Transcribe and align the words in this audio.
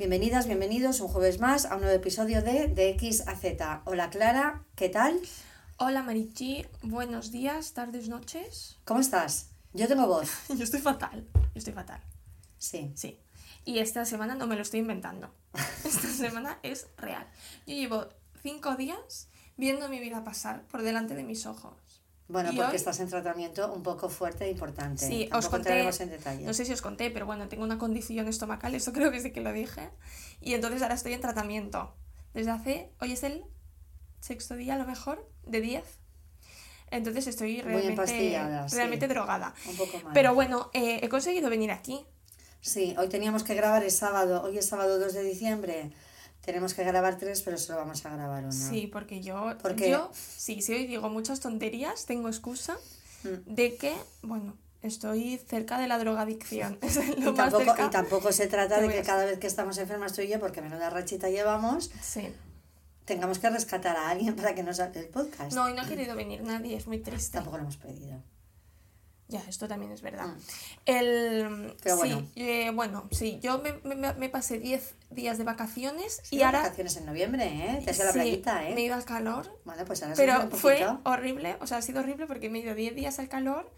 Bienvenidas, 0.00 0.46
bienvenidos 0.46 1.00
un 1.02 1.08
jueves 1.08 1.40
más 1.40 1.66
a 1.66 1.74
un 1.74 1.82
nuevo 1.82 1.94
episodio 1.94 2.40
de 2.40 2.68
De 2.68 2.88
X 2.88 3.28
a 3.28 3.36
Z. 3.36 3.82
Hola 3.84 4.08
Clara, 4.08 4.64
¿qué 4.74 4.88
tal? 4.88 5.20
Hola 5.76 6.02
Marichi, 6.02 6.64
buenos 6.80 7.30
días, 7.30 7.74
tardes, 7.74 8.08
noches. 8.08 8.78
¿Cómo 8.86 9.00
estás? 9.00 9.50
Yo 9.74 9.88
tengo 9.88 10.06
voz. 10.06 10.30
Yo 10.48 10.64
estoy 10.64 10.80
fatal, 10.80 11.28
yo 11.34 11.40
estoy 11.54 11.74
fatal, 11.74 12.00
Sí. 12.56 12.90
sí. 12.96 13.20
Y 13.66 13.80
esta 13.80 14.06
semana 14.06 14.34
no 14.34 14.46
me 14.46 14.56
lo 14.56 14.62
estoy 14.62 14.80
inventando. 14.80 15.34
Esta 15.84 16.08
semana 16.08 16.58
es 16.62 16.86
real. 16.96 17.26
Yo 17.66 17.74
llevo 17.74 18.08
cinco 18.42 18.76
días 18.76 19.28
viendo 19.58 19.90
mi 19.90 20.00
vida 20.00 20.24
pasar 20.24 20.62
por 20.68 20.80
delante 20.80 21.14
de 21.14 21.24
mis 21.24 21.44
ojos. 21.44 21.74
Bueno, 22.30 22.52
¿Y 22.52 22.56
porque 22.56 22.70
hoy? 22.70 22.76
estás 22.76 23.00
en 23.00 23.08
tratamiento 23.08 23.72
un 23.72 23.82
poco 23.82 24.08
fuerte 24.08 24.44
e 24.44 24.50
importante. 24.50 25.04
Sí, 25.04 25.26
Tampoco 25.28 25.38
os 25.38 25.48
conté, 25.48 25.80
en 26.02 26.10
detalle. 26.10 26.44
no 26.44 26.54
sé 26.54 26.64
si 26.64 26.72
os 26.72 26.80
conté, 26.80 27.10
pero 27.10 27.26
bueno, 27.26 27.48
tengo 27.48 27.64
una 27.64 27.76
condición 27.76 28.28
estomacal, 28.28 28.72
eso 28.74 28.92
creo 28.96 29.10
que 29.10 29.20
sí 29.20 29.32
que 29.32 29.40
lo 29.40 29.52
dije. 29.52 29.90
Y 30.40 30.54
entonces 30.54 30.80
ahora 30.82 30.94
estoy 30.94 31.12
en 31.14 31.20
tratamiento. 31.20 31.92
Desde 32.32 32.52
hace, 32.52 32.92
hoy 33.00 33.12
es 33.12 33.24
el 33.24 33.44
sexto 34.20 34.54
día 34.54 34.74
a 34.74 34.78
lo 34.78 34.86
mejor, 34.86 35.28
de 35.42 35.60
10. 35.60 35.84
Entonces 36.92 37.26
estoy 37.26 37.54
Muy 37.54 37.62
realmente, 37.62 37.88
empastillada, 37.90 38.68
sí. 38.68 38.76
realmente 38.76 39.08
drogada. 39.08 39.54
Un 39.68 39.76
poco 39.76 39.98
mal. 40.04 40.12
Pero 40.14 40.32
bueno, 40.34 40.70
eh, 40.72 41.00
he 41.02 41.08
conseguido 41.08 41.50
venir 41.50 41.72
aquí. 41.72 42.04
Sí, 42.60 42.94
hoy 42.98 43.08
teníamos 43.08 43.42
que 43.42 43.54
grabar 43.54 43.82
el 43.82 43.90
sábado. 43.90 44.42
Hoy 44.44 44.58
es 44.58 44.66
sábado 44.66 44.98
2 45.00 45.14
de 45.14 45.22
diciembre. 45.24 45.90
Tenemos 46.50 46.74
que 46.74 46.82
grabar 46.84 47.16
tres, 47.16 47.42
pero 47.42 47.56
solo 47.58 47.78
vamos 47.78 48.04
a 48.04 48.10
grabar 48.10 48.42
uno. 48.42 48.52
Sí, 48.52 48.88
porque 48.88 49.20
yo, 49.20 49.56
¿Por 49.62 49.76
qué? 49.76 49.88
yo, 49.90 50.10
sí, 50.14 50.60
si 50.62 50.72
hoy 50.72 50.86
digo 50.86 51.08
muchas 51.08 51.38
tonterías, 51.40 52.06
tengo 52.06 52.28
excusa 52.28 52.76
Mm. 53.22 53.54
de 53.54 53.76
que, 53.76 53.94
bueno, 54.22 54.56
estoy 54.82 55.38
cerca 55.46 55.78
de 55.78 55.86
la 55.86 55.98
drogadicción. 55.98 56.78
Es 56.82 56.96
lo 56.96 57.02
Y 57.02 57.20
más 57.32 57.34
tampoco, 57.36 57.64
cerca 57.64 57.86
y 57.86 57.90
tampoco 57.90 58.32
se 58.32 58.46
trata 58.48 58.80
de 58.80 58.88
que 58.88 59.02
cada 59.02 59.26
vez 59.26 59.38
que 59.38 59.46
estamos 59.46 59.78
enfermas 59.78 60.12
tú 60.14 60.22
y 60.22 60.28
yo, 60.28 60.40
porque 60.40 60.60
menuda 60.62 60.90
rachita 60.90 61.28
llevamos, 61.30 61.90
Sí. 62.02 62.32
tengamos 63.04 63.38
que 63.38 63.48
rescatar 63.50 63.96
a 63.96 64.08
alguien 64.10 64.34
para 64.34 64.54
que 64.54 64.62
nos 64.64 64.80
haga 64.80 64.98
el 65.00 65.06
podcast. 65.08 65.52
No, 65.52 65.68
y 65.68 65.74
no 65.74 65.82
ha 65.82 65.86
querido 65.86 66.16
venir 66.16 66.42
nadie, 66.42 66.76
es 66.76 66.86
muy 66.86 66.98
triste. 66.98 67.32
Tampoco 67.34 67.58
lo 67.58 67.62
hemos 67.64 67.76
pedido. 67.76 68.22
Ya, 69.30 69.40
esto 69.48 69.66
también 69.68 69.92
es 69.92 70.02
verdad. 70.02 70.26
Mm. 70.26 70.38
El, 70.86 71.74
Pero 71.82 71.96
sí, 71.96 72.00
bueno. 72.12 72.26
eh, 72.36 72.70
bueno, 72.74 73.08
sí, 73.12 73.38
yo 73.42 73.58
me, 73.60 73.72
me- 73.94 74.12
me 74.14 74.28
pasé 74.28 74.58
10 74.58 74.94
días 75.10 75.38
de 75.38 75.44
vacaciones 75.44 76.20
Sí, 76.24 76.36
y 76.36 76.42
ahora... 76.42 76.62
vacaciones 76.62 76.96
en 76.96 77.06
noviembre, 77.06 77.44
¿eh? 77.46 77.80
Te 77.84 77.90
has 77.90 77.96
ido 77.96 78.04
a 78.04 78.06
la 78.06 78.12
sí, 78.12 78.18
playita, 78.18 78.68
¿eh? 78.68 78.74
me 78.74 78.80
he 78.82 78.84
ido 78.84 78.94
al 78.94 79.04
calor, 79.04 79.58
Bueno, 79.64 79.84
pues 79.84 80.02
ahora 80.02 80.14
pero 80.16 80.40
un 80.42 80.50
fue 80.50 80.86
horrible, 81.04 81.56
o 81.60 81.66
sea, 81.66 81.78
ha 81.78 81.82
sido 81.82 82.00
horrible 82.00 82.26
porque 82.26 82.50
me 82.50 82.58
he 82.58 82.62
ido 82.62 82.74
10 82.74 82.94
días 82.96 83.18
al 83.20 83.28
calor, 83.28 83.70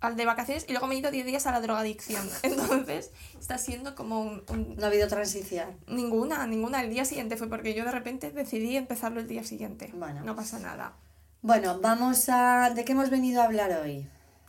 al 0.00 0.16
de 0.16 0.26
vacaciones, 0.26 0.66
y 0.68 0.72
luego 0.72 0.86
me 0.86 0.94
he 0.94 0.98
ido 0.98 1.10
10 1.10 1.24
días 1.26 1.46
a 1.46 1.50
la 1.52 1.60
drogadicción. 1.60 2.28
Entonces, 2.42 3.10
está 3.40 3.58
siendo 3.58 3.94
como 3.94 4.20
un- 4.20 4.44
un, 4.50 4.76
No 4.76 4.84
ha 4.84 4.88
habido 4.88 5.08
transición. 5.08 5.78
Ninguna, 5.88 6.46
ninguna. 6.46 6.82
El 6.82 6.90
día 6.90 7.04
siguiente 7.06 7.36
fue 7.38 7.48
porque 7.48 7.72
yo 7.74 7.84
de 7.84 7.90
repente 7.90 8.30
decidí 8.30 8.76
empezarlo 8.76 9.20
el 9.20 9.26
día 9.28 9.44
siguiente. 9.44 9.90
Bueno. 9.94 10.22
No 10.22 10.36
pasa 10.36 10.58
nada. 10.58 10.92
Bueno, 11.40 11.78
vamos 11.80 12.28
a... 12.28 12.70
¿De 12.74 12.84
qué 12.84 12.92
hemos 12.92 13.10
venido 13.10 13.40
a 13.42 13.44
hablar 13.44 13.70
hoy? 13.82 14.06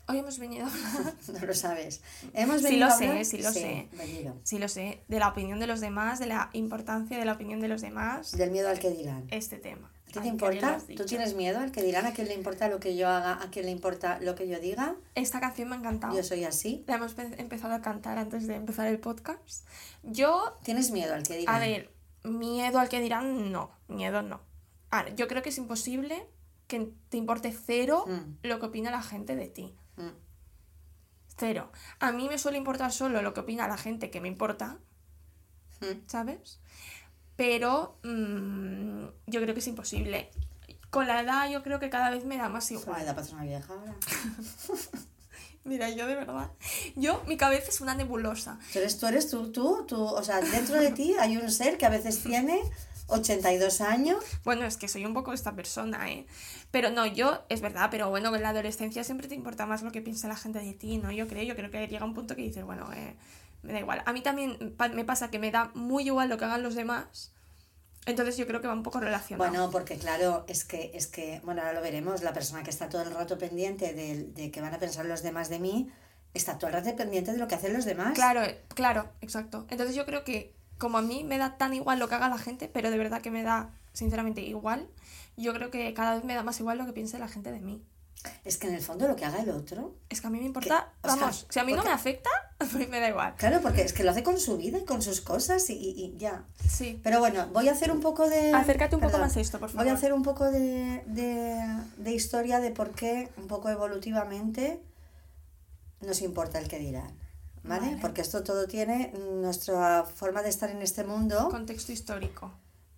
Hoy 0.07 0.19
hemos 0.19 0.37
venido 0.39 0.65
a 0.65 0.69
hablar, 0.69 1.13
No 1.41 1.45
lo 1.47 1.53
sabes. 1.53 2.01
Hemos 2.33 2.57
Sí 2.57 2.63
venido 2.63 2.87
lo 2.87 2.93
a 2.93 2.97
sé, 2.97 3.25
sí 3.25 3.37
lo 3.41 3.51
sé. 3.51 3.89
venido. 3.97 4.35
sí 4.43 4.59
lo 4.59 4.67
sé, 4.67 5.03
de 5.07 5.19
la 5.19 5.29
opinión 5.29 5.59
de 5.59 5.67
los 5.67 5.79
demás, 5.81 6.19
de 6.19 6.27
la 6.27 6.49
importancia 6.53 7.17
de 7.17 7.25
la 7.25 7.33
opinión 7.33 7.59
de 7.59 7.67
los 7.67 7.81
demás, 7.81 8.31
Del 8.33 8.51
miedo 8.51 8.69
al 8.69 8.79
que 8.79 8.91
dirán. 8.91 9.25
este 9.31 9.57
tema. 9.57 9.91
¿A 10.09 10.11
ti 10.11 10.19
te 10.21 10.27
importa? 10.27 10.77
¿Tú 10.95 11.03
tienes 11.05 11.33
miedo 11.35 11.59
al 11.59 11.71
que 11.73 11.83
dirán? 11.83 12.05
¿A 12.05 12.13
quién 12.13 12.27
le 12.29 12.35
importa 12.35 12.69
lo 12.69 12.79
que 12.79 12.95
yo 12.95 13.09
haga? 13.09 13.33
¿A 13.43 13.49
quién 13.51 13.65
le 13.65 13.71
importa 13.71 14.17
lo 14.21 14.33
que 14.35 14.47
yo 14.47 14.59
diga? 14.61 14.95
Esta 15.15 15.41
canción 15.41 15.67
me 15.69 15.75
ha 15.75 15.79
encantado. 15.79 16.15
Yo 16.15 16.23
soy 16.23 16.45
así. 16.45 16.85
La 16.87 16.95
hemos 16.95 17.15
pe- 17.15 17.35
empezado 17.41 17.73
a 17.73 17.81
cantar 17.81 18.17
antes 18.17 18.47
de 18.47 18.55
empezar 18.55 18.87
el 18.87 18.97
podcast. 18.99 19.67
Yo, 20.03 20.57
¿Tienes 20.63 20.91
miedo 20.91 21.13
al 21.15 21.23
que 21.23 21.35
dirán? 21.37 21.55
a 21.55 21.59
ver, 21.59 21.91
miedo 22.23 22.79
al 22.79 22.87
que 22.87 23.01
dirán, 23.01 23.51
no, 23.51 23.71
miedo 23.89 24.21
no. 24.21 24.39
A 24.91 25.03
ver, 25.03 25.15
yo 25.15 25.27
creo 25.27 25.41
que 25.41 25.49
es 25.49 25.57
imposible 25.57 26.25
que 26.67 26.89
te 27.09 27.17
importe 27.17 27.51
cero 27.51 28.05
Mm. 28.07 28.47
lo 28.47 28.59
que 28.61 28.67
opina 28.67 28.91
la 28.91 29.01
gente 29.01 29.35
de 29.35 29.47
ti. 29.47 29.75
Mm. 29.97 30.09
Cero. 31.37 31.71
A 31.99 32.11
mí 32.11 32.27
me 32.29 32.37
suele 32.37 32.57
importar 32.57 32.91
solo 32.91 33.21
lo 33.21 33.33
que 33.33 33.41
opina 33.41 33.67
la 33.67 33.77
gente 33.77 34.09
que 34.09 34.21
me 34.21 34.27
importa, 34.27 34.77
Mm. 35.81 36.07
¿sabes? 36.07 36.59
Pero 37.35 37.97
mm, 38.03 39.05
yo 39.27 39.41
creo 39.41 39.53
que 39.53 39.59
es 39.59 39.67
imposible. 39.67 40.31
Con 40.89 41.07
la 41.07 41.19
edad 41.21 41.49
yo 41.49 41.61
creo 41.63 41.79
que 41.81 41.89
cada 41.89 42.09
vez 42.09 42.23
me 42.23 42.37
da 42.37 42.47
más 42.47 42.71
igual. 42.71 43.03
una 43.33 43.43
vieja 43.43 43.73
ahora. 43.73 43.95
Mira, 45.65 45.89
yo 45.89 46.05
de 46.07 46.15
verdad. 46.15 46.51
Yo, 46.95 47.23
mi 47.27 47.35
cabeza 47.37 47.69
es 47.69 47.81
una 47.81 47.95
nebulosa. 47.95 48.59
Tú 48.71 48.79
eres 48.79 48.97
tú, 48.99 49.07
eres 49.07 49.29
tú, 49.29 49.51
tú, 49.51 49.83
tú. 49.87 50.01
O 50.01 50.23
sea, 50.23 50.39
dentro 50.39 50.79
de 50.79 50.91
ti 50.91 51.15
hay 51.19 51.35
un 51.37 51.51
ser 51.51 51.77
que 51.77 51.85
a 51.85 51.89
veces 51.89 52.23
tiene 52.23 52.61
82 53.07 53.81
años. 53.81 54.23
Bueno, 54.43 54.65
es 54.65 54.77
que 54.77 54.87
soy 54.87 55.05
un 55.05 55.13
poco 55.13 55.33
esta 55.33 55.55
persona, 55.55 56.09
¿eh? 56.09 56.25
Pero 56.71 56.89
no, 56.89 57.05
yo, 57.05 57.43
es 57.49 57.61
verdad, 57.61 57.89
pero 57.91 58.09
bueno, 58.09 58.35
en 58.35 58.41
la 58.41 58.49
adolescencia 58.49 59.03
siempre 59.03 59.27
te 59.27 59.35
importa 59.35 59.65
más 59.65 59.83
lo 59.83 59.91
que 59.91 60.01
piensa 60.01 60.27
la 60.27 60.35
gente 60.35 60.59
de 60.59 60.73
ti, 60.73 60.97
¿no? 60.97 61.11
Yo 61.11 61.27
creo, 61.27 61.43
yo 61.43 61.55
creo 61.55 61.69
que 61.69 61.87
llega 61.87 62.05
un 62.05 62.13
punto 62.13 62.35
que 62.35 62.41
dices, 62.41 62.63
bueno, 62.63 62.91
eh, 62.93 63.15
me 63.61 63.73
da 63.73 63.79
igual. 63.79 64.01
A 64.05 64.13
mí 64.13 64.21
también 64.21 64.75
me 64.93 65.05
pasa 65.05 65.29
que 65.29 65.39
me 65.39 65.51
da 65.51 65.71
muy 65.75 66.05
igual 66.05 66.29
lo 66.29 66.37
que 66.37 66.45
hagan 66.45 66.63
los 66.63 66.75
demás. 66.75 67.31
Entonces 68.05 68.37
yo 68.37 68.45
creo 68.45 68.61
que 68.61 68.67
va 68.67 68.73
un 68.73 68.83
poco 68.83 68.99
relacionado. 68.99 69.49
Bueno, 69.49 69.71
porque 69.71 69.97
claro, 69.97 70.45
es 70.47 70.63
que, 70.63 70.91
es 70.93 71.07
que, 71.07 71.41
bueno, 71.43 71.61
ahora 71.61 71.73
lo 71.73 71.81
veremos, 71.81 72.21
la 72.21 72.33
persona 72.33 72.63
que 72.63 72.69
está 72.69 72.87
todo 72.87 73.01
el 73.01 73.11
rato 73.11 73.37
pendiente 73.37 73.93
de, 73.93 74.25
de 74.25 74.51
que 74.51 74.61
van 74.61 74.73
a 74.73 74.79
pensar 74.79 75.05
los 75.05 75.23
demás 75.23 75.49
de 75.49 75.59
mí, 75.59 75.89
está 76.35 76.57
todo 76.59 76.67
el 76.67 76.73
rato 76.73 76.95
pendiente 76.95 77.31
de 77.31 77.39
lo 77.39 77.47
que 77.47 77.55
hacen 77.55 77.73
los 77.73 77.85
demás. 77.85 78.13
Claro, 78.13 78.43
eh, 78.43 78.61
claro, 78.75 79.09
exacto. 79.21 79.65
Entonces 79.69 79.95
yo 79.95 80.05
creo 80.05 80.23
que 80.23 80.53
como 80.77 80.97
a 80.97 81.01
mí 81.01 81.23
me 81.23 81.37
da 81.37 81.57
tan 81.57 81.73
igual 81.73 81.99
lo 81.99 82.07
que 82.09 82.15
haga 82.15 82.29
la 82.29 82.37
gente, 82.37 82.67
pero 82.67 82.91
de 82.91 82.97
verdad 82.97 83.21
que 83.21 83.31
me 83.31 83.43
da 83.43 83.69
sinceramente 83.93 84.41
igual, 84.41 84.87
yo 85.37 85.53
creo 85.53 85.71
que 85.71 85.93
cada 85.93 86.15
vez 86.15 86.23
me 86.23 86.33
da 86.35 86.43
más 86.43 86.59
igual 86.59 86.77
lo 86.77 86.85
que 86.85 86.93
piense 86.93 87.17
la 87.19 87.27
gente 87.27 87.51
de 87.51 87.59
mí. 87.61 87.81
Es 88.43 88.57
que 88.57 88.67
en 88.67 88.73
el 88.73 88.81
fondo 88.81 89.07
lo 89.07 89.15
que 89.15 89.23
haga 89.23 89.39
el 89.39 89.51
otro, 89.51 89.93
Es 90.09 90.19
que 90.19 90.25
a 90.27 90.29
mí 90.31 90.39
me 90.39 90.45
importa, 90.45 90.91
sea, 91.03 91.15
vamos, 91.15 91.45
si 91.47 91.59
a 91.59 91.63
mí 91.63 91.73
no 91.73 91.83
me 91.83 91.91
afecta, 91.91 92.29
a 92.59 92.65
mí 92.77 92.87
me 92.87 92.99
da 92.99 93.09
igual. 93.09 93.35
claro, 93.37 93.61
porque 93.61 93.83
es 93.83 93.93
que 93.93 94.03
lo 94.03 94.09
hace 94.11 94.23
con 94.23 94.39
su 94.39 94.57
vida 94.57 94.79
y 94.79 94.83
con 94.85 95.03
sus 95.03 95.21
cosas 95.21 95.69
y, 95.69 95.73
y- 95.73 96.05
y 96.05 96.17
ya. 96.17 96.43
Sí. 96.67 96.99
Pero 97.03 97.19
bueno, 97.19 97.47
voy 97.53 97.69
a 97.69 97.73
hacer 97.73 97.91
un 97.91 98.01
poco 98.01 98.27
de... 98.27 98.51
Acércate 98.51 98.95
un 98.95 99.01
poco 99.01 99.19
más 99.19 99.37
a 99.37 99.39
esto, 99.41 99.59
por 99.59 99.69
Voy 99.69 99.75
a 99.81 99.83
favor. 99.83 99.97
hacer 99.97 100.13
un 100.13 100.23
poco 100.23 100.49
de, 100.49 101.03
de, 101.05 101.67
de 101.97 102.11
historia 102.13 102.59
de 102.59 102.71
por 102.71 102.91
qué, 102.95 103.29
un 103.37 103.47
poco 103.47 103.69
evolutivamente, 103.69 104.81
nos 106.01 106.21
importa 106.21 106.57
el 106.59 106.67
que 106.67 106.79
dirán. 106.79 107.13
¿Vale? 107.67 107.87
Vale. 107.87 107.97
Porque 108.01 108.21
esto 108.21 108.43
todo 108.43 108.67
tiene 108.67 109.11
nuestra 109.41 110.03
forma 110.03 110.41
de 110.41 110.49
estar 110.49 110.69
en 110.69 110.81
este 110.81 111.03
mundo. 111.03 111.49
Contexto 111.49 111.91
histórico. 111.91 112.51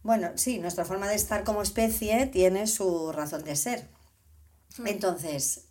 Bueno, 0.03 0.31
sí, 0.35 0.59
nuestra 0.59 0.85
forma 0.85 1.07
de 1.07 1.15
estar 1.15 1.43
como 1.43 1.61
especie 1.61 2.27
tiene 2.27 2.67
su 2.67 3.11
razón 3.11 3.43
de 3.43 3.55
ser. 3.55 3.87
Hmm. 4.77 4.87
Entonces, 4.87 5.65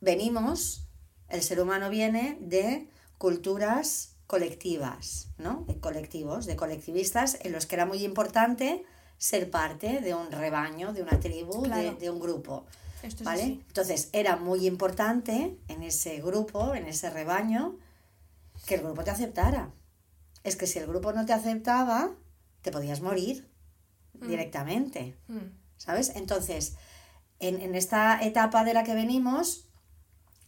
venimos, 0.00 0.86
el 1.28 1.42
ser 1.42 1.60
humano 1.60 1.90
viene 1.90 2.38
de 2.40 2.90
culturas 3.18 4.16
colectivas, 4.26 5.28
¿no? 5.38 5.64
De 5.66 5.78
colectivos, 5.80 6.46
de 6.46 6.56
colectivistas, 6.56 7.38
en 7.42 7.52
los 7.52 7.66
que 7.66 7.76
era 7.76 7.86
muy 7.86 8.04
importante 8.04 8.84
ser 9.16 9.50
parte 9.50 10.00
de 10.00 10.14
un 10.14 10.30
rebaño, 10.30 10.92
de 10.92 11.02
una 11.02 11.18
tribu, 11.18 11.62
de- 11.62 11.68
Claro. 11.68 11.94
de, 11.96 12.10
un 12.10 12.20
grupo. 12.20 12.64
Esto 13.02 13.24
¿Vale? 13.24 13.44
Entonces, 13.66 14.08
era 14.12 14.36
muy 14.36 14.66
importante 14.66 15.56
en 15.68 15.82
ese 15.82 16.20
grupo, 16.20 16.74
en 16.74 16.86
ese 16.86 17.10
rebaño, 17.10 17.76
que 18.68 18.74
el 18.74 18.82
grupo 18.82 19.02
te 19.02 19.10
aceptara. 19.10 19.72
Es 20.44 20.54
que 20.56 20.66
si 20.66 20.78
el 20.78 20.86
grupo 20.86 21.12
no 21.12 21.24
te 21.24 21.32
aceptaba, 21.32 22.10
te 22.62 22.70
podías 22.70 23.00
morir 23.00 23.48
directamente. 24.12 25.16
Mm. 25.26 25.38
¿Sabes? 25.78 26.12
Entonces, 26.14 26.74
en, 27.40 27.60
en 27.60 27.74
esta 27.74 28.22
etapa 28.22 28.64
de 28.64 28.74
la 28.74 28.84
que 28.84 28.94
venimos, 28.94 29.68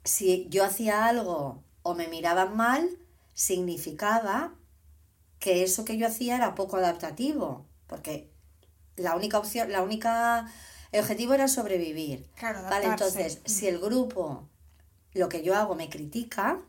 si 0.05 0.46
yo 0.50 0.64
hacía 0.64 1.06
algo 1.06 1.64
o 1.82 1.94
me 1.94 2.08
miraban 2.08 2.56
mal, 2.56 2.88
significaba 3.32 4.55
que 5.38 5.62
eso 5.62 5.84
que 5.87 5.96
yo 5.96 6.06
hacía 6.06 6.37
era 6.37 6.55
poco 6.55 6.76
adaptativo, 6.76 7.64
porque 7.87 8.31
la 8.96 9.17
única 9.17 9.38
opción, 9.38 9.72
la 9.72 9.82
única 9.82 10.46
el 10.93 11.00
objetivo 11.00 11.32
era 11.34 11.49
sobrevivir. 11.49 12.28
Claro, 12.34 12.62
Vale, 12.64 12.87
entonces, 12.87 13.38
Mm. 13.44 13.49
si 13.49 13.67
el 13.69 13.78
grupo 13.78 14.49
lo 15.14 15.28
que 15.28 15.43
yo 15.43 15.55
hago 15.56 15.75
me 15.75 15.88
critica, 15.88 16.61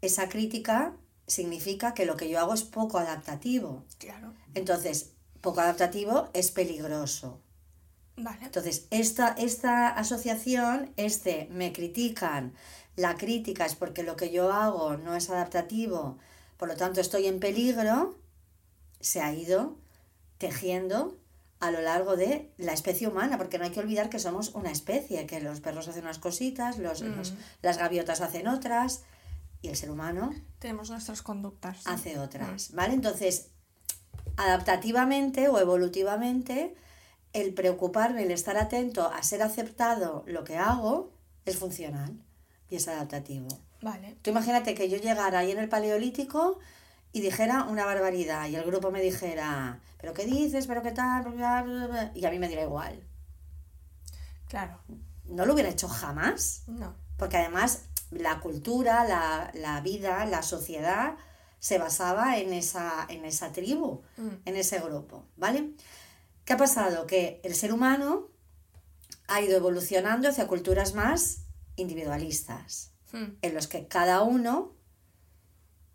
esa 0.00 0.28
crítica 0.28 0.94
significa 1.26 1.94
que 1.94 2.06
lo 2.06 2.16
que 2.16 2.28
yo 2.28 2.38
hago 2.40 2.54
es 2.54 2.62
poco 2.62 2.98
adaptativo. 2.98 3.84
Claro. 3.98 4.32
Entonces, 4.54 5.12
poco 5.40 5.60
adaptativo 5.60 6.30
es 6.32 6.50
peligroso. 6.50 7.40
Vale. 8.16 8.44
Entonces, 8.46 8.86
esta, 8.90 9.28
esta 9.38 9.88
asociación, 9.88 10.92
este 10.96 11.48
me 11.50 11.72
critican, 11.72 12.54
la 12.96 13.16
crítica 13.16 13.64
es 13.64 13.76
porque 13.76 14.02
lo 14.02 14.16
que 14.16 14.30
yo 14.32 14.52
hago 14.52 14.96
no 14.96 15.14
es 15.14 15.30
adaptativo, 15.30 16.18
por 16.56 16.68
lo 16.68 16.76
tanto 16.76 17.00
estoy 17.00 17.26
en 17.28 17.38
peligro, 17.38 18.18
se 19.00 19.20
ha 19.20 19.32
ido 19.32 19.76
tejiendo 20.38 21.16
a 21.60 21.70
lo 21.70 21.80
largo 21.80 22.16
de 22.16 22.50
la 22.56 22.72
especie 22.72 23.06
humana, 23.08 23.36
porque 23.38 23.58
no 23.58 23.64
hay 23.64 23.70
que 23.70 23.80
olvidar 23.80 24.10
que 24.10 24.18
somos 24.18 24.50
una 24.54 24.70
especie, 24.72 25.26
que 25.26 25.40
los 25.40 25.60
perros 25.60 25.86
hacen 25.88 26.04
unas 26.04 26.18
cositas, 26.18 26.78
los, 26.78 27.00
los- 27.02 27.34
las 27.62 27.78
gaviotas 27.78 28.20
hacen 28.20 28.48
otras, 28.48 29.02
y 29.62 29.68
el 29.68 29.76
ser 29.76 29.90
humano 29.90 30.32
Tenemos 30.58 30.90
nuestras 30.90 31.22
conductas. 31.22 31.78
sí. 31.78 31.84
hace 31.86 32.18
otras, 32.18 32.72
¿vale? 32.72 32.94
Entonces, 32.94 33.48
adaptativamente 34.36 35.48
o 35.48 35.58
evolutivamente, 35.58 36.74
el 37.32 37.52
preocuparme, 37.54 38.22
el 38.22 38.30
estar 38.30 38.56
atento 38.56 39.10
a 39.10 39.22
ser 39.22 39.42
aceptado 39.42 40.24
lo 40.26 40.44
que 40.44 40.56
hago, 40.56 41.12
es 41.44 41.56
funcional 41.56 42.12
y 42.70 42.76
es 42.76 42.88
adaptativo. 42.88 43.48
Vale. 43.82 44.16
Tú 44.22 44.30
imagínate 44.30 44.74
que 44.74 44.88
yo 44.88 44.96
llegara 44.98 45.40
ahí 45.40 45.50
en 45.52 45.58
el 45.58 45.68
Paleolítico 45.68 46.58
y 47.12 47.20
dijera 47.20 47.64
una 47.64 47.84
barbaridad 47.84 48.48
y 48.48 48.56
el 48.56 48.64
grupo 48.64 48.90
me 48.90 49.00
dijera, 49.00 49.80
¿pero 50.00 50.12
qué 50.14 50.24
dices? 50.26 50.66
¿pero 50.66 50.82
qué 50.82 50.92
tal? 50.92 51.24
Bla, 51.24 51.62
bla, 51.62 51.86
bla", 51.86 52.12
Y 52.14 52.24
a 52.24 52.30
mí 52.30 52.38
me 52.38 52.48
diera 52.48 52.62
igual. 52.62 53.02
Claro. 54.48 54.78
No 55.24 55.46
lo 55.46 55.54
hubiera 55.54 55.68
hecho 55.70 55.88
jamás. 55.88 56.62
No. 56.66 56.94
Porque 57.16 57.36
además 57.36 57.82
la 58.10 58.40
cultura, 58.40 59.04
la, 59.04 59.50
la 59.54 59.80
vida, 59.80 60.24
la 60.26 60.42
sociedad 60.42 61.16
se 61.58 61.78
basaba 61.78 62.38
en 62.38 62.52
esa, 62.52 63.06
en 63.08 63.24
esa 63.24 63.52
tribu, 63.52 64.02
en 64.44 64.56
ese 64.56 64.78
grupo, 64.80 65.24
¿vale? 65.36 65.70
¿Qué 66.44 66.52
ha 66.52 66.56
pasado? 66.56 67.06
Que 67.06 67.40
el 67.42 67.54
ser 67.54 67.72
humano 67.72 68.28
ha 69.26 69.40
ido 69.40 69.56
evolucionando 69.56 70.28
hacia 70.28 70.46
culturas 70.46 70.94
más 70.94 71.42
individualistas, 71.76 72.92
Hmm. 73.12 73.36
en 73.40 73.54
los 73.54 73.68
que 73.68 73.88
cada 73.88 74.22
uno, 74.22 74.74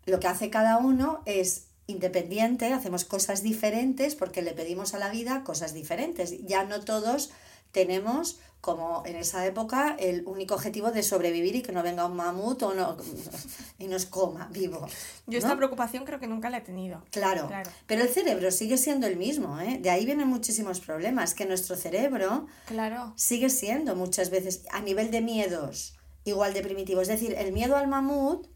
lo 0.04 0.18
que 0.18 0.26
hace 0.26 0.50
cada 0.50 0.78
uno 0.78 1.22
es 1.26 1.68
independiente, 1.86 2.72
hacemos 2.72 3.04
cosas 3.04 3.42
diferentes 3.42 4.16
porque 4.16 4.42
le 4.42 4.52
pedimos 4.52 4.94
a 4.94 4.98
la 4.98 5.10
vida 5.10 5.44
cosas 5.44 5.74
diferentes. 5.74 6.44
Ya 6.44 6.64
no 6.64 6.80
todos 6.80 7.30
tenemos, 7.70 8.40
como 8.64 9.02
en 9.04 9.16
esa 9.16 9.44
época, 9.44 9.94
el 9.98 10.22
único 10.26 10.54
objetivo 10.54 10.90
de 10.90 11.02
sobrevivir 11.02 11.54
y 11.54 11.60
que 11.60 11.70
no 11.70 11.82
venga 11.82 12.06
un 12.06 12.16
mamut 12.16 12.62
o 12.62 12.72
no, 12.72 12.96
y 13.78 13.88
nos 13.88 14.06
coma 14.06 14.48
vivo. 14.50 14.86
Yo 15.26 15.36
esta 15.38 15.54
preocupación 15.54 16.06
creo 16.06 16.18
que 16.18 16.26
nunca 16.26 16.48
la 16.48 16.56
he 16.58 16.60
tenido. 16.62 17.02
Claro, 17.10 17.46
Claro. 17.48 17.70
pero 17.86 18.00
el 18.02 18.08
cerebro 18.08 18.50
sigue 18.50 18.78
siendo 18.78 19.06
el 19.06 19.16
mismo, 19.18 19.60
¿eh? 19.60 19.78
De 19.82 19.90
ahí 19.90 20.06
vienen 20.06 20.28
muchísimos 20.28 20.80
problemas, 20.80 21.34
que 21.34 21.44
nuestro 21.44 21.76
cerebro 21.76 22.46
Claro. 22.64 23.12
sigue 23.16 23.50
siendo 23.50 23.96
muchas 23.96 24.30
veces 24.30 24.62
a 24.72 24.80
nivel 24.80 25.10
de 25.10 25.20
miedos 25.20 25.98
igual 26.24 26.54
de 26.54 26.62
primitivo. 26.62 27.02
Es 27.02 27.08
decir, 27.08 27.34
el 27.36 27.52
miedo 27.52 27.76
al 27.76 27.86
mamut 27.86 28.46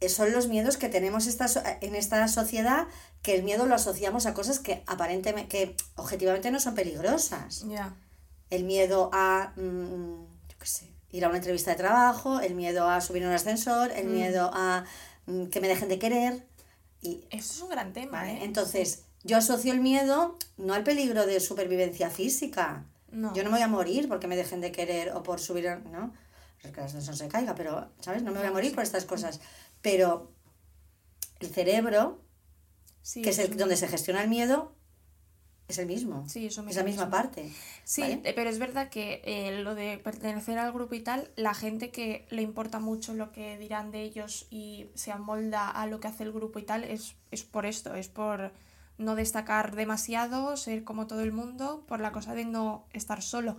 eh, 0.00 0.08
son 0.10 0.30
los 0.32 0.46
miedos 0.48 0.76
que 0.76 0.90
tenemos 0.90 1.26
esta 1.26 1.48
so- 1.48 1.62
en 1.80 1.94
esta 1.94 2.26
sociedad, 2.28 2.86
que 3.22 3.34
el 3.34 3.42
miedo 3.42 3.64
lo 3.66 3.74
asociamos 3.74 4.26
a 4.26 4.34
cosas 4.34 4.58
que 4.58 4.82
aparentemente, 4.86 5.48
que 5.48 5.76
objetivamente 5.96 6.50
no 6.50 6.60
son 6.60 6.74
peligrosas. 6.74 7.64
Ya. 7.66 7.94
El 8.50 8.64
miedo 8.64 9.10
a, 9.12 9.52
mm, 9.56 10.24
yo 10.48 10.58
qué 10.58 10.66
sé, 10.66 10.92
ir 11.10 11.24
a 11.24 11.28
una 11.28 11.38
entrevista 11.38 11.70
de 11.70 11.76
trabajo, 11.76 12.40
el 12.40 12.54
miedo 12.54 12.88
a 12.88 13.00
subir 13.00 13.22
en 13.22 13.28
un 13.28 13.34
ascensor, 13.34 13.90
el 13.92 14.06
miedo 14.08 14.50
a 14.52 14.84
mm, 15.26 15.46
que 15.46 15.60
me 15.60 15.68
dejen 15.68 15.88
de 15.88 15.98
querer. 15.98 16.46
Y 17.00 17.24
Eso 17.30 17.52
es 17.54 17.60
un 17.62 17.70
gran 17.70 17.92
tema, 17.92 18.18
Vale, 18.20 18.32
¿eh? 18.34 18.38
Entonces, 18.44 19.04
yo 19.22 19.36
asocio 19.36 19.72
el 19.72 19.80
miedo 19.80 20.36
no 20.56 20.74
al 20.74 20.82
peligro 20.84 21.26
de 21.26 21.40
supervivencia 21.40 22.10
física. 22.10 22.86
No. 23.10 23.32
Yo 23.34 23.42
no 23.42 23.50
me 23.50 23.56
voy 23.56 23.64
a 23.64 23.68
morir 23.68 24.08
porque 24.08 24.26
me 24.28 24.36
dejen 24.36 24.60
de 24.60 24.70
querer 24.72 25.12
o 25.16 25.22
por 25.22 25.40
subir, 25.40 25.66
¿no? 25.90 26.12
Es 26.62 26.70
que 26.72 26.80
la 26.80 26.86
ascensor 26.86 27.16
se 27.16 27.28
caiga, 27.28 27.54
pero, 27.54 27.90
¿sabes? 28.00 28.22
No 28.22 28.32
me 28.32 28.38
voy 28.38 28.48
a 28.48 28.52
morir 28.52 28.74
por 28.74 28.84
estas 28.84 29.04
cosas. 29.06 29.40
Pero 29.80 30.32
el 31.40 31.48
cerebro, 31.48 32.20
Sí, 33.02 33.22
que 33.22 33.30
es 33.30 33.38
el- 33.38 33.56
donde 33.56 33.76
se 33.76 33.88
gestiona 33.88 34.22
el 34.22 34.28
miedo, 34.28 34.76
es 35.70 35.78
el 35.78 35.86
mismo. 35.86 36.28
Sí, 36.28 36.46
es 36.46 36.56
un 36.58 36.68
es 36.68 36.76
la 36.76 36.82
misma 36.84 37.08
parte. 37.10 37.50
Sí, 37.84 38.02
¿vale? 38.02 38.20
eh, 38.24 38.32
pero 38.34 38.50
es 38.50 38.58
verdad 38.58 38.88
que 38.90 39.22
eh, 39.24 39.62
lo 39.62 39.74
de 39.74 39.98
pertenecer 39.98 40.58
al 40.58 40.72
grupo 40.72 40.94
y 40.94 41.00
tal, 41.00 41.30
la 41.36 41.54
gente 41.54 41.90
que 41.90 42.26
le 42.30 42.42
importa 42.42 42.78
mucho 42.78 43.14
lo 43.14 43.32
que 43.32 43.58
dirán 43.58 43.90
de 43.90 44.02
ellos 44.02 44.46
y 44.50 44.86
se 44.94 45.12
amolda 45.12 45.68
a 45.70 45.86
lo 45.86 46.00
que 46.00 46.08
hace 46.08 46.22
el 46.24 46.32
grupo 46.32 46.58
y 46.58 46.62
tal, 46.62 46.84
es, 46.84 47.16
es 47.30 47.42
por 47.44 47.66
esto, 47.66 47.94
es 47.94 48.08
por 48.08 48.52
no 48.98 49.14
destacar 49.14 49.74
demasiado, 49.74 50.56
ser 50.56 50.84
como 50.84 51.06
todo 51.06 51.22
el 51.22 51.32
mundo, 51.32 51.84
por 51.88 52.00
la 52.00 52.12
cosa 52.12 52.34
de 52.34 52.44
no 52.44 52.86
estar 52.92 53.22
solo. 53.22 53.56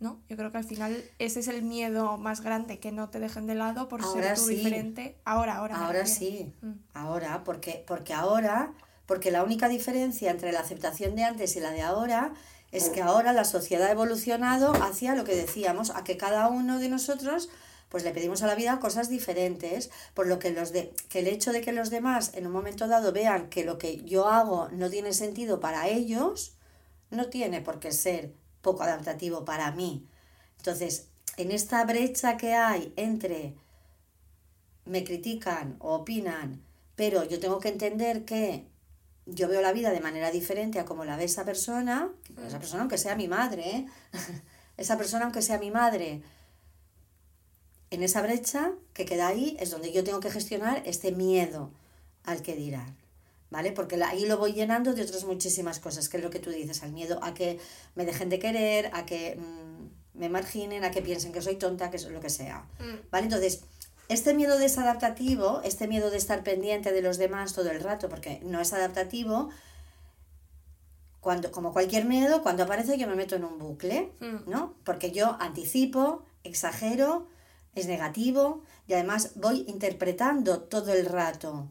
¿no? 0.00 0.20
Yo 0.28 0.36
creo 0.36 0.50
que 0.50 0.58
al 0.58 0.64
final 0.64 1.04
ese 1.20 1.38
es 1.38 1.46
el 1.48 1.62
miedo 1.62 2.18
más 2.18 2.40
grande, 2.40 2.80
que 2.80 2.90
no 2.90 3.08
te 3.08 3.20
dejen 3.20 3.46
de 3.46 3.54
lado 3.54 3.88
por 3.88 4.02
Ahora 4.02 4.34
ser 4.34 4.34
tú 4.34 4.50
sí. 4.50 4.56
diferente. 4.56 5.16
Ahora, 5.24 5.58
ahora. 5.58 5.76
Ahora 5.86 6.06
sí, 6.06 6.52
Mm. 6.60 6.72
ahora, 6.92 7.44
porque, 7.44 7.84
porque 7.86 8.12
ahora, 8.12 8.74
porque 9.06 9.30
la 9.30 9.42
única 9.42 9.68
diferencia 9.68 10.30
entre 10.30 10.52
la 10.52 10.60
aceptación 10.60 11.14
de 11.16 11.24
antes 11.24 11.56
y 11.56 11.60
la 11.60 11.70
de 11.70 11.82
ahora 11.82 12.34
es 12.70 12.88
que 12.88 13.02
ahora 13.02 13.32
la 13.32 13.44
sociedad 13.44 13.88
ha 13.88 13.92
evolucionado 13.92 14.72
hacia 14.82 15.14
lo 15.14 15.24
que 15.24 15.36
decíamos, 15.36 15.90
a 15.90 16.04
que 16.04 16.16
cada 16.16 16.48
uno 16.48 16.78
de 16.78 16.88
nosotros 16.88 17.50
pues 17.90 18.04
le 18.04 18.12
pedimos 18.12 18.42
a 18.42 18.46
la 18.46 18.54
vida 18.54 18.80
cosas 18.80 19.10
diferentes, 19.10 19.90
por 20.14 20.26
lo 20.26 20.38
que 20.38 20.50
los 20.50 20.72
de 20.72 20.94
que 21.10 21.18
el 21.18 21.26
hecho 21.26 21.52
de 21.52 21.60
que 21.60 21.72
los 21.72 21.90
demás 21.90 22.32
en 22.32 22.46
un 22.46 22.52
momento 22.52 22.88
dado 22.88 23.12
vean 23.12 23.50
que 23.50 23.64
lo 23.64 23.76
que 23.76 24.02
yo 24.04 24.28
hago 24.28 24.70
no 24.70 24.88
tiene 24.88 25.12
sentido 25.12 25.60
para 25.60 25.88
ellos, 25.88 26.54
no 27.10 27.26
tiene 27.26 27.60
por 27.60 27.80
qué 27.80 27.92
ser 27.92 28.32
poco 28.62 28.82
adaptativo 28.82 29.44
para 29.44 29.70
mí. 29.72 30.06
Entonces, 30.56 31.08
en 31.36 31.50
esta 31.50 31.84
brecha 31.84 32.38
que 32.38 32.54
hay 32.54 32.94
entre 32.96 33.56
me 34.86 35.04
critican 35.04 35.76
o 35.78 35.96
opinan, 35.96 36.62
pero 36.96 37.24
yo 37.24 37.40
tengo 37.40 37.58
que 37.58 37.68
entender 37.68 38.24
que 38.24 38.71
yo 39.26 39.48
veo 39.48 39.62
la 39.62 39.72
vida 39.72 39.90
de 39.90 40.00
manera 40.00 40.30
diferente 40.30 40.80
a 40.80 40.84
como 40.84 41.04
la 41.04 41.16
ve 41.16 41.24
esa 41.24 41.44
persona, 41.44 42.10
esa 42.46 42.58
persona 42.58 42.82
aunque 42.82 42.98
sea 42.98 43.14
mi 43.16 43.28
madre, 43.28 43.70
¿eh? 43.70 43.86
esa 44.76 44.96
persona 44.96 45.24
aunque 45.24 45.42
sea 45.42 45.58
mi 45.58 45.70
madre, 45.70 46.22
en 47.90 48.02
esa 48.02 48.22
brecha 48.22 48.72
que 48.94 49.04
queda 49.04 49.28
ahí 49.28 49.56
es 49.60 49.70
donde 49.70 49.92
yo 49.92 50.02
tengo 50.02 50.20
que 50.20 50.30
gestionar 50.30 50.82
este 50.86 51.12
miedo 51.12 51.70
al 52.24 52.42
que 52.42 52.56
dirán. 52.56 52.96
¿Vale? 53.50 53.72
Porque 53.72 54.02
ahí 54.02 54.24
lo 54.24 54.38
voy 54.38 54.54
llenando 54.54 54.94
de 54.94 55.02
otras 55.02 55.24
muchísimas 55.24 55.78
cosas, 55.78 56.08
que 56.08 56.16
es 56.16 56.22
lo 56.22 56.30
que 56.30 56.38
tú 56.38 56.48
dices, 56.48 56.82
al 56.82 56.92
miedo 56.92 57.22
a 57.22 57.34
que 57.34 57.60
me 57.94 58.06
dejen 58.06 58.30
de 58.30 58.38
querer, 58.38 58.90
a 58.94 59.04
que 59.04 59.36
mm, 59.36 60.18
me 60.18 60.30
marginen, 60.30 60.84
a 60.84 60.90
que 60.90 61.02
piensen 61.02 61.32
que 61.32 61.42
soy 61.42 61.56
tonta, 61.56 61.90
que 61.90 61.98
es 61.98 62.06
lo 62.06 62.20
que 62.20 62.30
sea. 62.30 62.66
¿Vale? 63.10 63.24
Entonces, 63.24 63.64
este 64.08 64.34
miedo 64.34 64.58
desadaptativo, 64.58 65.60
este 65.64 65.88
miedo 65.88 66.10
de 66.10 66.18
estar 66.18 66.42
pendiente 66.42 66.92
de 66.92 67.02
los 67.02 67.18
demás 67.18 67.52
todo 67.54 67.70
el 67.70 67.80
rato, 67.80 68.08
porque 68.08 68.40
no 68.44 68.60
es 68.60 68.72
adaptativo, 68.72 69.50
cuando, 71.20 71.52
como 71.52 71.72
cualquier 71.72 72.04
miedo, 72.04 72.42
cuando 72.42 72.64
aparece 72.64 72.98
yo 72.98 73.06
me 73.06 73.14
meto 73.14 73.36
en 73.36 73.44
un 73.44 73.58
bucle, 73.58 74.12
Mm. 74.20 74.50
¿no? 74.50 74.74
Porque 74.84 75.12
yo 75.12 75.36
anticipo, 75.40 76.24
exagero, 76.42 77.28
es 77.74 77.86
negativo 77.86 78.62
y 78.86 78.94
además 78.94 79.32
voy 79.36 79.64
interpretando 79.68 80.60
todo 80.62 80.92
el 80.92 81.06
rato 81.06 81.68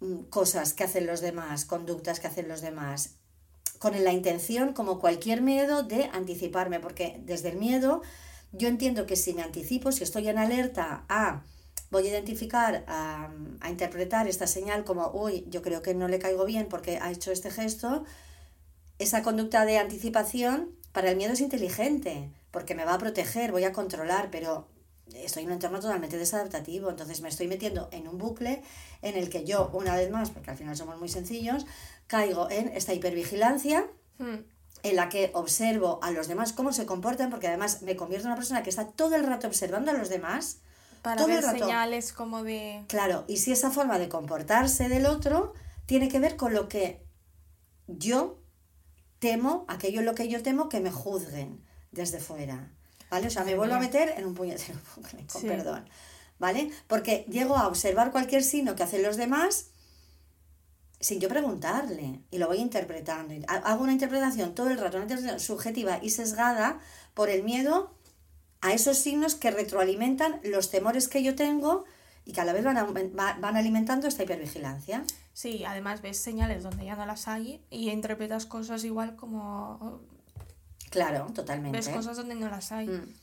mm, 0.00 0.22
cosas 0.30 0.72
que 0.72 0.84
hacen 0.84 1.06
los 1.06 1.20
demás, 1.20 1.64
conductas 1.64 2.20
que 2.20 2.28
hacen 2.28 2.48
los 2.48 2.60
demás, 2.60 3.16
con 3.80 4.02
la 4.04 4.12
intención, 4.12 4.72
como 4.72 5.00
cualquier 5.00 5.42
miedo, 5.42 5.82
de 5.82 6.04
anticiparme, 6.12 6.80
porque 6.80 7.20
desde 7.24 7.48
el 7.50 7.56
miedo 7.56 8.02
yo 8.52 8.68
entiendo 8.68 9.06
que 9.06 9.16
si 9.16 9.34
me 9.34 9.42
anticipo, 9.42 9.92
si 9.92 10.02
estoy 10.04 10.28
en 10.28 10.38
alerta 10.38 11.04
a, 11.08 11.42
voy 11.90 12.06
a 12.06 12.10
identificar, 12.10 12.84
a, 12.86 13.30
a 13.60 13.70
interpretar 13.70 14.28
esta 14.28 14.46
señal 14.46 14.84
como, 14.84 15.10
uy, 15.12 15.44
yo 15.48 15.62
creo 15.62 15.82
que 15.82 15.94
no 15.94 16.08
le 16.08 16.18
caigo 16.18 16.44
bien 16.44 16.66
porque 16.68 16.98
ha 16.98 17.10
hecho 17.10 17.32
este 17.32 17.50
gesto, 17.50 18.04
esa 18.98 19.22
conducta 19.22 19.64
de 19.64 19.78
anticipación 19.78 20.70
para 20.92 21.10
el 21.10 21.16
miedo 21.16 21.32
es 21.32 21.40
inteligente, 21.40 22.30
porque 22.50 22.74
me 22.74 22.84
va 22.84 22.94
a 22.94 22.98
proteger, 22.98 23.52
voy 23.52 23.64
a 23.64 23.72
controlar, 23.72 24.30
pero 24.30 24.68
estoy 25.14 25.42
en 25.42 25.48
un 25.48 25.54
entorno 25.54 25.80
totalmente 25.80 26.18
desadaptativo, 26.18 26.90
entonces 26.90 27.20
me 27.20 27.28
estoy 27.28 27.48
metiendo 27.48 27.88
en 27.92 28.06
un 28.08 28.18
bucle 28.18 28.62
en 29.02 29.16
el 29.16 29.28
que 29.30 29.44
yo, 29.44 29.70
una 29.72 29.96
vez 29.96 30.10
más, 30.10 30.30
porque 30.30 30.50
al 30.50 30.56
final 30.56 30.76
somos 30.76 30.98
muy 30.98 31.08
sencillos, 31.08 31.66
caigo 32.06 32.50
en 32.50 32.68
esta 32.68 32.94
hipervigilancia, 32.94 33.86
Mm. 34.20 34.44
En 34.82 34.96
la 34.96 35.08
que 35.08 35.30
observo 35.34 36.00
a 36.02 36.10
los 36.10 36.28
demás 36.28 36.52
cómo 36.52 36.72
se 36.72 36.86
comportan, 36.86 37.30
porque 37.30 37.48
además 37.48 37.82
me 37.82 37.96
convierto 37.96 38.26
en 38.26 38.32
una 38.32 38.36
persona 38.36 38.62
que 38.62 38.70
está 38.70 38.86
todo 38.86 39.14
el 39.16 39.26
rato 39.26 39.46
observando 39.46 39.90
a 39.90 39.94
los 39.94 40.08
demás. 40.08 40.58
Para 41.02 41.16
todo 41.16 41.28
ver 41.28 41.38
el 41.38 41.44
rato. 41.44 41.58
señales 41.58 42.12
como 42.12 42.42
de... 42.42 42.84
Claro, 42.88 43.24
y 43.26 43.38
si 43.38 43.52
esa 43.52 43.70
forma 43.70 43.98
de 43.98 44.08
comportarse 44.08 44.88
del 44.88 45.06
otro 45.06 45.54
tiene 45.86 46.08
que 46.08 46.18
ver 46.18 46.36
con 46.36 46.52
lo 46.52 46.68
que 46.68 47.06
yo 47.86 48.38
temo, 49.18 49.64
aquello 49.68 50.00
en 50.00 50.06
lo 50.06 50.14
que 50.14 50.28
yo 50.28 50.42
temo 50.42 50.68
que 50.68 50.80
me 50.80 50.90
juzguen 50.90 51.64
desde 51.90 52.20
fuera. 52.20 52.70
¿vale? 53.10 53.26
O 53.26 53.30
sea, 53.30 53.44
me 53.44 53.56
vuelvo 53.56 53.74
a 53.74 53.80
meter 53.80 54.14
en 54.16 54.24
un 54.24 54.34
puñetero 54.34 54.78
con 54.94 55.04
Sí. 55.40 55.46
perdón, 55.46 55.88
¿vale? 56.38 56.70
Porque 56.86 57.26
llego 57.28 57.56
a 57.56 57.66
observar 57.66 58.12
cualquier 58.12 58.42
signo 58.42 58.76
que 58.76 58.84
hacen 58.84 59.02
los 59.02 59.16
demás 59.16 59.69
sin 61.00 61.18
yo 61.18 61.28
preguntarle 61.28 62.20
y 62.30 62.38
lo 62.38 62.46
voy 62.46 62.58
interpretando. 62.58 63.34
Hago 63.48 63.82
una 63.82 63.92
interpretación 63.92 64.54
todo 64.54 64.68
el 64.68 64.78
rato, 64.78 64.98
una 64.98 65.04
interpretación 65.04 65.40
subjetiva 65.40 65.98
y 66.02 66.10
sesgada 66.10 66.78
por 67.14 67.30
el 67.30 67.42
miedo 67.42 67.94
a 68.60 68.74
esos 68.74 68.98
signos 68.98 69.34
que 69.34 69.50
retroalimentan 69.50 70.40
los 70.44 70.70
temores 70.70 71.08
que 71.08 71.22
yo 71.22 71.34
tengo 71.34 71.84
y 72.26 72.32
que 72.32 72.42
a 72.42 72.44
la 72.44 72.52
vez 72.52 72.64
van, 72.64 72.76
van 73.14 73.56
alimentando 73.56 74.06
esta 74.06 74.24
hipervigilancia. 74.24 75.04
Sí, 75.32 75.64
además 75.64 76.02
ves 76.02 76.18
señales 76.18 76.62
donde 76.62 76.84
ya 76.84 76.96
no 76.96 77.06
las 77.06 77.26
hay 77.28 77.64
y 77.70 77.88
interpretas 77.88 78.44
cosas 78.44 78.84
igual 78.84 79.16
como... 79.16 80.02
Claro, 80.90 81.28
totalmente. 81.34 81.78
Ves 81.78 81.88
cosas 81.88 82.18
donde 82.18 82.34
no 82.34 82.50
las 82.50 82.72
hay. 82.72 82.88
Mm. 82.88 83.14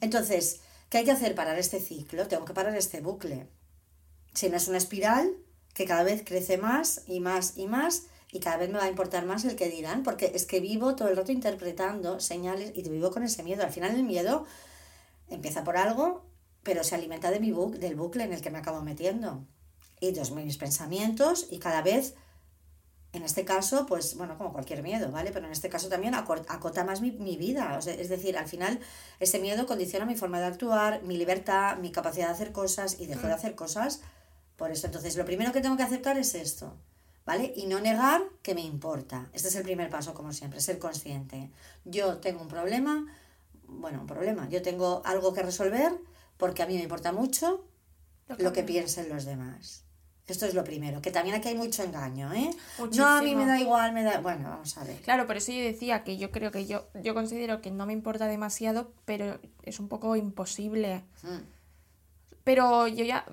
Entonces, 0.00 0.62
¿qué 0.88 0.98
hay 0.98 1.04
que 1.04 1.12
hacer? 1.12 1.36
Parar 1.36 1.58
este 1.58 1.78
ciclo, 1.78 2.26
tengo 2.26 2.44
que 2.44 2.54
parar 2.54 2.74
este 2.74 3.00
bucle. 3.00 3.46
Si 4.34 4.48
no 4.48 4.56
es 4.56 4.66
una 4.66 4.78
espiral 4.78 5.32
que 5.74 5.84
cada 5.84 6.02
vez 6.02 6.22
crece 6.24 6.58
más 6.58 7.02
y 7.06 7.20
más 7.20 7.56
y 7.56 7.66
más 7.66 8.04
y 8.32 8.40
cada 8.40 8.56
vez 8.58 8.70
me 8.70 8.78
va 8.78 8.84
a 8.84 8.88
importar 8.88 9.26
más 9.26 9.44
el 9.44 9.56
que 9.56 9.68
dirán, 9.68 10.02
porque 10.02 10.32
es 10.34 10.46
que 10.46 10.60
vivo 10.60 10.94
todo 10.94 11.08
el 11.08 11.16
rato 11.16 11.32
interpretando 11.32 12.20
señales 12.20 12.72
y 12.76 12.88
vivo 12.88 13.10
con 13.10 13.24
ese 13.24 13.42
miedo. 13.42 13.64
Al 13.64 13.72
final 13.72 13.94
el 13.96 14.04
miedo 14.04 14.44
empieza 15.28 15.64
por 15.64 15.76
algo, 15.76 16.24
pero 16.62 16.84
se 16.84 16.94
alimenta 16.94 17.30
de 17.30 17.40
mi 17.40 17.50
bu- 17.50 17.76
del 17.76 17.96
bucle 17.96 18.22
en 18.24 18.32
el 18.32 18.40
que 18.40 18.50
me 18.50 18.58
acabo 18.58 18.82
metiendo. 18.82 19.44
Y 20.00 20.12
de 20.12 20.22
mis 20.44 20.56
pensamientos 20.58 21.46
y 21.50 21.58
cada 21.58 21.82
vez 21.82 22.14
en 23.12 23.24
este 23.24 23.44
caso, 23.44 23.86
pues 23.86 24.16
bueno, 24.16 24.38
como 24.38 24.52
cualquier 24.52 24.84
miedo, 24.84 25.10
¿vale? 25.10 25.32
Pero 25.32 25.46
en 25.46 25.52
este 25.52 25.68
caso 25.68 25.88
también 25.88 26.14
acota 26.14 26.84
más 26.84 27.00
mi, 27.00 27.10
mi 27.10 27.36
vida. 27.36 27.74
O 27.76 27.82
sea, 27.82 27.92
es 27.94 28.08
decir, 28.08 28.38
al 28.38 28.46
final 28.46 28.78
ese 29.18 29.40
miedo 29.40 29.66
condiciona 29.66 30.06
mi 30.06 30.14
forma 30.14 30.38
de 30.38 30.46
actuar, 30.46 31.02
mi 31.02 31.16
libertad, 31.16 31.76
mi 31.78 31.90
capacidad 31.90 32.28
de 32.28 32.34
hacer 32.34 32.52
cosas 32.52 33.00
y 33.00 33.06
dejo 33.06 33.26
de 33.26 33.32
hacer 33.32 33.56
cosas 33.56 34.00
por 34.60 34.70
eso. 34.70 34.86
Entonces, 34.86 35.16
lo 35.16 35.24
primero 35.24 35.52
que 35.52 35.62
tengo 35.62 35.78
que 35.78 35.84
aceptar 35.84 36.18
es 36.18 36.34
esto, 36.34 36.76
¿vale? 37.24 37.50
Y 37.56 37.66
no 37.66 37.80
negar 37.80 38.20
que 38.42 38.54
me 38.54 38.60
importa. 38.60 39.30
Este 39.32 39.48
es 39.48 39.56
el 39.56 39.62
primer 39.62 39.88
paso, 39.88 40.12
como 40.12 40.34
siempre, 40.34 40.60
ser 40.60 40.78
consciente. 40.78 41.48
Yo 41.86 42.18
tengo 42.18 42.42
un 42.42 42.48
problema, 42.48 43.06
bueno, 43.66 44.02
un 44.02 44.06
problema. 44.06 44.50
Yo 44.50 44.60
tengo 44.60 45.00
algo 45.06 45.32
que 45.32 45.42
resolver 45.42 45.92
porque 46.36 46.62
a 46.62 46.66
mí 46.66 46.74
me 46.74 46.82
importa 46.82 47.10
mucho 47.10 47.64
lo 48.36 48.52
que 48.52 48.62
piensen 48.62 49.08
los 49.08 49.24
demás. 49.24 49.84
Esto 50.26 50.44
es 50.44 50.52
lo 50.52 50.62
primero, 50.62 51.00
que 51.00 51.10
también 51.10 51.34
aquí 51.34 51.48
hay 51.48 51.56
mucho 51.56 51.82
engaño, 51.82 52.30
¿eh? 52.34 52.50
No, 52.94 53.06
a 53.06 53.22
mí 53.22 53.34
me 53.34 53.36
Muchísimo. 53.36 53.46
da 53.46 53.60
igual, 53.60 53.92
me 53.94 54.04
da... 54.04 54.20
Bueno, 54.20 54.50
vamos 54.50 54.76
a 54.76 54.84
ver. 54.84 55.00
Claro, 55.00 55.26
por 55.26 55.38
eso 55.38 55.52
yo 55.52 55.62
decía 55.62 56.04
que 56.04 56.18
yo 56.18 56.30
creo 56.30 56.50
que 56.52 56.66
yo, 56.66 56.86
yo 57.02 57.14
considero 57.14 57.62
que 57.62 57.70
no 57.70 57.86
me 57.86 57.94
importa 57.94 58.26
demasiado, 58.26 58.92
pero 59.06 59.40
es 59.62 59.80
un 59.80 59.88
poco 59.88 60.16
imposible. 60.16 61.02
Mm. 61.22 61.59
Pero 62.50 62.88
yo 62.88 63.04
ya 63.04 63.24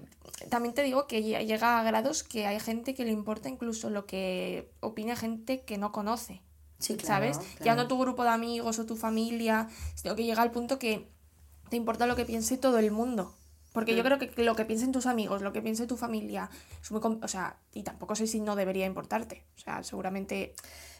también 0.52 0.76
te 0.76 0.84
digo 0.84 1.08
que 1.08 1.24
ya 1.24 1.42
llega 1.42 1.80
a 1.80 1.84
grados 1.84 2.22
que 2.22 2.46
hay 2.46 2.60
gente 2.60 2.94
que 2.94 3.04
le 3.04 3.12
importa 3.12 3.50
incluso 3.50 3.90
lo 3.90 4.06
que 4.06 4.70
opina 4.80 5.16
gente 5.16 5.62
que 5.62 5.80
no 5.80 5.92
conoce. 5.92 6.44
Sí, 6.78 6.98
claro, 6.98 7.34
¿Sabes? 7.34 7.40
Ya 7.66 7.74
no 7.74 7.88
tu 7.88 7.98
grupo 7.98 8.22
de 8.22 8.30
amigos 8.30 8.78
o 8.78 8.86
tu 8.86 8.96
familia, 8.96 9.70
sino 9.96 10.16
que 10.16 10.24
llega 10.24 10.44
al 10.44 10.52
punto 10.52 10.78
que 10.78 11.08
te 11.72 11.78
importa 11.78 12.06
lo 12.06 12.16
que 12.16 12.26
piense 12.26 12.58
todo 12.60 12.78
el 12.78 12.92
mundo. 12.92 13.34
Porque 13.74 13.94
Mm. 13.94 13.96
yo 13.96 14.04
creo 14.04 14.20
que 14.20 14.44
lo 14.44 14.56
que 14.56 14.66
piensen 14.66 14.92
tus 14.92 15.08
amigos, 15.08 15.42
lo 15.42 15.52
que 15.52 15.64
piense 15.64 15.88
tu 15.88 15.98
familia, 15.98 16.52
es 16.80 16.92
muy... 16.92 17.02
O 17.04 17.28
sea, 17.28 17.58
y 17.74 17.82
tampoco 17.82 18.16
sé 18.16 18.28
si 18.28 18.40
no 18.40 18.56
debería 18.56 18.86
importarte. 18.86 19.46
O 19.56 19.60
sea, 19.60 19.84
seguramente... 19.84 20.54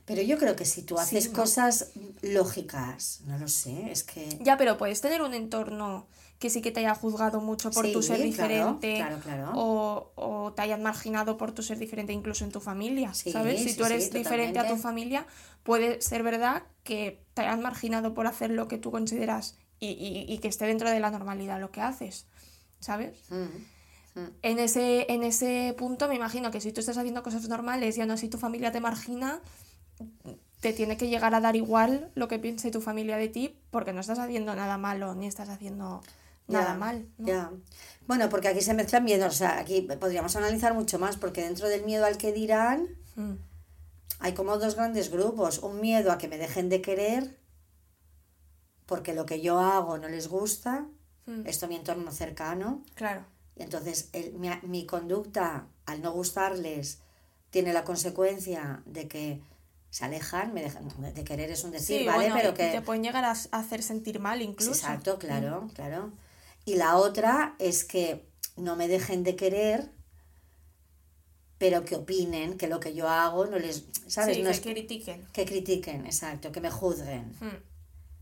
Pero 0.08 0.22
yo 0.22 0.38
creo 0.38 0.56
que 0.56 0.64
si 0.66 0.82
tú 0.84 0.98
haces 0.98 1.26
Sí, 1.26 1.30
¿no? 1.32 1.36
cosas 1.36 1.92
lógicas, 2.22 3.22
no 3.26 3.38
lo 3.38 3.48
sé, 3.50 3.92
es 3.92 4.04
que... 4.04 4.40
Ya, 4.42 4.56
pero 4.58 4.78
puedes 4.78 5.02
tener 5.02 5.22
un 5.22 5.34
entorno 5.34 6.08
que 6.40 6.50
sí 6.50 6.62
que 6.62 6.72
te 6.72 6.80
haya 6.80 6.96
juzgado 6.96 7.42
mucho 7.42 7.72
por 7.72 7.92
tu 7.92 8.02
ser 8.02 8.18
claro, 8.18 8.26
diferente 8.30 8.96
claro, 8.96 9.20
claro. 9.20 9.52
O, 9.56 10.12
o 10.16 10.54
te 10.54 10.62
hayan 10.62 10.82
marginado 10.82 11.36
por 11.38 11.52
tu 11.52 11.62
ser 11.62 11.78
diferente 11.78 12.14
incluso 12.14 12.46
en 12.46 12.52
tu 12.52 12.62
familia, 12.62 13.14
Sí, 13.14 13.32
¿sabes? 13.32 13.62
Si 13.64 13.74
tú 13.76 13.84
eres 13.86 14.12
diferente 14.14 14.60
a 14.60 14.64
tu 14.64 14.76
totalmente. 14.76 14.82
familia, 14.84 15.28
puede 15.64 16.02
ser 16.02 16.24
verdad 16.24 16.64
que 16.84 17.22
te 17.34 17.42
hayan 17.42 17.62
marginado 17.62 18.14
por 18.14 18.28
hacer 18.28 18.52
lo 18.52 18.68
que 18.70 18.78
tú 18.78 18.92
consideras 18.92 19.58
y, 19.80 19.88
y- 19.90 20.32
y 20.32 20.38
que 20.38 20.48
esté 20.48 20.66
dentro 20.68 20.90
de 20.90 21.00
la 21.02 21.12
normalidad 21.12 21.60
lo 21.60 21.72
que 21.72 21.82
haces, 21.82 22.28
¿sabes? 22.80 23.18
Mm. 23.30 24.28
En 24.42 24.60
ese, 24.60 25.12
en 25.12 25.24
ese 25.24 25.76
punto 25.78 26.08
me 26.08 26.16
imagino 26.16 26.50
que 26.52 26.62
si 26.62 26.72
tú 26.72 26.80
estás 26.80 26.98
haciendo 26.98 27.24
cosas 27.24 27.48
normales 27.50 27.98
y 27.98 28.02
aún 28.02 28.12
así 28.12 28.30
tu 28.30 28.38
familia 28.38 28.72
te 28.72 28.80
margina, 28.80 29.42
te 30.60 30.74
tiene 30.74 30.98
que 30.98 31.08
llegar 31.08 31.36
a 31.36 31.40
dar 31.40 31.56
igual 31.56 32.12
lo 32.16 32.28
que 32.28 32.40
piense 32.40 32.72
tu 32.72 32.82
familia 32.82 33.18
de 33.18 33.28
ti 33.30 33.60
porque 33.72 33.94
no 33.94 34.02
estás 34.02 34.20
haciendo 34.20 34.56
nada 34.56 34.78
malo 34.78 35.14
ni 35.16 35.28
estás 35.28 35.50
haciendo 35.50 36.02
nada 36.48 36.74
Ya, 36.74 36.78
mal. 36.78 37.08
¿no? 37.18 37.28
Ya. 37.28 37.52
Bueno, 38.08 38.30
porque 38.30 38.48
aquí 38.48 38.62
se 38.62 38.74
mezclan 38.74 39.04
miedos, 39.04 39.36
o 39.36 39.38
sea, 39.38 39.60
aquí 39.60 39.82
podríamos 39.82 40.36
analizar 40.36 40.74
mucho 40.74 40.98
más, 40.98 41.18
porque 41.18 41.42
dentro 41.44 41.68
del 41.68 41.84
miedo 41.84 42.06
al 42.06 42.18
que 42.18 42.32
dirán, 42.34 42.88
Mm. 43.16 43.34
hay 44.20 44.34
como 44.34 44.58
dos 44.58 44.76
grandes 44.76 45.12
grupos. 45.12 45.60
Un 45.60 45.82
miedo 45.82 46.12
a 46.12 46.18
que 46.18 46.28
me 46.28 46.38
dejen 46.38 46.70
de 46.70 46.82
querer, 46.82 47.38
porque 48.86 49.14
lo 49.14 49.26
que 49.26 49.42
yo 49.42 49.60
hago 49.60 49.98
no 49.98 50.08
les 50.08 50.28
gusta, 50.30 50.86
Mm. 51.26 51.46
esto 51.46 51.68
mi 51.68 51.76
entorno 51.76 52.12
cercano, 52.12 52.82
Claro. 52.96 53.26
y 53.58 53.64
entonces 53.64 54.10
el- 54.14 54.34
mi, 54.34 54.50
mi 54.64 54.86
conducta 54.86 55.68
al 55.86 56.02
no 56.02 56.12
gustarles 56.14 57.00
tiene 57.50 57.74
la 57.74 57.84
consecuencia 57.84 58.82
de 58.86 59.08
que 59.10 59.42
se 59.90 60.06
alejan, 60.06 60.54
me 60.54 60.62
dejan, 60.64 60.88
de 61.14 61.24
querer 61.24 61.50
es 61.52 61.64
un 61.64 61.72
decir, 61.72 62.00
Sí, 62.02 62.06
¿vale? 62.06 62.30
bueno, 62.30 62.36
Pero 62.36 62.54
que... 62.54 62.70
te 62.70 62.82
pueden 62.82 63.04
llegar 63.04 63.24
a, 63.26 63.32
hacer 63.32 63.82
sentir 63.84 64.20
mal 64.20 64.42
incluso. 64.42 64.72
Exacto, 64.72 65.18
claro, 65.18 65.70
claro. 65.74 66.12
Y 66.66 66.76
la 66.76 66.98
otra 66.98 67.56
es 67.60 67.84
que 67.86 68.28
no 68.58 68.76
me 68.76 68.88
dejen 68.88 69.24
de 69.24 69.36
querer, 69.36 69.90
pero 71.58 71.86
que 71.86 71.96
opinen 71.96 72.58
que 72.58 72.68
lo 72.68 72.80
que 72.80 72.94
yo 72.94 73.08
hago 73.10 73.46
no 73.48 73.58
les, 73.58 73.86
¿sabes? 74.08 74.36
Sí, 74.36 74.44
no 74.44 74.50
que 74.50 74.56
es 74.56 74.62
critiquen. 74.62 75.26
que 75.34 75.46
critiquen, 75.46 76.06
exacto, 76.06 76.52
que 76.52 76.62
me 76.62 76.70
juzguen, 76.70 77.36
Mm. 77.40 77.64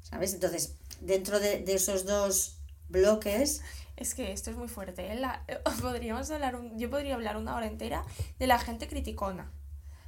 ¿sabes? 0.04 0.34
Entonces, 0.34 0.76
dentro 1.02 1.40
de, 1.40 1.60
de 1.60 1.74
esos 1.74 2.06
dos 2.06 2.58
bloques, 2.88 3.62
Es 3.98 4.14
que 4.14 4.32
esto 4.32 4.52
es 4.52 4.58
muy 4.58 4.68
fuerte. 4.68 5.12
¿eh? 5.12 5.16
La- 5.16 5.44
podríamos 5.82 6.30
hablar 6.32 6.56
un- 6.56 6.78
yo 6.78 6.90
podría 6.90 7.16
hablar 7.16 7.36
una 7.38 7.56
hora 7.56 7.66
entera 7.68 8.06
de 8.40 8.48
la 8.48 8.60
gente 8.60 8.88
criticona. 8.88 9.52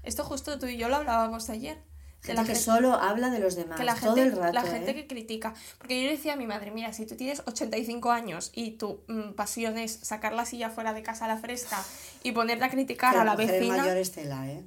Esto 0.08 0.24
justo 0.24 0.58
tú 0.58 0.66
y 0.68 0.78
yo 0.78 0.90
lo 0.90 0.96
hablábamos 0.96 1.50
ayer. 1.50 1.78
De 2.24 2.30
gente 2.30 2.42
la 2.42 2.48
que 2.48 2.54
gen- 2.54 2.62
solo 2.64 2.94
habla 2.96 3.30
de 3.30 3.40
los 3.40 3.56
demás 3.56 3.78
que 3.78 3.84
la 3.86 3.94
todo 3.96 4.16
gente, 4.16 4.24
el 4.24 4.36
rato, 4.36 4.54
la 4.54 4.64
gente 4.64 4.92
¿eh? 4.92 4.96
que 4.96 5.08
critica. 5.08 5.54
Porque 5.78 6.02
yo 6.02 6.08
le 6.10 6.16
decía 6.18 6.34
a 6.34 6.36
mi 6.36 6.48
madre, 6.48 6.72
mira, 6.72 6.92
si 6.92 7.06
tú 7.06 7.16
tienes 7.16 7.44
85 7.46 8.12
años 8.12 8.50
y 8.56 8.72
tu 8.72 9.02
mm, 9.08 9.34
pasión 9.34 9.78
es 9.78 9.94
sacar 9.94 10.34
la 10.34 10.46
silla 10.46 10.70
fuera 10.72 10.94
de 10.94 11.04
casa 11.04 11.26
a 11.26 11.28
la 11.28 11.38
fresca 11.38 11.82
y 12.24 12.32
ponerte 12.32 12.66
a 12.66 12.70
criticar 12.70 13.14
Que 13.14 13.20
a 13.20 13.24
la 13.24 13.36
vecina, 13.36 13.78
mayores 13.78 14.12
tela, 14.14 14.48
¿eh? 14.50 14.64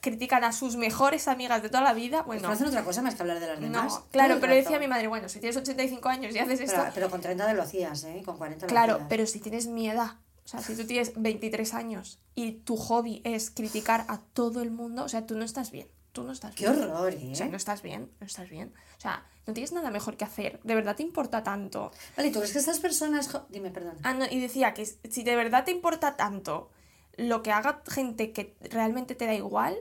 critican 0.00 0.44
a 0.44 0.52
sus 0.52 0.76
mejores 0.76 1.26
amigas 1.28 1.62
de 1.62 1.68
toda 1.68 1.82
la 1.82 1.92
vida, 1.94 2.18
Pues 2.24 2.40
bueno, 2.40 2.48
no 2.48 2.54
hacen 2.54 2.66
otra 2.68 2.84
cosa 2.84 3.02
más 3.02 3.14
que 3.14 3.22
hablar 3.22 3.40
de 3.40 3.46
las 3.46 3.60
demás. 3.60 3.92
no, 3.94 4.06
claro, 4.10 4.38
pero 4.40 4.54
decía 4.54 4.78
mi 4.78 4.86
madre, 4.88 5.08
bueno, 5.08 5.28
si 5.28 5.40
tienes 5.40 5.56
85 5.56 6.08
años 6.08 6.34
y 6.34 6.38
haces 6.38 6.60
esto, 6.60 6.82
Pero, 6.94 7.10
con 7.10 7.20
30 7.20 7.52
lo 7.54 7.62
hacías, 7.62 8.04
¿eh? 8.04 8.22
Con 8.24 8.36
40 8.36 8.66
lo 8.66 8.68
Claro, 8.70 8.94
hacías. 8.94 9.08
pero 9.08 9.26
si 9.26 9.40
tienes 9.40 9.66
mi 9.66 9.88
edad, 9.90 10.12
sea, 10.50 10.60
si 10.60 10.74
tú 10.76 10.84
tienes 10.84 11.12
23 11.16 11.74
años 11.74 12.18
y 12.34 12.52
tu 12.52 12.76
hobby 12.76 13.22
es 13.24 13.50
criticar 13.50 14.04
a 14.08 14.20
todo 14.20 14.62
el 14.62 14.70
mundo, 14.70 15.04
o 15.04 15.08
sea, 15.08 15.26
tú 15.26 15.36
no 15.36 15.44
estás 15.44 15.70
bien. 15.70 15.88
Tú 16.12 16.24
no 16.24 16.32
estás 16.32 16.56
Qué 16.56 16.68
bien. 16.68 16.82
horror, 16.90 17.12
¿eh? 17.12 17.30
O 17.30 17.34
sea, 17.36 17.46
no 17.46 17.56
estás 17.56 17.82
bien, 17.82 18.10
no 18.18 18.26
estás 18.26 18.50
bien. 18.50 18.72
O 18.98 19.00
sea, 19.00 19.24
no 19.46 19.54
tienes 19.54 19.70
nada 19.70 19.92
mejor 19.92 20.16
que 20.16 20.24
hacer. 20.24 20.58
¿De 20.64 20.74
verdad 20.74 20.96
te 20.96 21.04
importa 21.04 21.44
tanto? 21.44 21.92
Vale, 22.16 22.30
¿y 22.30 22.32
tú 22.32 22.40
crees 22.40 22.52
que 22.52 22.58
estas 22.58 22.80
personas... 22.80 23.30
Dime, 23.48 23.70
perdón. 23.70 23.94
Ah, 24.02 24.14
no, 24.14 24.24
y 24.28 24.40
decía 24.40 24.74
que 24.74 24.86
si 24.86 25.22
de 25.22 25.36
verdad 25.36 25.64
te 25.64 25.70
importa 25.70 26.16
tanto 26.16 26.70
lo 27.16 27.44
que 27.44 27.52
haga 27.52 27.82
gente 27.86 28.32
que 28.32 28.56
realmente 28.60 29.14
te 29.14 29.26
da 29.26 29.34
igual, 29.34 29.76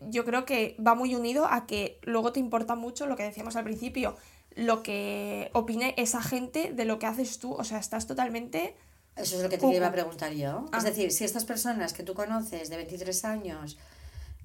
yo 0.00 0.24
creo 0.24 0.46
que 0.46 0.74
va 0.84 0.94
muy 0.94 1.14
unido 1.14 1.44
a 1.46 1.66
que 1.66 1.98
luego 2.02 2.32
te 2.32 2.40
importa 2.40 2.76
mucho 2.76 3.04
lo 3.06 3.16
que 3.16 3.24
decíamos 3.24 3.54
al 3.56 3.64
principio, 3.64 4.16
lo 4.54 4.82
que 4.82 5.50
opine 5.52 5.94
esa 5.98 6.22
gente 6.22 6.72
de 6.72 6.86
lo 6.86 6.98
que 6.98 7.04
haces 7.04 7.38
tú. 7.38 7.52
O 7.52 7.64
sea, 7.64 7.78
estás 7.78 8.06
totalmente... 8.06 8.74
Eso 9.16 9.36
es 9.36 9.42
lo 9.42 9.48
que 9.48 9.58
te 9.58 9.66
iba 9.68 9.86
a 9.86 9.92
preguntar 9.92 10.32
yo. 10.32 10.66
Ah. 10.72 10.78
Es 10.78 10.84
decir, 10.84 11.12
si 11.12 11.24
estas 11.24 11.44
personas 11.44 11.92
que 11.92 12.02
tú 12.02 12.14
conoces 12.14 12.68
de 12.68 12.76
23 12.76 13.24
años 13.24 13.78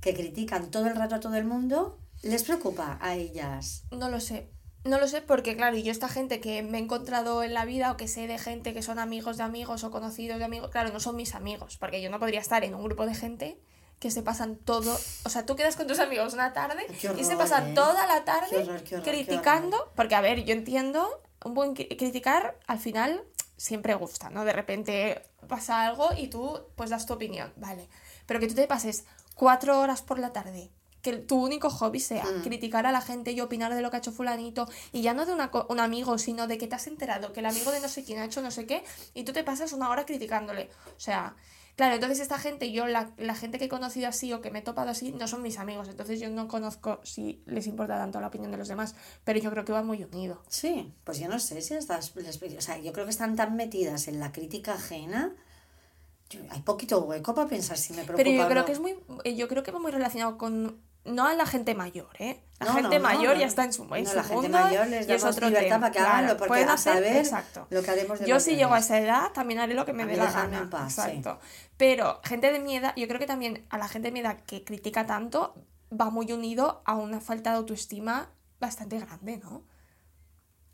que 0.02 0.14
critican 0.14 0.70
todo 0.72 0.88
el 0.88 0.96
rato 0.96 1.16
a 1.16 1.20
todo 1.20 1.36
el 1.36 1.46
mundo, 1.46 1.98
¿les 2.22 2.44
preocupa 2.44 2.98
a 3.02 3.16
ellas? 3.16 3.84
No 3.92 4.10
lo 4.10 4.20
sé. 4.20 4.48
No 4.86 4.98
lo 4.98 5.08
sé 5.10 5.22
porque, 5.22 5.58
claro, 5.58 5.76
yo 5.76 5.92
esta 5.92 6.08
gente 6.08 6.40
que 6.40 6.64
me 6.64 6.78
he 6.78 6.82
encontrado 6.82 7.44
en 7.44 7.54
la 7.54 7.66
vida 7.66 7.92
o 7.92 7.98
que 7.98 8.08
sé 8.08 8.28
de 8.28 8.38
gente 8.38 8.74
que 8.74 8.82
son 8.82 8.98
amigos 8.98 9.36
de 9.38 9.44
amigos 9.44 9.84
o 9.84 9.92
conocidos 9.92 10.40
de 10.40 10.46
amigos, 10.46 10.70
claro, 10.72 10.94
no 10.94 11.02
son 11.02 11.18
mis 11.18 11.36
amigos, 11.36 11.76
porque 11.78 12.02
yo 12.02 12.10
no 12.10 12.18
podría 12.18 12.40
estar 12.40 12.64
en 12.64 12.74
un 12.76 12.84
grupo 12.84 13.06
de 13.06 13.14
gente 13.14 13.60
que 14.00 14.10
se 14.10 14.22
pasan 14.24 14.56
todo, 14.56 14.98
o 15.26 15.30
sea, 15.30 15.46
tú 15.46 15.58
quedas 15.58 15.76
con 15.76 15.86
tus 15.86 16.00
amigos 16.00 16.34
una 16.34 16.54
tarde 16.54 16.88
y 17.18 17.26
se 17.26 17.36
pasan 17.36 17.72
¿eh? 17.72 17.74
toda 17.74 18.08
la 18.08 18.20
Qué 18.20 18.22
tarde 18.22 18.56
horror, 18.56 18.84
qué 18.84 18.96
horror, 18.96 19.04
qué 19.04 19.12
criticando, 19.12 19.92
porque 19.98 20.16
a 20.16 20.22
ver, 20.22 20.46
yo 20.46 20.54
entiendo, 20.54 21.22
un 21.44 21.54
buen 21.54 21.76
cri- 21.76 21.98
criticar 21.98 22.58
al 22.66 22.80
final 22.80 23.22
siempre 23.60 23.94
gusta, 23.94 24.30
¿no? 24.30 24.46
De 24.46 24.54
repente 24.54 25.22
pasa 25.48 25.86
algo 25.86 26.10
y 26.18 26.28
tú 26.28 26.60
pues 26.76 26.90
das 26.90 27.06
tu 27.06 27.14
opinión, 27.14 27.54
vale, 27.58 27.88
pero 28.26 28.40
que 28.40 28.48
tú 28.48 28.56
te 28.56 28.68
pases 28.68 29.04
cuatro 29.36 29.80
horas 29.80 30.02
por 30.02 30.18
la 30.18 30.32
tarde 30.34 30.72
que 31.02 31.14
tu 31.14 31.42
único 31.42 31.70
hobby 31.70 32.02
sea 32.02 32.26
Mm. 32.26 32.42
criticar 32.44 32.86
a 32.86 32.92
la 32.92 33.00
gente 33.00 33.32
y 33.32 33.40
opinar 33.40 33.74
de 33.74 33.82
lo 33.82 33.90
que 33.90 33.96
ha 33.96 34.00
hecho 34.00 34.12
fulanito, 34.12 34.68
y 34.92 35.02
ya 35.02 35.14
no 35.14 35.26
de 35.26 35.32
una 35.34 35.50
un 35.70 35.80
amigo, 35.80 36.18
sino 36.18 36.46
de 36.46 36.58
que 36.58 36.68
te 36.68 36.76
has 36.76 36.88
enterado 36.88 37.32
que 37.32 37.40
el 37.40 37.46
amigo 37.46 37.72
de 37.72 37.80
no 37.80 37.88
sé 37.88 38.04
quién 38.04 38.20
ha 38.20 38.26
hecho 38.26 38.42
no 38.42 38.52
sé 38.52 38.66
qué, 38.66 38.84
y 39.14 39.24
tú 39.24 39.32
te 39.32 39.46
pasas 39.46 39.72
una 39.72 39.90
hora 39.90 40.06
criticándole. 40.06 40.70
O 40.98 41.00
sea, 41.00 41.36
claro, 41.80 41.96
entonces 41.96 42.20
esta 42.20 42.38
gente, 42.38 42.74
yo, 42.74 42.88
la, 42.88 43.12
la 43.18 43.36
gente 43.36 43.58
que 43.58 43.66
he 43.66 43.70
conocido 43.70 44.10
así 44.10 44.34
o 44.34 44.42
que 44.42 44.52
me 44.52 44.60
he 44.60 44.62
topado 44.62 44.90
así, 44.90 45.14
no 45.14 45.30
son 45.30 45.42
mis 45.42 45.58
amigos, 45.60 45.88
entonces 45.88 46.20
yo 46.20 46.30
no 46.30 46.50
conozco 46.50 47.00
si 47.04 47.42
les 47.46 47.68
importa 47.68 47.96
tanto 47.98 48.20
la 48.20 48.28
opinión 48.28 48.52
de 48.52 48.58
los 48.58 48.68
demás, 48.68 48.96
pero 49.24 49.40
yo 49.40 49.50
creo 49.50 49.64
que 49.64 49.72
va 49.72 49.82
muy 49.82 50.04
unido. 50.04 50.42
Sí, 50.50 50.94
pues 51.06 51.20
yo 51.20 51.30
no 51.30 51.40
sé 51.40 51.62
si 51.62 51.76
estas, 51.76 52.14
o 52.18 52.62
sea, 52.62 52.78
yo 52.80 52.92
creo 52.92 53.06
que 53.06 53.12
están 53.12 53.38
tan 53.38 53.56
metidas 53.56 54.10
en 54.10 54.20
la 54.20 54.34
crítica 54.34 54.74
ajena, 54.74 55.34
yo- 56.30 56.42
hay 56.50 56.62
poquito 56.64 57.00
hueco 57.00 57.34
para 57.34 57.48
pensar 57.48 57.78
si 57.78 57.94
me 57.94 58.04
preocupa 58.04 58.18
Pero 58.18 58.30
yo 58.38 58.44
o 58.44 58.50
creo 58.50 58.62
no. 58.62 58.66
que 58.66 58.72
es 58.74 58.80
muy, 58.82 58.96
eh, 59.24 59.36
yo 59.38 59.48
creo 59.48 59.64
que 59.64 59.72
va 59.72 59.80
muy 59.80 59.92
relacionado 59.92 60.38
con 60.38 60.82
no 61.10 61.28
a 61.28 61.34
la 61.34 61.46
gente 61.46 61.76
mayor, 61.76 62.10
¿eh? 62.20 62.44
La 62.60 62.68
No, 62.68 62.74
gente 62.74 62.98
no, 63.00 63.04
mayor 63.04 63.34
no. 63.36 63.40
ya 63.42 63.48
está 63.48 63.64
en 63.64 63.74
su, 63.74 63.84
en 63.96 64.04
No, 64.04 64.10
su 64.10 64.16
la 64.16 64.24
gente 64.24 64.50
mayor 64.50 64.88
les 64.88 65.08
y 65.08 65.12
es 65.14 65.24
otro 65.24 65.48
libertad 65.48 65.68
tema, 65.76 65.80
para 65.80 65.92
que 65.92 66.00
claro. 66.00 66.28
porque 66.38 66.48
Pueden 66.48 66.70
hacer- 66.70 66.94
saber 66.96 67.16
exacto. 67.18 67.68
lo 67.70 67.82
que 67.82 67.92
haremos 67.92 68.20
de 68.20 68.26
Yo 68.28 68.40
si 68.40 68.56
llego 68.56 68.74
a 68.74 68.80
esa 68.80 68.98
edad 69.00 69.32
también 69.34 69.60
haré 69.60 69.74
lo 69.74 69.86
que 69.86 69.94
me 69.94 70.06
dé 70.06 70.18
la 70.18 70.32
gana. 70.32 70.58
en 70.60 70.70
paz, 70.70 70.94
sí. 70.96 71.02
exacto. 71.02 71.40
Pero 71.78 72.20
gente 72.24 72.52
de 72.52 72.60
mi 72.60 72.76
edad, 72.78 72.94
yo 72.96 73.08
creo 73.08 73.20
que 73.20 73.26
también 73.28 73.66
a 73.70 73.78
la 73.78 73.88
gente 73.88 74.10
de 74.10 74.12
mi 74.12 74.20
edad 74.20 74.38
que 74.46 74.64
critica 74.64 75.06
tanto 75.06 75.54
va 75.92 76.10
muy 76.10 76.32
unido 76.32 76.82
a 76.86 76.96
una 76.96 77.20
falta 77.22 77.52
de 77.52 77.58
autoestima 77.58 78.30
bastante 78.60 79.00
grande, 79.00 79.38
¿no? 79.38 79.64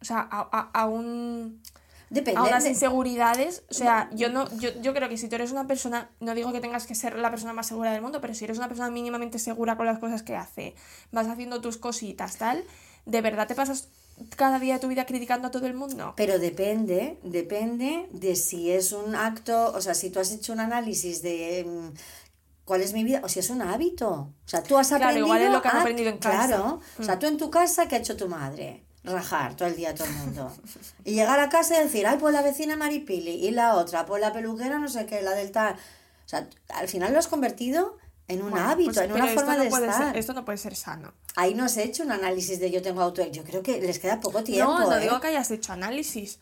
O 0.02 0.06
sea, 0.06 0.28
a, 0.32 0.50
a- 0.52 0.72
a 0.74 0.86
un 0.88 1.62
Depende. 2.10 2.40
de- 2.64 2.70
inseguridades. 2.70 3.64
O 3.70 3.74
sea, 3.74 4.10
yo 4.14 4.30
no, 4.30 4.48
yo, 4.58 4.70
yo 4.82 4.94
creo 4.94 5.10
que 5.10 5.18
si 5.18 5.28
tú 5.28 5.36
eres 5.36 5.52
una 5.52 5.68
persona, 5.68 6.10
no 6.20 6.36
digo 6.36 6.52
que 6.52 6.62
tengas 6.62 6.86
que 6.88 6.96
ser 6.96 7.18
la 7.18 7.30
persona 7.30 7.54
más 7.54 7.68
segura 7.68 7.92
del 7.92 8.02
mundo, 8.02 8.22
pero 8.22 8.34
si 8.34 8.46
eres 8.46 8.58
una 8.58 8.68
persona 8.68 8.90
mínimamente 8.92 9.40
segura 9.40 9.76
con 9.78 9.86
las 9.86 10.00
cosas 10.00 10.24
que 10.24 10.36
hace, 10.36 10.76
vas 11.12 11.28
haciendo 11.28 11.62
tus 11.62 11.78
cositas, 11.78 12.38
tal, 12.38 12.64
¿de 13.06 13.22
verdad 13.22 13.48
te 13.48 13.56
pasas 13.56 13.90
cada 14.38 14.60
día 14.60 14.76
de 14.76 14.80
tu 14.80 14.88
vida 14.88 15.06
criticando 15.06 15.48
a 15.48 15.52
todo 15.52 15.68
el 15.68 15.74
mundo? 15.74 16.14
Pero 16.16 16.40
depende, 16.40 17.20
depende 17.24 18.08
de 18.12 18.36
si 18.36 18.72
es 18.72 18.92
un 18.94 19.16
acto, 19.16 19.74
o 19.74 19.82
sea, 19.82 19.94
si 19.94 20.10
tú 20.10 20.20
has 20.20 20.32
hecho 20.32 20.54
un 20.54 20.62
análisis 20.62 21.22
de 21.22 21.66
mm, 21.68 21.98
cuál 22.66 22.82
es 22.82 22.94
mi 22.94 23.04
vida, 23.04 23.22
o 23.24 23.30
si 23.30 23.40
es 23.40 23.50
un 23.50 23.62
hábito. 23.62 24.10
O 24.12 24.34
sea, 24.48 24.64
tú 24.64 24.78
has 24.78 24.88
Claro, 24.88 25.04
aprendido. 25.06 25.26
igual 25.28 25.42
es 25.42 25.52
lo 25.52 25.62
que 25.62 25.68
han 25.68 25.78
a- 25.78 25.82
aprendido 25.82 26.10
en 26.10 26.18
casa. 26.18 26.38
Mm. 26.44 26.48
Claro. 26.48 26.80
O 27.00 27.04
sea, 27.04 27.20
tú 27.20 27.26
en 27.28 27.38
tu 27.38 27.50
casa, 27.52 27.88
¿qué 27.88 27.96
ha 27.96 28.00
hecho 28.00 28.16
tu 28.16 28.28
madre? 28.30 28.84
Rajar 29.06 29.56
todo 29.56 29.68
el 29.68 29.76
día 29.76 29.94
todo 29.94 30.08
el 30.08 30.14
mundo. 30.14 30.52
Y 31.04 31.14
llegar 31.14 31.40
a 31.40 31.50
casa 31.50 31.80
y 31.80 31.84
decir, 31.84 32.08
ay, 32.08 32.18
pues 32.20 32.34
la 32.34 32.42
vecina 32.42 32.76
Maripili, 32.76 33.32
y 33.32 33.52
la 33.52 33.76
otra, 33.76 34.06
pues 34.06 34.22
la 34.22 34.34
peluquera, 34.34 34.80
no 34.80 34.88
sé 34.88 35.06
qué, 35.06 35.22
la 35.22 35.32
del 35.32 35.52
tal. 35.52 35.74
O 35.74 36.28
sea, 36.28 36.48
al 36.70 36.88
final 36.88 37.14
lo 37.14 37.20
has 37.20 37.28
convertido 37.28 37.98
en 38.28 38.42
un 38.42 38.52
Bueno, 38.52 38.70
hábito, 38.70 38.94
pues, 38.94 39.06
en 39.06 39.12
una 39.14 39.28
forma 39.28 39.56
no 39.58 39.64
de 39.64 39.70
puede 39.70 39.88
estar. 39.88 40.08
Ser, 40.08 40.18
esto 40.18 40.34
no 40.34 40.46
puede 40.46 40.58
ser 40.58 40.76
sano. 40.76 41.14
Ahí 41.36 41.54
no 41.54 41.70
se 41.70 41.82
ha 41.82 41.84
hecho 41.84 42.04
un 42.04 42.12
análisis 42.12 42.60
de 42.60 42.72
yo 42.72 42.82
tengo 42.82 43.02
auto. 43.02 43.26
Yo 43.28 43.44
creo 43.44 43.62
que 43.62 43.80
les 43.80 44.00
queda 44.00 44.20
poco 44.20 44.44
tiempo. 44.44 44.80
no, 44.80 44.90
no 44.90 44.98
¿eh? 44.98 45.02
digo 45.02 45.20
que 45.20 45.28
hayas 45.28 45.52
hecho 45.52 45.74
análisis. 45.74 46.40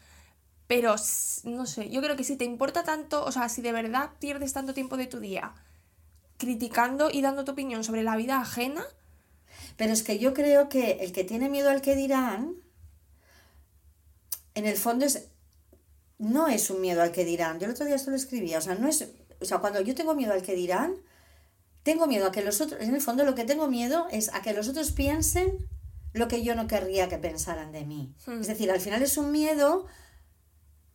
Pero, 0.68 0.96
no 1.44 1.66
sé, 1.66 1.90
yo 1.90 2.02
creo 2.02 2.16
que 2.16 2.24
si 2.24 2.38
te 2.38 2.46
importa 2.46 2.84
tanto, 2.84 3.24
o 3.26 3.32
sea, 3.32 3.50
si 3.50 3.62
de 3.62 3.74
verdad 3.74 4.12
pierdes 4.20 4.54
tanto 4.54 4.74
tiempo 4.74 4.96
de 4.98 5.08
tu 5.08 5.20
día 5.20 5.54
criticando 6.38 7.10
y 7.12 7.22
dando 7.22 7.46
tu 7.46 7.52
opinión 7.52 7.84
sobre 7.84 8.04
la 8.04 8.16
vida 8.16 8.40
ajena, 8.40 8.84
Pero 9.78 9.94
es 9.94 10.04
que 10.04 10.20
yo 10.20 10.34
creo 10.34 10.70
que 10.70 11.00
el 11.02 11.12
que 11.12 11.24
tiene 11.24 11.50
miedo 11.50 11.70
al 11.70 11.82
que 11.82 11.96
dirán, 11.96 12.56
en 14.56 14.66
el 14.66 14.78
fondo 14.78 15.06
es 15.06 15.28
no 16.20 16.48
es 16.48 16.70
un 16.70 16.82
miedo 16.82 17.02
al 17.02 17.12
que 17.12 17.26
dirán. 17.26 17.60
Yo 17.60 17.66
el 17.66 17.72
otro 17.72 17.86
día 17.86 17.96
esto 17.96 18.12
lo 18.12 18.16
escribía, 18.16 18.60
o 18.60 18.62
sea, 18.62 18.76
no 18.76 18.88
es, 18.88 19.10
o 19.42 19.46
sea, 19.46 19.58
cuando 19.58 19.82
yo 19.82 19.94
tengo 19.94 20.16
miedo 20.16 20.34
al 20.34 20.42
que 20.42 20.56
dirán, 20.56 20.96
tengo 21.84 22.08
miedo 22.08 22.28
a 22.28 22.32
que 22.32 22.44
los 22.44 22.62
otros, 22.62 22.82
en 22.82 22.96
el 22.96 23.02
fondo 23.02 23.26
lo 23.26 23.36
que 23.36 23.44
tengo 23.44 23.68
miedo 23.68 24.08
es 24.12 24.34
a 24.34 24.42
que 24.42 24.54
los 24.54 24.70
otros 24.70 24.92
piensen 24.92 25.68
lo 26.14 26.28
que 26.28 26.44
yo 26.44 26.56
no 26.56 26.68
querría 26.68 27.10
que 27.10 27.18
pensaran 27.18 27.72
de 27.72 27.86
mí. 27.86 28.14
Hmm. 28.26 28.40
Es 28.40 28.48
decir, 28.48 28.72
al 28.72 28.80
final 28.80 29.02
es 29.02 29.18
un 29.18 29.32
miedo 29.32 29.86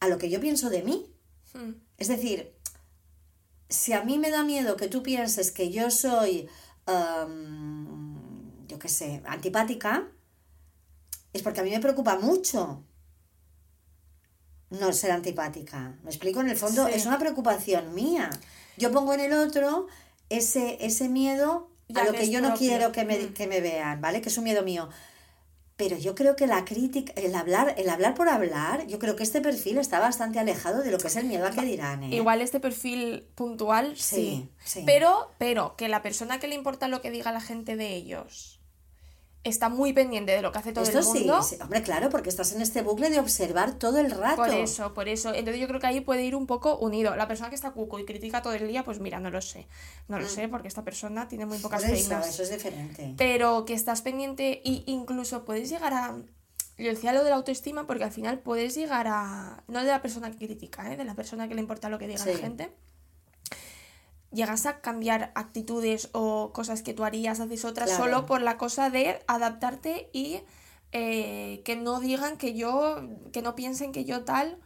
a 0.00 0.08
lo 0.08 0.16
que 0.16 0.30
yo 0.30 0.40
pienso 0.40 0.70
de 0.70 0.82
mí. 0.82 1.12
hmm, 1.54 1.72
Es 1.98 2.08
decir, 2.08 2.54
si 3.68 3.92
a 3.92 4.02
mí 4.02 4.18
me 4.18 4.30
da 4.30 4.44
miedo 4.44 4.76
que 4.76 4.88
tú 4.88 5.02
pienses 5.02 5.50
que 5.50 5.70
yo 5.70 5.90
soy, 5.90 6.48
am, 6.86 7.77
yo 8.78 8.82
qué 8.82 8.88
sé, 8.88 9.20
antipática, 9.26 10.06
es 11.32 11.42
porque 11.42 11.58
a 11.60 11.62
mí 11.64 11.70
me 11.70 11.80
preocupa 11.80 12.16
mucho 12.16 12.84
no 14.70 14.92
ser 14.92 15.10
antipática. 15.10 15.96
¿Me 16.04 16.10
explico? 16.10 16.40
En 16.40 16.48
el 16.48 16.56
fondo 16.56 16.86
Sí. 16.86 16.92
es 16.94 17.06
una 17.06 17.18
preocupación 17.18 17.92
mía. 17.94 18.30
Yo 18.76 18.92
pongo 18.92 19.14
en 19.14 19.20
el 19.20 19.32
otro 19.32 19.88
ese, 20.28 20.78
ese 20.86 21.08
miedo 21.08 21.70
Ya 21.88 22.02
a 22.02 22.04
lo 22.04 22.12
que 22.12 22.30
yo 22.30 22.40
no 22.40 22.54
quiero 22.54 22.92
que 22.92 23.04
me, 23.04 23.18
Mm. 23.18 23.32
que 23.34 23.46
me 23.48 23.60
vean, 23.60 24.00
¿vale? 24.00 24.20
Que 24.20 24.28
es 24.28 24.38
un 24.38 24.44
miedo 24.44 24.62
mío. 24.62 24.88
Pero 25.76 25.96
yo 25.96 26.14
creo 26.14 26.36
que 26.36 26.46
la 26.46 26.64
crítica, 26.64 27.12
el 27.16 27.34
hablar, 27.34 27.74
el 27.78 27.88
hablar 27.88 28.14
por 28.14 28.28
hablar, 28.28 28.86
yo 28.88 28.98
creo 28.98 29.16
que 29.16 29.22
este 29.22 29.40
perfil 29.40 29.78
está 29.78 29.98
bastante 29.98 30.38
alejado 30.38 30.82
de 30.82 30.90
lo 30.90 30.98
que 30.98 31.06
es 31.08 31.16
el 31.16 31.24
miedo 31.24 31.46
a 31.46 31.50
que 31.50 31.62
dirán, 31.62 32.02
¿eh? 32.02 32.14
igual 32.14 32.42
este 32.42 32.60
perfil 32.60 33.26
puntual, 33.34 33.96
sí. 33.96 34.04
Sí, 34.04 34.50
sí. 34.64 34.82
Pero, 34.84 35.30
pero, 35.38 35.76
que 35.76 35.88
la 35.88 36.02
persona 36.02 36.38
que 36.38 36.46
le 36.48 36.56
importa 36.56 36.88
lo 36.88 37.00
que 37.00 37.10
diga 37.10 37.32
la 37.32 37.40
gente 37.40 37.74
de 37.76 37.94
ellos 37.94 38.57
está 39.44 39.68
muy 39.68 39.92
pendiente 39.92 40.32
de 40.32 40.42
lo 40.42 40.52
que 40.52 40.58
hace 40.58 40.72
todo 40.72 40.84
Esto 40.84 40.98
el 40.98 41.04
sí, 41.04 41.18
mundo. 41.20 41.42
sí, 41.42 41.56
hombre, 41.62 41.82
claro, 41.82 42.10
porque 42.10 42.28
estás 42.28 42.52
en 42.52 42.60
este 42.60 42.82
bucle 42.82 43.08
de 43.08 43.20
observar 43.20 43.72
todo 43.78 43.98
el 43.98 44.10
rato. 44.10 44.36
Por 44.42 44.50
eso, 44.50 44.92
por 44.94 45.08
eso. 45.08 45.32
Entonces 45.32 45.60
yo 45.60 45.68
creo 45.68 45.80
que 45.80 45.86
ahí 45.86 46.00
puede 46.00 46.24
ir 46.24 46.34
un 46.36 46.46
poco 46.46 46.76
unido. 46.78 47.14
La 47.16 47.28
persona 47.28 47.48
que 47.48 47.54
está 47.54 47.70
cuco 47.70 47.98
y 47.98 48.04
critica 48.04 48.42
todo 48.42 48.52
el 48.52 48.66
día, 48.68 48.84
pues 48.84 49.00
mira, 49.00 49.20
no 49.20 49.30
lo 49.30 49.40
sé. 49.40 49.66
No 50.08 50.18
lo 50.18 50.28
sé, 50.28 50.48
porque 50.48 50.68
esta 50.68 50.82
persona 50.82 51.28
tiene 51.28 51.46
muy 51.46 51.58
pocas 51.58 51.82
Mm. 51.84 51.92
Eso, 51.92 52.18
eso 52.18 52.42
es 52.42 52.50
diferente. 52.50 53.14
Pero 53.16 53.64
que 53.64 53.74
estás 53.74 54.02
pendiente 54.02 54.60
y 54.64 54.82
incluso 54.86 55.44
puedes 55.44 55.70
llegar 55.70 55.94
a... 55.94 56.16
Yo 56.76 56.90
decía 56.90 57.12
lo 57.12 57.24
de 57.24 57.30
la 57.30 57.36
autoestima 57.36 57.86
porque 57.86 58.04
al 58.04 58.12
final 58.12 58.38
puedes 58.40 58.74
llegar 58.74 59.06
a... 59.08 59.62
No 59.68 59.80
de 59.80 59.86
la 59.86 60.02
persona 60.02 60.30
que 60.30 60.36
critica, 60.46 60.92
¿eh? 60.92 60.96
de 60.96 61.04
la 61.04 61.14
persona 61.14 61.48
que 61.48 61.54
le 61.54 61.60
importa 61.60 61.88
lo 61.88 61.98
que 61.98 62.06
diga 62.06 62.24
la 62.24 62.32
Sí. 62.32 62.38
gente. 62.38 62.70
Llegas 64.30 64.66
a 64.66 64.80
cambiar 64.80 65.32
actitudes 65.34 66.10
o 66.12 66.52
cosas 66.52 66.82
que 66.82 66.92
tú 66.94 67.04
harías, 67.04 67.40
haces 67.40 67.64
otras 67.64 67.88
Claro. 67.88 68.04
solo 68.04 68.26
por 68.26 68.42
la 68.42 68.58
cosa 68.58 68.90
de 68.90 69.22
adaptarte 69.26 70.10
y 70.12 70.40
eh, 70.92 71.62
que 71.64 71.76
no 71.76 72.00
digan 72.00 72.36
que 72.36 72.54
yo, 72.54 72.96
que 73.32 73.42
no 73.42 73.54
piensen 73.54 73.92
que 73.92 74.04
yo 74.04 74.24
tal. 74.24 74.58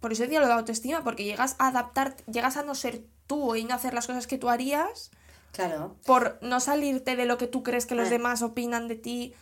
Por 0.00 0.12
eso 0.12 0.24
decía 0.24 0.40
lo 0.40 0.46
de 0.48 0.52
autoestima, 0.54 1.04
porque 1.04 1.24
llegas 1.24 1.54
a 1.58 1.68
adaptar, 1.68 2.16
llegas 2.26 2.56
a 2.56 2.62
no 2.64 2.74
ser 2.74 3.04
tú 3.28 3.54
y 3.54 3.64
no 3.64 3.74
hacer 3.74 3.94
las 3.94 4.06
cosas 4.08 4.26
que 4.26 4.38
tú 4.38 4.48
harías 4.48 5.10
Claro. 5.52 5.96
por 6.04 6.38
no 6.42 6.58
salirte 6.60 7.14
de 7.14 7.26
lo 7.26 7.38
que 7.38 7.46
tú 7.46 7.62
crees 7.62 7.86
que 7.86 7.94
los 7.94 8.08
Ah. 8.08 8.10
demás 8.10 8.42
opinan 8.42 8.88
de 8.88 8.96
ti. 8.96 9.34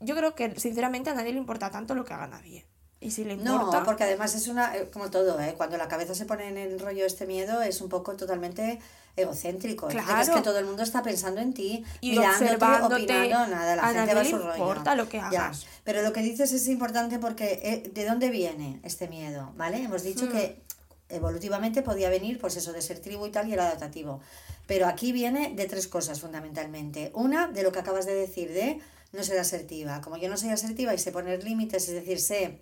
Yo 0.00 0.16
creo 0.16 0.34
que, 0.34 0.58
sinceramente, 0.58 1.10
a 1.10 1.14
nadie 1.14 1.32
le 1.32 1.38
importa 1.38 1.70
tanto 1.70 1.94
lo 1.94 2.04
que 2.04 2.14
haga 2.14 2.26
nadie. 2.26 2.66
Y 3.00 3.12
si 3.12 3.24
le 3.24 3.34
importa. 3.34 3.78
No, 3.78 3.84
porque 3.84 4.04
además 4.04 4.34
es 4.34 4.48
una, 4.48 4.76
eh, 4.76 4.88
como 4.92 5.08
todo, 5.10 5.38
¿eh? 5.40 5.54
cuando 5.56 5.76
la 5.76 5.86
cabeza 5.86 6.14
se 6.14 6.24
pone 6.24 6.48
en 6.48 6.58
el 6.58 6.80
rollo 6.80 7.06
este 7.06 7.26
miedo 7.26 7.62
es 7.62 7.80
un 7.80 7.88
poco 7.88 8.16
totalmente 8.16 8.80
egocéntrico. 9.16 9.88
Claro. 9.88 10.20
es 10.22 10.30
que 10.30 10.40
todo 10.42 10.58
el 10.58 10.64
mundo 10.66 10.82
está 10.82 11.02
pensando 11.02 11.40
en 11.40 11.52
ti, 11.54 11.84
Y 12.00 12.10
mirándote, 12.10 12.44
observándote. 12.44 12.94
opinando, 13.04 13.46
nada, 13.54 13.76
la 13.76 13.82
A 13.82 13.86
gente 13.86 14.00
nadie 14.00 14.14
va 14.14 14.20
a 14.20 14.24
su 14.24 14.38
rollo. 14.38 14.52
importa 14.52 14.94
lo 14.96 15.08
que 15.08 15.18
Ya, 15.18 15.26
hagas. 15.28 15.66
Pero 15.84 16.02
lo 16.02 16.12
que 16.12 16.22
dices 16.22 16.52
es 16.52 16.66
importante 16.68 17.18
porque 17.18 17.60
eh, 17.62 17.90
¿de 17.92 18.04
dónde 18.04 18.30
viene 18.30 18.80
este 18.82 19.06
miedo? 19.08 19.52
¿Vale? 19.56 19.82
Hemos 19.82 20.02
dicho 20.02 20.26
Hmm. 20.26 20.30
que 20.32 20.60
evolutivamente 21.08 21.82
podía 21.82 22.10
venir, 22.10 22.38
pues 22.38 22.56
eso, 22.56 22.72
de 22.72 22.82
ser 22.82 22.98
tribu 22.98 23.26
y 23.26 23.30
tal, 23.30 23.48
y 23.48 23.52
era 23.54 23.64
adaptativo. 23.66 24.20
Pero 24.66 24.86
aquí 24.86 25.12
viene 25.12 25.52
de 25.54 25.66
tres 25.66 25.88
cosas 25.88 26.20
fundamentalmente. 26.20 27.10
Una, 27.14 27.48
de 27.48 27.62
lo 27.62 27.72
que 27.72 27.78
acabas 27.78 28.06
de 28.06 28.14
decir, 28.14 28.52
de 28.52 28.80
no 29.12 29.22
ser 29.22 29.38
asertiva. 29.38 30.00
Como 30.02 30.18
yo 30.18 30.28
no 30.28 30.36
soy 30.36 30.50
asertiva 30.50 30.92
y 30.94 30.98
sé 30.98 31.10
poner 31.12 31.42
límites, 31.44 31.88
es 31.88 31.94
decir, 31.94 32.20
sé 32.20 32.60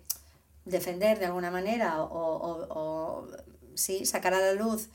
defender 0.69 1.19
de 1.19 1.25
alguna 1.25 1.51
manera 1.51 2.01
o, 2.03 2.07
o- 2.07 2.67
o, 2.69 3.27
sí, 3.75 4.05
sacar 4.05 4.33
a 4.33 4.39
la 4.39 4.53
luz 4.53 4.89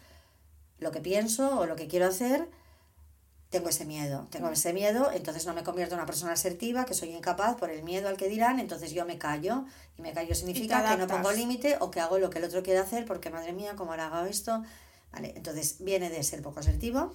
lo 0.78 0.90
que 0.90 1.00
pienso 1.00 1.58
o 1.60 1.66
lo 1.66 1.76
que 1.76 1.86
quiero 1.88 2.06
hacer, 2.06 2.48
tengo 3.50 3.68
ese 3.68 3.84
miedo. 3.84 4.26
Tengo 4.30 4.48
Mm. 4.48 4.52
ese 4.54 4.72
miedo, 4.72 5.10
entonces 5.12 5.46
no 5.46 5.52
me 5.54 5.62
convierto 5.62 5.94
en 5.94 6.00
una 6.00 6.06
persona 6.06 6.32
asertiva, 6.32 6.84
que 6.86 6.94
soy 6.94 7.10
incapaz 7.14 7.56
por 7.56 7.70
el 7.70 7.82
miedo 7.82 8.08
al 8.08 8.16
que 8.16 8.28
dirán, 8.28 8.58
entonces 8.58 8.92
yo 8.92 9.04
me 9.04 9.18
callo. 9.18 9.64
Y 9.98 10.02
me 10.02 10.12
callo 10.12 10.34
significa 10.34 10.88
que 10.88 10.96
no 10.96 11.06
pongo 11.06 11.30
límite 11.32 11.76
o 11.80 11.90
que 11.90 12.00
hago 12.00 12.18
lo 12.18 12.30
que 12.30 12.38
el 12.38 12.44
otro 12.44 12.62
quiere 12.62 12.78
hacer, 12.80 13.04
porque 13.04 13.28
madre 13.30 13.52
mía, 13.52 13.74
¿cómo 13.76 13.90
ahora 13.92 14.06
hago 14.06 14.26
esto? 14.26 14.62
Vale, 15.12 15.34
entonces 15.36 15.76
viene 15.80 16.08
de 16.08 16.22
ser 16.22 16.40
poco 16.40 16.60
asertivo, 16.60 17.12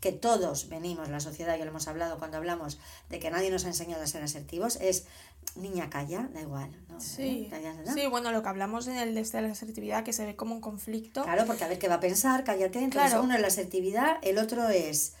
que 0.00 0.12
todos 0.12 0.68
venimos, 0.68 1.08
la 1.08 1.20
sociedad, 1.20 1.56
ya 1.58 1.64
lo 1.64 1.70
hemos 1.70 1.88
hablado 1.88 2.18
cuando 2.18 2.36
hablamos 2.36 2.78
de 3.08 3.18
que 3.18 3.30
nadie 3.30 3.50
nos 3.50 3.64
ha 3.64 3.68
enseñado 3.68 4.02
a 4.02 4.06
ser 4.06 4.22
asertivos, 4.22 4.76
es 4.76 5.06
niña 5.54 5.88
calla, 5.90 6.28
da 6.32 6.42
igual. 6.42 6.70
¿no? 6.88 7.00
Sí. 7.00 7.46
¿Eh? 7.46 7.48
Calla, 7.50 7.72
¿no? 7.74 7.94
sí, 7.94 8.06
bueno, 8.06 8.30
lo 8.30 8.42
que 8.42 8.48
hablamos 8.48 8.86
en 8.88 8.96
el 8.96 9.14
de 9.14 9.42
la 9.42 9.48
asertividad, 9.48 10.04
que 10.04 10.12
se 10.12 10.26
ve 10.26 10.36
como 10.36 10.54
un 10.54 10.60
conflicto. 10.60 11.22
Claro, 11.22 11.46
porque 11.46 11.64
a 11.64 11.68
ver 11.68 11.78
qué 11.78 11.88
va 11.88 11.96
a 11.96 12.00
pensar, 12.00 12.44
cállate. 12.44 12.78
Entonces, 12.80 13.10
Claro. 13.10 13.24
uno 13.24 13.34
es 13.34 13.40
la 13.40 13.48
asertividad, 13.48 14.18
el 14.22 14.38
otro 14.38 14.68
es 14.68 15.14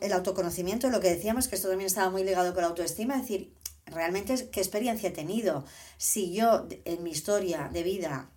el 0.00 0.12
autoconocimiento, 0.12 0.90
lo 0.90 1.00
que 1.00 1.08
decíamos, 1.10 1.48
que 1.48 1.56
esto 1.56 1.68
también 1.68 1.86
estaba 1.86 2.10
muy 2.10 2.24
ligado 2.24 2.52
con 2.54 2.62
la 2.62 2.68
autoestima, 2.68 3.14
es 3.16 3.22
decir, 3.22 3.52
realmente 3.86 4.48
qué 4.50 4.60
experiencia 4.60 5.08
he 5.08 5.12
tenido. 5.12 5.64
Si 5.96 6.32
yo 6.32 6.66
en 6.84 7.02
mi 7.02 7.10
historia 7.10 7.68
de 7.72 7.82
vida 7.82 8.30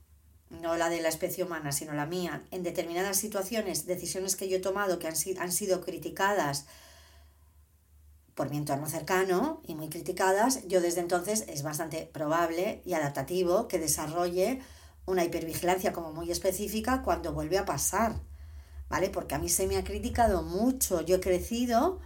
no 0.50 0.76
la 0.78 0.90
de 0.90 1.02
la 1.02 1.10
especie 1.10 1.44
humana, 1.44 1.72
sino 1.72 1.94
la 1.94 2.06
mía, 2.06 2.44
en 2.52 2.64
determinadas 2.64 3.18
situaciones, 3.18 3.86
decisiones 3.86 4.36
que 4.36 4.50
yo 4.50 4.58
he 4.58 4.62
tomado 4.62 5.00
que 5.00 5.08
han, 5.08 5.16
han 5.40 5.52
sido 5.52 5.82
criticadas 5.82 6.66
por 8.34 8.50
mi 8.50 8.58
entorno 8.58 8.88
cercano 8.88 9.62
y 9.68 9.76
muy 9.76 9.90
criticadas, 9.90 10.66
yo 10.68 10.80
desde 10.80 11.02
entonces 11.02 11.44
es 11.48 11.62
bastante 11.62 12.10
probable 12.12 12.82
y 12.86 12.94
adaptativo 12.94 13.68
que 13.68 13.80
desarrolle 13.80 14.62
una 15.06 15.26
hipervigilancia 15.26 15.92
como 15.92 16.14
muy 16.14 16.32
específica 16.32 17.02
cuando 17.02 17.34
vuelve 17.34 17.58
a 17.58 17.66
pasar, 17.66 18.16
¿vale? 18.88 19.10
Porque 19.10 19.36
a 19.36 19.40
mí 19.40 19.50
se 19.50 19.68
me 19.68 19.76
ha 19.76 19.84
criticado 19.84 20.42
mucho, 20.42 21.02
yo 21.02 21.18
he 21.18 21.20
crecido, 21.20 22.00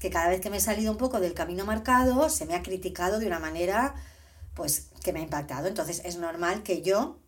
que 0.00 0.10
cada 0.10 0.28
vez 0.28 0.40
que 0.40 0.50
me 0.50 0.56
he 0.56 0.60
salido 0.60 0.92
un 0.92 0.98
poco 0.98 1.20
del 1.20 1.34
camino 1.34 1.64
marcado, 1.64 2.28
se 2.28 2.46
me 2.46 2.54
ha 2.54 2.62
criticado 2.62 3.18
de 3.18 3.26
una 3.26 3.38
manera, 3.38 3.94
pues, 4.54 4.88
que 5.04 5.12
me 5.12 5.20
ha 5.20 5.22
impactado. 5.22 5.68
Entonces 5.68 6.02
es 6.04 6.16
normal 6.16 6.62
que 6.62 6.82
yo 6.82 7.19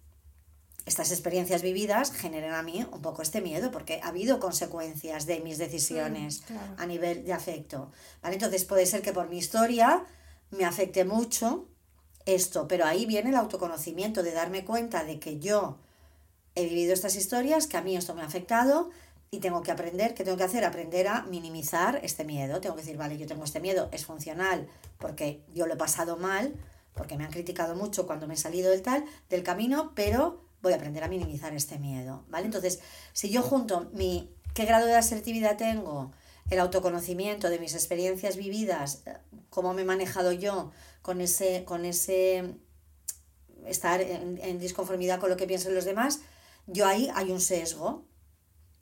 estas 0.84 1.12
experiencias 1.12 1.62
vividas 1.62 2.12
generen 2.12 2.52
a 2.52 2.62
mí 2.62 2.86
un 2.90 3.02
poco 3.02 3.22
este 3.22 3.40
miedo, 3.40 3.70
porque 3.70 4.00
ha 4.02 4.08
habido 4.08 4.40
consecuencias 4.40 5.26
de 5.26 5.40
mis 5.40 5.58
decisiones 5.58 6.42
claro. 6.46 6.74
a 6.76 6.86
nivel 6.86 7.24
de 7.24 7.32
afecto. 7.32 7.90
¿vale? 8.22 8.34
Entonces 8.34 8.64
puede 8.64 8.86
ser 8.86 9.02
que 9.02 9.12
por 9.12 9.28
mi 9.28 9.38
historia 9.38 10.04
me 10.50 10.64
afecte 10.64 11.04
mucho 11.04 11.68
esto, 12.26 12.68
pero 12.68 12.84
ahí 12.84 13.06
viene 13.06 13.30
el 13.30 13.36
autoconocimiento 13.36 14.22
de 14.22 14.32
darme 14.32 14.64
cuenta 14.64 15.04
de 15.04 15.18
que 15.18 15.38
yo 15.38 15.78
he 16.54 16.66
vivido 16.66 16.92
estas 16.92 17.16
historias, 17.16 17.66
que 17.66 17.76
a 17.76 17.82
mí 17.82 17.96
esto 17.96 18.14
me 18.14 18.22
ha 18.22 18.26
afectado 18.26 18.90
y 19.30 19.38
tengo 19.38 19.62
que 19.62 19.70
aprender, 19.70 20.14
¿qué 20.14 20.24
tengo 20.24 20.36
que 20.36 20.44
hacer? 20.44 20.64
Aprender 20.64 21.08
a 21.08 21.22
minimizar 21.22 22.00
este 22.02 22.24
miedo. 22.24 22.60
Tengo 22.60 22.76
que 22.76 22.82
decir, 22.82 22.98
vale, 22.98 23.16
yo 23.16 23.26
tengo 23.26 23.44
este 23.44 23.60
miedo, 23.60 23.88
es 23.90 24.04
funcional 24.04 24.68
porque 24.98 25.42
yo 25.54 25.66
lo 25.66 25.74
he 25.74 25.78
pasado 25.78 26.16
mal, 26.16 26.54
porque 26.94 27.16
me 27.16 27.24
han 27.24 27.30
criticado 27.30 27.74
mucho 27.74 28.06
cuando 28.06 28.26
me 28.26 28.34
he 28.34 28.36
salido 28.36 28.70
del 28.70 28.82
tal, 28.82 29.04
del 29.30 29.42
camino, 29.42 29.92
pero 29.94 30.42
voy 30.62 30.72
a 30.72 30.76
aprender 30.76 31.02
a 31.04 31.08
minimizar 31.08 31.52
este 31.54 31.78
miedo, 31.78 32.24
¿vale? 32.28 32.46
Entonces, 32.46 32.80
si 33.12 33.30
yo 33.30 33.42
junto 33.42 33.90
mi 33.92 34.34
qué 34.54 34.64
grado 34.64 34.86
de 34.86 34.94
asertividad 34.94 35.56
tengo, 35.56 36.12
el 36.50 36.60
autoconocimiento 36.60 37.50
de 37.50 37.58
mis 37.58 37.74
experiencias 37.74 38.36
vividas, 38.36 39.02
eh, 39.06 39.16
cómo 39.50 39.74
me 39.74 39.82
he 39.82 39.84
manejado 39.84 40.32
yo 40.32 40.70
con 41.00 41.20
ese, 41.20 41.64
con 41.64 41.84
ese 41.84 42.56
estar 43.66 44.00
en, 44.00 44.38
en 44.42 44.58
disconformidad 44.58 45.20
con 45.20 45.30
lo 45.30 45.36
que 45.36 45.46
piensan 45.46 45.74
los 45.74 45.84
demás, 45.84 46.20
yo 46.66 46.86
ahí 46.86 47.10
hay 47.14 47.30
un 47.30 47.40
sesgo. 47.40 48.04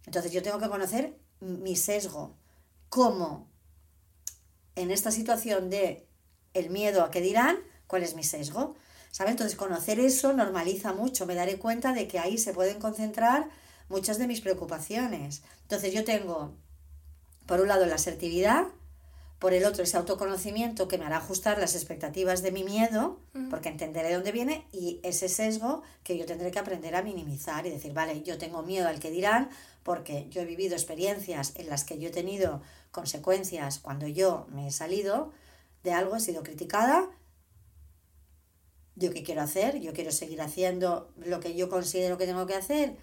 Entonces 0.07 0.33
yo 0.33 0.43
tengo 0.43 0.59
que 0.59 0.69
conocer 0.69 1.17
mi 1.41 1.77
sesgo. 1.77 2.37
¿Cómo 2.89 3.49
en 4.75 4.91
esta 4.91 5.11
situación 5.11 5.71
de 5.71 6.07
el 6.55 6.71
miedo 6.71 7.05
a 7.05 7.11
qué 7.11 7.21
dirán, 7.21 7.59
cuál 7.87 8.03
es 8.03 8.15
mi 8.15 8.25
sesgo? 8.25 8.75
¿Sabes? 9.11 9.33
Entonces 9.33 9.57
conocer 9.57 10.01
eso 10.01 10.33
normaliza 10.33 10.93
mucho. 10.93 11.27
Me 11.27 11.35
daré 11.35 11.59
cuenta 11.59 11.93
de 11.93 12.07
que 12.07 12.19
ahí 12.19 12.39
se 12.39 12.53
pueden 12.53 12.79
concentrar 12.79 13.49
muchas 13.89 14.19
de 14.19 14.27
mis 14.27 14.41
preocupaciones. 14.41 15.43
Entonces 15.63 15.93
yo 15.93 16.05
tengo, 16.05 16.55
por 17.47 17.61
un 17.61 17.69
lado, 17.69 17.87
la 17.87 17.97
asertividad, 17.97 18.69
por 19.41 19.55
el 19.55 19.65
otro, 19.65 19.83
ese 19.83 19.97
autoconocimiento 19.97 20.87
que 20.87 20.99
me 20.99 21.07
hará 21.07 21.17
ajustar 21.17 21.59
las 21.59 21.75
expectativas 21.75 22.43
de 22.43 22.53
mi 22.53 22.63
miedo, 22.63 23.19
porque 23.49 23.71
entenderé 23.71 24.09
de 24.09 24.15
dónde 24.15 24.33
viene, 24.33 24.67
y 24.71 25.01
ese 25.03 25.31
sesgo 25.31 25.83
que 26.05 26.19
yo 26.19 26.27
tendré 26.27 26.51
que 26.51 26.59
aprender 26.59 26.95
a 26.95 27.03
minimizar 27.03 27.67
y 27.67 27.71
decir, 27.71 27.95
vale, 27.95 28.23
yo 28.23 28.37
tengo 28.37 28.63
miedo 28.63 28.87
al 28.87 29.01
que 29.01 29.11
dirán, 29.11 29.49
porque 29.83 30.29
yo 30.29 30.43
he 30.43 30.45
vivido 30.45 30.75
experiencias 30.75 31.55
en 31.57 31.71
las 31.71 31.85
que 31.85 31.99
yo 31.99 32.09
he 32.09 32.13
tenido 32.13 32.61
consecuencias 32.91 33.79
cuando 33.79 34.07
yo 34.07 34.47
me 34.51 34.69
he 34.69 34.71
salido 34.71 35.33
de 35.85 35.93
algo, 35.93 36.17
he 36.17 36.21
sido 36.21 36.43
criticada. 36.43 37.09
¿Yo 39.01 39.13
qué 39.13 39.23
quiero 39.25 39.41
hacer? 39.41 39.81
Yo 39.81 39.93
quiero 39.93 40.13
seguir 40.13 40.41
haciendo 40.43 41.11
lo 41.17 41.41
que 41.41 41.55
yo 41.55 41.69
considero 41.69 42.19
que 42.19 42.27
tengo 42.27 42.47
que 42.47 42.55
hacer 42.55 42.97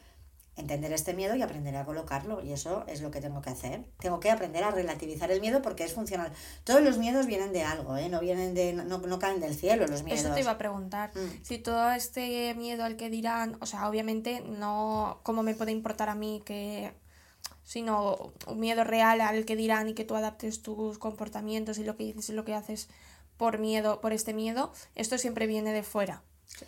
entender 0.58 0.92
este 0.92 1.14
miedo 1.14 1.36
y 1.36 1.42
aprender 1.42 1.76
a 1.76 1.86
colocarlo. 1.86 2.44
Y 2.44 2.52
eso 2.52 2.84
es 2.88 3.02
lo 3.02 3.12
que 3.12 3.22
tengo 3.22 3.42
que 3.42 3.52
hacer. 3.52 3.86
Tengo 4.00 4.20
que 4.20 4.32
aprender 4.32 4.64
a 4.64 4.72
relativizar 4.72 5.32
el 5.32 5.40
miedo 5.40 5.62
porque 5.62 5.84
es 5.84 5.94
funcional. 5.94 6.32
Todos 6.64 6.82
los 6.82 6.98
miedos 6.98 7.28
vienen 7.28 7.54
de 7.54 7.64
algo, 7.64 7.96
¿eh? 7.96 8.10
No 8.10 8.20
vienen 8.20 8.54
de, 8.54 8.74
no, 8.74 8.98
no 8.98 9.20
caen 9.20 9.40
del 9.40 9.56
cielo 9.56 9.88
los 9.88 10.04
miedos. 10.04 10.22
Eso 10.22 10.34
te 10.34 10.42
iba 10.42 10.52
a 10.52 10.58
preguntar. 10.58 11.12
Mm. 11.16 11.44
Si 11.44 11.60
todo 11.60 11.92
este 11.92 12.54
miedo 12.56 12.84
al 12.84 12.98
que 12.98 13.10
dirán, 13.10 13.58
o 13.62 13.66
sea, 13.66 13.88
obviamente 13.88 14.42
no, 14.42 15.20
¿cómo 15.24 15.44
me 15.44 15.54
puede 15.54 15.72
importar 15.72 16.10
a 16.10 16.16
mí 16.16 16.42
que, 16.44 16.92
sino 17.64 18.34
un 18.48 18.60
miedo 18.60 18.84
real 18.84 19.22
al 19.22 19.46
que 19.46 19.56
dirán 19.56 19.90
y 19.90 19.94
que 19.94 20.06
tú 20.06 20.16
adaptes 20.16 20.62
tus 20.62 20.98
comportamientos 20.98 21.78
y 21.78 21.84
lo 21.84 21.96
que 21.96 22.06
dices 22.06 22.30
y 22.30 22.34
lo 22.34 22.46
que 22.46 22.56
haces 22.56 22.90
por 23.38 23.60
miedo, 23.60 24.02
por 24.02 24.14
este 24.14 24.34
miedo, 24.34 24.72
esto 24.96 25.18
siempre 25.18 25.48
viene 25.48 25.74
de 25.74 25.84
fuera. 25.84 26.24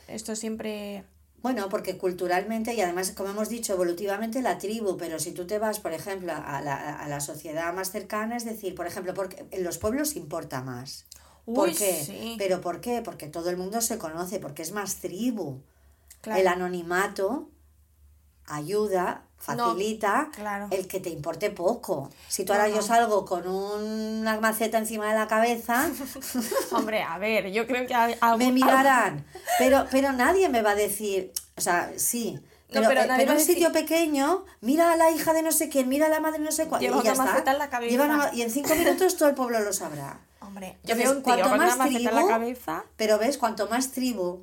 Esto 0.08 0.36
siempre... 0.36 1.04
Bueno, 1.42 1.70
porque 1.70 1.98
culturalmente 1.98 2.74
y 2.74 2.82
además, 2.82 3.14
como 3.14 3.30
hemos 3.30 3.48
dicho, 3.48 3.74
evolutivamente 3.74 4.42
la 4.42 4.58
tribu, 4.58 4.98
pero 4.98 5.20
si 5.20 5.32
tú 5.32 5.48
te 5.48 5.58
vas, 5.58 5.80
por 5.80 5.94
ejemplo, 5.94 6.34
a 6.34 6.62
la, 6.62 6.98
a 6.98 7.08
la 7.08 7.22
sociedad 7.22 7.74
más 7.74 7.92
cercana, 7.92 8.36
es 8.36 8.44
decir, 8.44 8.76
por 8.76 8.88
ejemplo, 8.88 9.14
porque 9.14 9.46
en 9.52 9.64
los 9.64 9.78
pueblos 9.78 10.18
importa 10.18 10.62
más. 10.62 11.06
¿Por 11.46 11.74
qué? 11.76 12.04
sí. 12.04 12.36
¿Pero 12.38 12.60
por 12.62 12.82
qué? 12.82 13.02
Porque 13.02 13.28
todo 13.28 13.50
el 13.50 13.58
mundo 13.58 13.80
se 13.82 13.98
conoce, 13.98 14.40
porque 14.40 14.62
es 14.62 14.74
más 14.74 14.98
tribu. 14.98 15.62
Claro. 16.22 16.42
El 16.42 16.48
anonimato 16.48 17.50
ayuda, 18.46 19.24
No, 19.56 19.68
facilita 19.72 20.30
claro. 20.34 20.68
el 20.72 20.88
que 20.88 21.00
te 21.00 21.10
importe 21.10 21.50
poco. 21.50 22.10
Si 22.28 22.44
tú 22.44 22.54
No, 22.54 22.60
ahora 22.60 22.70
yo 22.74 22.82
salgo 22.82 23.26
con 23.26 23.48
una 23.48 24.40
maceta 24.40 24.78
encima 24.78 25.08
de 25.08 25.16
la 25.18 25.28
cabeza, 25.28 25.90
Hombre, 26.72 27.02
a 27.04 27.18
ver, 27.18 27.52
yo 27.52 27.66
creo 27.66 27.88
que... 27.88 28.18
me 28.38 28.52
mirarán. 28.52 29.26
Pero, 29.58 29.86
pero 29.92 30.12
nadie 30.14 30.50
me 30.50 30.62
va 30.62 30.72
a 30.72 30.76
decir, 30.76 31.32
o 31.58 31.62
sea, 31.62 31.92
sí. 31.98 32.40
No, 32.72 32.82
Pero, 32.82 32.88
pero 32.90 33.02
eh, 33.02 33.28
a 33.28 33.32
un 33.34 33.40
sitio 33.40 33.72
pequeño, 33.72 34.46
mira 34.62 34.92
a 34.92 34.96
la 34.96 35.10
hija 35.10 35.34
de 35.34 35.42
no 35.42 35.52
sé 35.52 35.70
quién, 35.70 35.90
mira 35.90 36.06
a 36.06 36.10
la 36.10 36.20
madre 36.20 36.38
de 36.38 36.46
no 36.46 36.52
sé 36.52 36.68
cuál. 36.68 36.82
Lleva 36.82 37.00
y 37.00 37.04
ya 37.04 37.14
una 37.14 37.38
está. 37.38 37.52
en 37.52 37.58
la 37.58 37.70
cabeza. 37.72 37.92
Lleva 37.92 38.06
una- 38.06 38.32
y 38.34 38.44
en 38.44 38.52
cinco 38.52 38.76
minutos 38.76 39.18
todo 39.18 39.28
el 39.30 39.34
pueblo 39.34 39.60
lo 39.60 39.74
sabrá. 39.74 40.20
Hombre, 40.42 40.78
yo 40.84 40.94
Entonces, 40.94 40.98
veo 41.06 41.12
un 41.18 41.24
tío 41.24 41.34
cuanto 41.34 41.50
con 41.50 41.54
una 41.60 41.66
más 41.68 41.78
maceta 41.78 42.10
en 42.10 42.16
la 42.16 42.28
cabeza... 42.28 42.84
Pero 42.96 43.18
ves, 43.18 43.38
cuanto 43.40 43.68
más 43.70 43.92
tribu, 43.92 44.42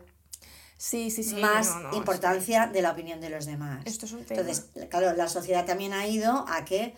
Sí, 0.78 1.10
sí, 1.10 1.22
sí. 1.22 1.36
más 1.36 1.70
no, 1.70 1.80
no, 1.80 1.90
es 1.90 1.96
importancia 1.96 2.66
de 2.66 2.82
la 2.82 2.92
opinión 2.92 3.20
de 3.20 3.30
los 3.30 3.46
demás. 3.46 3.82
Esto 3.86 4.06
es 4.06 4.12
un 4.12 4.24
tema. 4.24 4.40
Entonces, 4.40 4.70
claro, 4.90 5.12
la 5.14 5.28
sociedad 5.28 5.64
también 5.64 5.94
ha 5.94 6.06
ido 6.06 6.44
a 6.48 6.64
que, 6.64 6.94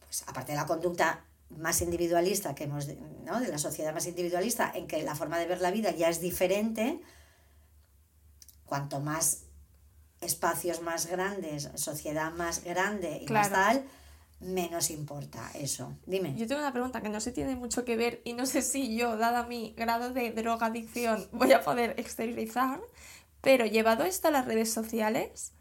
pues, 0.00 0.22
aparte 0.26 0.52
de 0.52 0.58
la 0.58 0.66
conducta 0.66 1.24
más 1.50 1.82
individualista 1.82 2.54
que 2.54 2.64
hemos, 2.64 2.86
¿no? 3.24 3.40
De 3.40 3.48
la 3.48 3.58
sociedad 3.58 3.92
más 3.92 4.06
individualista, 4.06 4.70
en 4.74 4.86
que 4.86 5.02
la 5.02 5.14
forma 5.14 5.38
de 5.38 5.46
ver 5.46 5.60
la 5.60 5.70
vida 5.70 5.90
ya 5.90 6.08
es 6.08 6.20
diferente, 6.20 7.00
cuanto 8.64 9.00
más 9.00 9.44
espacios 10.20 10.80
más 10.80 11.06
grandes, 11.06 11.70
sociedad 11.74 12.32
más 12.32 12.62
grande 12.62 13.18
y 13.20 13.32
más 13.32 13.50
tal, 13.50 13.84
menos 14.42 14.90
importa 14.90 15.50
eso. 15.54 15.96
Dime. 16.06 16.34
Yo 16.36 16.46
tengo 16.46 16.60
una 16.60 16.72
pregunta 16.72 17.00
que 17.00 17.08
no 17.08 17.20
se 17.20 17.32
tiene 17.32 17.56
mucho 17.56 17.84
que 17.84 17.96
ver 17.96 18.20
y 18.24 18.32
no 18.32 18.46
sé 18.46 18.62
si 18.62 18.96
yo, 18.96 19.16
dada 19.16 19.44
mi 19.46 19.74
grado 19.76 20.10
de 20.12 20.32
drogadicción, 20.32 21.28
voy 21.32 21.52
a 21.52 21.62
poder 21.62 21.94
exteriorizar, 21.98 22.80
pero 23.40 23.66
llevado 23.66 24.04
esto 24.04 24.28
a 24.28 24.30
las 24.30 24.46
redes 24.46 24.72
sociales, 24.72 25.52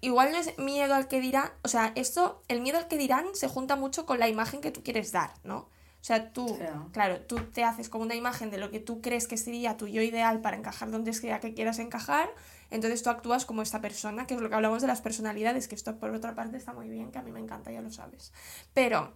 igual 0.00 0.32
no 0.32 0.38
es 0.38 0.58
miedo 0.58 0.94
al 0.94 1.08
que 1.08 1.20
dirán, 1.20 1.50
o 1.62 1.68
sea, 1.68 1.92
esto, 1.94 2.42
el 2.48 2.60
miedo 2.60 2.78
al 2.78 2.88
que 2.88 2.98
dirán 2.98 3.26
se 3.34 3.48
junta 3.48 3.76
mucho 3.76 4.06
con 4.06 4.18
la 4.18 4.28
imagen 4.28 4.60
que 4.60 4.70
tú 4.70 4.82
quieres 4.82 5.12
dar, 5.12 5.32
¿no? 5.44 5.56
O 6.00 6.04
sea, 6.04 6.32
tú, 6.32 6.56
Claro. 6.56 6.88
claro, 6.92 7.20
tú 7.20 7.36
te 7.52 7.62
haces 7.62 7.90
como 7.90 8.04
una 8.04 8.14
imagen 8.14 8.50
de 8.50 8.56
lo 8.56 8.70
que 8.70 8.80
tú 8.80 9.02
crees 9.02 9.28
que 9.28 9.36
sería 9.36 9.76
tu 9.76 9.86
yo 9.86 10.00
ideal 10.00 10.40
para 10.40 10.56
encajar 10.56 10.90
donde 10.90 11.12
sea 11.12 11.40
que 11.40 11.52
quieras 11.52 11.78
encajar, 11.78 12.30
entonces 12.70 13.02
tú 13.02 13.10
actúas 13.10 13.44
como 13.44 13.62
esta 13.62 13.80
persona, 13.80 14.26
que 14.26 14.34
es 14.34 14.40
lo 14.40 14.48
que 14.48 14.54
hablamos 14.54 14.82
de 14.82 14.88
las 14.88 15.00
personalidades, 15.00 15.68
que 15.68 15.74
esto 15.74 15.96
por 15.98 16.10
otra 16.10 16.34
parte 16.34 16.56
está 16.56 16.72
muy 16.72 16.88
bien, 16.88 17.10
que 17.10 17.18
a 17.18 17.22
mí 17.22 17.32
me 17.32 17.40
encanta, 17.40 17.70
ya 17.72 17.80
lo 17.80 17.90
sabes. 17.90 18.32
Pero, 18.74 19.12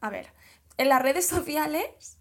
a 0.00 0.10
ver, 0.10 0.26
en 0.76 0.88
las 0.88 1.02
redes 1.02 1.26
sociales 1.36 2.18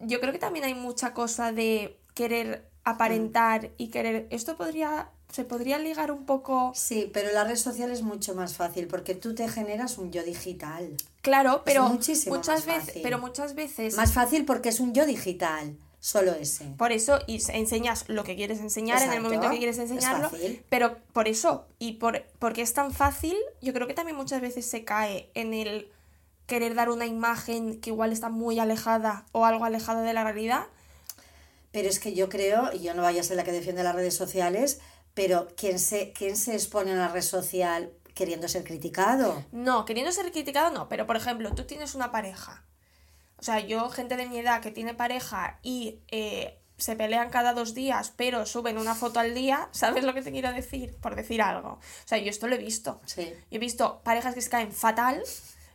yo 0.00 0.20
creo 0.20 0.32
que 0.32 0.38
también 0.38 0.64
hay 0.64 0.74
mucha 0.74 1.14
cosa 1.14 1.52
de 1.52 1.98
querer 2.14 2.68
aparentar 2.84 3.70
y 3.78 3.88
querer... 3.88 4.26
Esto 4.30 4.56
podría... 4.56 5.10
Se 5.30 5.44
podría 5.44 5.78
ligar 5.78 6.12
un 6.12 6.26
poco... 6.26 6.72
Sí, 6.74 7.10
pero 7.10 7.32
la 7.32 7.44
red 7.44 7.56
social 7.56 7.90
es 7.90 8.02
mucho 8.02 8.34
más 8.34 8.54
fácil 8.54 8.86
porque 8.86 9.14
tú 9.14 9.34
te 9.34 9.48
generas 9.48 9.96
un 9.96 10.12
yo 10.12 10.22
digital. 10.24 10.94
Claro, 11.22 11.62
pero 11.64 11.88
muchas 11.88 12.66
veces, 12.66 13.00
pero 13.02 13.18
muchas 13.18 13.54
veces 13.54 13.96
Más 13.96 14.12
fácil 14.12 14.44
porque 14.44 14.68
es 14.68 14.78
un 14.78 14.92
yo 14.92 15.06
digital, 15.06 15.78
solo 16.04 16.32
ese. 16.32 16.64
Por 16.76 16.90
eso, 16.90 17.20
y 17.28 17.38
se- 17.38 17.56
enseñas 17.56 18.04
lo 18.08 18.24
que 18.24 18.34
quieres 18.34 18.58
enseñar 18.58 19.00
en 19.02 19.12
el 19.12 19.20
momento 19.20 19.48
que 19.50 19.58
quieres 19.58 19.78
es 19.78 19.88
enseñarlo. 19.88 20.30
fácil. 20.30 20.64
Pero 20.68 20.96
por 21.12 21.28
eso, 21.28 21.68
y 21.78 21.92
por 21.92 22.24
porque 22.40 22.60
es 22.62 22.74
tan 22.74 22.92
fácil, 22.92 23.36
yo 23.60 23.72
creo 23.72 23.86
que 23.86 23.94
también 23.94 24.16
muchas 24.16 24.40
veces 24.40 24.66
se 24.68 24.84
cae 24.84 25.30
en 25.34 25.54
el 25.54 25.88
querer 26.46 26.74
dar 26.74 26.90
una 26.90 27.06
imagen 27.06 27.80
que 27.80 27.90
igual 27.90 28.12
está 28.12 28.28
muy 28.30 28.58
alejada 28.58 29.26
o 29.30 29.46
algo 29.46 29.64
alejada 29.64 30.02
de 30.02 30.12
la 30.12 30.24
realidad. 30.24 30.66
Pero 31.70 31.88
es 31.88 32.00
que 32.00 32.14
yo 32.14 32.28
creo, 32.28 32.70
y 32.72 32.80
yo 32.80 32.94
no 32.94 33.02
vaya 33.02 33.20
a 33.20 33.24
ser 33.24 33.36
la 33.36 33.44
que 33.44 33.52
defiende 33.52 33.84
las 33.84 33.94
redes 33.94 34.16
sociales, 34.16 34.80
pero 35.14 35.46
¿quién 35.56 35.78
se, 35.78 36.12
quién 36.12 36.36
se 36.36 36.54
expone 36.54 36.90
a 36.90 36.94
una 36.94 37.08
red 37.08 37.22
social 37.22 37.92
queriendo 38.14 38.48
ser 38.48 38.64
criticado? 38.64 39.44
No, 39.52 39.84
queriendo 39.84 40.10
ser 40.10 40.32
criticado, 40.32 40.70
no. 40.72 40.88
Pero 40.88 41.06
por 41.06 41.16
ejemplo, 41.16 41.54
tú 41.54 41.62
tienes 41.64 41.94
una 41.94 42.10
pareja. 42.10 42.64
O 43.42 43.44
sea, 43.44 43.58
yo, 43.58 43.90
gente 43.90 44.16
de 44.16 44.26
mi 44.26 44.38
edad 44.38 44.60
que 44.60 44.70
tiene 44.70 44.94
pareja 44.94 45.58
y 45.64 45.98
eh, 46.12 46.60
se 46.76 46.94
pelean 46.94 47.28
cada 47.28 47.54
dos 47.54 47.74
días, 47.74 48.12
pero 48.14 48.46
suben 48.46 48.78
una 48.78 48.94
foto 48.94 49.18
al 49.18 49.34
día, 49.34 49.68
¿sabes 49.72 50.04
lo 50.04 50.14
que 50.14 50.22
te 50.22 50.30
quiero 50.30 50.52
decir? 50.52 50.94
Por 51.00 51.16
decir 51.16 51.42
algo. 51.42 51.70
O 51.70 52.06
sea, 52.06 52.18
yo 52.18 52.30
esto 52.30 52.46
lo 52.46 52.54
he 52.54 52.58
visto. 52.58 53.00
Sí. 53.04 53.34
He 53.50 53.58
visto 53.58 54.00
parejas 54.04 54.36
que 54.36 54.42
se 54.42 54.48
caen 54.48 54.70
fatal, 54.70 55.24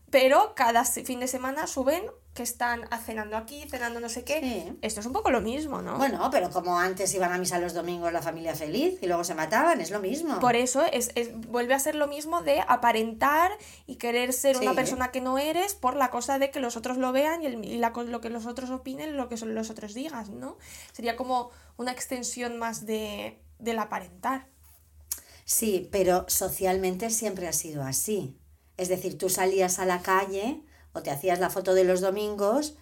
pero 0.10 0.56
cada 0.56 0.86
fin 0.86 1.20
de 1.20 1.28
semana 1.28 1.68
suben 1.68 2.06
que 2.38 2.44
están 2.44 2.88
cenando 3.04 3.36
aquí, 3.36 3.68
cenando 3.68 4.00
no 4.00 4.10
sé 4.10 4.24
qué. 4.24 4.40
Sí. 4.40 4.78
Esto 4.84 5.00
es 5.00 5.08
un 5.08 5.12
poco 5.14 5.32
lo 5.32 5.42
mismo, 5.42 5.82
¿no? 5.82 5.98
Bueno, 5.98 6.30
pero 6.32 6.52
como 6.52 6.78
antes 6.80 7.12
iban 7.16 7.34
a 7.34 7.40
misa 7.40 7.58
los 7.58 7.74
domingos 7.74 8.14
la 8.14 8.22
familia 8.22 8.54
feliz 8.54 9.00
y 9.02 9.08
luego 9.08 9.24
se 9.24 9.34
mataban, 9.34 9.82
es 9.82 9.90
lo 9.90 10.00
mismo. 10.00 10.40
Por 10.40 10.56
eso 10.56 10.86
es, 10.86 11.10
es- 11.16 11.36
vuelve 11.36 11.74
a 11.74 11.80
ser 11.80 11.96
lo 11.96 12.08
mismo 12.08 12.44
de 12.44 12.62
aparentar 12.68 13.50
y 13.88 13.96
querer 13.96 14.34
ser 14.34 14.56
una 14.58 14.76
persona 14.76 15.10
que 15.12 15.20
no 15.20 15.40
eres 15.40 15.74
por 15.74 15.96
la 15.96 16.12
cosa 16.12 16.38
de 16.38 16.52
que 16.52 16.60
los 16.60 16.78
otros 16.78 16.98
lo 16.98 17.12
vean 17.12 17.42
y, 17.42 17.48
el- 17.48 17.66
y 17.66 17.78
la 17.80 17.90
lo 17.90 18.22
que 18.22 18.30
los 18.30 18.46
otros 18.46 18.70
opinen, 18.70 19.18
lo 19.18 19.30
que 19.30 19.38
son 19.38 19.56
los 19.56 19.72
otros 19.72 19.96
digas, 19.96 20.30
¿no? 20.30 20.58
Sería 20.94 21.16
como 21.18 21.50
una 21.76 21.92
extensión 21.92 22.58
más 22.60 22.86
de, 22.86 23.42
del 23.58 23.80
aparentar. 23.80 24.48
Sí, 25.46 25.90
pero 25.92 26.26
socialmente 26.28 27.10
siempre 27.10 27.48
ha 27.48 27.54
sido 27.54 27.82
así. 27.82 28.38
Es 28.78 28.90
decir, 28.90 29.18
tú 29.18 29.28
salías 29.30 29.80
a 29.80 29.86
la 29.86 30.04
calle 30.04 30.62
o 30.98 31.04
te 31.04 31.12
hacías 31.12 31.40
la 31.40 31.50
foto 31.50 31.74
de 31.74 31.84
los 31.86 32.02
domingos 32.02 32.76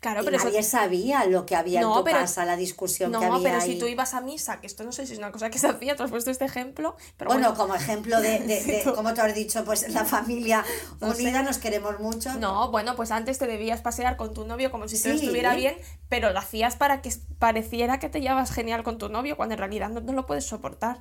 Claro, 0.00 0.22
y 0.22 0.24
pero 0.24 0.36
eso- 0.36 0.46
nadie 0.46 0.64
sabía 0.64 1.24
lo 1.26 1.46
que 1.46 1.54
había 1.54 1.80
No, 1.80 1.92
en 1.92 1.98
tu 2.00 2.04
pero- 2.04 2.18
casa, 2.18 2.44
la 2.44 2.56
discusión 2.56 3.12
No, 3.12 3.20
que 3.20 3.26
había 3.26 3.42
pero 3.50 3.60
ahí. 3.62 3.72
si 3.74 3.78
tú 3.78 3.86
ibas 3.86 4.14
a 4.14 4.20
misa, 4.20 4.60
que 4.60 4.66
esto 4.66 4.82
no 4.82 4.90
sé 4.90 5.06
si 5.06 5.12
es 5.12 5.18
una 5.20 5.30
cosa 5.30 5.48
que 5.48 5.60
se 5.60 5.68
hacía, 5.68 5.94
tú 5.94 6.02
has 6.02 6.10
puesto 6.10 6.28
este 6.32 6.44
ejemplo, 6.44 6.96
pero 7.16 7.28
bueno, 7.30 7.50
bueno, 7.50 7.56
como 7.62 7.76
ejemplo 7.76 8.20
de, 8.20 8.40
de, 8.40 8.60
de- 8.64 8.80
tú- 8.82 8.94
como 8.96 9.14
tú 9.14 9.20
has 9.20 9.32
dicho, 9.32 9.64
pues 9.64 9.88
la 9.90 10.04
familia 10.04 10.64
No 11.00 11.14
sé. 11.14 11.22
unida, 11.22 11.44
nos 11.44 11.58
queremos 11.58 12.00
mucho. 12.00 12.34
No, 12.34 12.72
bueno, 12.72 12.96
pues 12.96 13.12
antes 13.12 13.38
te 13.38 13.46
debías 13.46 13.80
pasear 13.80 14.16
con 14.16 14.34
tu 14.34 14.44
novio 14.44 14.72
como 14.72 14.88
si 14.88 15.00
todo 15.00 15.12
Sí. 15.16 15.20
estuviera 15.20 15.54
bien, 15.54 15.76
pero 16.08 16.32
lo 16.32 16.38
hacías 16.40 16.74
para 16.74 17.00
que 17.00 17.12
pareciera 17.38 18.00
que 18.00 18.08
te 18.08 18.20
llevas 18.20 18.50
genial 18.50 18.82
con 18.82 18.98
tu 18.98 19.08
novio, 19.08 19.36
cuando 19.36 19.52
en 19.54 19.58
realidad 19.60 19.88
no, 19.88 20.00
no 20.00 20.12
lo 20.14 20.26
puedes 20.26 20.44
soportar. 20.46 21.00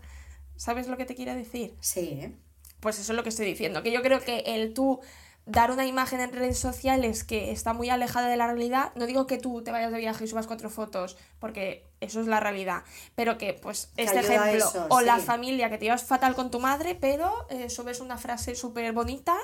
¿Sabes 0.57 0.87
lo 0.87 0.95
que 0.97 1.05
te 1.05 1.15
quiero 1.15 1.33
decir? 1.33 1.73
Sí, 1.79 2.35
Pues 2.81 2.99
eso 2.99 3.13
es 3.13 3.15
lo 3.15 3.23
que 3.23 3.29
estoy 3.29 3.47
diciendo, 3.47 3.81
que 3.81 3.91
yo 3.91 4.01
creo 4.03 4.19
que 4.21 4.39
el 4.45 4.73
tú 4.75 4.99
dar 5.45 5.71
una 5.71 5.85
imagen 5.85 6.19
en 6.21 6.31
redes 6.31 6.59
sociales 6.59 7.23
que 7.23 7.51
está 7.51 7.73
muy 7.73 7.89
alejada 7.89 8.27
de 8.27 8.37
la 8.37 8.47
realidad, 8.47 8.91
no 8.95 9.05
digo 9.07 9.25
que 9.27 9.37
tú 9.37 9.63
te 9.63 9.71
vayas 9.71 9.91
de 9.91 9.97
viaje 9.97 10.23
y 10.23 10.27
subas 10.27 10.47
cuatro 10.47 10.69
fotos, 10.69 11.17
porque 11.39 11.87
eso 11.99 12.21
es 12.21 12.27
la 12.27 12.39
realidad, 12.39 12.83
pero 13.15 13.37
que 13.37 13.53
pues 13.53 13.87
Que 13.95 14.03
este 14.03 14.19
ejemplo, 14.19 14.51
eso, 14.53 14.85
o 14.89 15.01
la 15.01 15.17
familia 15.17 15.69
que 15.69 15.77
te 15.77 15.85
llevas 15.85 16.03
fatal 16.03 16.35
con 16.35 16.51
tu 16.51 16.59
madre, 16.59 16.95
pero 16.95 17.31
eh, 17.49 17.69
subes 17.69 17.99
una 18.01 18.17
frase 18.17 18.53
súper 18.55 18.93
bonita, 18.93 19.35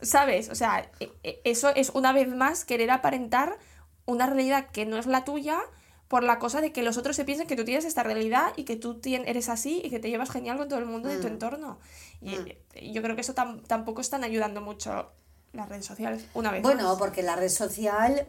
¿sabes? 0.00 0.48
O 0.48 0.54
sea, 0.54 0.90
e- 1.00 1.10
e- 1.22 1.40
eso 1.44 1.70
es 1.74 1.90
una 1.90 2.12
vez 2.12 2.28
más 2.28 2.64
querer 2.64 2.90
aparentar 2.90 3.58
una 4.06 4.26
realidad 4.26 4.68
que 4.70 4.86
no 4.86 4.96
es 4.96 5.06
la 5.06 5.24
tuya 5.24 5.60
por 6.08 6.22
la 6.22 6.38
cosa 6.38 6.62
de 6.62 6.72
que 6.72 6.82
los 6.82 6.96
otros 6.96 7.16
se 7.16 7.26
piensen 7.26 7.46
que 7.46 7.54
tú 7.56 7.66
tienes 7.66 7.84
esta 7.84 8.02
realidad 8.02 8.52
y 8.56 8.64
que 8.64 8.76
tú 8.76 8.98
eres 9.04 9.50
así 9.50 9.82
y 9.84 9.90
que 9.90 9.98
te 9.98 10.08
llevas 10.08 10.30
genial 10.30 10.56
con 10.56 10.68
todo 10.68 10.78
el 10.78 10.86
mundo 10.86 11.10
de 11.10 11.18
tu 11.18 11.26
Mm. 11.28 11.32
entorno. 11.32 11.78
Y 12.20 12.36
y 12.74 12.92
yo 12.92 13.02
creo 13.02 13.14
que 13.14 13.22
eso 13.22 13.34
tam- 13.34 13.62
tampoco 13.66 14.00
están 14.00 14.24
ayudando 14.24 14.60
mucho 14.60 15.10
las 15.52 15.68
redes 15.68 15.86
sociales, 15.86 16.24
una 16.34 16.50
vez 16.50 16.62
Bueno, 16.62 16.84
más. 16.90 16.98
porque 16.98 17.22
la 17.22 17.36
red 17.36 17.48
social, 17.48 18.26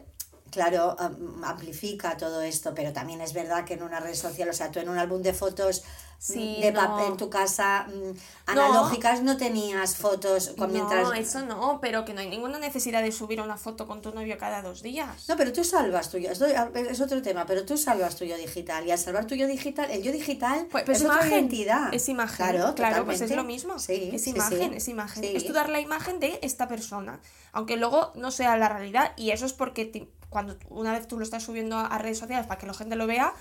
claro, 0.50 0.96
am- 0.98 1.44
amplifica 1.44 2.16
todo 2.16 2.40
esto, 2.42 2.74
pero 2.74 2.92
también 2.92 3.20
es 3.20 3.32
verdad 3.32 3.64
que 3.64 3.74
en 3.74 3.82
una 3.82 4.00
red 4.00 4.14
social, 4.14 4.48
o 4.48 4.52
sea, 4.52 4.70
tú 4.70 4.78
en 4.80 4.88
un 4.88 4.98
álbum 4.98 5.22
de 5.22 5.32
fotos 5.34 5.82
Sí, 6.22 6.58
de 6.60 6.70
no. 6.70 6.80
papel 6.80 7.06
en 7.12 7.16
tu 7.16 7.30
casa 7.30 7.86
mm, 7.88 8.50
analógicas 8.50 9.22
no 9.22 9.38
tenías 9.38 9.96
fotos 9.96 10.52
con 10.58 10.70
mientras... 10.70 11.04
No, 11.04 11.14
eso 11.14 11.40
no, 11.46 11.78
pero 11.80 12.04
que 12.04 12.12
no 12.12 12.20
hay 12.20 12.28
ninguna 12.28 12.58
necesidad 12.58 13.02
de 13.02 13.10
subir 13.10 13.40
una 13.40 13.56
foto 13.56 13.86
con 13.86 14.02
tu 14.02 14.12
novio 14.12 14.36
cada 14.36 14.60
dos 14.60 14.82
días. 14.82 15.26
No, 15.30 15.36
pero 15.38 15.50
tú 15.50 15.64
salvas 15.64 16.10
tu 16.10 16.18
yo, 16.18 16.30
esto 16.30 16.44
es 16.44 17.00
otro 17.00 17.22
tema, 17.22 17.46
pero 17.46 17.64
tú 17.64 17.78
salvas 17.78 18.16
tu 18.16 18.26
yo 18.26 18.36
digital 18.36 18.86
y 18.86 18.90
al 18.90 18.98
salvar 18.98 19.24
tu 19.24 19.34
yo 19.34 19.46
digital, 19.46 19.90
el 19.90 20.02
yo 20.02 20.12
digital 20.12 20.66
Pues, 20.70 20.84
pues 20.84 20.98
es 20.98 21.04
otra 21.04 21.16
imagen. 21.22 21.32
identidad. 21.32 21.94
Es 21.94 22.06
imagen. 22.10 22.36
Claro, 22.36 22.74
Claro, 22.74 23.04
pues 23.06 23.22
es 23.22 23.30
lo 23.34 23.44
mismo. 23.44 23.78
Sí, 23.78 24.10
es 24.12 24.24
sí, 24.24 24.30
imagen, 24.30 24.72
sí. 24.72 24.76
es 24.76 24.88
imagen. 24.88 25.24
Es 25.24 25.46
tú 25.46 25.54
dar 25.54 25.70
la 25.70 25.80
imagen 25.80 26.20
de 26.20 26.38
esta 26.42 26.68
persona. 26.68 27.18
Aunque 27.52 27.78
luego 27.78 28.12
no 28.14 28.30
sea 28.30 28.58
la 28.58 28.68
realidad. 28.68 29.12
Y 29.16 29.30
eso 29.30 29.46
es 29.46 29.54
porque 29.54 30.10
cuando 30.28 30.56
una 30.68 30.92
vez 30.92 31.08
tú 31.08 31.16
lo 31.18 31.24
estás 31.24 31.42
subiendo 31.42 31.76
a 31.78 31.98
redes 31.98 32.18
sociales 32.18 32.46
para 32.46 32.58
que 32.60 32.66
la 32.66 32.74
gente 32.74 32.94
lo 32.94 33.06
vea, 33.08 33.34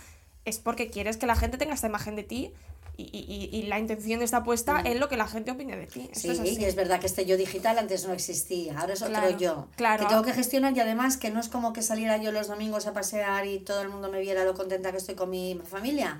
es 0.50 0.60
porque 0.60 0.90
quieres 0.90 1.18
que 1.18 1.26
la 1.26 1.36
gente 1.36 1.58
tenga 1.58 1.74
esta 1.74 1.88
imagen 1.88 2.16
de 2.16 2.24
ti. 2.24 2.52
Y, 2.98 3.04
y- 3.14 3.58
y 3.58 3.62
la 3.68 3.80
intención 3.80 4.22
está 4.22 4.44
puesta 4.44 4.82
en 4.84 5.00
lo 5.00 5.08
que 5.08 5.16
la 5.16 5.26
gente 5.26 5.52
opine 5.52 5.78
de 5.78 5.88
ti. 5.88 6.10
Esto 6.12 6.20
Sí, 6.20 6.30
es 6.50 6.60
y 6.60 6.66
es 6.66 6.76
verdad 6.76 7.00
que 7.00 7.06
este 7.08 7.26
yo 7.26 7.38
digital 7.38 7.78
antes 7.80 8.06
no 8.06 8.12
existía, 8.14 8.78
ahora 8.78 8.92
es 8.92 9.02
otro 9.02 9.14
Claro, 9.14 9.38
yo. 9.38 9.68
claro. 9.78 10.04
Que 10.04 10.10
tengo 10.10 10.22
que 10.24 10.34
gestionar 10.34 10.76
y 10.76 10.82
además 10.82 11.16
que 11.16 11.30
no 11.30 11.40
es 11.40 11.48
como 11.48 11.72
que 11.72 11.82
saliera 11.82 12.18
yo 12.18 12.34
los 12.34 12.50
domingos 12.50 12.88
a 12.88 12.92
pasear 12.94 13.46
y 13.48 13.60
todo 13.60 13.82
el 13.84 13.88
mundo 13.88 14.12
me 14.12 14.20
viera 14.20 14.44
lo 14.44 14.54
contenta 14.54 14.92
que 14.92 14.98
estoy 14.98 15.16
con 15.16 15.30
mi 15.30 15.58
familia. 15.66 16.20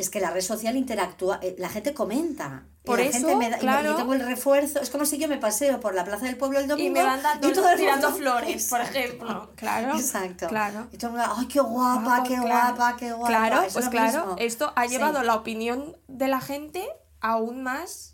Es 0.00 0.08
que 0.10 0.18
la 0.20 0.30
red 0.30 0.40
social 0.40 0.76
interactúa, 0.76 1.38
eh, 1.42 1.54
la 1.58 1.68
gente 1.68 1.92
comenta. 1.94 2.64
Por 2.84 2.98
la 2.98 3.04
eso, 3.04 3.18
gente 3.18 3.36
me 3.36 3.50
da- 3.50 3.56
y 3.56 3.58
me- 3.58 3.58
claro. 3.60 3.92
y 3.92 3.96
tengo 3.96 4.14
el 4.14 4.20
refuerzo. 4.26 4.80
Es 4.80 4.88
como 4.88 5.04
si 5.04 5.18
yo 5.18 5.28
me 5.28 5.36
paseo 5.36 5.78
por 5.80 5.94
la 5.94 6.04
plaza 6.04 6.24
del 6.24 6.38
pueblo 6.38 6.58
el 6.58 6.66
domingo 6.66 6.88
Y 6.88 6.90
me 6.90 7.02
van 7.04 7.22
dando, 7.22 7.48
y 7.48 7.52
todo 7.52 7.68
el 7.70 7.78
tirando 7.78 8.10
mundo- 8.10 8.18
flores, 8.22 8.66
por 8.70 8.80
ejemplo. 8.96 9.50
Claro. 9.56 9.94
Exacto. 9.96 10.48
Claro. 10.48 10.88
Y 10.90 10.96
todo 10.96 11.10
el 11.10 11.16
mundo, 11.18 11.34
ay, 11.36 11.46
qué 11.46 11.60
guapa, 11.60 12.22
qué 12.22 12.36
claro. 12.36 12.46
guapa, 12.76 12.96
qué 12.96 13.12
guapa. 13.12 13.28
Claro, 13.28 13.62
Es 13.62 13.72
pues 13.74 13.88
claro, 13.90 14.18
mismo. 14.20 14.36
esto 14.38 14.72
ha 14.74 14.84
Sí. 14.84 14.90
llevado 14.92 15.22
la 15.22 15.34
opinión 15.34 15.96
de 16.08 16.28
la 16.28 16.40
gente 16.40 16.88
aún 17.20 17.62
más 17.62 18.09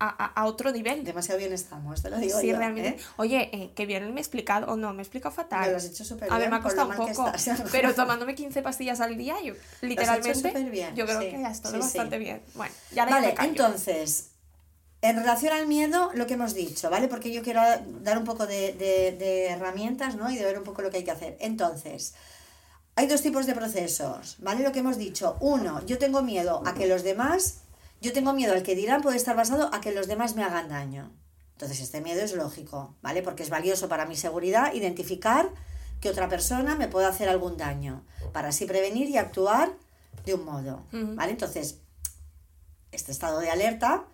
a, 0.00 0.44
otro 0.46 0.70
nivel. 0.72 1.04
Demasiado 1.04 1.38
bien 1.38 1.52
estamos, 1.52 2.02
te 2.02 2.10
lo 2.10 2.18
digo 2.18 2.38
Sí, 2.38 2.48
yo, 2.48 2.56
realmente. 2.56 3.00
¿eh? 3.00 3.04
Oye, 3.16 3.48
eh, 3.52 3.70
que 3.74 3.86
bien 3.86 4.12
me 4.12 4.20
he 4.20 4.22
explicado, 4.22 4.72
o 4.72 4.76
no, 4.76 4.92
me 4.92 5.00
he 5.00 5.02
explicado 5.02 5.34
fatal. 5.34 5.60
Me 5.62 5.70
lo 5.70 5.76
has 5.76 5.84
hecho 5.84 6.04
súper 6.04 6.30
A 6.30 6.34
ver, 6.34 6.48
bien, 6.48 6.50
me 6.50 6.56
ha 6.56 6.62
costado 6.62 6.88
un 6.90 6.96
poco. 6.96 7.32
estás. 7.32 7.62
Pero 7.72 7.94
tomándome 7.94 8.34
15 8.34 8.62
pastillas 8.62 9.00
al 9.00 9.16
día, 9.16 9.36
yo, 9.42 9.54
literalmente, 9.80 10.34
superbién, 10.34 10.94
yo 10.94 11.06
creo 11.06 11.20
sí, 11.20 11.30
que 11.30 11.40
ya 11.40 11.54
sí, 11.54 11.62
sí. 11.64 11.78
bastante 11.78 12.18
bien. 12.18 12.42
Bueno, 12.54 12.74
ya 12.92 13.06
Vale, 13.06 13.34
entonces, 13.40 14.30
en 15.00 15.16
relación 15.16 15.52
al 15.52 15.66
miedo, 15.66 16.10
lo 16.14 16.26
que 16.26 16.34
hemos 16.34 16.54
dicho, 16.54 16.90
¿vale? 16.90 17.08
Porque 17.08 17.32
yo 17.32 17.42
quiero 17.42 17.60
dar 18.02 18.18
un 18.18 18.24
poco 18.24 18.46
de, 18.46 18.72
de- 18.72 19.12
de 19.18 19.46
herramientas, 19.48 20.16
¿no? 20.16 20.30
Y 20.30 20.36
de 20.36 20.44
ver 20.44 20.58
un 20.58 20.64
poco 20.64 20.82
lo 20.82 20.90
que 20.90 20.98
hay 20.98 21.04
que 21.04 21.10
hacer. 21.10 21.36
Entonces, 21.40 22.14
hay 22.96 23.06
dos 23.06 23.22
tipos 23.22 23.46
de 23.46 23.54
procesos, 23.54 24.36
¿vale? 24.38 24.62
Lo 24.62 24.72
que 24.72 24.78
hemos 24.78 24.96
dicho. 24.96 25.36
Uno, 25.40 25.84
yo 25.86 25.98
tengo 25.98 26.22
miedo 26.22 26.62
a 26.64 26.74
que 26.74 26.86
los 26.86 27.02
demás, 27.02 27.58
yo 28.04 28.12
tengo 28.12 28.34
miedo 28.34 28.52
al 28.52 28.62
que 28.62 28.76
dirán 28.76 29.00
puede 29.00 29.16
estar 29.16 29.34
basado 29.34 29.74
a 29.74 29.80
que 29.80 29.90
los 29.90 30.06
demás 30.06 30.36
me 30.36 30.44
hagan 30.44 30.68
daño. 30.68 31.10
Entonces, 31.52 31.80
este 31.80 32.02
miedo 32.02 32.20
es 32.20 32.34
lógico, 32.34 32.94
¿vale? 33.00 33.22
Porque 33.22 33.42
es 33.42 33.48
valioso 33.48 33.88
para 33.88 34.04
mi 34.04 34.14
seguridad 34.14 34.74
identificar 34.74 35.50
que 36.00 36.10
otra 36.10 36.28
persona 36.28 36.74
me 36.74 36.86
puede 36.86 37.06
hacer 37.06 37.30
algún 37.30 37.56
daño, 37.56 38.04
para 38.34 38.48
así 38.48 38.66
prevenir 38.66 39.08
y 39.08 39.16
actuar 39.16 39.72
de 40.26 40.34
un 40.34 40.44
modo, 40.44 40.84
¿vale? 40.92 41.32
Entonces, 41.32 41.80
este 42.92 43.10
estado 43.10 43.40
de 43.40 43.50
alerta, 43.50 44.04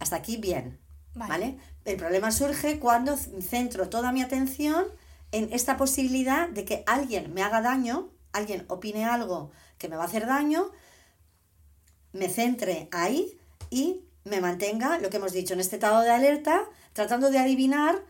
hasta 0.00 0.16
aquí 0.16 0.36
bien, 0.36 0.80
Vale. 1.14 1.30
¿vale? 1.30 1.58
El 1.84 1.96
problema 1.96 2.32
surge 2.32 2.80
cuando 2.80 3.16
centro 3.16 3.88
toda 3.88 4.10
mi 4.10 4.22
atención 4.22 4.86
en 5.30 5.52
esta 5.52 5.76
posibilidad 5.76 6.48
de 6.48 6.64
que 6.64 6.82
alguien 6.86 7.32
me 7.32 7.42
haga 7.42 7.60
daño, 7.60 8.10
alguien 8.32 8.64
opine 8.68 9.04
algo 9.04 9.52
que 9.78 9.88
me 9.88 9.96
va 9.96 10.02
a 10.02 10.06
hacer 10.06 10.26
daño, 10.26 10.72
me 12.12 12.28
centre 12.28 12.88
ahí 12.92 13.38
y 13.70 14.02
me 14.24 14.40
mantenga, 14.40 14.98
lo 14.98 15.10
que 15.10 15.16
hemos 15.18 15.32
dicho, 15.32 15.54
en 15.54 15.60
este 15.60 15.76
estado 15.76 16.02
de 16.02 16.10
alerta, 16.10 16.64
tratando 16.92 17.30
de 17.30 17.38
adivinar 17.38 18.02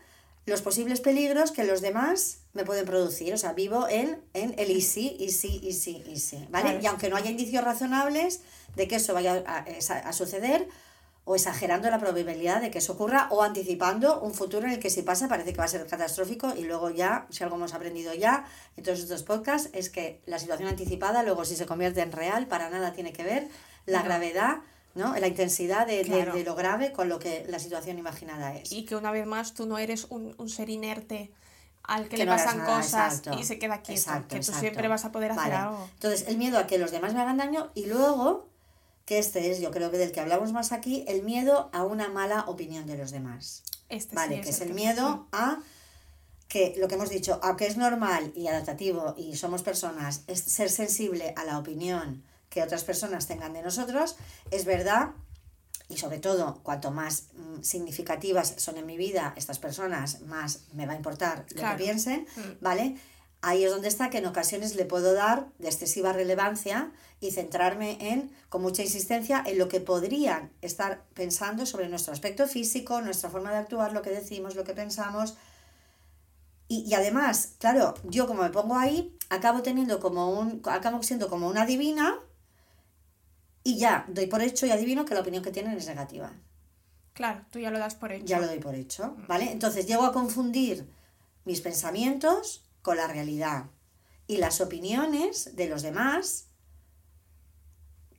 los 0.45 0.61
posibles 0.61 0.99
peligros 0.99 1.51
que 1.51 1.63
los 1.63 1.81
demás 1.81 2.39
me 2.53 2.65
pueden 2.65 2.85
producir. 2.85 3.33
O 3.33 3.37
sea, 3.37 3.53
vivo 3.53 3.87
en, 3.87 4.19
en 4.33 4.55
el 4.57 4.71
y 4.71 4.81
sí, 4.81 5.15
y 5.19 5.29
sí, 5.31 5.59
y 5.63 5.73
sí, 5.73 6.03
y 6.07 6.17
sí, 6.19 6.45
¿vale? 6.49 6.69
Claro. 6.69 6.79
Y 6.83 6.87
aunque 6.87 7.09
no 7.09 7.15
haya 7.17 7.29
indicios 7.29 7.63
razonables 7.63 8.41
de 8.75 8.87
que 8.87 8.95
eso 8.95 9.13
vaya 9.13 9.43
a, 9.45 9.57
a- 9.59 10.09
a 10.09 10.13
suceder, 10.13 10.67
o 11.25 11.35
exagerando 11.35 11.87
la 11.91 11.99
probabilidad 11.99 12.59
de 12.59 12.71
que 12.71 12.79
eso 12.79 12.93
ocurra, 12.93 13.27
o 13.29 13.43
anticipando 13.43 14.19
un 14.21 14.33
futuro 14.33 14.65
en 14.65 14.73
el 14.73 14.79
que 14.79 14.89
si 14.89 15.03
pasa 15.03 15.27
parece 15.27 15.51
que 15.53 15.59
va 15.59 15.65
a 15.65 15.67
ser 15.67 15.85
catastrófico, 15.85 16.55
y 16.57 16.63
luego 16.63 16.89
ya, 16.89 17.27
si 17.29 17.43
algo 17.43 17.55
hemos 17.57 17.75
aprendido 17.75 18.15
ya 18.15 18.45
en 18.75 18.83
todos 18.83 18.99
estos 18.99 19.21
podcasts, 19.21 19.69
es 19.73 19.91
que 19.91 20.21
la 20.25 20.39
situación 20.39 20.67
anticipada, 20.69 21.21
luego 21.21 21.45
si 21.45 21.55
se 21.55 21.67
convierte 21.67 22.01
en 22.01 22.11
real, 22.11 22.47
para 22.47 22.71
nada 22.71 22.93
tiene 22.93 23.13
que 23.13 23.23
ver 23.23 23.47
la 23.85 24.01
gravedad, 24.01 24.57
¿no? 24.95 25.15
La 25.17 25.27
intensidad 25.27 25.85
de, 25.87 25.97
de- 25.97 26.03
Claro. 26.05 26.33
de 26.35 26.43
lo 26.43 26.55
grave 26.55 26.91
con 26.91 27.09
lo 27.09 27.19
que 27.19 27.45
la 27.49 27.59
situación 27.59 27.97
imaginada 27.97 28.55
es. 28.55 28.71
Y 28.71 28.85
que 28.85 28.95
una 28.95 29.11
vez 29.11 29.25
más 29.25 29.53
tú 29.53 29.65
no 29.65 29.77
eres 29.77 30.05
un, 30.09 30.35
un 30.37 30.49
ser 30.49 30.69
inerte 30.69 31.31
al 31.83 32.03
que, 32.03 32.09
Que 32.09 32.17
le 32.17 32.25
no 32.25 32.31
pasan 32.33 32.59
nada, 32.59 32.77
cosas 32.77 33.17
exacto. 33.19 33.39
y 33.39 33.43
se 33.43 33.57
queda 33.57 33.81
quieto. 33.81 33.99
Exacto, 33.99 34.27
que 34.27 34.35
tú 34.35 34.41
exacto. 34.41 34.59
siempre 34.61 34.87
vas 34.87 35.05
a 35.05 35.11
poder 35.11 35.31
hacer 35.31 35.43
Vale. 35.51 35.55
algo. 35.55 35.89
Entonces, 35.93 36.27
el 36.27 36.37
miedo 36.37 36.59
a 36.59 36.67
que 36.67 36.77
los 36.77 36.91
demás 36.91 37.13
me 37.13 37.21
hagan 37.21 37.37
daño 37.37 37.71
y 37.73 37.85
luego, 37.87 38.47
que 39.05 39.17
este 39.17 39.49
es, 39.51 39.59
yo 39.59 39.71
creo 39.71 39.89
que 39.89 39.97
del 39.97 40.11
que 40.11 40.19
hablamos 40.19 40.51
más 40.51 40.71
aquí, 40.71 41.03
el 41.07 41.23
miedo 41.23 41.69
a 41.73 41.83
una 41.83 42.07
mala 42.09 42.41
opinión 42.47 42.85
de 42.85 42.95
los 42.97 43.09
demás. 43.11 43.63
Este 43.89 44.15
Vale, 44.15 44.35
sí 44.37 44.41
que 44.43 44.49
es 44.49 44.61
el 44.61 44.73
miedo 44.75 45.27
a 45.31 45.57
que 46.47 46.75
lo 46.77 46.87
que 46.87 46.95
hemos 46.95 47.09
dicho, 47.09 47.39
aunque 47.41 47.65
es 47.65 47.77
normal 47.77 48.33
y 48.35 48.47
adaptativo 48.47 49.15
y 49.17 49.35
somos 49.35 49.63
personas, 49.63 50.23
es 50.27 50.41
ser 50.41 50.69
sensible 50.69 51.33
a 51.37 51.43
la 51.43 51.57
opinión 51.57 52.23
que 52.49 52.63
otras 52.63 52.83
personas 52.83 53.27
tengan 53.27 53.53
de 53.53 53.61
nosotros, 53.61 54.15
es 54.51 54.65
verdad, 54.65 55.11
y 55.87 55.97
sobre 55.97 56.19
todo, 56.19 56.59
cuanto 56.63 56.91
más 56.91 57.25
mm, 57.33 57.61
significativas 57.63 58.53
son 58.57 58.77
en 58.77 58.85
mi 58.85 58.97
vida 58.97 59.33
estas 59.37 59.59
personas, 59.59 60.21
más 60.21 60.61
me 60.73 60.85
va 60.85 60.93
a 60.93 60.95
importar 60.95 61.45
lo 61.55 61.61
que 61.63 61.75
piensen, 61.77 62.27
Mm. 62.35 62.61
¿vale? 62.61 62.97
Ahí 63.41 63.63
es 63.63 63.71
donde 63.71 63.87
está 63.87 64.09
que 64.09 64.17
en 64.17 64.25
ocasiones 64.25 64.75
le 64.75 64.83
puedo 64.83 65.13
dar 65.13 65.47
de 65.59 65.69
excesiva 65.69 66.11
relevancia 66.11 66.91
y 67.21 67.31
centrarme 67.31 67.97
en, 68.11 68.31
con 68.49 68.61
mucha 68.61 68.83
insistencia, 68.83 69.41
en 69.45 69.57
lo 69.57 69.69
que 69.69 69.79
podrían 69.79 70.51
estar 70.61 71.05
pensando 71.13 71.65
sobre 71.65 71.87
nuestro 71.87 72.11
aspecto 72.11 72.47
físico, 72.47 73.01
nuestra 73.01 73.29
forma 73.29 73.51
de 73.51 73.57
actuar, 73.57 73.93
lo 73.93 74.01
que 74.01 74.09
decimos, 74.09 74.55
lo 74.55 74.65
que 74.65 74.73
pensamos. 74.73 75.37
Y, 76.67 76.81
y 76.81 76.93
además, 76.93 77.53
claro, 77.59 77.93
yo 78.03 78.27
como 78.27 78.43
me 78.43 78.49
pongo 78.49 78.77
ahí, 78.77 79.17
acabo 79.29 79.61
teniendo 79.61 80.01
como 80.01 80.31
un, 80.37 80.61
acabo 80.65 81.01
siendo 81.01 81.29
como 81.29 81.47
una 81.47 81.65
divina 81.65 82.19
y 83.63 83.77
ya 83.77 84.05
doy 84.09 84.27
por 84.27 84.41
hecho 84.41 84.65
y 84.65 84.71
adivino 84.71 85.05
que 85.05 85.13
la 85.13 85.21
opinión 85.21 85.43
que 85.43 85.51
tienen 85.51 85.73
es 85.77 85.87
negativa. 85.87 86.33
Claro, 87.13 87.45
tú 87.51 87.59
ya 87.59 87.71
lo 87.71 87.79
das 87.79 87.95
por 87.95 88.11
hecho. 88.11 88.25
Ya 88.25 88.39
lo 88.39 88.47
doy 88.47 88.59
por 88.59 88.75
hecho, 88.75 89.15
¿vale? 89.27 89.51
Entonces 89.51 89.85
llego 89.87 90.03
a 90.05 90.13
confundir 90.13 90.89
mis 91.45 91.61
pensamientos 91.61 92.63
con 92.81 92.97
la 92.97 93.07
realidad 93.07 93.65
y 94.27 94.37
las 94.37 94.61
opiniones 94.61 95.55
de 95.55 95.67
los 95.67 95.81
demás, 95.81 96.47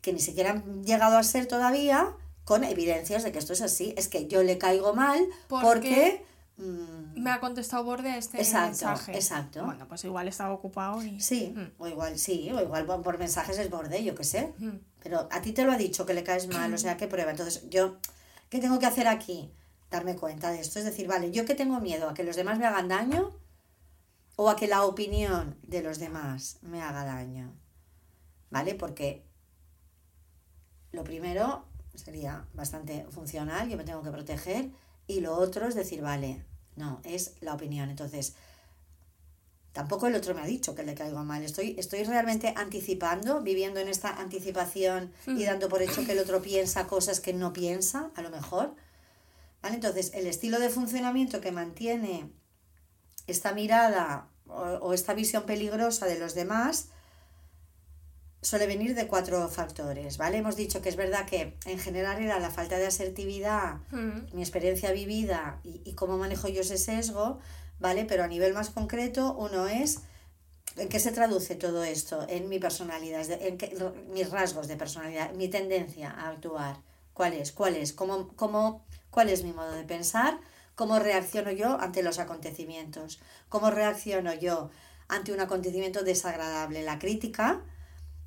que 0.02 0.12
ni 0.12 0.20
siquiera 0.20 0.50
han 0.50 0.84
llegado 0.84 1.16
a 1.16 1.22
ser 1.22 1.46
todavía, 1.46 2.14
con 2.44 2.64
evidencias 2.64 3.22
de 3.22 3.32
que 3.32 3.38
esto 3.38 3.52
es 3.52 3.62
así. 3.62 3.94
Es 3.96 4.08
que 4.08 4.26
yo 4.26 4.42
le 4.42 4.58
caigo 4.58 4.92
mal 4.94 5.24
¿Por 5.48 5.62
porque... 5.62 6.24
mm, 6.56 7.20
Me 7.22 7.30
ha 7.30 7.38
contestado 7.40 7.84
borde 7.84 8.18
este 8.18 8.38
Exacto, 8.38 8.66
mensaje. 8.86 9.12
exacto. 9.14 9.64
Bueno, 9.64 9.86
pues 9.86 10.04
igual 10.04 10.26
estaba 10.28 10.52
ocupado 10.52 11.02
y... 11.02 11.20
Sí, 11.20 11.54
Mm. 11.56 11.72
o 11.78 11.86
igual 11.86 12.18
sí, 12.18 12.50
o 12.52 12.60
igual 12.60 12.86
por 12.86 13.18
mensajes 13.18 13.58
es 13.58 13.70
borde, 13.70 14.02
yo 14.02 14.14
qué 14.14 14.24
sé. 14.24 14.52
Mm. 14.58 14.76
Pero 15.02 15.28
a 15.30 15.40
ti 15.42 15.52
te 15.52 15.64
lo 15.64 15.72
ha 15.72 15.76
dicho 15.76 16.06
que 16.06 16.14
le 16.14 16.24
caes 16.24 16.48
mal, 16.48 16.72
o 16.72 16.78
sea, 16.78 16.96
¿qué 16.96 17.08
prueba? 17.08 17.30
Entonces, 17.30 17.68
yo, 17.70 17.96
¿qué 18.48 18.58
tengo 18.58 18.78
que 18.78 18.86
hacer 18.86 19.08
aquí? 19.08 19.52
Darme 19.90 20.16
cuenta 20.16 20.50
de 20.50 20.60
esto. 20.60 20.78
Es 20.78 20.84
decir, 20.84 21.06
vale, 21.06 21.30
yo 21.30 21.44
que 21.44 21.54
tengo 21.54 21.80
miedo 21.80 22.08
a 22.08 22.14
que 22.14 22.24
los 22.24 22.36
demás 22.36 22.58
me 22.58 22.66
hagan 22.66 22.88
daño 22.88 23.36
o 24.36 24.50
a 24.50 24.56
que 24.56 24.68
la 24.68 24.84
opinión 24.84 25.56
de 25.62 25.82
los 25.82 25.98
demás 25.98 26.58
me 26.62 26.82
haga 26.82 27.04
daño. 27.04 27.52
¿Vale? 28.50 28.74
Porque 28.74 29.24
lo 30.92 31.04
primero 31.04 31.64
sería 31.94 32.46
bastante 32.54 33.06
funcional, 33.10 33.68
yo 33.68 33.76
me 33.76 33.84
tengo 33.84 34.02
que 34.02 34.10
proteger, 34.10 34.70
y 35.06 35.20
lo 35.20 35.34
otro 35.34 35.66
es 35.66 35.74
decir, 35.74 36.02
vale, 36.02 36.44
no, 36.76 37.00
es 37.04 37.34
la 37.40 37.54
opinión. 37.54 37.90
Entonces, 37.90 38.34
tampoco 39.72 40.06
el 40.06 40.14
otro 40.14 40.34
me 40.34 40.40
ha 40.42 40.46
dicho 40.46 40.74
que 40.74 40.82
le 40.82 40.94
caigo 40.94 41.22
mal. 41.24 41.42
Estoy, 41.44 41.76
estoy 41.78 42.04
realmente 42.04 42.52
anticipando, 42.56 43.40
viviendo 43.40 43.80
en 43.80 43.88
esta 43.88 44.20
anticipación 44.20 45.12
y 45.26 45.44
dando 45.44 45.68
por 45.68 45.80
hecho 45.82 46.04
que 46.04 46.12
el 46.12 46.18
otro 46.18 46.42
piensa 46.42 46.86
cosas 46.86 47.20
que 47.20 47.32
no 47.32 47.52
piensa, 47.52 48.10
a 48.16 48.22
lo 48.22 48.30
mejor. 48.30 48.74
¿Vale? 49.62 49.74
Entonces, 49.76 50.12
el 50.14 50.26
estilo 50.26 50.58
de 50.58 50.70
funcionamiento 50.70 51.40
que 51.40 51.52
mantiene 51.52 52.30
esta 53.26 53.52
mirada 53.52 54.26
o, 54.46 54.54
o 54.54 54.92
esta 54.94 55.14
visión 55.14 55.44
peligrosa 55.44 56.06
de 56.06 56.18
los 56.18 56.34
demás 56.34 56.88
suele 58.42 58.66
venir 58.66 58.94
de 58.94 59.06
cuatro 59.06 59.46
factores, 59.48 60.16
¿vale? 60.16 60.38
Hemos 60.38 60.56
dicho 60.56 60.80
que 60.80 60.88
es 60.88 60.96
verdad 60.96 61.26
que 61.26 61.58
en 61.66 61.78
general 61.78 62.22
era 62.22 62.40
la 62.40 62.50
falta 62.50 62.78
de 62.78 62.86
asertividad, 62.86 63.76
Mm. 63.90 64.34
mi 64.34 64.40
experiencia 64.40 64.92
vivida 64.92 65.60
y, 65.62 65.82
y 65.84 65.92
cómo 65.92 66.16
manejo 66.16 66.48
yo 66.48 66.62
ese 66.62 66.78
sesgo, 66.78 67.38
¿vale? 67.80 68.04
Pero 68.04 68.24
a 68.24 68.28
nivel 68.28 68.52
más 68.54 68.70
concreto, 68.70 69.34
uno 69.38 69.68
es 69.68 70.00
¿En 70.76 70.88
qué 70.88 71.00
se 71.00 71.12
traduce 71.12 71.54
todo 71.56 71.84
esto? 71.84 72.26
En 72.28 72.48
mi 72.48 72.58
personalidad, 72.58 73.28
en 73.30 73.58
qué- 73.58 73.74
mis 74.12 74.30
rasgos 74.30 74.68
de 74.68 74.76
personalidad, 74.76 75.32
mi 75.34 75.48
tendencia 75.48 76.10
a 76.10 76.28
actuar. 76.30 76.76
¿Cuál 77.12 77.34
es? 77.34 77.52
¿Cuál 77.52 77.76
es? 77.76 77.92
¿Cómo, 77.92 78.28
cómo, 78.36 78.84
¿Cuál 79.10 79.28
es 79.30 79.42
mi 79.44 79.52
modo 79.52 79.72
de 79.72 79.84
pensar? 79.84 80.38
¿Cómo 80.76 80.98
reacciono 80.98 81.50
yo 81.50 81.80
ante 81.80 82.02
los 82.02 82.18
acontecimientos? 82.18 83.20
¿Cómo 83.48 83.70
reacciono 83.70 84.32
yo 84.34 84.70
ante 85.08 85.32
un 85.32 85.40
acontecimiento 85.40 86.02
desagradable? 86.04 86.82
La 86.84 86.98
crítica, 86.98 87.60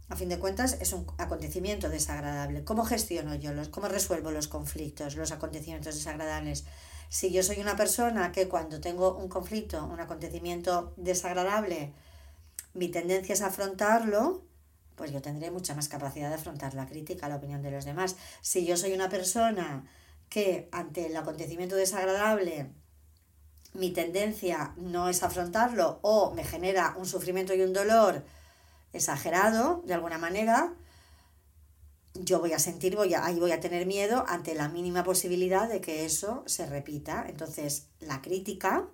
a 0.10 0.16
fin 0.16 0.30
de 0.30 0.40
cuentas, 0.40 0.78
es 0.82 0.94
un 0.94 1.06
acontecimiento 1.18 1.90
desagradable. 1.90 2.64
¿Cómo 2.64 2.86
gestiono 2.86 3.36
yo 3.36 3.54
los, 3.54 3.70
cómo 3.70 3.88
resuelvo 3.88 4.32
los 4.32 4.48
conflictos, 4.48 5.16
los 5.16 5.32
acontecimientos 5.32 5.96
desagradables? 5.96 6.66
Si 7.14 7.32
yo 7.32 7.44
soy 7.44 7.60
una 7.60 7.76
persona 7.76 8.32
que 8.32 8.48
cuando 8.48 8.82
tengo 8.82 9.16
un 9.16 9.30
conflicto, 9.30 9.86
un 9.86 10.00
acontecimiento 10.00 10.96
desagradable, 10.98 11.94
mi 12.74 12.90
tendencia 12.90 13.34
es 13.34 13.44
afrontarlo, 13.44 14.42
pues 14.96 15.12
yo 15.12 15.22
tendré 15.22 15.52
mucha 15.52 15.76
más 15.76 15.90
capacidad 15.90 16.30
de 16.30 16.36
afrontar 16.36 16.74
la 16.74 16.88
crítica, 16.88 17.30
la 17.30 17.36
opinión 17.36 17.62
de 17.62 17.70
los 17.70 17.86
demás. 17.86 18.16
Si 18.42 18.66
yo 18.66 18.78
soy 18.78 18.94
una 18.94 19.10
persona 19.10 19.86
que 20.28 20.68
ante 20.72 21.06
el 21.06 21.16
acontecimiento 21.16 21.76
desagradable 21.76 22.72
mi 23.74 23.92
tendencia 23.92 24.74
no 24.78 25.08
es 25.08 25.22
afrontarlo 25.22 26.00
o 26.02 26.34
me 26.34 26.44
genera 26.44 26.96
un 26.98 27.06
sufrimiento 27.06 27.54
y 27.54 27.62
un 27.62 27.74
dolor 27.74 28.24
exagerado 28.92 29.84
de 29.86 29.94
alguna 29.94 30.18
manera, 30.18 30.74
yo 32.14 32.40
voy 32.40 32.54
a 32.54 32.60
sentir, 32.60 32.96
voy 32.96 33.14
a, 33.14 33.26
ahí 33.26 33.40
voy 33.40 33.52
a 33.52 33.60
tener 33.60 33.86
miedo 33.86 34.24
ante 34.28 34.54
la 34.56 34.70
mínima 34.70 35.04
posibilidad 35.04 35.68
de 35.68 35.82
que 35.82 36.06
eso 36.06 36.44
se 36.46 36.66
repita. 36.66 37.26
Entonces, 37.28 37.88
la 38.00 38.22
crítica 38.22 38.88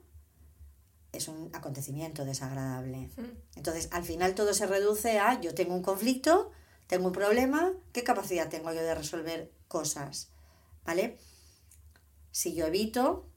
es 1.12 1.28
un 1.28 1.50
acontecimiento 1.54 2.24
desagradable. 2.24 3.10
Entonces, 3.56 3.90
al 3.92 4.04
final 4.04 4.36
todo 4.36 4.54
se 4.54 4.68
reduce 4.68 5.20
a 5.20 5.40
yo 5.42 5.54
tengo 5.56 5.76
un 5.76 5.82
conflicto, 5.82 6.52
tengo 6.88 7.08
un 7.08 7.14
problema, 7.14 7.74
¿qué 7.94 8.04
capacidad 8.04 8.48
tengo 8.50 8.72
yo 8.74 8.82
de 8.82 8.96
resolver 8.96 9.52
cosas? 9.68 10.30
¿Vale? 10.86 11.18
Si 12.32 12.54
yo 12.54 12.68
evito, 12.68 13.28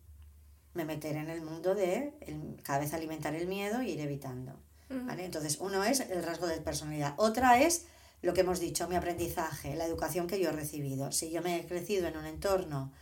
me 0.74 0.84
meteré 0.84 1.18
en 1.20 1.30
el 1.30 1.42
mundo 1.42 1.74
de 1.74 2.14
el- 2.20 2.60
cada 2.62 2.78
vez 2.78 2.94
alimentar 2.94 3.34
el 3.34 3.46
miedo 3.48 3.82
y 3.82 3.90
ir 3.90 4.00
evitando. 4.00 4.52
¿Vale? 5.06 5.24
Entonces, 5.24 5.56
uno 5.60 5.82
es 5.84 6.00
el 6.00 6.22
rasgo 6.22 6.46
de 6.46 6.60
personalidad. 6.60 7.14
Otra 7.16 7.60
es 7.62 7.86
lo 8.22 8.32
que 8.32 8.42
hemos 8.42 8.60
dicho, 8.60 8.88
mi 8.88 8.96
aprendizaje, 8.96 9.74
la 9.74 9.84
educación 9.84 10.26
que 10.26 10.40
yo 10.40 10.50
he 10.50 10.52
recibido. 10.52 11.10
Si 11.12 11.30
yo 11.30 11.42
me 11.42 11.58
he 11.58 11.66
crecido 11.66 12.06
en 12.06 12.16
un 12.16 12.24
entorno 12.24 12.92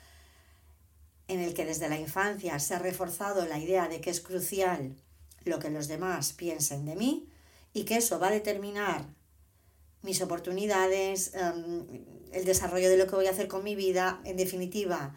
en 1.28 1.40
el 1.40 1.54
que 1.54 1.66
desde 1.66 1.88
la 1.88 1.98
infancia 1.98 2.58
se 2.58 2.74
ha 2.74 2.78
reforzado 2.78 3.46
la 3.46 3.58
idea 3.58 3.88
de 3.88 4.00
que 4.00 4.10
es 4.10 4.20
crucial 4.20 4.96
lo 5.44 5.58
que 5.58 5.70
los 5.70 5.88
demás 5.88 6.32
piensen 6.32 6.86
de 6.86 6.96
mí 6.96 7.28
y 7.72 7.84
que 7.84 7.98
eso 7.98 8.18
va 8.18 8.28
a 8.28 8.32
determinar 8.32 9.06
mis 10.02 10.22
oportunidades, 10.22 11.34
em, 11.34 11.86
el 12.32 12.44
desarrollo 12.44 12.88
de 12.88 12.96
lo 12.96 13.06
que 13.06 13.16
voy 13.16 13.26
a 13.26 13.30
hacer 13.30 13.48
con 13.48 13.62
mi 13.62 13.76
vida, 13.76 14.20
en 14.24 14.36
definitiva, 14.36 15.14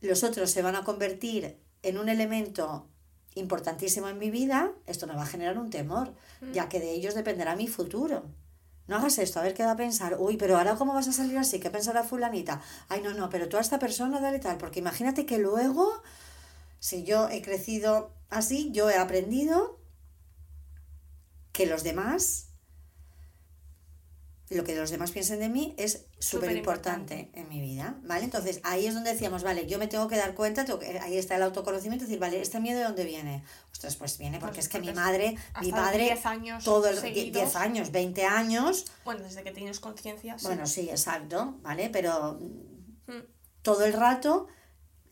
los 0.00 0.24
otros 0.24 0.50
se 0.50 0.62
van 0.62 0.74
a 0.74 0.84
convertir 0.84 1.56
en 1.82 1.98
un 1.98 2.08
elemento 2.08 2.88
importantísimo 3.34 4.08
en 4.08 4.18
mi 4.18 4.30
vida, 4.30 4.72
esto 4.86 5.06
me 5.06 5.14
va 5.14 5.22
a 5.22 5.26
generar 5.26 5.58
un 5.58 5.70
temor, 5.70 6.12
ya 6.52 6.68
que 6.68 6.80
de 6.80 6.92
ellos 6.92 7.14
dependerá 7.14 7.54
mi 7.54 7.68
futuro. 7.68 8.24
No 8.88 8.96
hagas 8.96 9.18
esto, 9.18 9.40
a 9.40 9.42
ver 9.42 9.54
qué 9.54 9.64
va 9.64 9.72
a 9.72 9.76
pensar. 9.76 10.16
Uy, 10.18 10.36
pero 10.36 10.56
ahora 10.56 10.76
cómo 10.76 10.94
vas 10.94 11.08
a 11.08 11.12
salir 11.12 11.36
así, 11.38 11.58
¿qué 11.58 11.70
pensará 11.70 12.04
fulanita? 12.04 12.62
Ay, 12.88 13.00
no, 13.02 13.12
no, 13.14 13.28
pero 13.28 13.48
tú 13.48 13.56
a 13.56 13.60
esta 13.60 13.78
persona 13.78 14.20
dale 14.20 14.38
tal, 14.38 14.58
porque 14.58 14.78
imagínate 14.80 15.26
que 15.26 15.38
luego, 15.38 16.02
si 16.78 17.04
yo 17.04 17.28
he 17.28 17.42
crecido 17.42 18.12
así, 18.30 18.70
yo 18.72 18.88
he 18.90 18.96
aprendido 18.96 19.80
que 21.52 21.66
los 21.66 21.82
demás, 21.82 22.45
lo 24.48 24.62
que 24.62 24.76
los 24.76 24.90
demás 24.90 25.10
piensen 25.10 25.40
de 25.40 25.48
mí 25.48 25.74
es 25.76 26.04
súper 26.20 26.56
importante 26.56 27.30
en 27.34 27.48
mi 27.48 27.60
vida, 27.60 27.96
¿vale? 28.04 28.24
Entonces 28.24 28.60
ahí 28.62 28.86
es 28.86 28.94
donde 28.94 29.12
decíamos, 29.12 29.42
vale, 29.42 29.66
yo 29.66 29.78
me 29.78 29.88
tengo 29.88 30.06
que 30.06 30.16
dar 30.16 30.34
cuenta, 30.34 30.64
tengo 30.64 30.78
que- 30.78 31.00
ahí 31.00 31.16
está 31.18 31.34
el 31.34 31.42
autoconocimiento, 31.42 32.04
decir, 32.04 32.20
vale, 32.20 32.40
¿este 32.40 32.60
miedo 32.60 32.78
de 32.78 32.84
dónde 32.84 33.04
viene? 33.04 33.42
Ostras, 33.72 33.96
pues 33.96 34.18
viene 34.18 34.38
porque 34.38 34.56
Pues 34.56 34.66
es 34.66 34.72
que 34.72 34.78
mi 34.78 34.86
porque 34.86 35.00
madre, 35.00 35.30
mi 35.60 35.70
hasta 35.70 35.76
padre, 35.76 36.04
10 36.04 36.26
años 36.26 36.62
todo 36.64 36.88
el 36.88 36.96
seguidos. 36.96 37.32
10 37.32 37.56
años, 37.56 37.90
20 37.90 38.24
años, 38.24 38.84
Bueno, 39.04 39.24
desde 39.24 39.42
que 39.42 39.50
tienes 39.50 39.80
conciencia. 39.80 40.38
sí. 40.38 40.46
bueno, 40.46 40.66
sí, 40.66 40.88
exacto, 40.90 41.56
¿vale? 41.62 41.90
Pero 41.90 42.38
Mm. 43.08 43.22
todo 43.62 43.84
el 43.84 43.92
rato 43.92 44.46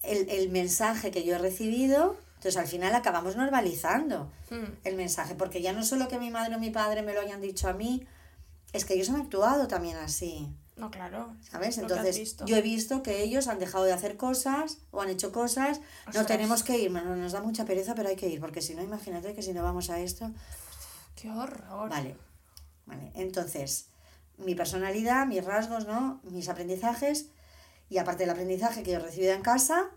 el, 0.02 0.28
el 0.30 0.50
mensaje 0.50 1.10
que 1.10 1.24
yo 1.24 1.34
he 1.34 1.38
recibido, 1.38 2.16
entonces 2.36 2.56
al 2.56 2.66
final 2.68 2.94
acabamos 2.94 3.36
normalizando 3.36 4.30
Mm. 4.50 4.64
el 4.84 4.94
mensaje, 4.96 5.34
porque 5.34 5.60
ya 5.62 5.72
no 5.72 5.82
solo 5.84 6.06
que 6.08 6.18
mi 6.18 6.30
madre 6.30 6.54
o 6.54 6.58
mi 6.60 6.70
padre 6.70 7.02
me 7.02 7.14
lo 7.14 7.20
hayan 7.22 7.40
dicho 7.40 7.68
a 7.68 7.72
mí, 7.72 8.06
es 8.74 8.84
que 8.84 8.94
ellos 8.94 9.08
han 9.08 9.16
actuado 9.16 9.68
también 9.68 9.96
así, 9.96 10.48
No, 10.76 10.90
claro. 10.90 11.34
¿sabes? 11.48 11.78
Entonces 11.78 12.36
yo 12.44 12.56
he 12.56 12.62
visto 12.62 13.02
que 13.02 13.22
ellos 13.22 13.48
han 13.48 13.58
dejado 13.58 13.84
de 13.84 13.92
hacer 13.92 14.16
cosas 14.16 14.78
o 14.90 15.00
han 15.00 15.08
hecho 15.08 15.32
cosas, 15.32 15.80
no 16.12 16.26
tenemos 16.26 16.62
que 16.62 16.78
ir, 16.78 16.90
bueno, 16.90 17.16
nos 17.16 17.32
da 17.32 17.40
mucha 17.40 17.64
pereza, 17.64 17.94
pero 17.94 18.08
hay 18.08 18.16
que 18.16 18.28
ir, 18.28 18.40
porque 18.40 18.60
si 18.60 18.74
no, 18.74 18.82
imagínate 18.82 19.34
que 19.34 19.42
si 19.42 19.52
no 19.54 19.62
vamos 19.62 19.88
a 19.90 20.00
esto, 20.00 20.30
Qué 21.14 21.30
horror. 21.30 21.88
Vale, 21.88 22.16
vale. 22.86 23.12
Entonces, 23.14 23.86
mi 24.36 24.54
personalidad, 24.54 25.26
mis 25.26 25.44
rasgos, 25.44 25.86
¿no? 25.86 26.20
Mis 26.24 26.48
aprendizajes 26.48 27.28
y 27.88 27.98
aparte 27.98 28.24
del 28.24 28.30
aprendizaje 28.30 28.82
que 28.82 28.90
yo 28.90 28.98
he 28.98 29.02
recibido 29.02 29.32
en 29.32 29.42
casa, 29.42 29.90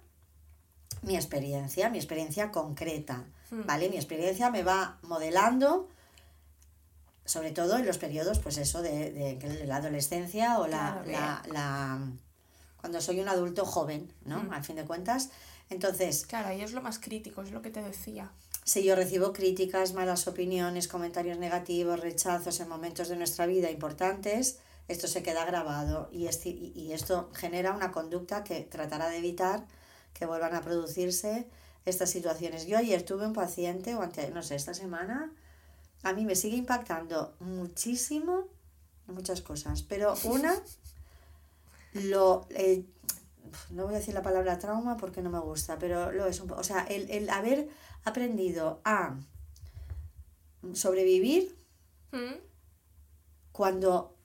mi 1.02 1.16
experiencia, 1.16 1.90
mi 1.90 1.98
experiencia 1.98 2.52
concreta, 2.52 3.26
¿vale? 3.52 3.90
Mi 3.90 3.96
experiencia 3.96 4.50
me 4.52 4.64
va 4.64 5.00
modelando, 5.02 5.90
sobre 7.28 7.52
todo 7.52 7.78
en 7.78 7.86
los 7.86 8.00
periodos, 8.00 8.40
pues 8.40 8.58
eso, 8.58 8.82
de, 8.82 9.12
de 9.12 9.66
la 9.68 9.76
adolescencia 9.76 10.58
o 10.60 10.66
la, 10.66 11.02
Claro, 11.06 11.12
la, 11.12 11.44
la- 11.54 12.12
cuando 12.82 13.00
soy 13.02 13.20
un 13.20 13.30
adulto 13.30 13.66
joven, 13.66 14.12
¿no? 14.26 14.48
Al 14.52 14.64
fin 14.64 14.76
de 14.78 14.86
cuentas. 14.86 15.30
Entonces, 15.70 16.26
Claro, 16.26 16.48
ahí 16.50 16.62
es 16.62 16.72
lo 16.74 16.82
más 16.82 16.98
crítico, 17.00 17.42
es 17.44 17.52
lo 17.52 17.62
que 17.62 17.70
te 17.70 17.82
decía. 17.84 18.32
si 18.64 18.84
yo 18.84 18.96
recibo 18.96 19.34
críticas, 19.34 19.94
malas 19.94 20.28
opiniones, 20.28 20.88
comentarios 20.88 21.38
negativos, 21.38 22.00
rechazos 22.00 22.60
en 22.60 22.68
momentos 22.70 23.08
de 23.10 23.16
nuestra 23.18 23.46
vida 23.46 23.70
importantes, 23.72 24.60
esto 24.88 25.08
se 25.08 25.22
queda 25.22 25.44
grabado 25.46 26.08
y, 26.12 26.28
y 26.28 26.72
y 26.76 26.94
esto 26.94 27.30
genera 27.34 27.74
una 27.74 27.92
conducta 27.92 28.44
que 28.46 28.62
tratará 28.62 29.10
de 29.10 29.18
evitar 29.18 29.66
que 30.14 30.26
vuelvan 30.26 30.56
a 30.56 30.62
producirse 30.62 31.48
estas 31.86 32.10
situaciones. 32.10 32.66
Yo 32.68 32.78
ayer 32.78 33.04
tuve 33.04 33.26
un 33.28 33.34
paciente, 33.34 33.96
o 33.96 34.02
ante, 34.02 34.30
no 34.32 34.42
sé, 34.44 34.56
esta 34.56 34.74
semana, 34.74 35.32
a 36.08 36.14
mí 36.14 36.26
me 36.26 36.36
sigue 36.36 36.58
impactando 36.58 37.36
muchísimo 37.40 38.48
muchas 39.08 39.42
cosas, 39.42 39.84
pero 39.84 40.14
una, 40.26 40.54
lo, 41.94 42.48
no 43.70 43.86
voy 43.86 43.96
a 43.96 44.00
decir 44.00 44.14
la 44.14 44.22
palabra 44.22 44.60
trauma 44.60 44.98
porque 44.98 45.22
no 45.22 45.30
me 45.30 45.40
gusta, 45.40 45.78
pero 45.80 46.12
lo 46.12 46.26
es 46.28 46.40
un 46.40 46.48
poco, 46.48 46.62
o 46.62 46.64
sea, 46.64 46.84
el, 46.84 47.10
el 47.10 47.30
haber 47.30 47.70
aprendido 48.04 48.82
a 48.84 49.16
sobrevivir 50.74 51.56
Mm. 52.12 52.36
cuando 53.52 54.16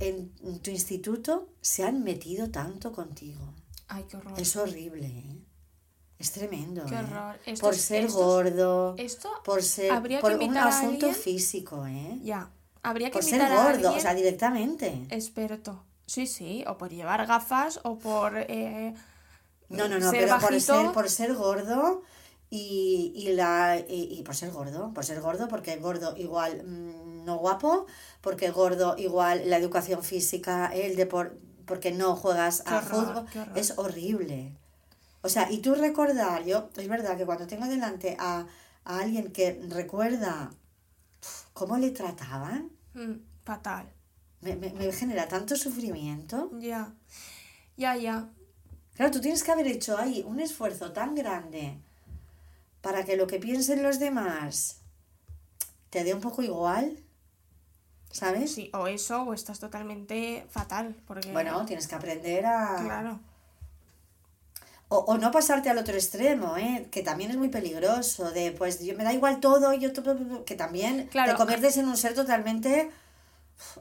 en 0.00 0.32
tu 0.62 0.70
instituto 0.70 1.50
se 1.60 1.84
han 1.84 2.02
metido 2.02 2.50
tanto 2.50 2.92
contigo. 2.92 3.52
Ay, 3.88 4.04
qué 4.08 4.16
horror. 4.16 4.40
Es 4.40 4.56
horrible, 4.56 5.06
¿eh? 5.06 5.38
Es 6.18 6.32
tremendo. 6.32 6.84
Qué 6.86 6.94
¿eh? 6.94 6.98
horror. 6.98 7.36
Por 7.60 7.74
ser 7.76 8.08
gordo, 8.10 8.94
esto 8.98 9.30
por 9.44 9.62
ser 9.62 9.92
habría 9.92 10.18
que 10.18 10.22
por 10.22 10.32
un 10.34 10.56
a 10.56 10.66
asunto 10.66 11.12
físico, 11.12 11.86
¿eh? 11.86 12.18
Ya. 12.22 12.50
Habría 12.82 13.08
que 13.08 13.14
Por 13.14 13.24
ser 13.24 13.42
a 13.42 13.64
gordo, 13.64 13.94
o 13.94 14.00
sea, 14.00 14.14
directamente. 14.14 15.06
experto. 15.10 15.84
Sí, 16.06 16.26
sí, 16.26 16.64
o 16.66 16.78
por 16.78 16.90
llevar 16.90 17.26
gafas 17.26 17.80
o 17.84 17.98
por 17.98 18.32
eh, 18.36 18.94
No, 19.68 19.88
no, 19.88 19.98
no, 19.98 20.10
ser 20.10 20.20
pero 20.26 20.38
por 20.40 20.60
ser, 20.60 20.92
por 20.92 21.10
ser 21.10 21.34
gordo 21.34 22.02
y, 22.50 23.12
y 23.14 23.34
la 23.34 23.78
y, 23.88 24.18
y 24.18 24.22
por 24.22 24.34
ser 24.34 24.50
gordo, 24.50 24.92
por 24.94 25.04
ser 25.04 25.20
gordo, 25.20 25.48
porque 25.48 25.76
gordo 25.76 26.16
igual 26.16 26.64
mm, 26.64 27.24
no 27.24 27.36
guapo, 27.36 27.86
porque 28.22 28.50
gordo 28.50 28.96
igual 28.96 29.42
la 29.50 29.56
educación 29.58 30.02
física, 30.02 30.70
el 30.74 30.96
deporte, 30.96 31.36
porque 31.66 31.92
no 31.92 32.16
juegas 32.16 32.62
Qué 32.62 32.70
a 32.70 32.78
horror, 32.78 33.26
fútbol, 33.26 33.52
es 33.54 33.74
horrible. 33.76 34.56
O 35.28 35.30
sea, 35.30 35.52
y 35.52 35.58
tú 35.58 35.74
recordar, 35.74 36.42
yo, 36.46 36.70
es 36.74 36.88
verdad 36.88 37.18
que 37.18 37.26
cuando 37.26 37.46
tengo 37.46 37.66
delante 37.66 38.16
a, 38.18 38.46
a 38.84 38.98
alguien 38.98 39.30
que 39.30 39.60
recuerda 39.68 40.50
cómo 41.52 41.76
le 41.76 41.90
trataban, 41.90 42.70
mm, 42.94 43.12
fatal. 43.44 43.92
me, 44.40 44.56
me, 44.56 44.72
me 44.72 44.90
genera 44.90 45.28
tanto 45.28 45.54
sufrimiento. 45.54 46.50
Ya. 46.58 46.94
Ya, 47.76 47.94
ya. 47.96 48.30
Claro, 48.94 49.10
tú 49.10 49.20
tienes 49.20 49.42
que 49.42 49.52
haber 49.52 49.66
hecho 49.66 49.98
ahí 49.98 50.24
un 50.26 50.40
esfuerzo 50.40 50.92
tan 50.92 51.14
grande 51.14 51.76
para 52.80 53.04
que 53.04 53.18
lo 53.18 53.26
que 53.26 53.38
piensen 53.38 53.82
los 53.82 53.98
demás 53.98 54.80
te 55.90 56.04
dé 56.04 56.14
un 56.14 56.22
poco 56.22 56.42
igual, 56.42 56.98
¿sabes? 58.10 58.54
Sí, 58.54 58.70
o 58.72 58.86
eso, 58.86 59.24
o 59.24 59.34
estás 59.34 59.60
totalmente 59.60 60.46
fatal. 60.48 60.96
Porque. 61.06 61.30
Bueno, 61.32 61.66
tienes 61.66 61.86
que 61.86 61.96
aprender 61.96 62.46
a... 62.46 62.82
Claro. 62.82 63.20
O, 64.90 64.98
o 65.00 65.18
no 65.18 65.30
pasarte 65.30 65.68
al 65.68 65.76
otro 65.78 65.94
extremo, 65.94 66.56
¿eh? 66.56 66.88
que 66.90 67.02
también 67.02 67.30
es 67.30 67.36
muy 67.36 67.48
peligroso, 67.50 68.30
de 68.30 68.52
pues 68.52 68.82
yo, 68.82 68.96
me 68.96 69.04
da 69.04 69.12
igual 69.12 69.38
todo, 69.38 69.74
y 69.74 69.80
yo 69.80 69.92
todo, 69.92 70.44
que 70.46 70.54
también 70.54 71.08
Claro. 71.10 71.32
te 71.32 71.36
conviertes 71.36 71.76
en 71.76 71.88
un 71.88 71.96
ser 71.98 72.14
totalmente 72.14 72.90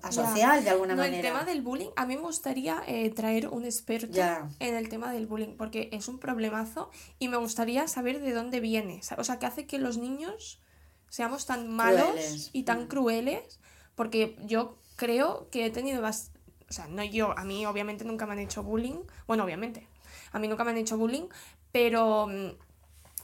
asocial 0.02 0.58
Ya. 0.60 0.64
de 0.64 0.70
alguna 0.72 0.96
No, 0.96 1.02
manera. 1.04 1.18
El 1.18 1.24
tema 1.34 1.44
del 1.46 1.62
bullying, 1.62 1.90
a 1.96 2.06
mí 2.06 2.16
me 2.16 2.24
gustaría 2.24 2.82
eh, 2.88 3.10
traer 3.12 3.48
un 3.48 3.64
experto 3.66 4.12
Ya. 4.14 4.50
en 4.60 4.76
el 4.76 4.90
tema 4.90 5.12
del 5.14 5.28
bullying, 5.28 5.56
porque 5.58 5.90
es 5.94 6.08
un 6.08 6.20
problemazo 6.20 6.90
y 7.20 7.28
me 7.30 7.38
gustaría 7.38 7.88
saber 7.88 8.20
de 8.20 8.34
dónde 8.34 8.60
viene. 8.60 9.00
O 9.18 9.24
sea, 9.24 9.40
qué 9.40 9.46
hace 9.46 9.66
que 9.66 9.78
los 9.80 9.98
niños 9.98 10.60
seamos 11.10 11.46
tan 11.46 11.70
malos 11.70 12.04
Crueles. 12.10 12.50
y 12.54 12.64
tan 12.64 12.84
Mm. 12.84 12.88
crueles, 12.88 13.60
porque 13.96 14.36
yo 14.46 14.78
creo 14.98 15.48
que 15.52 15.66
he 15.66 15.70
tenido 15.70 16.04
O 16.06 16.74
sea, 16.74 16.88
no 16.90 17.02
yo, 17.04 17.38
a 17.38 17.46
mí 17.46 17.66
obviamente 17.66 18.04
nunca 18.04 18.26
me 18.26 18.34
han 18.34 18.40
hecho 18.40 18.62
bullying. 18.62 19.00
Bueno, 19.26 19.46
obviamente, 19.46 19.88
a 20.32 20.40
mí 20.40 20.48
nunca 20.48 20.64
me 20.64 20.72
han 20.72 20.78
hecho 20.78 20.98
bullying, 20.98 21.28
pero... 21.72 22.28
mm, 22.28 22.52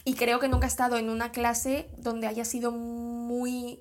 Y 0.05 0.15
creo 0.15 0.39
que 0.39 0.49
nunca 0.49 0.65
he 0.67 0.69
estado 0.69 0.97
en 0.97 1.09
una 1.09 1.31
clase 1.31 1.87
donde 1.97 2.27
haya 2.27 2.43
sido 2.43 2.71
muy 2.71 3.79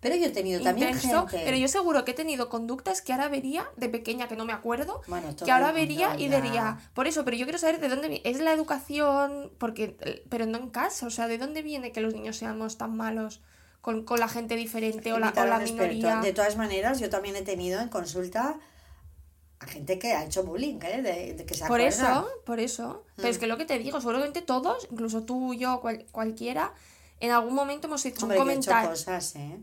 Pero 0.00 0.16
yo 0.16 0.26
he 0.26 0.30
tenido 0.30 0.62
también 0.62 0.90
intenso, 0.90 1.26
gente... 1.26 1.44
pero 1.44 1.56
yo 1.58 1.68
seguro 1.68 2.04
que 2.04 2.12
he 2.12 2.14
tenido 2.14 2.48
conductas 2.48 3.02
que 3.02 3.12
ahora 3.12 3.28
vería 3.28 3.66
de 3.76 3.88
pequeña, 3.88 4.28
que 4.28 4.36
no 4.36 4.44
me 4.44 4.52
acuerdo, 4.54 5.02
Bueno, 5.06 5.34
que 5.36 5.50
ahora 5.50 5.72
vería 5.72 6.14
y 6.18 6.28
diría, 6.28 6.78
por 6.94 7.06
eso, 7.06 7.24
pero 7.24 7.36
yo 7.36 7.44
quiero 7.44 7.58
saber 7.58 7.80
de 7.80 7.88
dónde 7.88 8.08
viene, 8.08 8.22
es 8.24 8.38
la 8.40 8.52
educación, 8.52 9.52
porque, 9.58 9.96
eh, 10.00 10.24
pero 10.28 10.46
no 10.46 10.56
en 10.58 10.70
casa, 10.70 11.06
o 11.06 11.10
sea, 11.10 11.26
de 11.28 11.38
dónde 11.38 11.62
viene 11.62 11.92
que 11.92 12.00
los 12.00 12.14
niños 12.14 12.36
seamos 12.36 12.76
tan 12.78 12.96
malos 12.96 13.40
con, 13.80 14.04
con 14.04 14.20
la 14.20 14.28
gente 14.28 14.56
diferente 14.56 15.12
o 15.12 15.18
la, 15.18 15.32
o 15.36 15.44
la 15.44 15.58
minoría. 15.58 16.20
De 16.20 16.32
todas 16.32 16.56
maneras, 16.56 16.98
yo 17.00 17.08
también 17.10 17.36
he 17.36 17.42
tenido 17.42 17.80
en 17.80 17.88
consulta 17.88 18.58
a 19.64 19.66
gente 19.66 19.98
que 19.98 20.12
ha 20.12 20.24
hecho 20.24 20.44
bullying, 20.44 20.78
¿eh? 20.82 21.02
de, 21.02 21.34
de 21.34 21.44
que 21.46 21.54
se 21.54 21.66
Por 21.66 21.80
eso, 21.80 22.28
por 22.44 22.60
eso. 22.60 23.04
Pero 23.16 23.28
Mm. 23.28 23.30
es 23.30 23.38
que 23.38 23.46
lo 23.46 23.56
que 23.56 23.64
te 23.64 23.78
digo, 23.78 24.00
seguramente 24.00 24.42
todos, 24.42 24.86
incluso 24.90 25.22
tú, 25.22 25.54
yo, 25.54 25.80
cual- 25.80 26.06
cualquiera, 26.12 26.72
en 27.20 27.30
algún 27.30 27.54
momento 27.54 27.86
hemos 27.86 28.04
hecho 28.06 28.22
Hombre, 28.26 28.38
un 28.40 28.46
que 28.46 28.52
he 28.52 28.56
hecho 28.56 28.70
comentario. 28.70 28.90
cosas, 28.90 29.36
¿eh? 29.36 29.58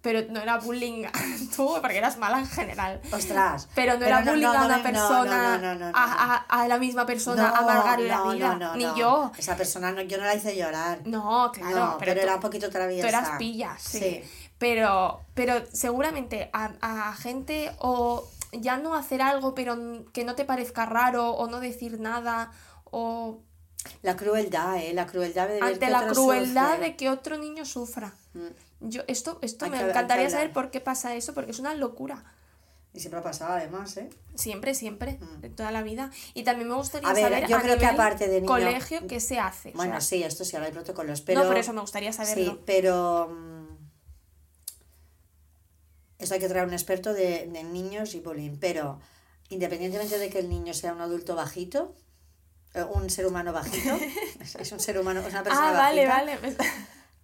Pero 0.00 0.22
no 0.30 0.40
era 0.40 0.58
bullying 0.58 1.06
tú, 1.56 1.76
porque 1.80 1.98
eras 1.98 2.18
mala 2.18 2.38
en 2.38 2.46
general. 2.46 3.00
Ostras. 3.12 3.68
Pero 3.74 3.98
no 3.98 4.06
era 4.06 4.20
bullying 4.22 4.42
no, 4.46 4.52
a 4.52 4.64
una 4.66 4.82
persona, 4.82 5.58
no, 5.58 5.74
no, 5.74 5.74
no, 5.74 5.90
no, 5.90 5.98
A, 5.98 6.34
a- 6.48 6.62
a 6.62 6.68
la 6.68 6.78
misma 6.78 7.04
persona, 7.04 7.48
No, 7.48 7.56
amargarle 7.56 8.06
la 8.08 8.18
no, 8.18 8.30
vida. 8.32 8.54
no, 8.54 8.58
no, 8.58 8.76
Ni 8.76 8.84
yo. 8.98 9.32
Esa 9.36 9.56
persona 9.56 9.90
no, 9.90 10.00
yo 10.02 10.16
no 10.18 10.24
la 10.24 10.34
hice 10.36 10.56
llorar. 10.56 11.00
No, 11.04 11.50
claro. 11.52 11.76
No, 11.76 11.96
pero, 11.98 12.14
tú- 12.14 12.20
era 12.20 12.34
un 12.36 12.40
poquito 12.40 12.70
traviesa. 12.70 13.02
Tú 13.02 13.08
eras 13.08 13.30
pilla, 13.38 13.76
sí. 13.80 13.98
Sí. 13.98 14.22
Pero, 14.58 15.20
pero 15.34 15.64
seguramente 15.72 16.50
a, 16.52 16.70
a 16.80 17.14
gente 17.14 17.70
o 17.78 18.28
ya 18.52 18.76
no 18.78 18.94
hacer 18.94 19.22
algo, 19.22 19.54
pero 19.54 19.76
que 20.12 20.24
no 20.24 20.34
te 20.34 20.44
parezca 20.44 20.86
raro, 20.86 21.30
o 21.32 21.48
no 21.48 21.60
decir 21.60 22.00
nada, 22.00 22.50
o 22.84 23.40
La 24.02 24.16
crueldad, 24.16 24.76
¿eh? 24.78 24.92
La 24.94 25.06
crueldad 25.06 25.48
de 25.48 25.60
ante 25.60 25.88
la 25.90 26.06
crueldad 26.08 26.70
sufre. 26.72 26.84
de 26.90 26.96
que 26.96 27.10
otro 27.10 27.36
niño 27.38 27.64
sufra. 27.64 28.14
Yo, 28.80 29.02
esto, 29.08 29.38
esto 29.42 29.64
Hay 29.64 29.70
me 29.72 29.78
que- 29.78 29.88
encantaría 29.90 30.30
saber 30.30 30.52
por 30.52 30.70
qué 30.70 30.80
pasa 30.80 31.14
eso, 31.14 31.34
porque 31.34 31.50
es 31.50 31.58
una 31.58 31.74
locura. 31.74 32.24
Y 32.94 33.00
siempre 33.00 33.20
ha 33.20 33.22
pasado, 33.22 33.52
además, 33.52 33.96
¿eh? 33.98 34.08
Siempre, 34.34 34.74
siempre, 34.74 35.18
de 35.40 35.50
toda 35.50 35.70
la 35.70 35.82
vida. 35.82 36.10
Y 36.34 36.42
también 36.42 36.68
me 36.68 36.74
gustaría 36.74 37.08
A 37.08 37.12
ver, 37.12 37.22
saber 37.24 37.46
yo 37.46 37.56
a 37.58 37.60
creo 37.60 37.76
que 37.78 37.86
aparte 37.86 38.28
de 38.28 38.40
niño- 38.40 38.46
colegio 38.48 39.06
qué 39.06 39.20
se 39.20 39.38
hace. 39.38 39.70
o 39.70 39.72
Bueno, 39.74 39.92
sea, 39.92 40.00
sí, 40.00 40.22
esto 40.24 40.44
sí, 40.44 40.56
ahora 40.56 40.66
hay 40.68 40.72
protocolos, 40.72 41.20
pero... 41.20 41.42
No, 41.42 41.46
por 41.48 41.58
eso 41.58 41.72
me 41.74 41.80
gustaría 41.82 42.12
saberlo. 42.12 42.52
Sí, 42.52 42.58
pero... 42.64 43.28
Esto 46.18 46.34
hay 46.34 46.40
que 46.40 46.48
traer 46.48 46.66
un 46.66 46.72
experto 46.72 47.12
de, 47.14 47.46
de 47.46 47.62
niños 47.64 48.14
y 48.14 48.20
bullying, 48.20 48.56
pero 48.60 48.98
independientemente 49.50 50.18
de 50.18 50.28
que 50.30 50.40
el 50.40 50.48
niño 50.48 50.74
sea 50.74 50.92
un 50.92 51.00
adulto 51.00 51.34
bajito, 51.36 51.94
eh, 52.74 52.82
un 52.84 53.08
ser 53.08 53.26
humano 53.26 53.52
bajito, 53.52 53.96
es- 54.58 54.72
un 54.72 54.80
ser 54.80 54.98
humano, 54.98 55.20
es 55.20 55.28
una 55.32 55.42
persona 55.42 55.68
ah, 55.70 55.72
vale, 55.72 56.06
bajita, 56.06 56.34
vale. 56.38 56.56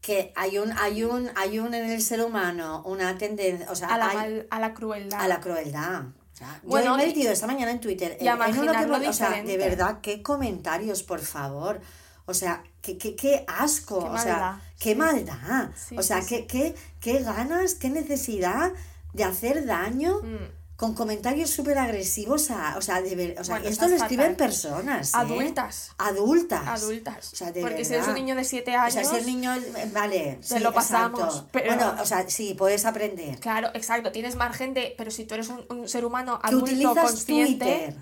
que 0.01 0.33
hay 0.37 0.59
un, 0.59 0.73
hay 0.79 1.03
un, 1.05 1.31
hay 1.35 1.59
un 1.59 1.75
en 1.75 1.91
el 1.91 2.01
ser 2.03 2.23
humano 2.23 2.83
una 2.87 3.17
tendencia, 3.19 3.71
o 3.71 3.75
sea, 3.75 3.89
A 3.89 3.99
la, 3.99 4.09
hay- 4.11 4.17
mal- 4.17 4.47
a 4.51 4.59
la 4.61 4.75
crueldad. 4.75 5.21
a 5.21 5.29
la 5.29 5.41
crueldad. 5.41 6.03
O 6.07 6.37
sea, 6.37 6.61
Bueno, 6.65 6.97
yo 6.97 7.03
he 7.03 7.07
metido 7.07 7.31
esta 7.33 7.47
mañana 7.47 7.71
en 7.71 7.81
Twitter. 7.81 8.17
y 8.21 8.27
a 8.27 8.35
en- 8.35 8.43
en 8.43 8.59
uno 8.59 8.73
que 9.01 9.09
o 9.09 9.13
sea, 9.13 9.43
de 9.43 9.57
verdad, 9.57 10.01
qué 10.03 10.21
comentarios, 10.23 11.03
por 11.03 11.21
favor. 11.21 11.81
O 12.27 12.35
sea, 12.35 12.63
qué, 12.81 12.97
qué, 12.99 13.15
qué 13.15 13.45
asco. 13.47 14.01
Qué 14.01 14.07
o 14.11 14.19
sea, 14.19 14.61
qué 14.79 14.91
sí. 14.93 14.97
maldad. 14.97 15.71
Sí, 15.77 15.97
o 15.99 16.03
sea, 16.03 16.23
sí, 16.23 16.29
qué, 16.29 16.47
qué, 16.47 16.75
qué 17.01 17.19
ganas, 17.23 17.75
qué 17.75 17.91
necesidad 17.91 18.73
de 19.13 19.25
hacer 19.25 19.67
daño 19.67 20.21
Mm. 20.23 20.77
con 20.77 20.95
comentarios 20.95 21.51
súper 21.51 21.77
agresivos 21.79 22.51
a. 22.51 22.77
O 22.79 22.83
sea, 22.83 23.01
de 23.03 23.15
ver, 23.15 23.37
o 23.39 23.45
sea, 23.45 23.57
Bueno, 23.57 23.69
esto 23.71 23.87
lo 23.89 23.95
escriben 23.97 24.33
fatal. 24.33 24.37
personas. 24.37 25.09
¿eh? 25.09 25.17
Adultas. 25.19 25.93
Adultas. 25.99 26.67
Adultas. 26.83 27.33
O 27.33 27.37
sea, 27.37 27.53
de 27.53 27.61
Porque 27.61 27.85
si 27.85 27.95
eres 27.95 28.09
un 28.09 28.15
niño 28.15 28.35
de 28.35 28.45
7 28.45 28.75
O 28.77 28.81
años. 28.81 28.95
sea, 28.95 29.05
si 29.05 29.17
el 29.17 29.27
niño. 29.27 29.53
Vale. 29.93 30.41
Te 30.49 30.61
lo 30.61 30.73
pasamos, 30.73 31.45
pero- 31.53 31.67
Bueno, 31.75 31.95
o 32.01 32.07
sea, 32.07 32.29
sí, 32.29 32.55
puedes 32.55 32.87
aprender. 32.87 33.39
Claro, 33.39 33.69
exacto. 33.75 34.11
Tienes 34.13 34.35
margen 34.35 34.73
de. 34.75 34.95
Pero 34.99 35.11
si 35.11 35.25
tú 35.27 35.35
eres 35.35 35.49
un, 35.49 35.65
un 35.69 35.89
ser 35.89 36.05
humano 36.05 36.41
que 36.41 36.49
adulto, 36.49 36.65
utilizas 36.67 36.95
consciente. 37.05 37.65
Twitter 37.65 37.97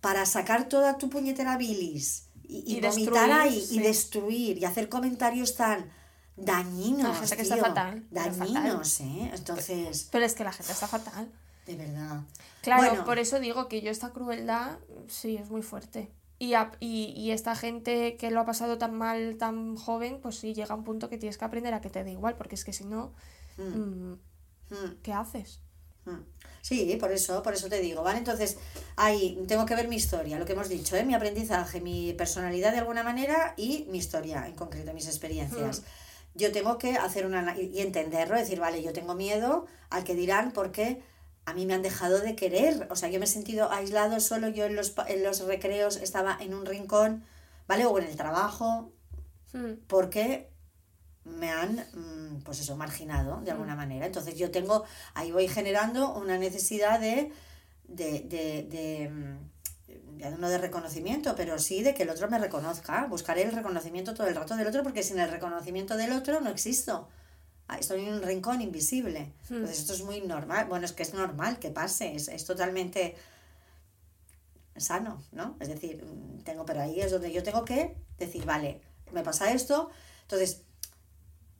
para 0.00 0.24
sacar 0.26 0.68
toda 0.68 0.98
tu 0.98 1.08
puñetera 1.10 1.56
bilis 1.56 2.24
y, 2.48 2.74
y 2.74 2.76
Y 2.76 2.80
vomitar 2.80 3.28
destruir, 3.28 3.32
ahí 3.32 3.60
sí. 3.60 3.76
y 3.76 3.78
destruir 3.80 4.58
y 4.58 4.64
hacer 4.64 4.88
comentarios 4.88 5.56
tan 5.56 5.90
dañinos, 6.36 7.06
Hay 7.06 7.14
gente 7.20 7.36
que 7.36 7.42
está 7.42 7.54
tío, 7.56 7.64
fatal, 7.64 8.04
pero 8.12 8.34
dañinos, 8.36 9.00
¿eh? 9.00 9.30
Entonces, 9.34 10.08
Pero 10.10 10.24
es 10.24 10.34
que 10.34 10.44
la 10.44 10.52
gente 10.52 10.72
está 10.72 10.86
fatal. 10.86 11.32
de 11.66 11.76
verdad. 11.76 12.22
Claro, 12.62 12.82
Bueno, 12.88 13.04
por 13.04 13.18
eso 13.18 13.40
digo 13.40 13.68
que 13.68 13.80
yo 13.82 13.90
esta 13.90 14.10
crueldad 14.12 14.78
sí 15.08 15.36
es 15.36 15.50
muy 15.50 15.62
fuerte. 15.62 16.10
Y, 16.38 16.54
a- 16.54 16.72
y, 16.80 17.14
y 17.16 17.30
esta 17.30 17.56
gente 17.56 18.16
que 18.18 18.30
lo 18.30 18.40
ha 18.40 18.44
pasado 18.44 18.76
tan 18.78 18.94
mal, 18.94 19.36
tan 19.38 19.76
joven, 19.76 20.20
pues 20.20 20.36
sí 20.38 20.52
llega 20.54 20.74
un 20.74 20.84
punto 20.84 21.08
que 21.08 21.16
tienes 21.18 21.38
que 21.38 21.44
aprender 21.46 21.72
a 21.74 21.80
que 21.80 21.88
te 21.90 22.04
dé 22.04 22.12
igual, 22.12 22.36
porque 22.36 22.54
es 22.56 22.64
que 22.64 22.72
si 22.74 22.84
no, 22.84 23.14
mm, 23.56 24.12
mm, 24.70 24.96
¿qué 25.02 25.12
haces? 25.12 25.60
mm. 26.04 26.20
Sí, 26.66 26.96
por 26.98 27.12
eso, 27.12 27.44
por 27.44 27.54
eso 27.54 27.68
te 27.68 27.78
digo, 27.80 28.02
¿vale? 28.02 28.18
Entonces, 28.18 28.56
ahí 28.96 29.40
tengo 29.46 29.66
que 29.66 29.76
ver 29.76 29.86
mi 29.86 29.94
historia, 29.94 30.36
lo 30.36 30.44
que 30.46 30.54
hemos 30.54 30.68
dicho, 30.68 30.96
¿eh? 30.96 31.04
Mi 31.04 31.14
aprendizaje, 31.14 31.80
mi 31.80 32.12
personalidad 32.14 32.72
de 32.72 32.78
alguna 32.78 33.04
manera 33.04 33.54
y 33.56 33.86
mi 33.88 33.98
historia 33.98 34.44
en 34.48 34.54
concreto, 34.56 34.92
mis 34.92 35.06
experiencias. 35.06 35.82
Yo 36.34 36.50
tengo 36.50 36.76
que 36.76 36.96
hacer 36.96 37.24
una 37.24 37.56
y 37.56 37.80
entenderlo, 37.80 38.36
decir, 38.36 38.58
vale, 38.58 38.82
yo 38.82 38.92
tengo 38.92 39.14
miedo 39.14 39.66
al 39.90 40.02
que 40.02 40.16
dirán 40.16 40.50
porque 40.50 41.02
a 41.44 41.54
mí 41.54 41.66
me 41.66 41.74
han 41.74 41.82
dejado 41.82 42.18
de 42.18 42.34
querer, 42.34 42.88
o 42.90 42.96
sea, 42.96 43.10
yo 43.10 43.20
me 43.20 43.26
he 43.26 43.28
sentido 43.28 43.70
aislado 43.70 44.18
solo, 44.18 44.48
yo 44.48 44.64
en 44.64 44.74
los, 44.74 44.92
en 45.06 45.22
los 45.22 45.40
recreos 45.42 45.96
estaba 45.98 46.36
en 46.40 46.52
un 46.52 46.66
rincón, 46.66 47.24
¿vale? 47.68 47.86
O 47.86 47.96
en 47.98 48.06
el 48.06 48.16
trabajo, 48.16 48.90
Mm. 49.52 49.74
porque 49.86 50.50
me 51.26 51.50
han, 51.50 51.76
mm, 51.92 52.42
pues 52.44 52.60
eso, 52.60 52.76
marginado 52.76 53.40
de 53.42 53.50
alguna 53.50 53.74
manera. 53.76 54.06
Entonces 54.06 54.36
yo 54.36 54.50
tengo, 54.50 54.84
ahí 55.14 55.32
voy 55.32 55.48
generando 55.48 56.14
una 56.14 56.38
necesidad 56.38 57.00
de, 57.00 57.32
de, 57.84 58.20
de, 58.20 58.62
de, 58.70 59.10
mm, 59.10 60.18
ya 60.18 60.30
no 60.30 60.48
de 60.48 60.58
reconocimiento, 60.58 61.34
pero 61.36 61.58
sí 61.58 61.82
de 61.82 61.94
que 61.94 62.04
el 62.04 62.10
otro 62.10 62.28
me 62.30 62.38
reconozca. 62.38 63.06
Buscaré 63.06 63.42
el 63.42 63.52
reconocimiento 63.52 64.14
todo 64.14 64.26
el 64.28 64.34
rato 64.36 64.56
del 64.56 64.66
otro 64.66 64.82
porque 64.82 65.02
sin 65.02 65.18
el 65.18 65.30
reconocimiento 65.30 65.96
del 65.96 66.12
otro 66.12 66.40
no 66.40 66.50
existo. 66.50 67.08
Ah, 67.68 67.78
Estoy 67.78 68.06
en 68.06 68.14
un 68.14 68.22
rincón 68.22 68.62
invisible. 68.62 69.32
Entonces 69.50 69.80
esto 69.80 69.92
es 69.94 70.02
muy 70.02 70.20
normal. 70.20 70.66
Bueno, 70.68 70.86
es 70.86 70.92
que 70.92 71.02
es 71.02 71.14
normal 71.14 71.58
que 71.58 71.70
pase. 71.70 72.14
Es, 72.14 72.28
es 72.28 72.44
totalmente 72.44 73.16
sano, 74.76 75.22
¿no? 75.32 75.56
Es 75.60 75.68
decir, 75.68 76.04
mm, 76.04 76.42
tengo, 76.42 76.64
pero 76.64 76.82
ahí 76.82 77.00
es 77.00 77.10
donde 77.10 77.32
yo 77.32 77.42
tengo 77.42 77.64
que 77.64 77.96
decir, 78.18 78.44
vale, 78.44 78.80
me 79.12 79.22
pasa 79.22 79.52
esto. 79.52 79.90
Entonces, 80.22 80.62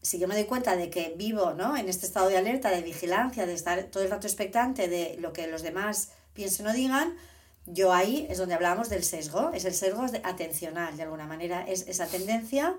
si 0.07 0.21
yo 0.21 0.29
me 0.29 0.37
doy 0.37 0.45
cuenta 0.45 0.77
de 0.77 0.89
que 0.89 1.15
vivo, 1.19 1.55
¿no? 1.55 1.77
En 1.77 1.89
este 1.89 2.07
estado 2.07 2.29
de 2.29 2.37
alerta, 2.37 2.71
de 2.71 2.81
vigilancia, 2.81 3.45
de 3.45 3.55
estar 3.55 3.83
todo 3.91 4.05
el 4.05 4.11
rato 4.11 4.29
expectante 4.29 4.87
de 4.87 5.17
lo 5.19 5.33
que 5.33 5.49
los 5.49 5.63
demás 5.63 6.11
piensen 6.33 6.69
o 6.69 6.73
digan, 6.73 7.17
yo 7.65 7.93
ahí 7.93 8.25
es 8.31 8.39
donde 8.39 8.55
hablábamos 8.55 8.89
del 8.89 9.03
sesgo, 9.03 9.51
es 9.53 9.65
el 9.65 9.75
sesgo 9.75 10.07
atencional, 10.23 10.97
de 10.97 11.03
alguna 11.03 11.27
manera, 11.27 11.67
es 11.67 11.89
esa 11.89 12.07
tendencia 12.07 12.77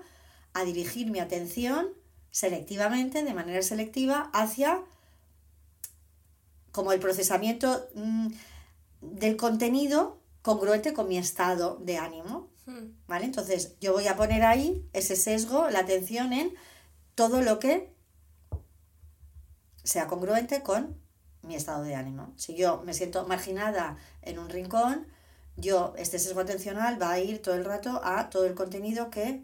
a 0.54 0.64
dirigir 0.64 1.10
mi 1.10 1.20
atención 1.20 1.88
selectivamente, 2.30 3.22
de 3.22 3.34
manera 3.34 3.60
selectiva, 3.60 4.30
hacia 4.32 4.80
como 6.72 6.92
el 6.92 6.98
procesamiento 6.98 7.90
mm, 7.94 8.28
del 9.02 9.36
contenido 9.36 10.18
congruente 10.40 10.94
con 10.94 11.08
mi 11.08 11.18
estado 11.18 11.76
de 11.76 11.98
ánimo. 11.98 12.48
Mm. 12.64 12.86
¿Vale? 13.06 13.26
Entonces, 13.26 13.74
yo 13.82 13.92
voy 13.92 14.06
a 14.06 14.16
poner 14.16 14.44
ahí 14.44 14.88
ese 14.94 15.14
sesgo, 15.14 15.68
la 15.68 15.80
atención 15.80 16.32
en 16.32 16.54
todo 17.18 17.42
lo 17.42 17.58
que 17.58 17.92
sea 19.82 20.06
congruente 20.06 20.62
con 20.62 20.96
mi 21.42 21.56
estado 21.56 21.82
de 21.82 21.96
ánimo. 21.96 22.32
Si 22.36 22.54
yo 22.54 22.80
me 22.86 22.94
siento 22.94 23.26
marginada 23.26 23.96
en 24.22 24.38
un 24.38 24.48
rincón, 24.48 25.04
yo, 25.56 25.94
este 25.98 26.20
sesgo 26.20 26.42
atencional 26.42 27.02
va 27.02 27.10
a 27.10 27.18
ir 27.18 27.42
todo 27.42 27.56
el 27.56 27.64
rato 27.64 28.00
a 28.04 28.30
todo 28.30 28.46
el 28.46 28.54
contenido 28.54 29.10
que 29.10 29.42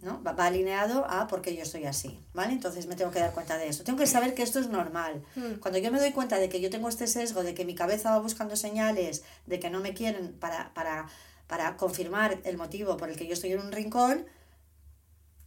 ¿no? 0.00 0.22
va, 0.22 0.32
va 0.32 0.46
alineado 0.46 1.04
a 1.10 1.26
por 1.26 1.42
qué 1.42 1.54
yo 1.54 1.62
estoy 1.62 1.84
así, 1.84 2.18
¿vale? 2.32 2.54
Entonces 2.54 2.86
me 2.86 2.96
tengo 2.96 3.10
que 3.10 3.20
dar 3.20 3.34
cuenta 3.34 3.58
de 3.58 3.68
eso. 3.68 3.84
Tengo 3.84 3.98
que 3.98 4.06
saber 4.06 4.32
que 4.32 4.44
esto 4.44 4.58
es 4.60 4.70
normal. 4.70 5.22
Cuando 5.60 5.78
yo 5.78 5.92
me 5.92 5.98
doy 5.98 6.12
cuenta 6.12 6.38
de 6.38 6.48
que 6.48 6.62
yo 6.62 6.70
tengo 6.70 6.88
este 6.88 7.06
sesgo, 7.06 7.42
de 7.42 7.52
que 7.52 7.66
mi 7.66 7.74
cabeza 7.74 8.12
va 8.12 8.20
buscando 8.20 8.56
señales, 8.56 9.24
de 9.44 9.60
que 9.60 9.68
no 9.68 9.80
me 9.80 9.92
quieren 9.92 10.32
para, 10.40 10.72
para, 10.72 11.06
para 11.48 11.76
confirmar 11.76 12.40
el 12.44 12.56
motivo 12.56 12.96
por 12.96 13.10
el 13.10 13.16
que 13.18 13.26
yo 13.26 13.34
estoy 13.34 13.52
en 13.52 13.60
un 13.60 13.72
rincón, 13.72 14.24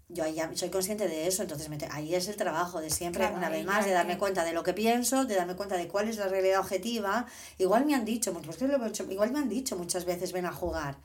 yo 0.09 0.23
ahí 0.23 0.35
ya 0.35 0.49
soy 0.55 0.69
consciente 0.69 1.07
de 1.07 1.27
eso, 1.27 1.41
entonces 1.41 1.67
me 1.69 1.77
te- 1.77 1.87
ahí 1.91 2.15
es 2.15 2.27
el 2.29 2.37
trabajo 2.37 2.79
de 2.79 2.89
siempre, 2.89 3.21
Claro, 3.21 3.35
una 3.37 3.49
vez 3.49 3.65
más, 3.65 3.85
de 3.85 3.91
darme 3.91 4.13
que- 4.13 4.19
cuenta 4.19 4.45
de 4.45 4.53
lo 4.53 4.63
que 4.63 4.73
pienso, 4.73 5.25
de 5.25 5.35
darme 5.35 5.55
cuenta 5.55 5.75
de 5.75 5.87
cuál 5.87 6.07
es 6.07 6.17
la 6.17 6.27
realidad 6.27 6.59
objetiva. 6.61 7.25
Igual 7.57 7.85
me 7.85 7.93
han 7.93 8.05
dicho, 8.05 8.31
pues 8.33 8.57
que 8.57 8.67
lo 8.67 8.83
he 8.85 8.87
hecho- 8.87 9.05
igual 9.09 9.31
me 9.31 9.39
han 9.39 9.49
dicho 9.49 9.75
muchas 9.75 10.05
veces, 10.05 10.31
ven 10.31 10.45
a 10.45 10.53
jugar. 10.53 10.97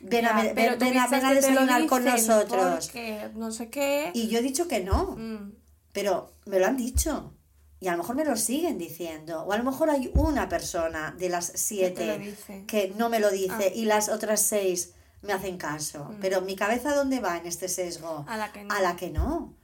Ven, 0.00 0.24
a, 0.24 0.42
ven, 0.54 0.70
a, 0.70 0.76
ven 0.76 1.24
a 1.26 1.34
desayunar 1.34 1.86
con 1.86 2.04
nosotros. 2.04 2.86
porque 2.86 3.28
no 3.34 3.50
sé 3.52 3.68
qué. 3.68 4.10
Y 4.14 4.28
yo 4.28 4.38
he 4.38 4.42
dicho 4.42 4.66
que 4.68 4.80
no, 4.80 5.16
Mm. 5.18 5.52
pero 5.92 6.32
me 6.46 6.58
lo 6.58 6.66
han 6.66 6.76
dicho. 6.78 7.34
Y 7.82 7.88
a 7.88 7.92
lo 7.92 7.98
mejor 7.98 8.16
me 8.16 8.24
lo 8.24 8.36
siguen 8.36 8.78
diciendo. 8.78 9.42
O 9.42 9.52
a 9.52 9.58
lo 9.58 9.64
mejor 9.64 9.88
hay 9.90 10.10
una 10.14 10.48
persona 10.48 11.14
de 11.18 11.28
las 11.30 11.52
siete 11.54 12.18
dice. 12.18 12.64
que 12.66 12.92
no 12.96 13.08
me 13.10 13.20
lo 13.20 13.30
dice 13.30 13.54
Ah. 13.72 13.74
y 13.74 13.84
las 13.86 14.08
otras 14.10 14.40
seis 14.42 14.92
me 15.22 15.32
hacen 15.32 15.56
caso. 15.58 16.10
Pero 16.20 16.40
mi 16.40 16.56
cabeza, 16.56 16.94
¿dónde 16.94 17.20
va 17.20 17.36
en 17.36 17.46
este 17.46 17.68
sesgo? 17.68 18.22
Mm. 18.22 18.28
A 18.28 18.36
la 18.36 18.52
que 18.52 18.64
no. 18.64 18.74
A 18.74 18.80
la 18.80 18.96
que 18.96 19.10
no. 19.10 19.54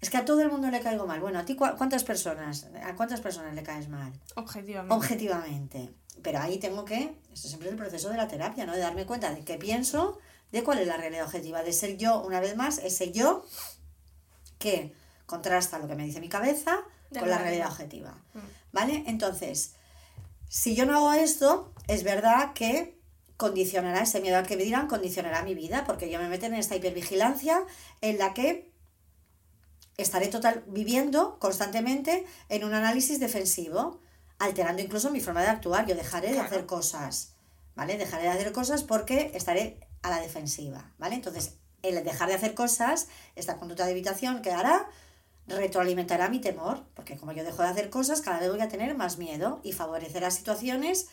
Es 0.00 0.08
que 0.08 0.16
a 0.16 0.24
todo 0.24 0.40
el 0.40 0.50
mundo 0.50 0.70
le 0.70 0.80
caigo 0.80 1.06
mal. 1.06 1.20
Bueno, 1.20 1.38
¿a 1.38 1.44
ti 1.44 1.54
cuántas 1.56 2.04
personas? 2.04 2.66
¿A 2.84 2.94
cuántas 2.96 3.20
personas 3.20 3.54
le 3.54 3.62
caes 3.62 3.88
mal? 3.88 4.12
Objetivamente. 4.34 4.94
Objetivamente. 4.94 5.90
Pero 6.22 6.38
ahí 6.38 6.58
tengo 6.58 6.84
que, 6.86 7.14
esto 7.32 7.48
siempre 7.48 7.68
es 7.68 7.72
el 7.72 7.78
proceso 7.78 8.08
de 8.08 8.16
la 8.16 8.26
terapia, 8.26 8.64
¿no? 8.64 8.72
De 8.72 8.80
darme 8.80 9.04
cuenta 9.04 9.32
de 9.34 9.44
qué 9.44 9.58
pienso, 9.58 10.18
de 10.52 10.64
cuál 10.64 10.78
es 10.78 10.86
la 10.86 10.96
realidad 10.96 11.26
objetiva, 11.26 11.62
de 11.62 11.72
ser 11.74 11.98
yo, 11.98 12.20
una 12.22 12.40
vez 12.40 12.56
más, 12.56 12.78
ese 12.78 13.12
yo 13.12 13.44
que 14.58 14.94
contrasta 15.26 15.78
lo 15.78 15.86
que 15.86 15.94
me 15.94 16.04
dice 16.04 16.20
mi 16.20 16.28
cabeza 16.28 16.78
De 17.10 17.20
con 17.20 17.28
la 17.28 17.36
la 17.36 17.42
realidad 17.42 17.66
realidad. 17.68 17.72
objetiva. 17.72 18.10
Mm. 18.34 18.48
¿Vale? 18.72 19.04
Entonces, 19.06 19.74
si 20.48 20.74
yo 20.74 20.86
no 20.86 20.96
hago 20.96 21.12
esto, 21.12 21.72
es 21.88 22.04
verdad 22.04 22.52
que 22.54 22.98
condicionará 23.40 24.02
ese 24.02 24.20
miedo 24.20 24.36
al 24.36 24.46
que 24.46 24.54
me 24.58 24.64
dirán, 24.64 24.86
condicionará 24.86 25.42
mi 25.42 25.54
vida, 25.54 25.84
porque 25.86 26.10
yo 26.10 26.18
me 26.18 26.28
meto 26.28 26.44
en 26.44 26.52
esta 26.52 26.76
hipervigilancia 26.76 27.64
en 28.02 28.18
la 28.18 28.34
que 28.34 28.70
estaré 29.96 30.26
total 30.28 30.62
viviendo 30.66 31.38
constantemente 31.38 32.26
en 32.50 32.64
un 32.64 32.74
análisis 32.74 33.18
defensivo, 33.18 34.02
alterando 34.38 34.82
incluso 34.82 35.10
mi 35.10 35.22
forma 35.22 35.40
de 35.40 35.48
actuar. 35.48 35.86
Yo 35.86 35.94
dejaré 35.94 36.32
de 36.32 36.38
hacer 36.38 36.66
cosas, 36.66 37.32
¿vale? 37.74 37.96
Dejaré 37.96 38.24
de 38.24 38.28
hacer 38.28 38.52
cosas 38.52 38.82
porque 38.82 39.30
estaré 39.32 39.80
a 40.02 40.10
la 40.10 40.20
defensiva, 40.20 40.92
¿vale? 40.98 41.14
Entonces, 41.14 41.54
el 41.82 42.04
dejar 42.04 42.28
de 42.28 42.34
hacer 42.34 42.52
cosas, 42.52 43.08
esta 43.36 43.56
conducta 43.56 43.86
de 43.86 43.92
evitación 43.92 44.42
que 44.42 44.52
hará, 44.52 44.86
retroalimentará 45.46 46.28
mi 46.28 46.40
temor, 46.42 46.84
porque 46.92 47.16
como 47.16 47.32
yo 47.32 47.42
dejo 47.42 47.62
de 47.62 47.70
hacer 47.70 47.88
cosas, 47.88 48.20
cada 48.20 48.38
vez 48.38 48.50
voy 48.50 48.60
a 48.60 48.68
tener 48.68 48.94
más 48.94 49.16
miedo 49.16 49.60
y 49.62 49.72
favorecerá 49.72 50.30
situaciones 50.30 51.08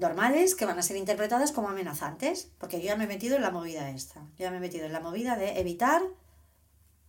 normales 0.00 0.54
que 0.54 0.66
van 0.66 0.78
a 0.78 0.82
ser 0.82 0.96
interpretadas 0.96 1.52
como 1.52 1.68
amenazantes, 1.68 2.50
porque 2.58 2.78
yo 2.80 2.86
ya 2.86 2.96
me 2.96 3.04
he 3.04 3.06
metido 3.06 3.36
en 3.36 3.42
la 3.42 3.50
movida 3.50 3.90
esta, 3.90 4.20
yo 4.38 4.44
ya 4.44 4.50
me 4.50 4.56
he 4.56 4.60
metido 4.60 4.86
en 4.86 4.92
la 4.92 5.00
movida 5.00 5.36
de 5.36 5.60
evitar 5.60 6.02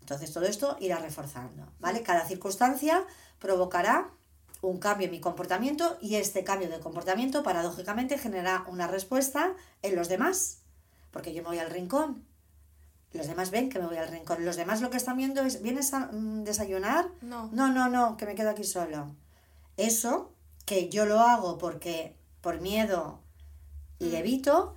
entonces 0.01 0.33
todo 0.33 0.45
esto 0.45 0.75
irá 0.79 0.97
reforzando, 0.99 1.67
¿vale? 1.79 2.01
Cada 2.01 2.25
circunstancia 2.25 3.05
provocará 3.39 4.09
un 4.61 4.77
cambio 4.77 5.05
en 5.05 5.11
mi 5.11 5.21
comportamiento 5.21 5.97
y 6.01 6.15
este 6.15 6.43
cambio 6.43 6.69
de 6.69 6.79
comportamiento 6.79 7.43
paradójicamente 7.43 8.17
generará 8.17 8.65
una 8.67 8.87
respuesta 8.87 9.53
en 9.81 9.95
los 9.95 10.09
demás, 10.09 10.59
porque 11.11 11.33
yo 11.33 11.43
me 11.43 11.49
voy 11.49 11.59
al 11.59 11.69
rincón. 11.69 12.25
Los 13.13 13.27
demás 13.27 13.51
ven 13.51 13.69
que 13.69 13.79
me 13.79 13.87
voy 13.87 13.97
al 13.97 14.07
rincón. 14.07 14.45
Los 14.45 14.55
demás 14.55 14.81
lo 14.81 14.89
que 14.89 14.97
están 14.97 15.17
viendo 15.17 15.41
es, 15.43 15.61
¿vienes 15.61 15.93
a 15.93 16.11
mm, 16.11 16.43
desayunar? 16.43 17.09
No. 17.21 17.49
No, 17.51 17.71
no, 17.71 17.89
no, 17.89 18.17
que 18.17 18.25
me 18.25 18.35
quedo 18.35 18.49
aquí 18.49 18.63
solo. 18.63 19.15
Eso, 19.77 20.33
que 20.65 20.89
yo 20.89 21.05
lo 21.05 21.19
hago 21.19 21.57
porque 21.57 22.15
por 22.41 22.59
miedo 22.61 23.21
y 23.99 24.15
evito, 24.15 24.75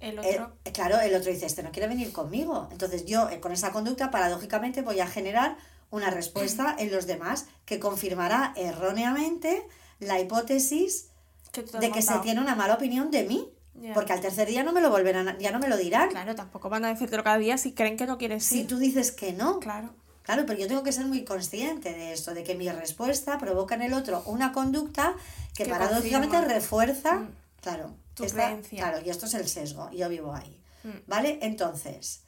El 0.00 0.18
eh, 0.18 0.40
otro. 0.40 0.56
claro, 0.72 1.00
el 1.00 1.14
otro 1.14 1.30
dice, 1.32 1.46
este 1.46 1.62
no 1.62 1.72
quiere 1.72 1.88
venir 1.88 2.12
conmigo. 2.12 2.68
Entonces 2.70 3.04
yo 3.06 3.28
eh, 3.30 3.40
con 3.40 3.52
esa 3.52 3.72
conducta, 3.72 4.10
paradójicamente, 4.10 4.82
voy 4.82 5.00
a 5.00 5.06
generar 5.06 5.56
una 5.90 6.10
respuesta 6.10 6.76
en 6.78 6.92
los 6.92 7.06
demás 7.06 7.46
que 7.64 7.80
confirmará 7.80 8.52
erróneamente 8.56 9.66
la 10.00 10.20
hipótesis 10.20 11.08
que 11.50 11.62
de 11.62 11.90
que 11.90 12.02
se 12.02 12.18
tiene 12.18 12.40
una 12.40 12.54
mala 12.54 12.74
opinión 12.74 13.10
de 13.10 13.24
mí. 13.24 13.48
Porque 13.94 14.12
al 14.12 14.20
tercer 14.20 14.48
día 14.48 14.64
no 14.64 14.72
me 14.72 14.80
lo 14.80 14.90
volverán, 14.90 15.28
a- 15.28 15.38
ya 15.38 15.52
no 15.52 15.60
me 15.60 15.68
lo 15.68 15.76
dirán. 15.76 16.08
Claro, 16.10 16.34
tampoco 16.34 16.68
van 16.68 16.84
a 16.84 16.88
decírtelo 16.88 17.22
cada 17.22 17.38
día 17.38 17.56
si 17.58 17.72
creen 17.74 17.96
que 17.96 18.06
no 18.06 18.18
quieres 18.18 18.42
Si 18.44 18.60
ir. 18.62 18.66
tú 18.66 18.76
dices 18.76 19.12
que 19.12 19.32
no. 19.32 19.60
Claro. 19.60 19.94
Claro, 20.28 20.44
pero 20.44 20.58
yo 20.58 20.66
tengo 20.68 20.82
que 20.82 20.92
ser 20.92 21.06
muy 21.06 21.24
consciente 21.24 21.90
de 21.94 22.12
esto, 22.12 22.34
de 22.34 22.44
que 22.44 22.54
mi 22.54 22.68
respuesta 22.70 23.38
provoca 23.38 23.76
en 23.76 23.80
el 23.80 23.94
otro 23.94 24.22
una 24.26 24.52
conducta 24.52 25.14
que, 25.54 25.64
Que 25.64 25.70
paradójicamente 25.70 26.36
confirma. 26.36 26.54
refuerza, 26.54 27.14
Mm. 27.14 27.30
claro, 27.62 27.94
Tu 28.14 28.24
esta- 28.24 28.44
creencia. 28.48 28.76
claro, 28.82 29.00
y 29.02 29.08
esto 29.08 29.24
es 29.24 29.32
el 29.32 29.48
sesgo, 29.48 29.88
y 29.90 29.96
yo 29.96 30.08
vivo 30.10 30.34
ahí. 30.34 30.60
Mm. 30.84 30.90
¿Vale? 31.06 31.38
Entonces, 31.40 32.24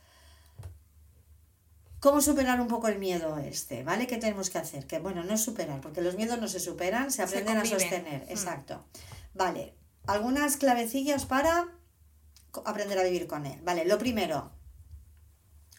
¿cómo 2.00 2.22
superar 2.22 2.58
un 2.62 2.68
poco 2.68 2.88
el 2.88 2.98
miedo 2.98 3.36
este? 3.36 3.82
¿Vale? 3.84 4.06
¿Qué 4.06 4.16
tenemos 4.16 4.48
que 4.48 4.56
hacer? 4.56 4.86
Que 4.86 4.98
bueno, 4.98 5.22
no 5.22 5.34
es 5.34 5.42
superar, 5.44 5.82
porque 5.82 6.00
los 6.00 6.14
miedos 6.16 6.40
no 6.40 6.48
se 6.48 6.58
superan, 6.58 7.10
se 7.12 7.22
aprenden 7.22 7.58
a 7.58 7.66
sostener. 7.66 8.22
Mm. 8.24 8.30
Exacto. 8.30 8.82
Vale, 9.34 9.74
algunas 10.06 10.56
clavecillas 10.56 11.26
para 11.26 11.68
aprender 12.64 12.98
a 12.98 13.02
vivir 13.02 13.26
con 13.26 13.44
él. 13.44 13.60
Vale, 13.62 13.84
lo 13.84 13.98
primero, 13.98 14.50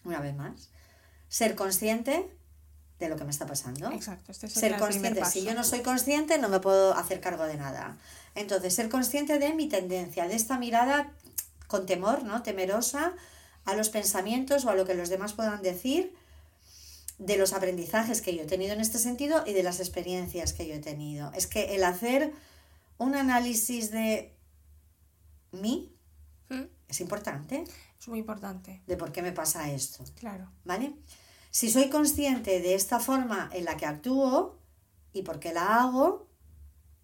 una 0.04 0.20
vez 0.20 0.36
más, 0.36 0.70
ser 1.32 1.56
consciente 1.56 2.30
de 3.00 3.08
lo 3.08 3.16
que 3.16 3.24
me 3.24 3.32
está 3.32 3.48
pasando. 3.48 3.90
Exacto. 3.92 4.34
Este 4.34 4.50
Ser 4.50 4.74
el 4.74 4.82
primer 4.82 5.14
consciente. 5.14 5.26
Si 5.26 5.44
yo 5.44 5.54
no 5.54 5.64
soy 5.64 5.80
consciente, 5.80 6.38
no 6.38 6.50
me 6.50 6.60
puedo 6.60 6.94
hacer 6.94 7.22
cargo 7.22 7.46
de 7.46 7.56
nada. 7.56 7.98
Entonces, 8.36 8.76
ser 8.76 8.90
consciente 8.90 9.40
de 9.40 9.54
mi 9.54 9.70
tendencia, 9.70 10.28
de 10.28 10.36
esta 10.36 10.60
mirada 10.60 11.14
con 11.68 11.86
temor, 11.86 12.24
¿no? 12.24 12.44
Temerosa 12.44 13.14
a 13.64 13.76
los 13.76 13.88
pensamientos 13.88 14.66
o 14.66 14.70
a 14.70 14.76
lo 14.76 14.86
que 14.86 14.94
los 14.94 15.08
demás 15.08 15.32
puedan 15.32 15.62
decir 15.62 16.14
de 17.18 17.38
los 17.38 17.54
aprendizajes 17.54 18.22
que 18.22 18.36
yo 18.36 18.44
he 18.44 18.48
tenido 18.48 18.74
en 18.74 18.82
este 18.82 18.98
sentido 19.00 19.44
y 19.48 19.54
de 19.54 19.64
las 19.64 19.80
experiencias 19.80 20.52
que 20.52 20.68
yo 20.68 20.74
he 20.74 20.80
tenido. 20.80 21.32
Es 21.34 21.48
que 21.48 21.76
el 21.76 21.86
hacer 21.86 22.34
un 22.98 23.16
análisis 23.16 23.90
de 23.90 24.36
mí 25.54 25.96
¿Mm? 26.50 26.64
es 26.90 27.00
importante, 27.00 27.64
Es 28.00 28.08
muy 28.10 28.20
importante, 28.20 28.82
de 28.86 28.98
por 28.98 29.14
qué 29.14 29.22
me 29.22 29.32
pasa 29.32 29.72
esto, 29.72 30.04
claro. 30.20 30.52
¿vale? 30.66 30.94
Si 31.52 31.70
soy 31.70 31.90
consciente 31.90 32.62
de 32.62 32.76
esta 32.76 33.00
forma 33.00 33.50
en 33.54 33.66
la 33.66 33.76
que 33.76 33.86
actúo 33.86 34.58
y 35.12 35.24
por 35.24 35.40
qué 35.40 35.54
la 35.54 35.82
hago, 35.82 36.28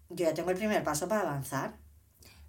yo 0.08 0.24
ya 0.24 0.34
tengo 0.34 0.50
el 0.50 0.56
primer 0.56 0.82
paso 0.82 1.06
para 1.06 1.20
avanzar. 1.20 1.76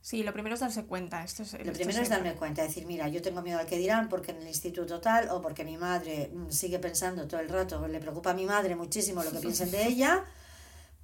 Sí, 0.01 0.23
lo 0.23 0.31
primero 0.31 0.55
es 0.55 0.61
darse 0.61 0.85
cuenta. 0.85 1.25
Esto 1.25 1.43
es, 1.43 1.53
Lo 1.53 1.59
esto 1.59 1.73
primero 1.73 2.01
es 2.01 2.07
darme 2.07 2.33
cuenta, 2.35 2.63
decir, 2.63 2.85
mira, 2.85 3.09
yo 3.09 3.21
tengo 3.21 3.41
miedo 3.41 3.59
al 3.59 3.65
que 3.65 3.77
dirán 3.77 4.07
porque 4.07 4.31
en 4.31 4.37
el 4.37 4.47
instituto 4.47 5.01
tal 5.01 5.29
o 5.29 5.41
porque 5.41 5.65
mi 5.65 5.75
madre 5.75 6.31
mm, 6.33 6.49
sigue 6.49 6.79
pensando 6.79 7.27
todo 7.27 7.41
el 7.41 7.49
rato, 7.49 7.85
le 7.85 7.99
preocupa 7.99 8.31
a 8.31 8.33
mi 8.33 8.45
madre 8.45 8.77
muchísimo 8.77 9.21
lo 9.21 9.31
que 9.31 9.39
piensen 9.39 9.69
de 9.69 9.85
ella, 9.87 10.23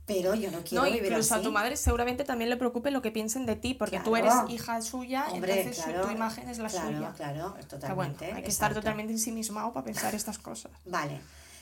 pero 0.05 0.35
yo 0.35 0.51
no 0.51 0.59
quiero 0.63 0.83
No, 0.85 0.91
vivir 0.91 1.11
incluso 1.11 1.33
así. 1.35 1.41
a 1.41 1.43
tu 1.43 1.51
madre 1.51 1.77
seguramente 1.77 2.23
también 2.23 2.49
le 2.49 2.57
preocupe 2.57 2.91
lo 2.91 3.01
que 3.01 3.11
piensen 3.11 3.45
de 3.45 3.55
ti, 3.55 3.73
porque 3.73 3.99
tú 3.99 4.15
eres 4.15 4.33
hija 4.49 4.81
suya, 4.81 5.25
Hombre, 5.31 5.59
entonces 5.61 5.83
su- 5.83 5.89
claro, 5.89 6.07
tu 6.07 6.11
imagen 6.13 6.47
es 6.49 6.59
la 6.59 6.69
claro, 6.69 6.87
suya. 6.87 7.13
Claro, 7.13 7.49
bueno, 7.51 7.67
totalmente. 7.67 8.31
hay 8.33 8.43
que 8.43 8.49
estar 8.49 8.73
totalmente 8.73 9.11
ensimismado 9.13 9.73
para 9.73 9.85
pensar 9.85 10.13
estas 10.13 10.37
cosas. 10.37 10.71
Vale. 10.85 11.19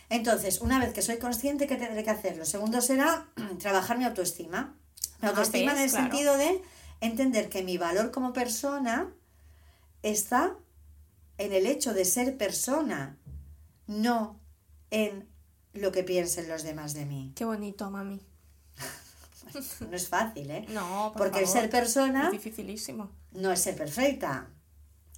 Entonces, 0.09 0.59
una 0.61 0.77
vez 0.79 0.93
que 0.93 1.01
soy 1.01 1.17
consciente, 1.17 1.65
¿qué 1.67 1.77
tendré 1.77 2.03
que 2.03 2.09
hacer? 2.09 2.35
Lo 2.37 2.45
segundo 2.45 2.81
será 2.81 3.27
trabajar 3.59 3.97
mi 3.97 4.03
autoestima. 4.03 4.75
Mi 5.21 5.27
Ah, 5.27 5.29
autoestima 5.29 5.71
en 5.71 5.77
el 5.77 5.89
sentido 5.89 6.35
de 6.37 6.61
entender 6.99 7.47
que 7.49 7.63
mi 7.63 7.77
valor 7.77 8.11
como 8.11 8.33
persona 8.33 9.09
está 10.03 10.55
en 11.37 11.53
el 11.53 11.65
hecho 11.65 11.93
de 11.93 12.03
ser 12.05 12.37
persona, 12.37 13.17
no 13.87 14.39
en 14.91 15.27
lo 15.73 15.91
que 15.91 16.03
piensen 16.03 16.47
los 16.49 16.63
demás 16.63 16.93
de 16.93 17.05
mí. 17.05 17.31
Qué 17.35 17.45
bonito, 17.45 17.89
mami. 17.89 18.21
No 19.89 19.95
es 19.95 20.07
fácil, 20.07 20.49
¿eh? 20.51 20.65
No, 20.69 21.11
por 21.13 21.23
Porque 21.23 21.39
el 21.39 21.47
ser 21.47 21.69
persona 21.69 22.25
Es 22.25 22.31
dificilísimo. 22.31 23.11
no 23.31 23.51
es 23.51 23.59
ser 23.61 23.75
perfecta. 23.75 24.49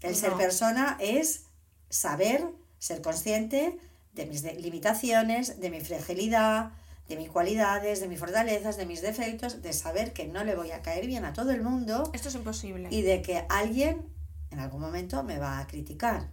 El 0.02 0.16
ser 0.16 0.34
persona 0.34 0.98
es 1.00 1.46
saber, 1.90 2.46
ser 2.80 3.02
consciente 3.02 3.80
de 4.14 4.26
mis 4.26 4.44
limitaciones, 4.44 5.60
de 5.60 5.70
mi 5.70 5.80
fragilidad, 5.82 6.72
de 7.08 7.18
mis 7.18 7.30
cualidades, 7.30 8.00
de 8.02 8.08
mis 8.08 8.20
fortalezas, 8.20 8.78
de 8.78 8.86
mis 8.86 9.02
defectos, 9.02 9.62
de 9.62 9.74
saber 9.74 10.14
que 10.14 10.28
no 10.28 10.44
le 10.44 10.56
voy 10.56 10.72
a 10.72 10.82
caer 10.82 11.06
bien 11.08 11.26
a 11.26 11.34
todo 11.34 11.52
el 11.52 11.62
mundo 11.64 12.10
Esto 12.14 12.30
es 12.30 12.36
imposible. 12.36 12.88
y 12.92 13.02
de 13.02 13.22
que 13.22 13.46
alguien 13.50 14.06
en 14.52 14.60
algún 14.60 14.82
momento 14.82 15.24
me 15.24 15.38
va 15.40 15.60
a 15.60 15.68
criticar. 15.68 16.30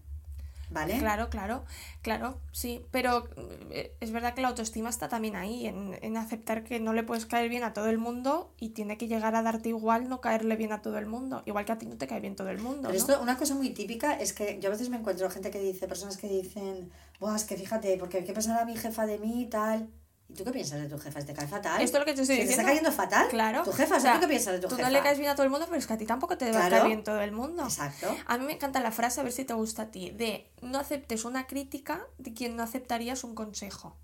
¿Vale? 0.73 0.99
Claro, 0.99 1.29
claro, 1.29 1.65
claro, 2.01 2.41
sí, 2.51 2.85
pero 2.91 3.29
eh, 3.71 3.95
es 4.01 4.11
verdad 4.11 4.35
que 4.35 4.41
la 4.41 4.49
autoestima 4.49 4.89
está 4.89 5.09
también 5.09 5.37
ahí, 5.37 5.67
en, 5.67 5.99
en 6.01 6.17
aceptar 6.17 6.65
que 6.65 6.81
no 6.81 6.93
le 6.93 7.03
puedes 7.03 7.27
caer 7.27 7.49
bien 7.49 7.63
a 7.63 7.73
todo 7.73 7.89
el 7.89 7.99
mundo 7.99 8.53
y 8.59 8.71
tiene 8.71 8.97
que 8.97 9.07
llegar 9.07 9.35
a 9.35 9.43
darte 9.43 9.69
igual 9.69 10.09
no 10.09 10.21
caerle 10.21 10.57
bien 10.57 10.73
a 10.73 10.83
todo 10.83 10.99
el 10.99 11.07
mundo, 11.07 11.43
igual 11.47 11.65
que 11.65 11.73
a 11.73 11.79
ti 11.79 11.87
no 11.87 11.97
te 11.97 12.07
cae 12.07 12.21
bien 12.21 12.37
todo 12.37 12.49
el 12.49 12.59
mundo. 12.59 12.89
Pero 12.89 12.93
¿no? 12.93 12.99
esto, 12.99 13.21
una 13.23 13.37
cosa 13.37 13.55
muy 13.55 13.71
típica 13.71 14.15
es 14.15 14.33
que 14.33 14.59
yo 14.61 14.69
a 14.69 14.73
veces 14.73 14.89
me 14.89 14.97
encuentro 14.97 15.29
gente 15.31 15.51
que 15.51 15.61
dice, 15.61 15.87
personas 15.87 16.17
que 16.17 16.29
dicen, 16.29 16.91
Buah, 17.21 17.37
es 17.37 17.45
que 17.45 17.57
fíjate, 17.57 17.97
porque 17.99 18.25
¿qué 18.25 18.33
pensará 18.33 18.65
mi 18.65 18.77
jefa 18.77 19.07
de 19.07 19.19
mí 19.19 19.43
y 19.43 19.47
tal? 19.47 19.89
¿Y 20.33 20.35
tú 20.35 20.45
qué 20.45 20.51
piensas 20.51 20.81
de 20.81 20.89
tu 20.89 20.99
jefa? 20.99 21.21
¿Te 21.21 21.35
cae 21.35 21.47
fatal? 21.47 21.83
Esto 21.83 21.99
es 21.99 22.01
lo 22.01 22.07
que 22.07 22.15
te 22.15 22.23
estoy 22.23 22.37
¿Se 22.37 22.43
diciendo. 22.43 22.61
está 22.63 22.65
cayendo 22.65 22.91
fatal? 22.91 23.29
Claro. 23.29 23.63
¿Tu 23.65 23.73
jefa? 23.73 23.97
O 23.97 24.01
sea, 24.01 24.15
¿Tú 24.15 24.21
qué 24.23 24.29
piensas 24.29 24.55
de 24.55 24.61
tu 24.61 24.69
tú 24.69 24.77
jefa? 24.77 24.89
no 24.89 24.93
le 24.95 25.03
caes 25.03 25.19
bien 25.19 25.31
a 25.31 25.35
todo 25.35 25.45
el 25.45 25.51
mundo, 25.51 25.67
pero 25.67 25.79
es 25.79 25.87
que 25.87 25.93
a 25.93 25.99
ti 25.99 26.07
tampoco 26.07 26.39
te 26.39 26.47
va 26.47 26.51
a 26.51 26.69
Claro. 26.69 26.77
caer 26.77 26.87
bien 26.87 27.05
todo 27.05 27.21
el 27.21 27.33
mundo. 27.33 27.65
Exacto. 27.65 28.17
A 28.27 28.39
mí 28.39 28.47
me 28.47 28.53
encanta 28.55 28.81
la 28.81 28.93
frase, 28.93 29.21
a 29.21 29.25
ver 29.25 29.33
si 29.33 29.45
te 29.45 29.53
gusta 29.53 29.83
a 29.83 29.91
ti, 29.91 30.11
de 30.11 30.51
no 30.63 30.79
aceptes 30.79 31.27
una 31.27 31.47
crítica 31.47 32.07
de 32.17 32.33
quien 32.33 32.57
no 32.57 32.63
aceptarías 32.63 33.25
un 33.25 33.35
consejo. 33.35 33.99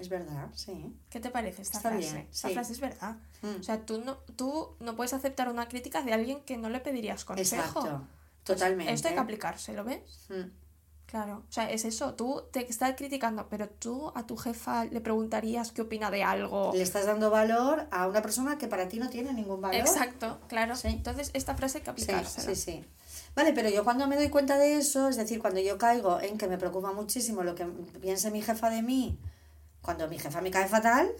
Es 0.00 0.08
verdad, 0.08 0.48
sí. 0.54 0.96
¿Qué 1.10 1.20
te 1.20 1.30
parece 1.30 1.62
esta 1.62 1.76
Está 1.78 1.90
frase? 1.90 2.12
bien, 2.12 2.28
Esta 2.32 2.48
frase 2.48 2.72
es 2.72 2.80
verdad. 2.80 3.16
Mm. 3.42 3.60
O 3.60 3.62
sea, 3.62 3.86
tú 3.86 4.00
no, 4.04 4.16
tú 4.34 4.74
no 4.80 4.96
puedes 4.96 5.12
aceptar 5.12 5.48
una 5.48 5.68
crítica 5.68 6.02
de 6.02 6.12
alguien 6.12 6.40
que 6.40 6.56
no 6.56 6.70
le 6.70 6.80
pedirías 6.80 7.24
consejo. 7.24 7.56
Exacto. 7.64 8.08
Totalmente. 8.42 8.92
Esto 8.92 9.06
hay 9.06 9.14
que 9.14 9.20
aplicárselo, 9.20 9.84
¿ves? 9.84 10.26
Mm. 10.28 10.50
Claro. 11.12 11.42
O 11.46 11.52
sea, 11.52 11.70
es 11.70 11.84
eso. 11.84 12.14
Tú 12.14 12.42
te 12.52 12.66
estás 12.70 12.94
criticando, 12.96 13.46
pero 13.50 13.68
tú 13.68 14.10
a 14.14 14.24
tu 14.24 14.34
jefa 14.38 14.86
le 14.86 15.02
preguntarías 15.02 15.70
qué 15.70 15.82
opina 15.82 16.10
de 16.10 16.22
algo. 16.24 16.72
Le 16.74 16.80
estás 16.82 17.04
dando 17.04 17.28
valor 17.28 17.86
a 17.90 18.06
una 18.08 18.22
persona 18.22 18.56
que 18.56 18.66
para 18.66 18.88
ti 18.88 18.98
no 18.98 19.10
tiene 19.10 19.34
ningún 19.34 19.60
valor. 19.60 19.78
Exacto, 19.78 20.38
claro. 20.48 20.74
Sí. 20.74 20.88
Entonces, 20.88 21.30
esta 21.34 21.54
frase 21.54 21.78
hay 21.78 21.84
que 21.84 21.90
Sí, 22.00 22.10
aplicársela. 22.10 22.54
sí, 22.54 22.56
sí. 22.56 22.84
Vale, 23.36 23.52
pero 23.52 23.68
yo 23.68 23.84
cuando 23.84 24.06
me 24.06 24.16
doy 24.16 24.30
cuenta 24.30 24.56
de 24.56 24.78
eso, 24.78 25.10
es 25.10 25.16
decir, 25.16 25.38
cuando 25.38 25.60
yo 25.60 25.76
caigo 25.76 26.18
en 26.18 26.38
que 26.38 26.48
me 26.48 26.56
preocupa 26.56 26.92
muchísimo 26.92 27.42
lo 27.42 27.54
que 27.54 27.66
piense 28.00 28.30
mi 28.30 28.40
jefa 28.40 28.70
de 28.70 28.80
mí, 28.80 29.18
cuando 29.82 30.08
mi 30.08 30.18
jefa 30.18 30.40
me 30.40 30.50
cae 30.50 30.66
fatal, 30.66 31.12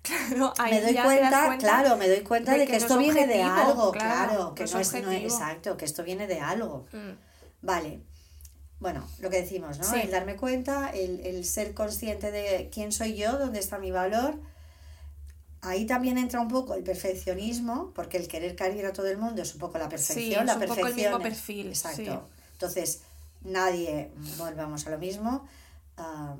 Claro, 0.00 0.54
ahí 0.58 0.72
me 0.76 0.80
doy 0.82 0.94
das 0.94 1.04
cuenta, 1.04 1.58
claro, 1.58 1.96
me 1.98 2.08
doy 2.08 2.20
cuenta 2.20 2.52
de, 2.52 2.58
de 2.60 2.66
que, 2.66 2.72
que 2.72 2.78
no 2.78 2.84
esto 2.84 2.94
es 2.94 3.00
viene 3.00 3.26
de 3.26 3.42
objetivo, 3.44 3.70
algo, 3.70 3.92
claro, 3.92 4.28
claro, 4.32 4.54
que 4.54 4.64
no 4.64 4.72
no 4.72 4.78
es 4.80 4.92
no 5.02 5.10
es- 5.10 5.22
exacto, 5.24 5.76
que 5.76 5.84
esto 5.84 6.02
viene 6.04 6.26
de 6.26 6.40
algo. 6.40 6.86
Mm. 6.92 7.10
Vale. 7.66 8.00
Bueno, 8.80 9.06
lo 9.20 9.30
que 9.30 9.40
decimos, 9.40 9.78
¿no? 9.78 9.84
Sí. 9.84 10.00
El 10.02 10.10
darme 10.10 10.36
cuenta, 10.36 10.90
el, 10.90 11.20
el 11.20 11.44
ser 11.44 11.74
consciente 11.74 12.30
de 12.30 12.68
quién 12.72 12.92
soy 12.92 13.14
yo, 13.16 13.38
dónde 13.38 13.58
está 13.60 13.78
mi 13.78 13.90
valor. 13.90 14.38
Ahí 15.62 15.86
también 15.86 16.18
entra 16.18 16.40
un 16.40 16.48
poco 16.48 16.74
el 16.74 16.82
perfeccionismo, 16.82 17.92
porque 17.94 18.18
el 18.18 18.28
querer 18.28 18.54
caer 18.54 18.84
a 18.84 18.92
todo 18.92 19.06
el 19.06 19.16
mundo 19.16 19.40
es 19.40 19.54
un 19.54 19.60
poco 19.60 19.78
la 19.78 19.88
perfección. 19.88 20.40
es 20.40 20.46
la 20.46 20.54
un 20.54 20.60
poco 20.60 20.74
el 20.74 20.80
perfección 20.80 21.12
mismo 21.12 21.22
perfil, 21.22 21.68
Exacto. 21.68 21.96
sí. 21.96 22.10
Entonces, 22.52 23.00
nadie, 23.42 24.10
volvamos 24.36 24.86
a 24.86 24.90
lo 24.90 24.98
mismo, 24.98 25.46
ah, 25.96 26.36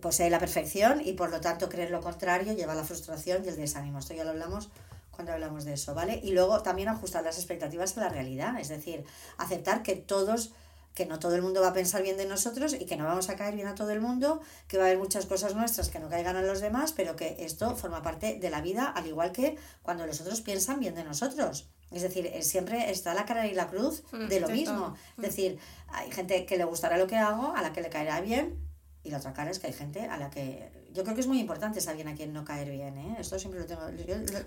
posee 0.00 0.30
la 0.30 0.38
perfección 0.38 1.00
y 1.04 1.12
por 1.12 1.30
lo 1.30 1.40
tanto 1.40 1.68
creer 1.68 1.90
lo 1.90 2.00
contrario 2.00 2.52
lleva 2.52 2.72
a 2.72 2.76
la 2.76 2.84
frustración 2.84 3.44
y 3.44 3.48
el 3.48 3.56
desánimo. 3.56 3.98
Esto 3.98 4.14
ya 4.14 4.24
lo 4.24 4.30
hablamos 4.30 4.70
cuando 5.10 5.32
hablamos 5.32 5.64
de 5.64 5.74
eso, 5.74 5.94
¿vale? 5.94 6.20
Y 6.22 6.30
luego 6.30 6.62
también 6.62 6.88
ajustar 6.88 7.24
las 7.24 7.36
expectativas 7.36 7.96
a 7.98 8.00
la 8.02 8.08
realidad, 8.08 8.58
es 8.60 8.68
decir, 8.68 9.04
aceptar 9.36 9.82
que 9.82 9.96
todos 9.96 10.52
que 10.98 11.06
no 11.06 11.20
todo 11.20 11.36
el 11.36 11.42
mundo 11.42 11.60
va 11.60 11.68
a 11.68 11.72
pensar 11.72 12.02
bien 12.02 12.16
de 12.16 12.26
nosotros 12.26 12.74
y 12.74 12.84
que 12.84 12.96
no 12.96 13.04
vamos 13.04 13.28
a 13.28 13.36
caer 13.36 13.54
bien 13.54 13.68
a 13.68 13.76
todo 13.76 13.92
el 13.92 14.00
mundo, 14.00 14.40
que 14.66 14.78
va 14.78 14.82
a 14.82 14.86
haber 14.88 14.98
muchas 14.98 15.26
cosas 15.26 15.54
nuestras 15.54 15.90
que 15.90 16.00
no 16.00 16.08
caigan 16.08 16.34
a 16.34 16.42
los 16.42 16.60
demás, 16.60 16.92
pero 16.92 17.14
que 17.14 17.36
esto 17.38 17.76
forma 17.76 18.02
parte 18.02 18.36
de 18.40 18.50
la 18.50 18.60
vida, 18.60 18.88
al 18.88 19.06
igual 19.06 19.30
que 19.30 19.56
cuando 19.82 20.04
los 20.06 20.20
otros 20.20 20.40
piensan 20.40 20.80
bien 20.80 20.96
de 20.96 21.04
nosotros. 21.04 21.68
Es 21.92 22.02
decir, 22.02 22.26
eh, 22.26 22.42
siempre 22.42 22.90
está 22.90 23.14
la 23.14 23.26
cara 23.26 23.46
y 23.46 23.54
la 23.54 23.68
cruz 23.68 24.02
Mm, 24.10 24.26
de 24.26 24.40
lo 24.40 24.48
mismo. 24.48 24.96
Es 25.18 25.22
decir, 25.22 25.60
hay 25.86 26.10
gente 26.10 26.44
que 26.46 26.56
le 26.56 26.64
gustará 26.64 26.98
lo 26.98 27.06
que 27.06 27.16
hago, 27.16 27.54
a 27.54 27.62
la 27.62 27.72
que 27.72 27.80
le 27.80 27.90
caerá 27.90 28.20
bien, 28.20 28.58
y 29.04 29.10
la 29.10 29.18
otra 29.18 29.32
cara 29.32 29.52
es 29.52 29.60
que 29.60 29.68
hay 29.68 29.72
gente 29.72 30.00
a 30.00 30.16
la 30.16 30.30
que... 30.30 30.68
Yo 30.98 31.04
creo 31.04 31.14
que 31.14 31.20
es 31.20 31.28
muy 31.28 31.38
importante 31.38 31.80
saber 31.80 32.08
a 32.08 32.14
quién 32.14 32.32
no 32.32 32.44
caer 32.44 32.68
bien, 32.72 32.98
¿eh? 32.98 33.16
Esto 33.20 33.38
siempre 33.38 33.60
lo 33.60 33.66
tengo... 33.66 33.82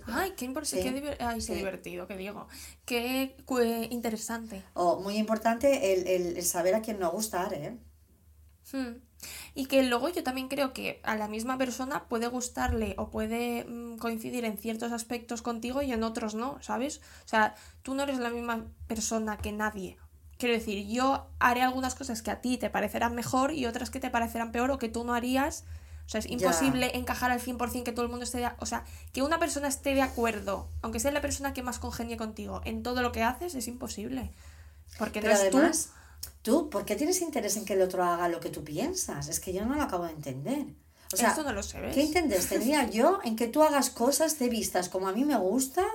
Ay, 0.07 0.33
qué, 0.35 0.53
Sí, 0.65 0.75
qué 0.83 1.15
Ay, 1.21 1.39
qué 1.39 1.55
divertido, 1.55 2.07
que 2.07 2.17
digo. 2.17 2.47
Qué 2.83 3.35
interesante. 3.89 4.61
O 4.73 4.99
muy 4.99 5.15
importante 5.15 5.93
el, 5.93 6.05
el- 6.07 6.37
el 6.37 6.43
saber 6.43 6.75
a 6.75 6.81
quién 6.81 6.99
no 6.99 7.09
gustar, 7.09 7.53
¿eh? 7.53 7.77
Hmm. 8.73 8.97
Y 9.55 9.67
que 9.67 9.83
luego 9.83 10.09
yo 10.09 10.23
también 10.23 10.49
creo 10.49 10.73
que 10.73 10.99
a 11.03 11.15
la 11.15 11.29
misma 11.29 11.57
persona 11.57 12.07
puede 12.09 12.27
gustarle 12.27 12.95
o 12.97 13.09
puede 13.11 13.63
mm, 13.65 13.97
coincidir 13.97 14.43
en 14.45 14.57
ciertos 14.57 14.91
aspectos 14.91 15.41
contigo 15.41 15.81
y 15.81 15.93
en 15.93 16.03
otros 16.03 16.35
no, 16.35 16.57
¿sabes? 16.61 16.99
O 17.25 17.27
sea, 17.27 17.55
tú 17.81 17.95
no 17.95 18.03
eres 18.03 18.19
la 18.19 18.29
misma 18.29 18.65
persona 18.87 19.37
que 19.37 19.53
nadie. 19.53 19.97
Quiero 20.37 20.55
decir, 20.55 20.87
yo 20.87 21.27
haré 21.39 21.61
algunas 21.61 21.95
cosas 21.95 22.21
que 22.21 22.31
a 22.31 22.41
ti 22.41 22.57
te 22.57 22.69
parecerán 22.69 23.15
mejor 23.15 23.53
y 23.53 23.67
otras 23.67 23.89
que 23.91 23.99
te 23.99 24.09
parecerán 24.09 24.51
peor 24.51 24.71
o 24.71 24.79
que 24.79 24.89
tú 24.89 25.03
no 25.03 25.13
harías. 25.13 25.65
O 26.11 26.19
sea, 26.19 26.19
es 26.19 26.29
imposible 26.29 26.97
encajar 26.97 27.31
al 27.31 27.39
100% 27.39 27.83
que 27.83 27.93
todo 27.93 28.03
el 28.03 28.11
mundo 28.11 28.25
esté 28.25 28.39
de... 28.39 28.49
O 28.59 28.65
sea, 28.65 28.83
que 29.13 29.21
una 29.21 29.39
persona 29.39 29.69
esté 29.69 29.95
de 29.95 30.01
acuerdo, 30.01 30.67
aunque 30.81 30.99
sea 30.99 31.09
la 31.11 31.21
persona 31.21 31.53
que 31.53 31.63
más 31.63 31.79
congenie 31.79 32.17
contigo, 32.17 32.59
en 32.65 32.83
todo 32.83 33.01
lo 33.01 33.13
que 33.13 33.23
haces, 33.23 33.55
es 33.55 33.65
imposible. 33.69 34.29
Porque 34.99 35.21
Pero 35.21 35.33
no 35.33 35.39
es 35.39 35.49
tú. 35.49 35.57
además, 35.57 35.89
tú, 36.41 36.69
¿por 36.69 36.83
qué 36.83 36.97
tienes 36.97 37.21
interés 37.21 37.55
en 37.55 37.63
que 37.63 37.75
el 37.75 37.81
otro 37.81 38.03
haga 38.03 38.27
lo 38.27 38.41
que 38.41 38.49
tú 38.49 38.61
piensas? 38.61 39.29
Es 39.29 39.39
que 39.39 39.53
yo 39.53 39.63
no 39.63 39.75
lo 39.75 39.83
acabo 39.83 40.03
de 40.03 40.11
entender. 40.11 40.65
O 41.13 41.15
sea, 41.15 41.29
Esto 41.29 41.43
no 41.43 41.53
lo 41.53 41.63
sé, 41.63 41.79
¿ves? 41.79 41.95
¿qué 41.95 42.03
interés 42.03 42.49
tendría 42.49 42.89
yo 42.89 43.19
en 43.23 43.37
que 43.37 43.47
tú 43.47 43.63
hagas 43.63 43.89
cosas 43.89 44.37
de 44.37 44.49
vistas 44.49 44.89
como 44.89 45.07
a 45.07 45.13
mí 45.13 45.23
me 45.23 45.37
gusta? 45.37 45.85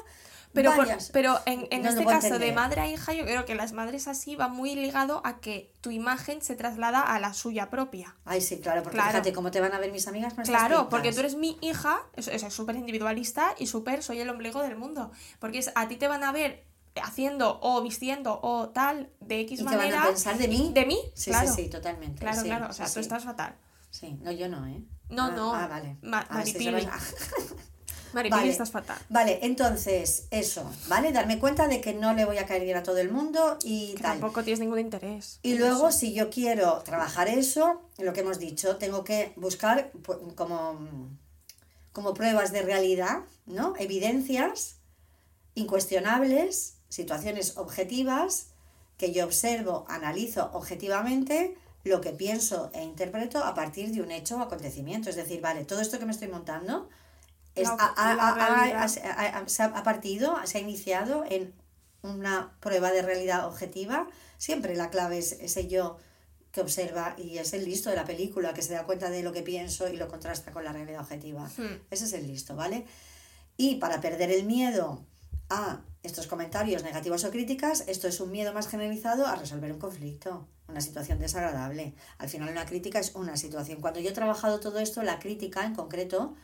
Pero, 0.52 0.74
por- 0.74 0.88
pero 1.12 1.38
en, 1.46 1.66
en 1.70 1.82
No 1.82 1.90
este 1.90 2.04
caso 2.06 2.38
de 2.38 2.52
madre 2.52 2.80
a 2.80 2.88
hija, 2.88 3.12
yo 3.12 3.24
creo 3.24 3.44
que 3.44 3.54
las 3.54 3.72
madres 3.72 4.08
así 4.08 4.36
va 4.36 4.48
muy 4.48 4.74
ligado 4.74 5.20
a 5.24 5.38
que 5.38 5.70
tu 5.80 5.90
imagen 5.90 6.40
se 6.42 6.56
traslada 6.56 7.00
a 7.00 7.18
la 7.20 7.34
suya 7.34 7.68
propia. 7.68 8.16
Ay, 8.24 8.40
sí, 8.40 8.58
claro, 8.60 8.82
porque 8.82 8.96
Claro. 8.96 9.10
fíjate 9.10 9.32
cómo 9.32 9.50
te 9.50 9.60
van 9.60 9.72
a 9.74 9.78
ver 9.78 9.92
mis 9.92 10.08
amigas 10.08 10.34
Claro, 10.44 10.88
porque 10.88 11.12
tú 11.12 11.20
eres 11.20 11.34
mi 11.36 11.58
hija, 11.60 12.00
eso 12.14 12.30
es 12.30 12.42
súper 12.54 12.76
individualista 12.76 13.54
y 13.58 13.66
súper 13.66 14.02
soy 14.02 14.20
el 14.20 14.30
ombligo 14.30 14.62
del 14.62 14.76
mundo. 14.76 15.10
Porque 15.38 15.58
es, 15.58 15.70
a 15.74 15.88
ti 15.88 15.96
te 15.96 16.08
van 16.08 16.24
a 16.24 16.32
ver 16.32 16.64
haciendo 17.02 17.58
o 17.62 17.82
vistiendo 17.82 18.40
o 18.42 18.70
tal 18.70 19.10
de 19.20 19.40
X 19.40 19.60
¿Y 19.60 19.64
qué 19.64 19.76
van 19.76 19.76
manera. 19.76 20.02
a 20.04 20.06
pensar 20.06 20.38
de 20.38 20.48
mí? 20.48 20.70
De 20.74 20.86
mí, 20.86 20.98
Sí, 21.14 21.30
claro. 21.30 21.52
sí, 21.52 21.64
sí, 21.64 21.68
totalmente. 21.68 22.20
Claro, 22.20 22.40
sí, 22.42 22.48
claro, 22.48 22.66
o 22.70 22.72
sea, 22.72 22.86
sí, 22.86 22.94
tú 22.94 23.00
estás 23.00 23.24
fatal. 23.24 23.54
Sí, 23.90 24.16
no, 24.22 24.32
yo 24.32 24.48
no, 24.48 24.66
¿eh? 24.66 24.82
No, 25.08 25.24
Ah, 25.26 25.30
no. 25.36 25.54
Ah, 25.54 25.66
vale. 25.68 25.96
Ma- 26.02 26.26
Ah, 26.30 26.42
Sabes- 28.16 28.30
Maripili, 28.30 28.50
estás 28.52 28.70
fatal. 28.70 28.98
Vale, 29.10 29.40
entonces, 29.42 30.26
eso, 30.30 30.68
¿vale? 30.88 31.12
Darme 31.12 31.38
cuenta 31.38 31.68
de 31.68 31.80
que 31.82 31.92
no 31.92 32.14
le 32.14 32.24
voy 32.24 32.38
a 32.38 32.46
caer 32.46 32.62
bien 32.64 32.76
a 32.78 32.82
todo 32.82 32.96
el 32.98 33.10
mundo 33.10 33.58
y 33.62 33.92
Que 33.94 34.02
tal. 34.02 34.12
tampoco 34.12 34.42
tienes 34.42 34.60
ningún 34.60 34.78
interés. 34.78 35.38
Y 35.42 35.54
luego, 35.58 35.88
eso. 35.88 35.98
si 35.98 36.14
yo 36.14 36.30
quiero 36.30 36.78
trabajar 36.84 37.28
eso, 37.28 37.82
lo 37.98 38.12
que 38.12 38.20
hemos 38.20 38.38
dicho, 38.38 38.76
tengo 38.76 39.04
que 39.04 39.32
buscar 39.36 39.90
como, 40.34 40.78
como 41.92 42.14
pruebas 42.14 42.52
de 42.52 42.62
realidad, 42.62 43.20
¿no? 43.44 43.74
Evidencias 43.78 44.76
incuestionables, 45.54 46.74
situaciones 46.88 47.56
objetivas, 47.56 48.48
que 48.98 49.12
yo 49.12 49.24
observo, 49.24 49.84
analizo 49.88 50.50
objetivamente 50.54 51.56
lo 51.84 52.00
que 52.00 52.10
pienso 52.10 52.70
e 52.74 52.82
interpreto 52.82 53.44
a 53.44 53.54
partir 53.54 53.90
de 53.92 54.00
un 54.02 54.10
hecho 54.10 54.36
o 54.36 54.40
acontecimiento. 54.40 55.08
Es 55.10 55.16
decir, 55.16 55.40
vale, 55.40 55.64
todo 55.64 55.80
esto 55.80 55.98
que 55.98 56.06
me 56.06 56.12
estoy 56.12 56.28
montando 56.28 56.88
es, 57.56 57.68
La- 57.68 57.74
ha- 57.74 57.94
ha- 58.10 58.14
la 58.14 58.28
ha- 58.28 58.82
ha- 58.84 59.48
se 59.48 59.62
ha- 59.62 59.66
ha 59.66 59.82
partido, 59.82 60.36
se 60.44 60.58
ha 60.58 60.60
iniciado 60.60 61.24
en 61.28 61.52
una 62.02 62.52
prueba 62.60 62.92
de 62.92 63.02
realidad 63.02 63.46
objetiva. 63.46 64.06
Siempre 64.38 64.76
la 64.76 64.90
clave 64.90 65.18
es 65.18 65.32
ese 65.32 65.66
yo 65.66 65.96
que 66.52 66.60
observa 66.60 67.14
y 67.18 67.38
es 67.38 67.52
el 67.52 67.64
listo 67.64 67.90
de 67.90 67.96
la 67.96 68.04
película, 68.04 68.54
que 68.54 68.62
se 68.62 68.72
da 68.74 68.84
cuenta 68.84 69.10
de 69.10 69.22
lo 69.22 69.32
que 69.32 69.42
pienso 69.42 69.88
y 69.88 69.96
lo 69.96 70.08
contrasta 70.08 70.52
con 70.52 70.64
la 70.64 70.72
realidad 70.72 71.00
objetiva. 71.00 71.50
Hmm. 71.56 71.80
Ese 71.90 72.04
es 72.04 72.12
el 72.12 72.26
listo, 72.26 72.54
¿vale? 72.56 72.86
Y 73.56 73.76
para 73.76 74.00
perder 74.00 74.30
el 74.30 74.44
miedo 74.44 75.02
a 75.48 75.80
estos 76.02 76.26
comentarios 76.26 76.82
negativos 76.82 77.24
o 77.24 77.30
críticas, 77.30 77.84
esto 77.86 78.08
es 78.08 78.20
un 78.20 78.30
miedo 78.30 78.52
más 78.52 78.68
generalizado 78.68 79.26
a 79.26 79.36
resolver 79.36 79.72
un 79.72 79.78
conflicto, 79.78 80.46
una 80.68 80.80
situación 80.80 81.18
desagradable. 81.18 81.94
Al 82.18 82.28
final 82.28 82.50
una 82.50 82.66
crítica 82.66 82.98
es 82.98 83.14
una 83.14 83.36
situación. 83.36 83.80
Cuando 83.80 84.00
yo 84.00 84.10
he 84.10 84.14
trabajado 84.14 84.60
todo 84.60 84.78
esto, 84.78 85.02
la 85.02 85.18
crítica 85.18 85.64
en 85.64 85.74
concreto 85.74 86.34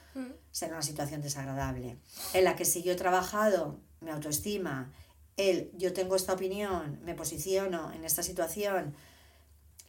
será 0.51 0.75
una 0.75 0.83
situación 0.83 1.23
desagradable. 1.23 1.97
En 2.35 2.45
la 2.45 2.57
que 2.57 2.65
si 2.65 2.83
yo 2.83 2.93
he 2.93 2.97
trabajado 2.97 3.79
mi 4.01 4.11
autoestima, 4.11 4.93
el 5.37 5.71
yo 5.75 5.93
tengo 5.93 6.17
esta 6.17 6.35
opinión, 6.35 7.01
me 7.05 7.15
posiciono 7.15 7.93
en 7.93 8.05
esta 8.05 8.23
situación 8.23 8.95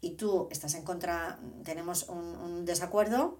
y 0.01 0.11
tú 0.11 0.47
estás 0.51 0.74
en 0.76 0.84
contra, 0.84 1.39
tenemos 1.64 2.09
un, 2.09 2.24
un 2.24 2.66
desacuerdo, 2.66 3.39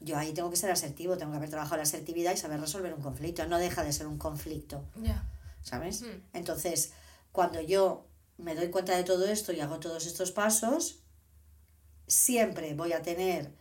yo 0.00 0.16
ahí 0.18 0.32
tengo 0.32 0.50
que 0.50 0.56
ser 0.56 0.70
asertivo, 0.70 1.16
tengo 1.18 1.30
que 1.32 1.36
haber 1.38 1.50
trabajado 1.50 1.76
la 1.76 1.82
asertividad 1.82 2.32
y 2.32 2.36
saber 2.36 2.60
resolver 2.60 2.92
un 2.94 3.02
conflicto. 3.02 3.46
No 3.46 3.58
deja 3.58 3.84
de 3.84 3.92
ser 3.92 4.06
un 4.06 4.18
conflicto, 4.18 4.84
Ya. 4.96 5.24
¿sabes? 5.62 6.02
Mm. 6.02 6.22
Entonces, 6.32 6.92
cuando 7.32 7.60
yo 7.60 8.06
me 8.38 8.54
doy 8.54 8.70
cuenta 8.70 8.96
de 8.96 9.04
todo 9.04 9.26
esto 9.26 9.52
y 9.52 9.60
hago 9.60 9.78
todos 9.80 10.06
estos 10.06 10.32
pasos, 10.32 11.00
siempre 12.06 12.74
voy 12.74 12.92
a 12.92 13.02
tener, 13.02 13.52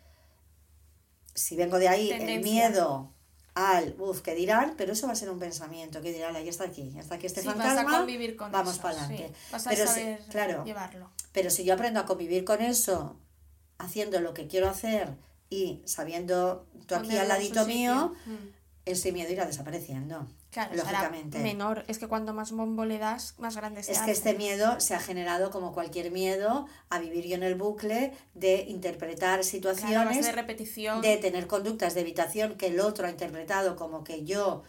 si 1.33 1.55
vengo 1.55 1.77
de 1.79 1.87
ahí, 1.87 2.09
el 2.11 2.41
miedo 2.41 3.13
al, 3.55 3.95
uff, 3.99 4.21
¿qué 4.21 4.35
dirán? 4.35 4.75
Pero 4.77 4.93
eso 4.93 5.07
va 5.07 5.13
a 5.13 5.15
ser 5.15 5.29
un 5.29 5.39
pensamiento, 5.39 6.01
que 6.01 6.13
dirán, 6.13 6.33
ya 6.33 6.39
está 6.49 6.63
aquí, 6.63 6.91
ya 6.91 7.01
está 7.01 7.15
aquí 7.15 7.25
este 7.25 7.41
Sí, 7.41 7.47
vas 7.47 7.57
fantasma, 7.57 7.95
a 7.95 7.97
convivir 7.99 8.35
con 8.37 8.51
vamos 8.51 8.73
eso, 8.75 8.81
para 8.81 9.03
adelante. 9.03 9.27
sí. 9.27 9.51
Vas 9.51 9.67
a 9.67 9.69
Pero 9.71 9.87
si- 9.87 10.17
claro, 10.29 10.63
llevarlo. 10.63 11.09
pero 11.33 11.49
si 11.49 11.63
yo 11.65 11.73
aprendo 11.73 11.99
a 11.99 12.05
convivir 12.05 12.45
con 12.45 12.61
eso, 12.61 13.17
haciendo 13.77 14.19
lo 14.21 14.33
que 14.33 14.47
quiero 14.47 14.69
hacer 14.69 15.13
y 15.49 15.81
sabiendo 15.85 16.67
tú 16.85 16.95
aquí 16.95 17.17
al 17.17 17.27
ladito 17.27 17.65
mío, 17.65 18.13
Mm. 18.25 18.35
ese 18.85 19.11
miedo 19.11 19.31
irá 19.31 19.45
desapareciendo. 19.45 20.27
Claro, 20.51 20.71
será 20.71 20.83
lógicamente. 20.91 21.37
menor. 21.39 21.83
Es 21.87 21.99
que 21.99 22.07
cuanto 22.07 22.33
más 22.33 22.51
bombo 22.51 22.83
le 22.85 22.97
das, 22.97 23.35
más 23.37 23.55
grande 23.55 23.83
se 23.83 23.91
Es 23.91 23.97
hace. 23.99 24.05
que 24.07 24.11
este 24.13 24.33
miedo 24.33 24.79
se 24.79 24.95
ha 24.95 24.99
generado 24.99 25.51
como 25.51 25.73
cualquier 25.73 26.09
miedo 26.11 26.67
a 26.89 26.97
vivir 26.97 27.25
yo 27.27 27.35
en 27.35 27.43
el 27.43 27.53
bucle 27.53 28.13
de 28.33 28.63
interpretar 28.67 29.41
Claro, 29.41 29.43
situaciones, 29.43 30.25
de 30.25 30.31
repetición. 30.31 31.01
de 31.01 31.17
tener 31.17 31.45
conductas 31.45 31.93
de 31.93 32.01
evitación 32.01 32.55
que 32.57 32.67
el 32.67 32.79
otro 32.79 33.05
ha 33.05 33.11
interpretado 33.11 33.75
como 33.75 34.03
que 34.03 34.25
yo 34.25 34.63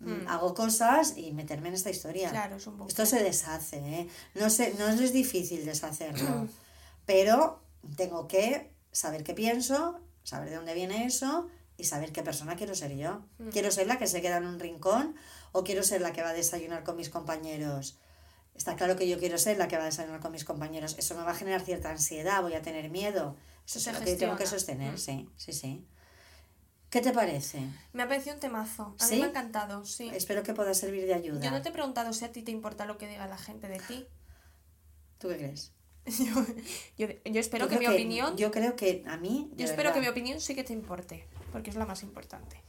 mm, 0.00 0.26
hago 0.28 0.52
cosas 0.52 1.16
y 1.16 1.32
meterme 1.32 1.68
en 1.68 1.74
esta 1.74 1.88
historia. 1.88 2.28
Claro, 2.28 2.56
es 2.56 2.66
un 2.66 2.76
bucle. 2.76 2.90
Esto 2.90 3.06
se 3.06 3.22
deshace, 3.22 3.76
¿eh? 3.78 4.08
No, 4.34 4.50
se, 4.50 4.74
no 4.74 4.88
es 4.88 5.12
difícil 5.14 5.64
deshacerlo, 5.64 6.46
pero 7.06 7.62
tengo 7.96 8.28
que 8.28 8.70
saber 8.90 9.22
qué 9.24 9.32
pienso, 9.32 9.98
saber 10.22 10.50
de 10.50 10.56
dónde 10.56 10.74
viene 10.74 11.04
eso 11.06 11.48
y 11.76 11.84
saber 11.84 12.12
qué 12.12 12.22
persona 12.22 12.56
quiero 12.56 12.74
ser 12.74 12.96
yo. 12.96 13.24
Quiero 13.50 13.70
ser 13.70 13.86
la 13.86 13.98
que 13.98 14.06
se 14.06 14.20
queda 14.22 14.36
en 14.38 14.46
un 14.46 14.60
rincón 14.60 15.16
o 15.52 15.64
quiero 15.64 15.82
ser 15.82 16.00
la 16.00 16.12
que 16.12 16.22
va 16.22 16.30
a 16.30 16.34
desayunar 16.34 16.84
con 16.84 16.96
mis 16.96 17.08
compañeros. 17.10 17.98
Está 18.54 18.76
claro 18.76 18.96
que 18.96 19.08
yo 19.08 19.18
quiero 19.18 19.38
ser 19.38 19.56
la 19.56 19.66
que 19.68 19.76
va 19.76 19.82
a 19.82 19.86
desayunar 19.86 20.20
con 20.20 20.32
mis 20.32 20.44
compañeros. 20.44 20.96
Eso 20.98 21.14
me 21.16 21.22
va 21.22 21.30
a 21.30 21.34
generar 21.34 21.62
cierta 21.62 21.90
ansiedad, 21.90 22.42
voy 22.42 22.54
a 22.54 22.62
tener 22.62 22.90
miedo. 22.90 23.36
Eso 23.66 23.78
es 23.78 23.86
lo 23.98 24.04
que 24.04 24.16
tengo 24.16 24.36
que 24.36 24.46
sostener, 24.46 24.94
Mm. 24.94 24.98
sí, 24.98 25.28
sí, 25.36 25.52
sí. 25.52 25.86
¿Qué 26.90 27.00
te 27.00 27.12
parece? 27.12 27.66
Me 27.94 28.02
ha 28.02 28.08
parecido 28.08 28.34
un 28.34 28.40
temazo. 28.40 28.94
A 29.00 29.06
¿Sí? 29.06 29.14
mí 29.14 29.20
me 29.20 29.26
ha 29.26 29.30
encantado, 29.30 29.86
sí. 29.86 30.10
Espero 30.14 30.42
que 30.42 30.52
pueda 30.52 30.74
servir 30.74 31.06
de 31.06 31.14
ayuda. 31.14 31.40
Yo 31.40 31.50
no 31.50 31.62
te 31.62 31.70
he 31.70 31.72
preguntado 31.72 32.12
si 32.12 32.26
a 32.26 32.32
ti 32.32 32.42
te 32.42 32.50
importa 32.50 32.84
lo 32.84 32.98
que 32.98 33.08
diga 33.08 33.26
la 33.26 33.38
gente 33.38 33.66
de 33.68 33.78
ti. 33.78 34.06
¿Tú 35.18 35.28
qué 35.28 35.38
crees? 35.38 35.72
Yo, 36.06 36.34
yo, 36.98 37.06
yo 37.24 37.40
espero 37.40 37.66
Yo 37.66 37.70
que 37.70 37.78
mi 37.78 37.86
opinión... 37.86 38.32
Yo, 38.32 38.48
Yo 38.48 38.50
creo 38.50 38.76
que 38.76 39.02
a 39.06 39.16
mí... 39.16 39.50
de 39.54 39.64
espero 39.64 39.92
que 39.92 40.00
mi 40.00 40.08
opinión 40.08 40.40
sí 40.40 40.54
que 40.54 40.64
te 40.64 40.72
importe, 40.72 41.26
porque 41.52 41.70
es 41.70 41.76
la 41.76 41.86
más 41.86 42.02
importante. 42.02 42.60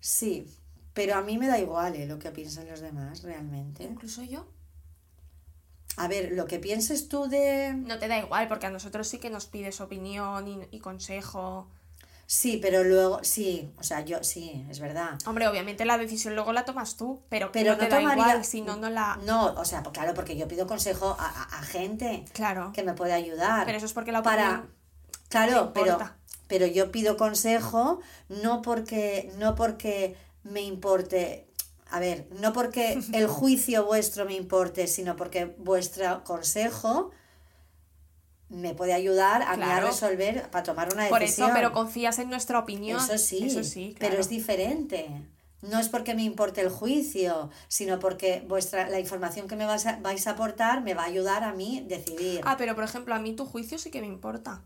Sí, 0.00 0.46
pero 0.92 1.14
a 1.14 1.22
mí 1.22 1.38
me 1.38 1.46
da 1.46 1.58
igual 1.58 1.94
¿eh? 1.96 2.06
lo 2.06 2.18
que 2.18 2.30
piensen 2.30 2.68
los 2.68 2.80
demás, 2.80 3.22
realmente. 3.22 3.84
Incluso 3.84 4.22
yo. 4.22 4.46
A 5.96 6.08
ver, 6.08 6.32
lo 6.32 6.46
que 6.46 6.58
pienses 6.58 7.08
tú 7.08 7.28
de... 7.28 7.74
No 7.74 7.98
te 7.98 8.08
da 8.08 8.18
igual, 8.18 8.48
porque 8.48 8.66
a 8.66 8.70
nosotros 8.70 9.08
sí 9.08 9.18
que 9.18 9.30
nos 9.30 9.46
pides 9.46 9.80
opinión 9.80 10.48
y, 10.48 10.58
y 10.70 10.80
consejo. 10.80 11.68
Sí, 12.26 12.58
pero 12.62 12.82
luego, 12.84 13.20
sí, 13.22 13.70
o 13.78 13.82
sea, 13.82 14.00
yo, 14.04 14.22
sí, 14.24 14.64
es 14.70 14.80
verdad. 14.80 15.18
Hombre, 15.26 15.46
obviamente 15.48 15.84
la 15.84 15.98
decisión 15.98 16.34
luego 16.34 16.52
la 16.52 16.64
tomas 16.64 16.96
tú, 16.96 17.20
pero, 17.28 17.52
Pero 17.52 17.72
no 17.72 17.78
te 17.78 17.88
da 17.88 17.98
tomaría... 17.98 18.24
igual, 18.24 18.44
si 18.44 18.62
no, 18.62 18.76
no 18.76 18.88
la... 18.88 19.18
No, 19.26 19.52
o 19.54 19.64
sea, 19.66 19.82
pues 19.82 19.92
claro, 19.92 20.14
porque 20.14 20.36
yo 20.36 20.48
pido 20.48 20.66
consejo 20.66 21.14
a, 21.18 21.26
a- 21.26 21.58
a 21.58 21.62
gente 21.62 22.24
Claro. 22.32 22.72
que 22.72 22.82
me 22.84 22.94
puede 22.94 23.12
ayudar. 23.12 23.66
Pero 23.66 23.76
eso 23.76 23.86
es 23.86 23.92
porque 23.92 24.12
la 24.12 24.22
para 24.22 24.64
Claro, 25.28 25.72
pero, 25.74 25.98
pero 26.46 26.66
yo 26.66 26.90
pido 26.92 27.16
consejo 27.16 28.00
no 28.28 28.62
porque, 28.62 29.32
no 29.38 29.54
porque 29.54 30.16
me 30.42 30.60
importe, 30.62 31.46
a 31.90 32.00
ver, 32.00 32.28
no 32.40 32.52
porque 32.52 32.98
el 33.12 33.26
juicio 33.28 33.84
vuestro 33.84 34.24
me 34.24 34.34
importe, 34.34 34.86
sino 34.86 35.16
porque 35.16 35.54
vuestro 35.58 36.22
consejo 36.24 37.10
me 38.52 38.74
puede 38.74 38.92
ayudar 38.92 39.42
a 39.42 39.56
mí 39.56 39.62
a 39.62 39.66
Claro. 39.66 39.86
resolver, 39.88 40.48
para 40.50 40.62
tomar 40.62 40.92
una 40.92 41.08
Por 41.08 41.20
decisión. 41.20 41.48
eso, 41.48 41.54
pero 41.56 41.72
confías 41.72 42.18
en 42.18 42.28
nuestra 42.30 42.58
opinión. 42.58 42.98
Eso 43.02 43.18
sí, 43.18 43.44
Eso 43.44 43.64
sí, 43.64 43.94
pero 43.98 44.10
claro. 44.10 44.20
es 44.20 44.28
diferente. 44.28 45.08
No 45.62 45.78
es 45.78 45.88
porque 45.88 46.14
me 46.14 46.22
importe 46.24 46.60
el 46.60 46.68
juicio, 46.70 47.48
sino 47.68 47.98
porque 47.98 48.44
vuestra, 48.48 48.88
la 48.88 48.98
información 49.00 49.46
que 49.48 49.56
me 49.56 49.64
vais 49.64 49.86
a, 49.86 49.96
vais 50.00 50.26
a 50.26 50.32
aportar 50.32 50.82
me 50.82 50.92
va 50.94 51.02
a 51.02 51.06
ayudar 51.06 51.44
a 51.44 51.52
mí 51.52 51.84
decidir. 51.88 52.40
Ah, 52.44 52.56
pero 52.58 52.74
por 52.74 52.84
ejemplo, 52.84 53.14
a 53.14 53.18
mí 53.20 53.32
tu 53.34 53.46
juicio 53.46 53.78
sí 53.78 53.90
que 53.90 54.00
me 54.00 54.06
importa. 54.08 54.62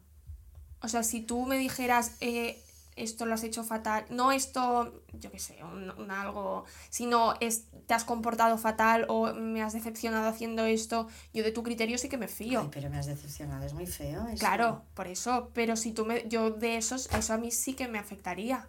O 0.83 0.89
sea, 0.89 1.03
si 1.03 1.21
tú 1.21 1.45
me 1.47 1.59
dijeras, 1.59 2.13
eh, 2.21 2.63
esto 2.97 3.27
lo 3.27 3.35
has 3.35 3.45
hecho 3.45 3.63
fatal, 3.63 4.07
no 4.11 4.33
esto, 4.33 5.03
yo 5.13 5.31
qué 5.31 5.39
sé, 5.39 5.63
un, 5.63 5.91
un 5.91 6.11
algo, 6.11 6.65
sino 6.89 7.35
es, 7.41 7.67
te 7.87 7.95
has 7.95 8.05
comportado 8.05 8.57
fatal 8.59 9.05
o 9.09 9.33
me 9.35 9.63
has 9.63 9.75
decepcionado 9.75 10.29
haciendo 10.29 10.65
esto, 10.65 11.07
yo 11.33 11.45
de 11.45 11.53
tu 11.53 11.63
criterio 11.63 11.99
sí 11.99 12.09
que 12.09 12.19
me 12.19 12.29
fío. 12.29 12.61
Ay, 12.63 12.69
pero 12.73 12.91
me 12.91 12.99
has 12.99 13.07
decepcionado, 13.07 13.65
es 13.65 13.75
muy 13.75 13.87
feo 13.87 14.27
eso. 14.29 14.39
Claro, 14.39 14.83
por 14.95 15.07
eso, 15.07 15.51
pero 15.53 15.77
si 15.77 15.93
tú 15.93 16.07
me, 16.07 16.27
yo 16.29 16.51
de 16.51 16.77
esos, 16.79 17.09
eso 17.13 17.35
a 17.35 17.39
mí 17.39 17.51
sí 17.51 17.75
que 17.75 17.87
me 17.87 17.99
afectaría. 17.99 18.67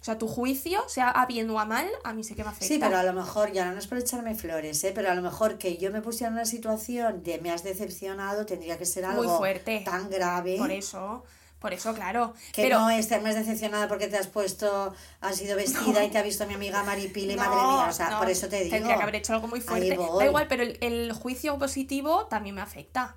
O 0.00 0.04
sea, 0.06 0.18
tu 0.18 0.28
juicio, 0.28 0.88
sea 0.88 1.10
a 1.10 1.26
bien 1.26 1.50
o 1.50 1.58
a 1.58 1.64
mal, 1.64 1.88
a 2.04 2.12
mí 2.12 2.22
sí 2.22 2.36
que 2.36 2.44
me 2.44 2.50
afecta. 2.50 2.66
Sí, 2.66 2.78
pero 2.78 2.96
a 2.96 3.02
lo 3.02 3.12
mejor, 3.12 3.50
ya 3.50 3.68
no 3.72 3.76
es 3.76 3.88
por 3.88 3.98
echarme 3.98 4.36
flores, 4.36 4.84
¿eh? 4.84 4.92
pero 4.94 5.10
a 5.10 5.14
lo 5.16 5.22
mejor 5.22 5.58
que 5.58 5.78
yo 5.78 5.90
me 5.90 6.00
pusiera 6.00 6.28
en 6.28 6.34
una 6.34 6.44
situación 6.44 7.24
de 7.24 7.40
me 7.40 7.50
has 7.50 7.64
decepcionado 7.64 8.46
tendría 8.46 8.78
que 8.78 8.86
ser 8.86 9.04
algo 9.04 9.24
Muy 9.24 9.36
fuerte. 9.36 9.82
tan 9.84 10.08
grave 10.08 10.58
Por 10.58 10.70
eso, 10.70 11.24
por 11.58 11.72
eso, 11.72 11.94
claro. 11.94 12.34
que 12.52 12.62
pero, 12.62 12.80
no 12.80 12.90
es 12.90 13.10
me 13.22 13.30
has 13.30 13.36
decepcionado 13.36 13.88
porque 13.88 14.08
te 14.08 14.18
has 14.18 14.26
puesto, 14.26 14.94
has 15.20 15.36
sido 15.36 15.56
vestida 15.56 16.04
y 16.04 16.10
te 16.10 16.18
ha 16.18 16.22
visto 16.22 16.46
mi 16.46 16.54
amiga 16.54 16.82
Maripili, 16.82 17.34
No, 17.34 17.42
madre 17.42 17.56
mía, 17.56 17.86
o 17.88 17.92
sea, 17.92 18.10
no, 18.10 18.18
por 18.18 18.28
eso 18.28 18.48
te 18.48 18.62
digo. 18.62 18.70
Tendría 18.76 18.96
que 18.96 19.02
haber 19.02 19.16
hecho 19.16 19.32
algo 19.32 19.48
muy 19.48 19.60
fuerte. 19.60 19.96
Da 19.96 20.26
igual, 20.26 20.46
pero 20.48 20.62
el, 20.62 20.78
el 20.80 21.12
juicio 21.12 21.58
positivo 21.58 22.26
también 22.26 22.54
me 22.54 22.60
afecta. 22.60 23.16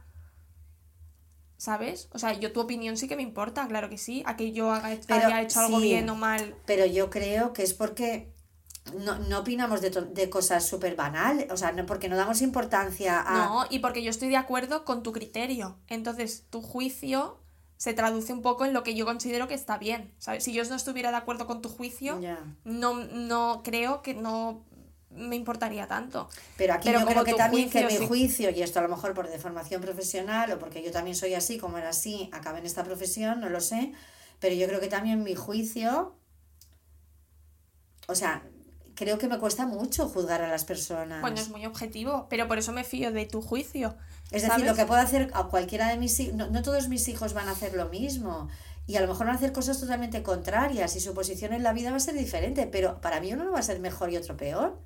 ¿Sabes? 1.57 2.07
O 2.13 2.19
sea, 2.19 2.31
yo 2.31 2.53
tu 2.53 2.61
opinión 2.61 2.95
sí 2.95 3.09
que 3.09 3.17
me 3.17 3.21
importa, 3.21 3.67
claro 3.67 3.89
que 3.89 3.97
sí. 3.97 4.23
A 4.25 4.37
que 4.37 4.53
yo 4.53 4.71
haga, 4.71 4.95
Pero 5.05 5.27
haya 5.27 5.41
hecho 5.41 5.59
algo 5.59 5.79
sí. 5.79 5.83
bien 5.83 6.09
o 6.09 6.15
mal. 6.15 6.55
Pero 6.65 6.85
yo 6.85 7.09
creo 7.09 7.51
que 7.51 7.63
es 7.63 7.73
porque 7.73 8.31
no, 8.97 9.19
no 9.19 9.39
opinamos 9.39 9.81
de, 9.81 9.89
de 9.89 10.29
cosas 10.29 10.65
súper 10.65 10.95
banales, 10.95 11.51
o 11.51 11.57
sea, 11.57 11.73
no 11.73 11.85
porque 11.85 12.07
no 12.07 12.15
damos 12.15 12.41
importancia 12.41 13.19
a... 13.19 13.45
No, 13.45 13.65
y 13.69 13.79
porque 13.79 14.01
yo 14.01 14.09
estoy 14.09 14.29
de 14.29 14.37
acuerdo 14.37 14.85
con 14.85 15.03
tu 15.03 15.11
criterio. 15.11 15.77
Entonces, 15.87 16.45
tu 16.49 16.61
juicio 16.61 17.37
se 17.79 17.93
traduce 17.93 18.33
un 18.33 18.41
poco 18.41 18.65
en 18.65 18.73
lo 18.73 18.83
que 18.83 18.93
yo 18.93 19.05
considero 19.05 19.47
que 19.47 19.53
está 19.53 19.77
bien. 19.77 20.11
¿sabes? 20.17 20.43
Si 20.43 20.51
yo 20.51 20.65
no 20.65 20.75
estuviera 20.75 21.11
de 21.11 21.17
acuerdo 21.17 21.47
con 21.47 21.61
tu 21.61 21.69
juicio, 21.69 22.19
no, 22.65 22.93
no 22.93 23.61
creo 23.63 24.01
que 24.01 24.13
no 24.13 24.65
me 25.09 25.37
importaría 25.37 25.87
tanto. 25.87 26.27
Pero 26.57 26.73
aquí 26.73 26.89
Pero 26.89 26.99
yo 26.99 27.05
creo 27.05 27.23
que 27.23 27.33
también 27.35 27.69
que 27.69 27.85
mi 27.85 27.95
sí- 27.95 28.05
juicio, 28.05 28.49
y 28.49 28.61
esto 28.61 28.79
a 28.79 28.81
lo 28.81 28.89
mejor 28.89 29.13
por 29.13 29.29
deformación 29.29 29.81
profesional 29.81 30.51
o 30.51 30.59
porque 30.59 30.83
yo 30.83 30.91
también 30.91 31.15
soy 31.15 31.35
así, 31.35 31.57
como 31.57 31.77
era 31.77 31.89
así, 31.89 32.29
acabé 32.33 32.59
en 32.59 32.65
esta 32.65 32.83
profesión, 32.83 33.39
no 33.39 33.47
lo 33.49 33.61
sé, 33.61 33.93
pero 34.41 34.53
yo 34.55 34.67
creo 34.67 34.81
que 34.81 34.87
también 34.89 35.23
mi 35.23 35.35
juicio 35.35 36.15
o 38.09 38.15
sea, 38.15 38.43
creo 38.95 39.17
que 39.17 39.27
me 39.29 39.39
cuesta 39.39 39.65
mucho 39.65 40.09
juzgar 40.09 40.41
a 40.41 40.49
las 40.49 40.65
personas. 40.65 41.21
Bueno, 41.21 41.39
es 41.39 41.49
muy 41.49 41.65
objetivo, 41.65 42.27
pero 42.29 42.47
por 42.47 42.57
eso 42.57 42.73
me 42.73 42.83
fío 42.83 43.11
de 43.11 43.25
tu 43.25 43.41
juicio. 43.41 43.95
Es 44.31 44.43
decir, 44.43 44.65
lo 44.65 44.75
que 44.75 44.85
puedo 44.85 45.01
hacer 45.01 45.31
a 45.33 45.45
cualquiera 45.45 45.87
de 45.89 45.97
mis 45.97 46.19
hijos, 46.19 46.35
no, 46.35 46.47
no 46.49 46.61
todos 46.61 46.87
mis 46.87 47.07
hijos 47.07 47.33
van 47.33 47.47
a 47.47 47.51
hacer 47.51 47.73
lo 47.73 47.89
mismo. 47.89 48.47
Y 48.85 48.95
a 48.97 49.01
lo 49.01 49.07
mejor 49.07 49.27
van 49.27 49.35
a 49.35 49.37
hacer 49.37 49.51
cosas 49.51 49.79
totalmente 49.79 50.23
contrarias 50.23 50.95
y 50.95 50.99
su 50.99 51.13
posición 51.13 51.53
en 51.53 51.63
la 51.63 51.73
vida 51.73 51.91
va 51.91 51.97
a 51.97 51.99
ser 51.99 52.15
diferente, 52.15 52.65
pero 52.67 53.01
para 53.01 53.19
mí 53.21 53.31
uno 53.33 53.43
no 53.43 53.51
va 53.51 53.59
a 53.59 53.63
ser 53.63 53.79
mejor 53.79 54.11
y 54.11 54.17
otro 54.17 54.35
peor. 54.37 54.79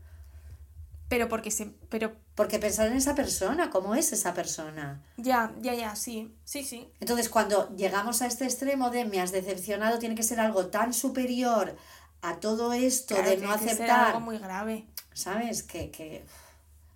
Pero 1.10 1.30
porque 1.30 1.52
se. 1.52 1.66
Pero 1.90 2.14
Porque 2.36 2.58
pensar 2.60 2.88
en 2.88 2.94
esa 2.98 3.14
persona, 3.16 3.70
cómo 3.70 3.94
es 3.96 4.12
esa 4.14 4.34
persona. 4.34 5.04
ya, 5.18 5.54
ya, 5.62 5.74
ya, 5.74 5.96
sí. 5.96 6.34
Sí, 6.44 6.64
sí. 6.64 6.90
Entonces, 7.00 7.30
cuando 7.30 7.70
llegamos 7.76 8.22
a 8.22 8.26
este 8.28 8.46
extremo 8.46 8.90
de 8.90 9.06
me 9.06 9.22
has 9.22 9.32
decepcionado, 9.32 10.00
tiene 10.00 10.16
que 10.16 10.24
ser 10.24 10.40
algo 10.40 10.68
tan 10.68 10.92
superior 10.94 11.76
a 12.22 12.40
todo 12.40 12.74
esto 12.74 13.16
Claro, 13.16 13.30
de 13.30 13.36
tiene 13.38 13.52
no 13.52 13.60
que 13.60 13.66
ser 13.66 13.74
aceptar. 13.74 14.08
algo 14.08 14.22
muy 14.22 14.38
grave. 14.40 14.88
¿Sabes? 15.14 15.62
Que, 15.62 15.92
que, 15.92 16.26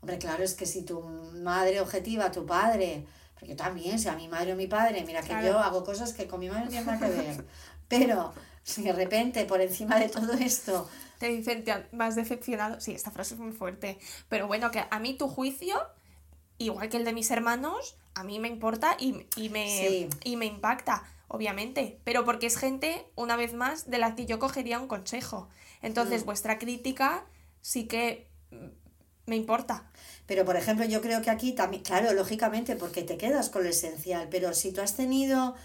hombre, 0.02 0.18
claro, 0.18 0.44
es 0.44 0.54
que 0.54 0.66
si 0.66 0.84
tu 0.84 1.02
madre 1.02 1.80
objetiva, 1.82 2.32
tu 2.32 2.46
padre, 2.46 3.06
porque 3.34 3.50
yo 3.50 3.56
también, 3.56 4.00
sea 4.00 4.16
mi 4.16 4.28
madre 4.28 4.54
o 4.54 4.56
mi 4.56 4.68
padre, 4.68 5.04
mira 5.06 5.22
que 5.22 5.28
Claro. 5.28 5.48
yo 5.48 5.60
hago 5.60 5.84
cosas 5.84 6.14
que 6.14 6.28
con 6.28 6.40
mi 6.40 6.50
madre 6.50 6.66
no 6.66 6.70
tienen 6.70 6.88
nada 6.88 7.00
que 7.08 7.14
ver, 7.14 7.46
pero 7.88 8.34
si 8.64 8.82
de 8.84 8.94
repente, 8.94 9.46
por 9.46 9.62
encima 9.62 9.98
de 10.00 10.10
todo 10.10 10.34
esto, 10.34 10.90
Te 11.20 11.30
dicen, 11.30 11.64
has 12.00 12.16
decepcionado. 12.16 12.80
Sí, 12.80 12.92
esta 12.92 13.10
frase 13.10 13.34
es 13.34 13.40
muy 13.40 13.52
fuerte. 13.52 13.98
Pero 14.30 14.46
bueno, 14.46 14.70
que 14.70 14.84
a 14.88 15.00
mí 15.00 15.16
tu 15.18 15.28
juicio, 15.28 15.76
igual 16.60 16.90
que 16.90 16.98
el 16.98 17.06
de 17.06 17.14
mis 17.14 17.32
hermanos, 17.32 17.98
a 18.14 18.24
mí 18.24 18.38
me 18.40 18.48
importa 18.50 18.96
y, 19.00 19.26
y 19.36 19.50
me, 19.50 19.68
Sí. 19.68 20.10
y 20.24 20.36
me 20.36 20.46
impacta, 20.46 21.04
obviamente. 21.28 22.00
Pero 22.04 22.24
porque 22.24 22.46
es 22.46 22.56
gente, 22.58 23.04
una 23.16 23.36
vez 23.36 23.54
más, 23.56 23.90
de 23.90 23.98
la 23.98 24.14
que 24.16 24.28
yo 24.28 24.38
cogería 24.38 24.80
un 24.80 24.88
consejo. 24.88 25.50
Entonces, 25.82 26.22
Mm. 26.22 26.26
vuestra 26.26 26.60
crítica 26.60 27.26
sí 27.62 27.88
que 27.88 28.28
me 29.28 29.36
importa. 29.36 29.84
pero 30.26 30.44
por 30.44 30.56
ejemplo, 30.58 30.86
yo 30.86 31.00
creo 31.02 31.22
que 31.22 31.30
aquí 31.30 31.54
también, 31.54 31.84
claro, 31.84 32.12
lógicamente, 32.14 32.76
porque 32.76 33.04
te 33.04 33.18
quedas 33.18 33.50
con 33.50 33.64
lo 33.64 33.70
esencial, 33.70 34.28
pero 34.30 34.54
si 34.54 34.72
tú 34.74 34.82
has 34.82 34.96
tenido, 34.96 35.56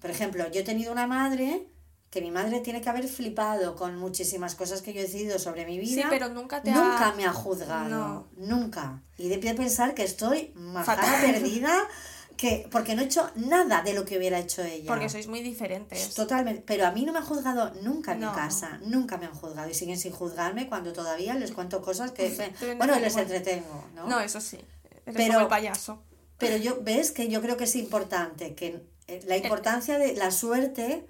por 0.00 0.10
ejemplo, 0.10 0.48
yo 0.50 0.60
he 0.60 0.64
tenido 0.64 0.92
una 0.92 1.06
madre 1.06 1.66
que 2.10 2.20
mi 2.20 2.30
madre 2.30 2.60
tiene 2.60 2.80
que 2.80 2.88
haber 2.88 3.06
flipado 3.06 3.76
con 3.76 3.96
muchísimas 3.96 4.54
cosas 4.56 4.82
que 4.82 4.92
yo 4.92 5.00
he 5.00 5.04
decidido 5.04 5.38
sobre 5.38 5.64
mi 5.64 5.78
vida. 5.78 6.02
Sí, 6.02 6.08
pero 6.10 6.28
nunca 6.28 6.60
te 6.62 6.70
ha- 6.70 6.74
Nunca 6.74 7.12
me 7.16 7.24
ha 7.24 7.32
juzgado. 7.32 7.88
No. 7.88 8.26
Nunca. 8.36 9.00
Y 9.16 9.28
de 9.28 9.38
pie 9.38 9.54
pensar 9.54 9.94
que 9.94 10.02
estoy 10.04 10.52
majada 10.56 11.20
perdida, 11.20 11.72
que, 12.40 12.66
porque 12.72 12.94
no 12.94 13.02
he 13.02 13.04
hecho 13.04 13.30
nada 13.34 13.82
de 13.82 13.92
lo 13.92 14.06
que 14.06 14.16
hubiera 14.16 14.38
hecho 14.38 14.62
ella. 14.62 14.86
Porque 14.86 15.10
sois 15.10 15.26
muy 15.26 15.42
diferentes. 15.42 16.14
Totalmente, 16.14 16.62
pero 16.66 16.86
a 16.86 16.90
mí 16.90 17.04
no 17.04 17.12
me 17.12 17.18
ha 17.18 17.22
juzgado 17.22 17.74
nunca 17.82 18.12
en 18.14 18.20
No. 18.20 18.30
mi 18.30 18.34
casa, 18.36 18.78
nunca 18.82 19.18
me 19.18 19.26
han 19.26 19.34
juzgado 19.34 19.68
y 19.68 19.74
siguen 19.74 19.98
sin 19.98 20.12
juzgarme 20.12 20.66
cuando 20.66 20.94
todavía 20.94 21.34
les 21.34 21.52
cuento 21.52 21.82
cosas 21.82 22.12
que, 22.12 22.24
bueno, 22.78 22.98
les 22.98 23.12
igual. 23.12 23.24
entretengo, 23.24 23.84
¿no? 23.94 24.06
No, 24.08 24.20
eso 24.20 24.40
sí. 24.40 24.56
Eres 25.04 25.16
Pero- 25.16 25.26
como 25.34 25.40
el 25.40 25.48
payaso. 25.48 26.02
Pero 26.38 26.56
yo, 26.56 26.78
ves 26.80 27.10
que 27.12 27.28
yo 27.28 27.42
creo 27.42 27.58
que 27.58 27.64
es 27.64 27.76
importante, 27.76 28.54
que 28.54 28.82
eh, 29.08 29.20
la 29.26 29.36
importancia 29.36 29.98
de 29.98 30.14
la 30.14 30.30
suerte 30.30 31.06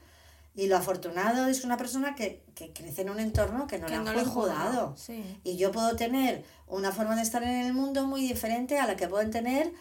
y 0.56 0.66
lo 0.66 0.76
afortunado 0.76 1.46
es 1.46 1.62
una 1.62 1.76
persona 1.76 2.16
que, 2.16 2.42
que 2.56 2.72
crece 2.72 3.02
en 3.02 3.10
un 3.10 3.20
entorno 3.20 3.68
que 3.68 3.78
no 3.78 3.86
Que 3.86 3.92
le 3.92 3.98
han 3.98 4.16
no 4.16 4.24
juzgado. 4.24 4.96
sí. 4.96 5.22
Y 5.44 5.56
yo 5.58 5.70
puedo 5.70 5.94
tener 5.94 6.44
una 6.66 6.90
forma 6.90 7.14
de 7.14 7.22
estar 7.22 7.44
en 7.44 7.60
el 7.66 7.72
mundo 7.72 8.04
muy 8.08 8.22
diferente 8.22 8.80
a 8.80 8.86
la 8.88 8.96
que 8.96 9.06
pueden 9.06 9.30
tener 9.30 9.72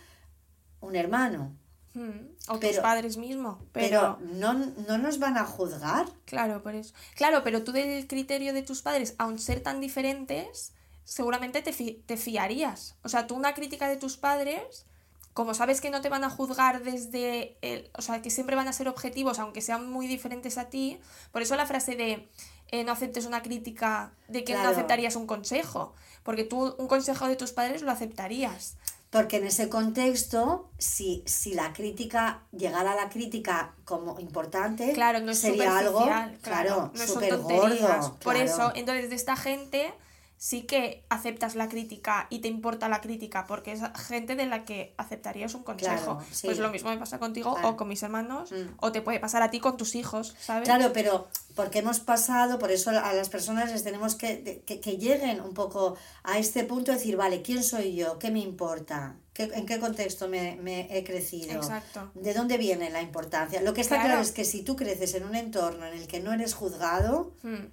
un 0.82 0.96
hermano. 0.96 1.52
Mm, 1.94 2.28
O 2.50 2.60
tus 2.60 2.78
padres 2.82 3.18
mismos. 3.18 3.58
Pero, 3.72 4.18
pero 4.20 4.34
no, 4.36 4.54
no 4.88 4.98
nos 4.98 5.18
van 5.20 5.38
a 5.38 5.46
juzgar. 5.46 6.08
Claro, 6.26 6.62
por 6.62 6.76
eso. 6.76 6.94
Claro, 7.16 7.44
pero 7.44 7.64
tú 7.64 7.72
del 7.72 8.08
criterio 8.08 8.54
de 8.54 8.62
tus 8.62 8.82
padres, 8.82 9.16
aun 9.18 9.40
ser 9.40 9.62
tan 9.62 9.82
diferentes, 9.82 10.74
seguramente 11.04 11.62
te, 11.62 11.74
fi- 11.74 12.04
te 12.06 12.16
fiarías. 12.16 12.96
O 13.04 13.10
sea, 13.10 13.26
tú 13.28 13.36
una 13.36 13.54
crítica 13.56 13.88
de 13.90 13.98
tus 13.98 14.18
padres, 14.18 14.86
como 15.34 15.54
sabes 15.56 15.82
que 15.82 15.90
no 15.90 16.02
te 16.02 16.10
van 16.10 16.24
a 16.24 16.30
juzgar 16.30 16.84
desde 16.84 17.58
el... 17.62 17.90
O 17.98 18.02
sea, 18.04 18.22
que 18.22 18.30
siempre 18.30 18.56
van 18.56 18.68
a 18.68 18.74
ser 18.74 18.88
objetivos, 18.88 19.40
aunque 19.40 19.62
sean 19.62 19.90
muy 19.92 20.06
diferentes 20.08 20.58
a 20.60 20.70
ti. 20.70 21.00
Por 21.32 21.42
eso 21.42 21.56
la 21.56 21.66
frase 21.66 21.96
de 21.96 22.30
eh, 22.72 22.84
no 22.84 22.92
aceptes 22.92 23.26
una 23.26 23.42
crítica, 23.42 24.12
de 24.28 24.44
que 24.44 24.54
no 24.54 24.60
aceptarías 24.70 25.16
un 25.16 25.26
consejo. 25.26 25.96
Porque 26.24 26.44
tú 26.44 26.76
un 26.78 26.88
consejo 26.88 27.28
de 27.28 27.36
tus 27.36 27.52
padres 27.52 27.82
lo 27.82 27.90
aceptarías. 27.92 28.76
Porque 29.10 29.38
en 29.38 29.47
ese 29.47 29.70
contexto, 29.70 30.70
si, 30.78 31.24
si 31.26 31.53
la 31.55 31.74
crítica, 31.74 32.43
llegara 32.51 32.91
a 32.91 32.95
la 32.95 33.10
crítica 33.10 33.74
como 33.84 34.20
importante, 34.20 34.93
Claro, 34.93 35.20
no 35.20 35.32
es 35.32 35.39
sería 35.39 35.80
algo, 35.80 36.07
claro, 36.41 36.91
no 36.93 37.07
súper 37.07 37.38
gordo. 37.38 38.18
Por 38.22 38.36
claro. 38.36 38.39
eso, 38.39 38.72
entonces 38.76 39.10
de 39.10 39.16
esta 39.16 39.36
gente 39.36 39.93
sí 40.42 40.62
que 40.64 41.04
aceptas 41.10 41.56
la 41.56 41.68
crítica 41.68 42.26
y 42.30 42.40
te 42.40 42.48
importa 42.48 42.88
la 42.88 43.02
crítica, 43.02 43.46
porque 43.46 43.74
es 43.74 43.82
gente 44.08 44.38
de 44.38 44.46
la 44.46 44.64
que 44.64 44.94
aceptarías 44.98 45.54
un 45.54 45.64
consejo. 45.64 46.16
Claro, 46.16 46.26
sí. 46.32 46.48
Pues 46.48 46.60
lo 46.60 46.72
mismo 46.72 46.90
me 46.90 46.98
pasa 46.98 47.20
contigo 47.20 47.52
Claro. 47.54 47.70
o 47.70 47.76
con 47.78 47.90
mis 47.90 48.02
hermanos, 48.04 48.52
Mm. 48.54 48.70
o 48.80 48.92
te 48.94 49.02
puede 49.02 49.20
pasar 49.20 49.42
a 49.44 49.52
ti 49.52 49.60
con 49.60 49.76
tus 49.76 49.96
hijos, 49.96 50.36
¿sabes? 50.40 50.64
Claro, 50.64 50.92
pero 50.94 51.28
porque 51.56 51.80
hemos 51.80 52.00
pasado, 52.00 52.58
por 52.58 52.72
eso 52.72 52.90
a 52.92 53.12
las 53.14 53.28
personas 53.28 53.70
les 53.70 53.84
tenemos 53.84 54.16
que, 54.16 54.64
que, 54.66 54.80
que 54.80 54.98
lleguen 54.98 55.42
un 55.42 55.54
poco 55.54 55.98
a 56.24 56.38
este 56.40 56.64
punto 56.64 56.92
de 56.94 56.98
decir, 57.00 57.18
vale, 57.18 57.42
¿quién 57.42 57.62
soy 57.62 57.96
yo? 57.96 58.18
¿Qué 58.18 58.32
me 58.32 58.40
importa? 58.40 59.18
¿Qué- 59.34 59.52
¿En 59.54 59.66
qué 59.66 59.78
contexto 59.80 60.30
me, 60.30 60.56
me 60.56 60.88
he 60.98 61.04
crecido? 61.04 61.54
Exacto. 61.56 62.12
¿De 62.14 62.34
dónde 62.34 62.58
viene 62.58 62.90
la 62.90 63.02
importancia? 63.02 63.62
Lo 63.62 63.74
que 63.74 63.82
está 63.82 63.96
Claro. 63.96 64.08
claro 64.10 64.22
es 64.22 64.32
que 64.32 64.46
si 64.46 64.64
tú 64.64 64.78
creces 64.78 65.14
en 65.16 65.26
un 65.26 65.36
entorno 65.36 65.86
en 65.86 65.98
el 65.98 66.08
que 66.08 66.22
no 66.22 66.32
eres 66.32 66.54
juzgado, 66.54 67.34
Mm, 67.44 67.66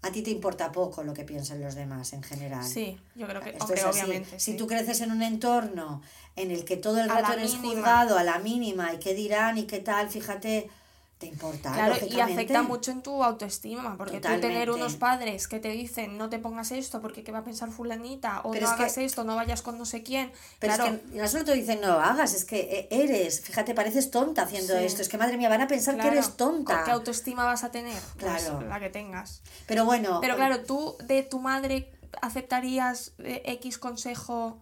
a 0.00 0.12
ti 0.12 0.22
te 0.22 0.30
importa 0.30 0.70
poco 0.70 1.02
lo 1.02 1.12
que 1.12 1.24
piensan 1.24 1.60
los 1.60 1.74
demás 1.74 2.12
en 2.12 2.22
general. 2.22 2.64
Sí, 2.64 2.98
yo 3.16 3.26
creo 3.26 3.40
que, 3.40 3.50
Esto 3.50 3.74
es 3.74 3.84
así. 3.84 4.00
obviamente. 4.00 4.38
Si 4.38 4.52
sí. 4.52 4.56
tú 4.56 4.66
creces 4.66 5.00
en 5.00 5.10
un 5.10 5.22
entorno 5.22 6.02
en 6.36 6.50
el 6.52 6.64
que 6.64 6.76
todo 6.76 7.00
el 7.00 7.08
rato 7.08 7.32
eres 7.32 7.54
mínima. 7.54 7.74
juzgado 7.74 8.16
a 8.16 8.22
la 8.22 8.38
mínima 8.38 8.92
y 8.94 8.98
qué 8.98 9.14
dirán 9.14 9.58
y 9.58 9.64
qué 9.64 9.80
tal, 9.80 10.08
fíjate, 10.08 10.70
te 11.18 11.26
importa. 11.26 11.72
Claro, 11.72 11.96
y 12.08 12.20
afecta 12.20 12.62
mucho 12.62 12.92
en 12.92 13.02
tu 13.02 13.24
autoestima, 13.24 13.96
porque 13.96 14.20
tú 14.20 14.28
tener 14.40 14.70
unos 14.70 14.94
padres 14.96 15.48
que 15.48 15.58
te 15.58 15.70
dicen 15.70 16.16
no 16.16 16.28
te 16.28 16.38
pongas 16.38 16.70
esto 16.70 17.00
porque 17.00 17.24
qué 17.24 17.32
va 17.32 17.38
a 17.40 17.44
pensar 17.44 17.70
fulanita, 17.70 18.40
o 18.44 18.52
Pero 18.52 18.68
no 18.70 18.76
que- 18.76 18.82
hagas 18.84 18.98
esto, 18.98 19.24
no 19.24 19.34
vayas 19.34 19.62
con 19.62 19.76
no 19.78 19.84
sé 19.84 20.02
quién. 20.04 20.30
Pero 20.60 20.74
claro, 20.76 20.94
es 20.94 21.00
que 21.12 21.18
no 21.18 21.28
solo 21.28 21.44
te 21.44 21.54
dicen 21.54 21.80
no 21.80 21.92
hagas, 21.98 22.34
es 22.34 22.44
que 22.44 22.60
eh, 22.60 22.88
eres, 22.90 23.40
fíjate, 23.40 23.74
pareces 23.74 24.10
tonta 24.12 24.42
haciendo 24.42 24.78
Sí. 24.78 24.84
esto. 24.84 25.02
Es 25.02 25.08
que 25.08 25.18
madre 25.18 25.36
mía, 25.36 25.48
van 25.48 25.62
a 25.62 25.66
pensar 25.68 25.94
claro, 25.94 26.10
que 26.10 26.16
eres 26.18 26.36
tonta. 26.36 26.76
¿con 26.76 26.84
¿Qué 26.84 26.90
autoestima 26.92 27.44
vas 27.44 27.64
a 27.64 27.70
tener? 27.70 28.00
Pues 28.18 28.44
Claro. 28.44 28.60
la 28.68 28.78
que 28.78 28.88
tengas. 28.90 29.42
Pero 29.66 29.84
bueno, 29.84 30.18
Pero 30.20 30.36
claro, 30.36 30.60
tú 30.64 30.96
de 31.04 31.24
tu 31.24 31.40
madre 31.40 31.92
aceptarías 32.22 33.12
eh, 33.18 33.42
X 33.44 33.78
consejo 33.78 34.60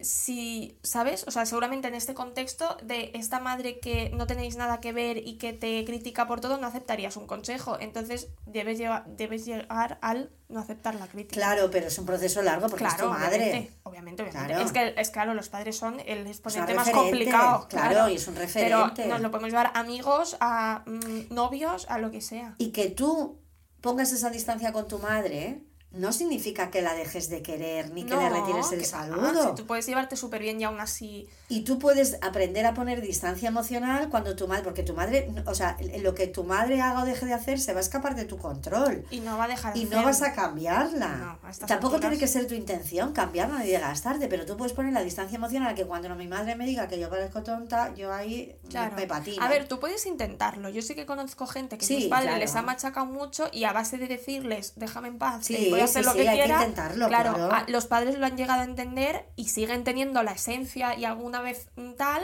si, 0.00 0.78
¿sabes? 0.82 1.24
O 1.26 1.30
sea, 1.30 1.44
seguramente 1.46 1.88
en 1.88 1.94
este 1.94 2.14
contexto 2.14 2.76
de 2.82 3.10
esta 3.14 3.40
madre 3.40 3.78
que 3.80 4.10
no 4.10 4.26
tenéis 4.26 4.56
nada 4.56 4.80
que 4.80 4.92
ver 4.92 5.18
y 5.18 5.38
que 5.38 5.52
te 5.52 5.84
critica 5.84 6.26
por 6.26 6.40
todo, 6.40 6.58
no 6.58 6.66
aceptarías 6.66 7.16
un 7.16 7.26
consejo. 7.26 7.76
Entonces 7.80 8.28
debes, 8.46 8.78
lleva- 8.78 9.04
debes 9.06 9.44
llegar 9.44 9.98
al 10.00 10.30
no 10.48 10.60
aceptar 10.60 10.94
la 10.94 11.06
crítica. 11.08 11.34
claro, 11.40 11.70
pero 11.70 11.88
es 11.88 11.98
un 11.98 12.06
proceso 12.06 12.40
largo 12.42 12.68
porque 12.68 12.84
es 12.84 12.96
tu 12.96 13.06
madre. 13.06 13.36
Obviamente, 13.36 13.72
obviamente, 13.82 14.22
obviamente. 14.22 14.54
Claro. 14.54 14.64
Es 14.64 14.72
que 14.72 14.94
es 15.00 15.10
claro, 15.10 15.34
los 15.34 15.48
padres 15.48 15.76
son 15.76 16.00
el 16.06 16.26
exponente 16.26 16.74
más 16.74 16.90
complicado. 16.90 17.66
claro, 17.68 18.08
y 18.08 18.14
es 18.16 18.26
un 18.28 18.36
referente. 18.36 18.92
Pero 19.02 19.08
nos 19.08 19.20
lo 19.20 19.30
podemos 19.30 19.50
llevar 19.50 19.72
a 19.74 19.80
amigos, 19.80 20.36
a 20.40 20.82
mm, 20.86 21.34
novios, 21.34 21.86
a 21.90 21.98
lo 21.98 22.10
que 22.10 22.20
sea. 22.20 22.54
Y 22.58 22.70
que 22.70 22.88
tú 22.90 23.38
pongas 23.80 24.12
esa 24.12 24.30
distancia 24.30 24.72
con 24.72 24.88
tu 24.88 24.98
madre 24.98 25.62
no 25.90 26.12
significa 26.12 26.70
que 26.70 26.82
la 26.82 26.94
dejes 26.94 27.28
de 27.30 27.42
querer 27.42 27.90
ni 27.90 28.04
que 28.04 28.14
le 28.14 28.28
retires 28.28 28.72
el 28.72 28.80
que 28.80 28.84
va, 28.84 28.90
saludo. 28.90 29.48
si 29.48 29.54
tú 29.54 29.66
puedes 29.66 29.86
llevarte 29.86 30.16
súper 30.16 30.42
bien 30.42 30.60
y 30.60 30.64
aún 30.64 30.80
así. 30.80 31.28
Y 31.50 31.62
tú 31.62 31.78
puedes 31.78 32.18
aprender 32.20 32.66
a 32.66 32.74
poner 32.74 33.00
distancia 33.00 33.48
emocional 33.48 34.08
cuando 34.10 34.36
tu 34.36 34.46
madre, 34.48 34.62
porque 34.64 34.82
tu 34.82 34.92
madre, 34.94 35.32
o 35.46 35.54
sea, 35.54 35.76
lo 36.02 36.14
que 36.14 36.26
tu 36.26 36.44
madre 36.44 36.80
haga 36.82 37.02
o 37.02 37.06
deje 37.06 37.24
de 37.24 37.32
hacer 37.32 37.58
se 37.58 37.72
va 37.72 37.78
a 37.78 37.82
escapar 37.82 38.14
de 38.14 38.24
tu 38.26 38.36
control. 38.36 39.04
Y 39.10 39.20
no 39.20 39.38
va 39.38 39.44
a 39.44 39.48
dejar 39.48 39.72
de 39.72 39.78
Y 39.80 39.84
no 39.84 39.88
hacerlo. 40.00 40.04
vas 40.06 40.22
a 40.22 40.32
cambiarla. 40.34 41.08
No, 41.08 41.38
Tampoco 41.66 41.94
alturas. 41.96 42.00
tiene 42.00 42.18
que 42.18 42.26
ser 42.28 42.46
tu 42.46 42.54
intención 42.54 43.12
cambiarla 43.12 43.60
ni 43.60 43.66
llegas 43.66 44.02
tarde, 44.02 44.28
pero 44.28 44.44
tú 44.44 44.56
puedes 44.56 44.72
poner 44.74 44.92
la 44.92 45.02
distancia 45.02 45.36
emocional 45.36 45.74
que 45.74 45.86
cuando 45.86 46.14
mi 46.16 46.26
madre 46.28 46.54
me 46.54 46.66
diga 46.66 46.86
que 46.88 46.98
yo 46.98 47.08
parezco 47.08 47.42
tonta, 47.42 47.94
yo 47.94 48.12
ahí 48.12 48.54
Claro. 48.68 48.94
me 48.96 49.06
patino. 49.06 49.42
A 49.42 49.48
ver, 49.48 49.66
tú 49.66 49.80
puedes 49.80 50.04
intentarlo. 50.06 50.68
Yo 50.68 50.82
sí 50.82 50.94
que 50.94 51.06
conozco 51.06 51.46
gente 51.46 51.78
que 51.78 51.86
Sí, 51.86 52.00
sus 52.02 52.10
padres 52.10 52.26
claro. 52.26 52.40
les 52.40 52.54
ha 52.56 52.62
machacado 52.62 53.06
mucho 53.06 53.48
y 53.52 53.64
a 53.64 53.72
base 53.72 53.96
de 53.96 54.06
decirles, 54.06 54.74
déjame 54.76 55.08
en 55.08 55.18
paz, 55.18 55.46
Sí, 55.46 55.56
que 55.56 55.70
voy 55.70 55.80
a 55.80 55.84
hacer 55.84 56.02
sí, 56.02 56.06
lo 56.08 56.12
sí, 56.12 56.18
que 56.20 56.28
hay 56.28 56.36
que 56.38 56.44
quiera. 56.44 56.58
intentarlo, 56.60 57.08
claro, 57.08 57.32
claro. 57.34 57.54
a- 57.54 57.64
los 57.68 57.86
padres 57.86 58.18
lo 58.18 58.26
han 58.26 58.36
llegado 58.36 58.60
a 58.60 58.64
entender 58.64 59.26
y 59.36 59.48
siguen 59.48 59.84
teniendo 59.84 60.22
la 60.22 60.32
esencia 60.32 60.94
y 60.98 61.04
alguna 61.06 61.37
vez 61.42 61.68
mm, 61.76 61.92
tal, 61.94 62.22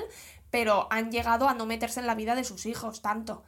pero 0.51 0.87
han 0.91 1.11
llegado 1.11 1.49
a 1.49 1.55
no 1.55 1.67
meterse 1.67 2.01
en 2.01 2.07
la 2.07 2.15
vida 2.15 2.35
de 2.35 2.45
sus 2.45 2.67
hijos 2.67 3.03
tanto. 3.03 3.43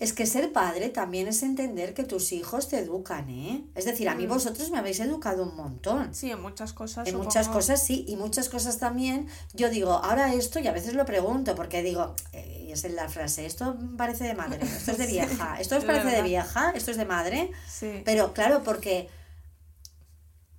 Es 0.00 0.12
que 0.12 0.26
ser 0.26 0.52
padre 0.52 0.88
también 0.88 1.28
es 1.28 1.42
entender 1.42 1.94
que 1.94 2.02
tus 2.02 2.32
hijos 2.32 2.68
te 2.68 2.78
educan, 2.78 3.30
¿eh? 3.30 3.64
Es 3.76 3.84
decir, 3.84 4.08
a 4.08 4.14
mí 4.16 4.26
vosotros 4.26 4.70
me 4.70 4.78
habéis 4.78 4.98
educado 4.98 5.44
un 5.44 5.54
montón. 5.54 6.12
Sí, 6.14 6.32
en 6.32 6.42
muchas 6.42 6.72
cosas. 6.72 7.06
En 7.06 7.16
muchas 7.16 7.48
cosas 7.48 7.84
sí, 7.84 8.04
y 8.08 8.16
muchas 8.16 8.48
cosas 8.48 8.78
también. 8.78 9.28
Yo 9.52 9.70
digo, 9.70 9.92
ahora 9.92 10.34
esto, 10.34 10.58
y 10.58 10.66
a 10.66 10.72
veces 10.72 10.94
lo 10.94 11.04
pregunto, 11.04 11.54
porque 11.54 11.82
digo, 11.82 12.16
eh, 12.32 12.64
y 12.66 12.72
es 12.72 12.84
en 12.84 12.96
la 12.96 13.08
frase, 13.08 13.46
esto 13.46 13.78
parece 13.96 14.24
de 14.24 14.34
madre, 14.34 14.64
esto 14.64 14.90
es 14.90 14.98
de 14.98 15.06
vieja, 15.18 15.60
esto 15.60 15.76
os 15.76 15.84
parece 15.84 16.08
de 16.08 16.22
vieja, 16.22 16.72
esto 16.74 16.90
es 16.90 16.96
de 16.96 17.04
madre. 17.04 17.52
Sí. 17.68 18.02
Pero 18.04 18.32
claro, 18.32 18.64
porque 18.64 19.08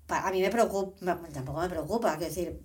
a 0.07 0.31
mí 0.31 0.41
me 0.41 0.49
preocupa, 0.49 1.19
tampoco 1.33 1.59
me 1.59 1.69
preocupa, 1.69 2.11
quiero 2.17 2.33
decir, 2.33 2.61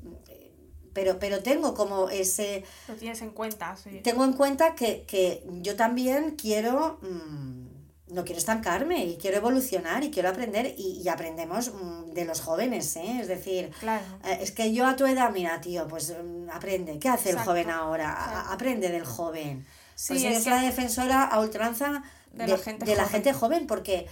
pero, 0.92 1.18
pero 1.18 1.42
tengo 1.42 1.74
como 1.74 2.08
ese, 2.10 2.64
Lo 2.88 2.94
tienes 2.94 3.20
en 3.22 3.30
cuenta, 3.30 3.76
sí. 3.76 4.00
tengo 4.02 4.24
en 4.24 4.32
cuenta 4.32 4.74
que, 4.74 5.04
que 5.06 5.44
yo 5.62 5.76
también 5.76 6.36
quiero, 6.36 6.98
mm, 7.02 8.14
no 8.14 8.24
quiero 8.24 8.38
estancarme 8.38 9.04
y 9.04 9.16
quiero 9.18 9.36
evolucionar 9.36 10.02
y 10.02 10.10
quiero 10.10 10.28
aprender 10.30 10.74
y, 10.76 11.00
y 11.02 11.08
aprendemos 11.08 11.72
mm, 11.72 12.12
de 12.12 12.24
los 12.24 12.40
jóvenes, 12.40 12.96
¿eh? 12.96 13.20
Es 13.20 13.28
decir, 13.28 13.70
Claro. 13.78 14.04
eh, 14.24 14.38
es 14.42 14.50
que 14.50 14.72
yo 14.72 14.86
a 14.86 14.96
tu 14.96 15.06
edad, 15.06 15.30
mira, 15.32 15.60
tío, 15.60 15.86
pues 15.86 16.12
mm, 16.20 16.50
aprende. 16.50 16.98
¿Qué 16.98 17.08
hace 17.08 17.30
Exacto, 17.30 17.52
el 17.52 17.62
joven 17.64 17.70
ahora? 17.70 18.10
Exacto. 18.10 18.52
Aprende 18.52 18.88
del 18.88 19.04
joven. 19.04 19.64
Sí, 19.94 20.14
pues 20.14 20.24
es 20.24 20.38
es 20.38 20.44
que- 20.44 20.50
la 20.50 20.62
defensora 20.62 21.24
a 21.24 21.38
ultranza 21.40 22.02
De 22.32 22.46
la 22.48 22.58
gente 22.58 22.84
de 22.86 22.96
la 22.96 23.06
gente 23.06 23.32
joven, 23.32 23.66
porque 23.66 24.06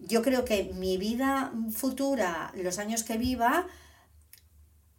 yo 0.00 0.22
creo 0.22 0.44
que 0.44 0.72
mi 0.74 0.96
vida 0.96 1.52
futura, 1.72 2.50
los 2.54 2.78
años 2.78 3.02
que 3.04 3.18
viva, 3.18 3.66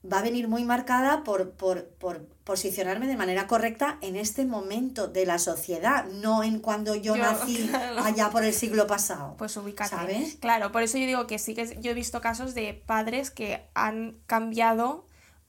va 0.05 0.19
a 0.19 0.21
venir 0.21 0.47
muy 0.47 0.63
marcada 0.63 1.23
por, 1.23 1.51
por, 1.51 1.85
por 1.85 2.25
posicionarme 2.45 3.05
de 3.07 3.17
manera 3.17 3.47
correcta 3.47 3.97
en 4.01 4.15
este 4.15 4.45
momento 4.45 5.07
de 5.07 5.25
la 5.25 5.39
sociedad, 5.39 6.05
no 6.05 6.41
en 6.43 6.59
cuando 6.59 6.95
yo, 6.95 7.15
Yo, 7.15 7.21
nací 7.23 7.67
claro. 7.69 8.03
allá 8.03 8.29
por 8.29 8.43
el 8.43 8.53
siglo 8.53 8.87
pasado. 8.87 9.35
Pues 9.37 9.55
ubícate. 9.57 9.89
¿Sabes? 9.89 10.37
Claro, 10.39 10.71
por 10.71 10.83
eso 10.83 10.97
yo 10.97 11.05
digo 11.05 11.27
que 11.27 11.37
sí 11.37 11.53
que 11.53 11.77
yo 11.81 11.91
he 11.91 11.93
visto 11.93 12.21
casos 12.21 12.53
de 12.55 12.73
padres 12.85 13.29
que 13.31 13.61
han 13.73 14.17
cambiado 14.25 15.05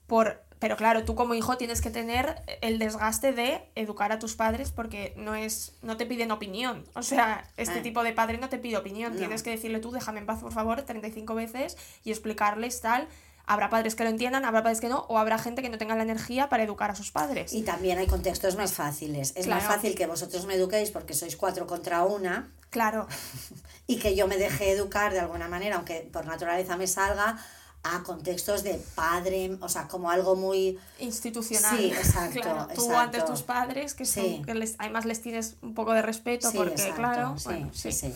por... 0.07 0.43
Pero 0.59 0.77
claro, 0.77 1.05
tú 1.05 1.15
como 1.15 1.33
hijo 1.33 1.57
tienes 1.57 1.81
que 1.81 1.89
tener 1.89 2.35
el 2.61 2.77
desgaste 2.77 3.31
de 3.33 3.67
educar 3.73 4.11
a 4.11 4.19
tus 4.19 4.35
padres 4.35 4.69
porque 4.71 5.11
no 5.17 5.33
es 5.33 5.73
no 5.81 5.97
te 5.97 6.05
piden 6.05 6.29
opinión. 6.29 6.85
O 6.93 7.01
sea, 7.01 7.49
este 7.57 7.79
Ah. 7.79 7.81
tipo 7.81 8.03
de 8.03 8.13
padre 8.13 8.37
no 8.37 8.47
te 8.47 8.59
pide 8.59 8.77
opinión. 8.77 9.13
No. 9.13 9.17
Tienes 9.17 9.41
que 9.41 9.49
decirle 9.49 9.79
tú, 9.79 9.89
déjame 9.89 10.19
en 10.19 10.27
paz, 10.27 10.41
por 10.41 10.51
favor, 10.53 10.83
35 10.83 11.33
veces 11.33 11.77
y 12.03 12.11
explicarles 12.11 12.79
tal. 12.79 13.07
Habrá 13.45 13.69
padres 13.69 13.95
que 13.95 14.03
lo 14.03 14.09
entiendan, 14.09 14.45
habrá 14.45 14.63
padres 14.63 14.79
que 14.81 14.87
no, 14.89 14.99
o 15.09 15.17
habrá 15.17 15.37
gente 15.37 15.61
que 15.61 15.69
no 15.69 15.77
tenga 15.77 15.95
la 15.95 16.03
energía 16.03 16.47
para 16.49 16.63
educar 16.63 16.91
a 16.91 16.95
sus 16.95 17.11
padres. 17.11 17.53
Y 17.53 17.63
también 17.63 17.97
hay 17.97 18.07
contextos 18.07 18.55
más 18.55 18.73
fáciles. 18.73 19.33
Es 19.35 19.47
más 19.47 19.59
Claro. 19.63 19.75
fácil 19.75 19.95
que 19.95 20.05
vosotros 20.07 20.45
me 20.45 20.55
eduquéis 20.55 20.91
porque 20.91 21.13
sois 21.13 21.35
cuatro 21.35 21.67
contra 21.67 22.03
una 22.03 22.51
Claro, 22.69 23.07
y 23.87 23.97
que 23.99 24.15
yo 24.15 24.27
me 24.27 24.37
deje 24.37 24.71
educar 24.71 25.11
de 25.11 25.19
alguna 25.19 25.47
manera, 25.49 25.75
aunque 25.75 26.09
por 26.13 26.25
naturaleza 26.25 26.77
me 26.77 26.87
salga, 26.87 27.37
a 27.83 28.03
contextos 28.03 28.61
de 28.63 28.75
padre, 28.95 29.57
o 29.59 29.67
sea, 29.67 29.87
como 29.87 30.11
algo 30.11 30.35
muy... 30.35 30.79
institucional. 30.99 31.75
Sí, 31.77 31.87
exacto, 31.91 32.39
Claro, 32.41 32.67
tú 32.67 32.83
exacto. 32.85 32.97
antes 32.99 33.25
tus 33.25 33.41
padres, 33.41 33.95
que, 33.95 34.05
son- 34.05 34.23
Sí. 34.23 34.41
que 34.45 34.53
les, 34.53 34.75
además 34.77 35.05
les 35.05 35.19
tienes 35.21 35.55
un 35.63 35.73
poco 35.73 35.91
de 35.93 36.03
respeto, 36.03 36.51
Sí, 36.51 36.57
porque 36.57 36.73
exacto, 36.73 36.95
claro, 36.97 37.37
sí, 37.39 37.45
bueno, 37.45 37.71
sí, 37.73 37.91
sí. 37.91 38.13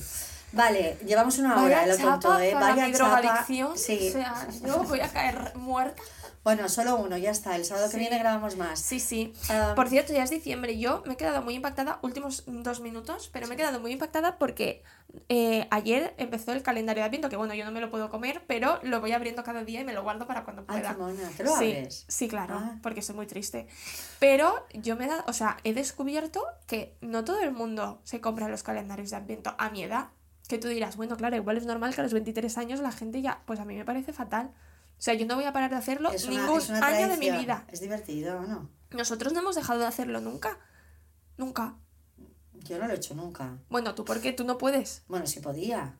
Vale, 0.55 0.97
llevamos 1.05 1.37
una 1.37 1.53
Vaya 1.55 1.65
hora, 1.83 1.85
lo 1.87 1.97
chapa 1.97 2.45
¿eh? 2.45 2.53
para 2.53 2.69
Vaya 2.69 2.87
mi 2.87 2.93
chapa. 2.93 3.21
drogadicción, 3.21 3.77
Sí. 3.77 4.07
o 4.09 4.11
sea, 4.13 4.47
yo 4.65 4.83
voy 4.83 5.01
a 5.01 5.09
caer 5.09 5.55
muerta. 5.55 6.01
Bueno, 6.45 6.69
solo 6.69 6.95
uno, 6.97 7.17
ya 7.17 7.31
está. 7.31 7.55
El 7.55 7.65
sábado 7.65 7.87
que 7.87 7.93
Sí. 7.93 7.97
viene 7.99 8.19
grabamos 8.19 8.55
más. 8.55 8.79
Sí, 8.79 8.99
sí. 8.99 9.33
Ah. 9.49 9.73
Por 9.75 9.89
cierto, 9.89 10.13
ya 10.13 10.21
es 10.23 10.29
diciembre. 10.29 10.77
Yo 10.77 11.01
me 11.07 11.13
he 11.13 11.17
quedado 11.17 11.41
muy 11.41 11.55
impactada, 11.55 11.97
últimos 12.03 12.43
dos 12.45 12.81
minutos, 12.81 13.31
pero 13.33 13.47
me 13.47 13.55
he 13.55 13.57
quedado 13.57 13.79
muy 13.79 13.91
impactada 13.91 14.37
porque 14.37 14.83
eh, 15.29 15.67
ayer 15.71 16.13
empezó 16.17 16.51
el 16.51 16.61
calendario 16.61 17.01
de 17.01 17.07
Adviento, 17.07 17.29
que 17.29 17.35
bueno, 17.35 17.55
yo 17.55 17.65
no 17.65 17.71
me 17.71 17.81
lo 17.81 17.89
puedo 17.89 18.11
comer, 18.11 18.43
pero 18.47 18.79
lo 18.83 19.01
voy 19.01 19.11
abriendo 19.13 19.43
cada 19.43 19.63
día 19.63 19.81
y 19.81 19.85
me 19.85 19.93
lo 19.93 20.03
guardo 20.03 20.27
para 20.27 20.43
cuando 20.43 20.63
Ay, 20.67 20.81
pueda. 20.81 20.93
mona. 20.93 21.29
¿Te 21.35 21.43
lo 21.45 21.49
sí, 21.57 21.71
abres? 21.77 22.05
Sí, 22.09 22.27
claro, 22.27 22.59
Ah. 22.61 22.77
porque 22.83 23.01
soy 23.01 23.15
muy 23.15 23.25
triste. 23.25 23.65
Pero 24.19 24.67
yo 24.73 24.95
me 24.95 25.05
he 25.05 25.07
dado, 25.07 25.23
o 25.27 25.33
sea, 25.33 25.57
he 25.63 25.73
descubierto 25.73 26.45
que 26.67 26.95
no 27.01 27.23
todo 27.23 27.41
el 27.41 27.53
mundo 27.53 28.01
se 28.03 28.21
compra 28.21 28.49
los 28.49 28.61
calendarios 28.61 29.09
de 29.09 29.15
Adviento 29.15 29.55
a 29.57 29.69
mi 29.71 29.81
edad. 29.83 30.09
Que 30.47 30.57
tú 30.59 30.67
dirás, 30.67 30.95
bueno, 30.95 31.15
claro, 31.17 31.35
igual 31.35 31.57
es 31.57 31.65
normal 31.65 31.93
que 31.95 32.01
a 32.01 32.03
los 32.03 32.13
23 32.13 32.57
años 32.57 32.79
la 32.79 32.91
gente 32.91 33.21
ya, 33.21 33.41
pues 33.45 33.59
a 33.59 33.65
mí 33.65 33.75
me 33.75 33.85
parece 33.85 34.13
fatal. 34.13 34.51
O 34.97 35.01
sea, 35.01 35.13
yo 35.13 35.25
no 35.25 35.35
voy 35.35 35.45
a 35.45 35.51
parar 35.53 35.69
de 35.71 35.75
hacerlo 35.75 36.11
Es 36.11 36.25
una, 36.25 36.41
ningún 36.41 36.59
es 36.59 36.69
una 36.69 36.85
año 36.85 37.07
de 37.07 37.17
mi 37.17 37.31
vida. 37.31 37.65
Es 37.67 37.81
divertido, 37.81 38.41
¿no? 38.41 38.69
Nosotros 38.91 39.33
no 39.33 39.39
hemos 39.39 39.55
dejado 39.55 39.79
de 39.79 39.87
hacerlo 39.87 40.21
nunca. 40.21 40.57
Nunca. 41.37 41.75
Yo 42.63 42.77
no 42.77 42.87
lo 42.87 42.93
he 42.93 42.95
hecho 42.95 43.13
nunca. 43.15 43.57
Bueno, 43.69 43.93
¿tú 43.95 44.05
por 44.05 44.21
qué? 44.21 44.31
¿Tú 44.33 44.45
no 44.45 44.57
puedes? 44.57 45.03
Bueno, 45.07 45.27
sí 45.27 45.39
podía. 45.41 45.97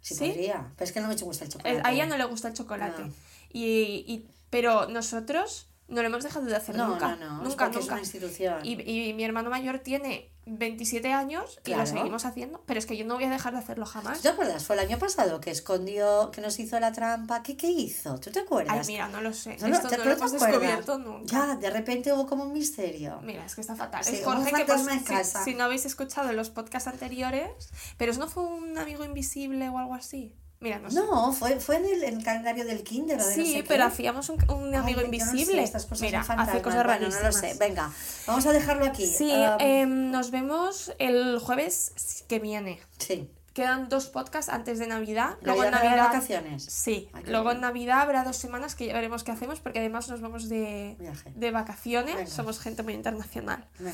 Sí, 0.00 0.14
¿Sí? 0.14 0.28
podría. 0.28 0.72
Pero 0.76 0.84
es 0.86 0.92
que 0.92 1.00
no 1.00 1.08
me 1.08 1.14
gusta 1.16 1.44
el 1.44 1.50
Eh, 1.50 1.52
chocolate. 1.52 1.80
A 1.88 1.92
ella 1.92 2.06
no 2.06 2.16
le 2.18 2.24
gusta 2.24 2.48
el 2.48 2.54
chocolate. 2.54 3.02
No. 3.02 3.12
Y, 3.50 4.04
y- 4.06 4.28
pero 4.50 4.88
nosotros 4.88 5.68
no 5.88 6.00
lo 6.02 6.08
hemos 6.08 6.24
dejado 6.24 6.46
de 6.46 6.56
hacer 6.56 6.76
No, 6.76 6.88
nunca. 6.88 7.16
no, 7.16 7.38
no. 7.38 7.42
es 7.42 7.48
Nunca, 7.48 7.66
es 7.68 7.76
nunca. 7.76 7.92
una 7.94 8.00
institución. 8.00 8.58
Y, 8.64 8.80
y 9.08 9.12
mi 9.14 9.24
hermano 9.24 9.50
mayor 9.50 9.78
tiene 9.80 10.30
27 10.46 11.10
años 11.12 11.58
y 11.60 11.64
Claro. 11.64 11.82
lo 11.82 11.86
seguimos 11.86 12.24
haciendo. 12.26 12.62
Pero 12.66 12.78
es 12.78 12.84
que 12.86 12.96
yo 12.98 13.04
no 13.06 13.14
voy 13.14 13.24
a 13.24 13.30
dejar 13.30 13.52
de 13.54 13.60
hacerlo 13.60 13.86
jamás. 13.86 14.20
¿Te 14.20 14.28
acuerdas? 14.28 14.64
Fue 14.64 14.76
el 14.76 14.80
año 14.80 14.98
pasado 14.98 15.40
que 15.40 15.50
escondió, 15.50 16.30
que 16.32 16.40
nos 16.42 16.58
hizo 16.58 16.78
la 16.80 16.92
trampa. 16.92 17.42
¿Qué, 17.42 17.56
qué 17.56 17.68
hizo? 17.68 18.18
¿Tú 18.20 18.30
te 18.30 18.40
acuerdas? 18.40 18.76
Ay, 18.78 18.94
mira, 18.94 19.08
no 19.08 19.20
lo 19.22 19.32
sé. 19.32 19.56
No, 19.60 19.68
Esto 19.68 19.88
¿te- 19.88 19.96
no 19.98 20.04
lo 20.04 20.12
hemos 20.12 20.32
descubierto 20.32 20.98
nunca. 20.98 21.26
Ya, 21.48 21.56
de 21.56 21.70
repente 21.70 22.12
hubo 22.12 22.26
como 22.26 22.44
un 22.44 22.52
misterio. 22.52 23.20
Mira, 23.22 23.44
es 23.46 23.54
que 23.54 23.60
está 23.62 23.74
fatal. 23.74 24.04
Sí, 24.04 24.16
es 24.16 24.24
Jorge 24.24 24.52
que, 24.52 24.64
pues, 24.64 24.86
en 24.86 24.98
si- 25.00 25.04
casa. 25.04 25.44
Si, 25.44 25.54
no 25.54 25.64
habéis 25.64 25.86
escuchado 25.86 26.32
los 26.32 26.50
podcasts 26.50 26.88
anteriores, 26.88 27.48
pero 27.96 28.12
eso 28.12 28.20
no 28.20 28.28
fue 28.28 28.42
un 28.44 28.76
amigo 28.76 29.04
invisible 29.04 29.68
o 29.70 29.78
algo 29.78 29.94
así. 29.94 30.34
Mira, 30.64 30.78
no 30.80 30.90
sé. 30.90 30.98
No, 30.98 31.32
fue, 31.32 31.60
fue 31.60 31.76
en 31.76 31.84
el, 31.84 32.02
en 32.04 32.16
el 32.18 32.24
calendario 32.24 32.64
del 32.64 32.82
kinder 32.82 33.20
o 33.20 33.24
de 33.26 33.36
no 33.36 33.44
Sí, 33.44 33.52
qué. 33.54 33.64
pero 33.68 33.84
hacíamos 33.84 34.28
un, 34.30 34.50
un 34.50 34.68
Ay, 34.74 34.80
amigo 34.80 35.00
yo 35.02 35.06
no 35.06 35.12
sé, 35.12 35.16
invisible. 35.26 35.62
estas 35.62 35.84
cosas 35.84 36.00
Mira, 36.00 36.20
hace 36.22 36.62
cosas 36.62 36.84
Bueno, 36.86 37.08
no 37.10 37.20
lo 37.20 37.32
sé. 37.32 37.54
Venga, 37.60 37.92
vamos 38.26 38.46
a 38.46 38.52
dejarlo 38.52 38.86
aquí. 38.86 39.06
Sí, 39.06 39.30
Um, 39.30 39.56
em, 39.60 40.10
nos 40.10 40.30
vemos 40.30 40.92
el 40.98 41.38
jueves 41.38 42.24
que 42.28 42.38
viene. 42.40 42.80
sí. 42.98 43.30
Quedan 43.52 43.88
dos 43.88 44.06
podcasts 44.06 44.50
antes 44.52 44.80
de 44.80 44.88
Navidad. 44.88 45.36
Luego 45.42 45.62
Luego 45.62 45.64
en 45.64 45.70
Navidad, 45.84 46.06
vacaciones. 46.08 46.64
Sí, 46.64 47.08
Ay, 47.12 47.22
luego 47.28 47.44
bien. 47.44 47.58
en 47.58 47.60
Navidad 47.60 48.00
habrá 48.00 48.24
dos 48.24 48.36
semanas 48.36 48.74
que 48.74 48.86
ya 48.86 48.94
veremos 48.94 49.22
qué 49.22 49.30
hacemos 49.30 49.60
porque 49.60 49.78
además 49.78 50.08
nos 50.08 50.20
vamos 50.20 50.48
de, 50.48 50.96
Viaje. 50.98 51.30
de 51.36 51.50
vacaciones. 51.52 52.16
Venga. 52.16 52.30
Somos 52.30 52.58
gente 52.58 52.82
muy 52.82 52.94
internacional. 52.94 53.64
Venga. 53.78 53.92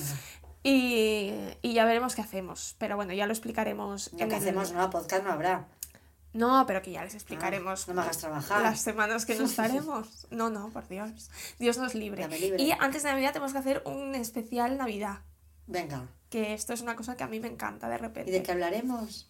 Y, 0.62 1.32
y 1.60 1.74
ya 1.74 1.84
veremos 1.84 2.14
qué 2.14 2.22
hacemos. 2.22 2.74
Pero 2.78 2.96
bueno, 2.96 3.12
ya 3.12 3.26
lo 3.26 3.32
explicaremos. 3.32 4.10
Lo 4.12 4.18
que 4.18 4.24
el- 4.24 4.34
hacemos, 4.34 4.72
no, 4.72 4.88
podcast 4.88 5.24
no 5.24 5.32
habrá. 5.32 5.66
No, 6.32 6.64
pero 6.66 6.80
que 6.82 6.92
ya 6.92 7.02
les 7.04 7.14
explicaremos. 7.14 7.88
no 7.88 7.94
me 7.94 8.02
hagas 8.02 8.18
trabajar. 8.18 8.62
Las 8.62 8.80
semanas 8.80 9.26
que 9.26 9.34
no 9.34 9.44
estaremos. 9.46 10.26
No, 10.30 10.48
no, 10.50 10.70
por 10.70 10.86
Dios. 10.88 11.30
Dios 11.58 11.76
nos 11.78 11.94
libre. 11.94 12.28
Y 12.58 12.70
antes 12.78 13.02
de 13.02 13.10
Navidad 13.10 13.32
tenemos 13.32 13.52
que 13.52 13.58
hacer 13.58 13.82
un 13.84 14.14
especial 14.14 14.78
Navidad. 14.78 15.18
Venga. 15.66 16.06
Que 16.28 16.54
esto 16.54 16.72
es 16.72 16.80
una 16.80 16.94
cosa 16.96 17.16
que 17.16 17.24
a 17.24 17.26
mí 17.26 17.40
me 17.40 17.48
encanta 17.48 17.88
de 17.88 17.96
¿Y 17.96 17.98
repente. 17.98 18.30
de 18.30 18.42
qué 18.42 18.52
hablaremos? 18.52 19.26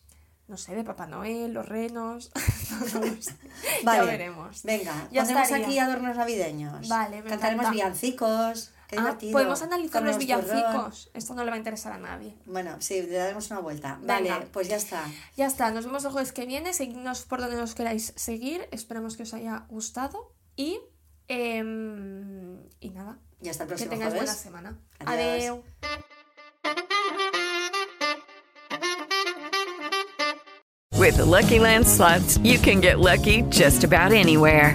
No 0.48 0.56
sé, 0.56 0.74
de 0.74 0.82
Papá 0.84 1.06
Noel, 1.06 1.52
los 1.54 1.66
renos. 1.66 2.30
no 2.94 3.00
lo 3.00 3.22
sé. 3.22 3.34
Vale. 3.84 3.98
Ya 3.98 4.04
veremos. 4.04 4.62
Venga, 4.64 4.92
Ya 5.12 5.20
pondremos 5.22 5.44
estaría. 5.44 5.66
aquí 5.66 5.78
adornos 5.78 6.16
navideños. 6.16 6.88
Vale, 6.88 7.22
me 7.22 7.30
Cantaremos 7.30 7.62
encanta. 7.66 7.70
villancicos. 7.70 8.72
Qué 8.90 8.96
Ah, 8.98 9.02
divertido. 9.02 9.32
podemos 9.34 9.62
analizar 9.62 10.02
los 10.02 10.18
villancicos. 10.18 11.10
Esto 11.14 11.34
no 11.34 11.44
le 11.44 11.50
va 11.50 11.54
a 11.54 11.58
interesar 11.58 11.92
a 11.92 11.98
nadie. 11.98 12.34
Bueno, 12.44 12.74
sí, 12.80 13.00
le 13.02 13.16
daremos 13.18 13.48
una 13.52 13.60
vuelta. 13.60 13.98
Venga. 14.02 14.34
Vale, 14.34 14.46
pues 14.52 14.66
ya 14.68 14.74
está. 14.76 15.04
Ya 15.36 15.46
está, 15.46 15.70
nos 15.70 15.84
vemos 15.86 16.04
el 16.04 16.10
jueves 16.10 16.32
que 16.32 16.44
viene. 16.44 16.72
Seguidnos 16.74 17.22
por 17.22 17.40
donde 17.40 17.54
nos 17.56 17.76
queráis 17.76 18.12
seguir. 18.16 18.66
Esperamos 18.72 19.16
que 19.16 19.22
os 19.22 19.32
haya 19.32 19.64
gustado. 19.68 20.34
Y. 20.56 20.80
em, 21.28 22.58
y 22.80 22.90
nada. 22.90 23.16
Ya 23.40 23.52
está 23.52 23.62
el 23.62 23.68
Que 23.68 23.74
próximo 23.76 23.90
tengáis 23.90 24.10
buena 24.14 24.26
jueves. 24.26 24.42
semana. 24.42 24.78
Adiós. 25.06 25.60
With 30.98 31.16
the 31.16 31.24
Lucky 31.24 31.58
Land 31.58 31.86
slots, 31.86 32.38
you 32.38 32.58
can 32.58 32.80
get 32.80 32.98
lucky 33.00 33.42
just 33.48 33.84
about 33.84 34.12
anywhere. 34.12 34.74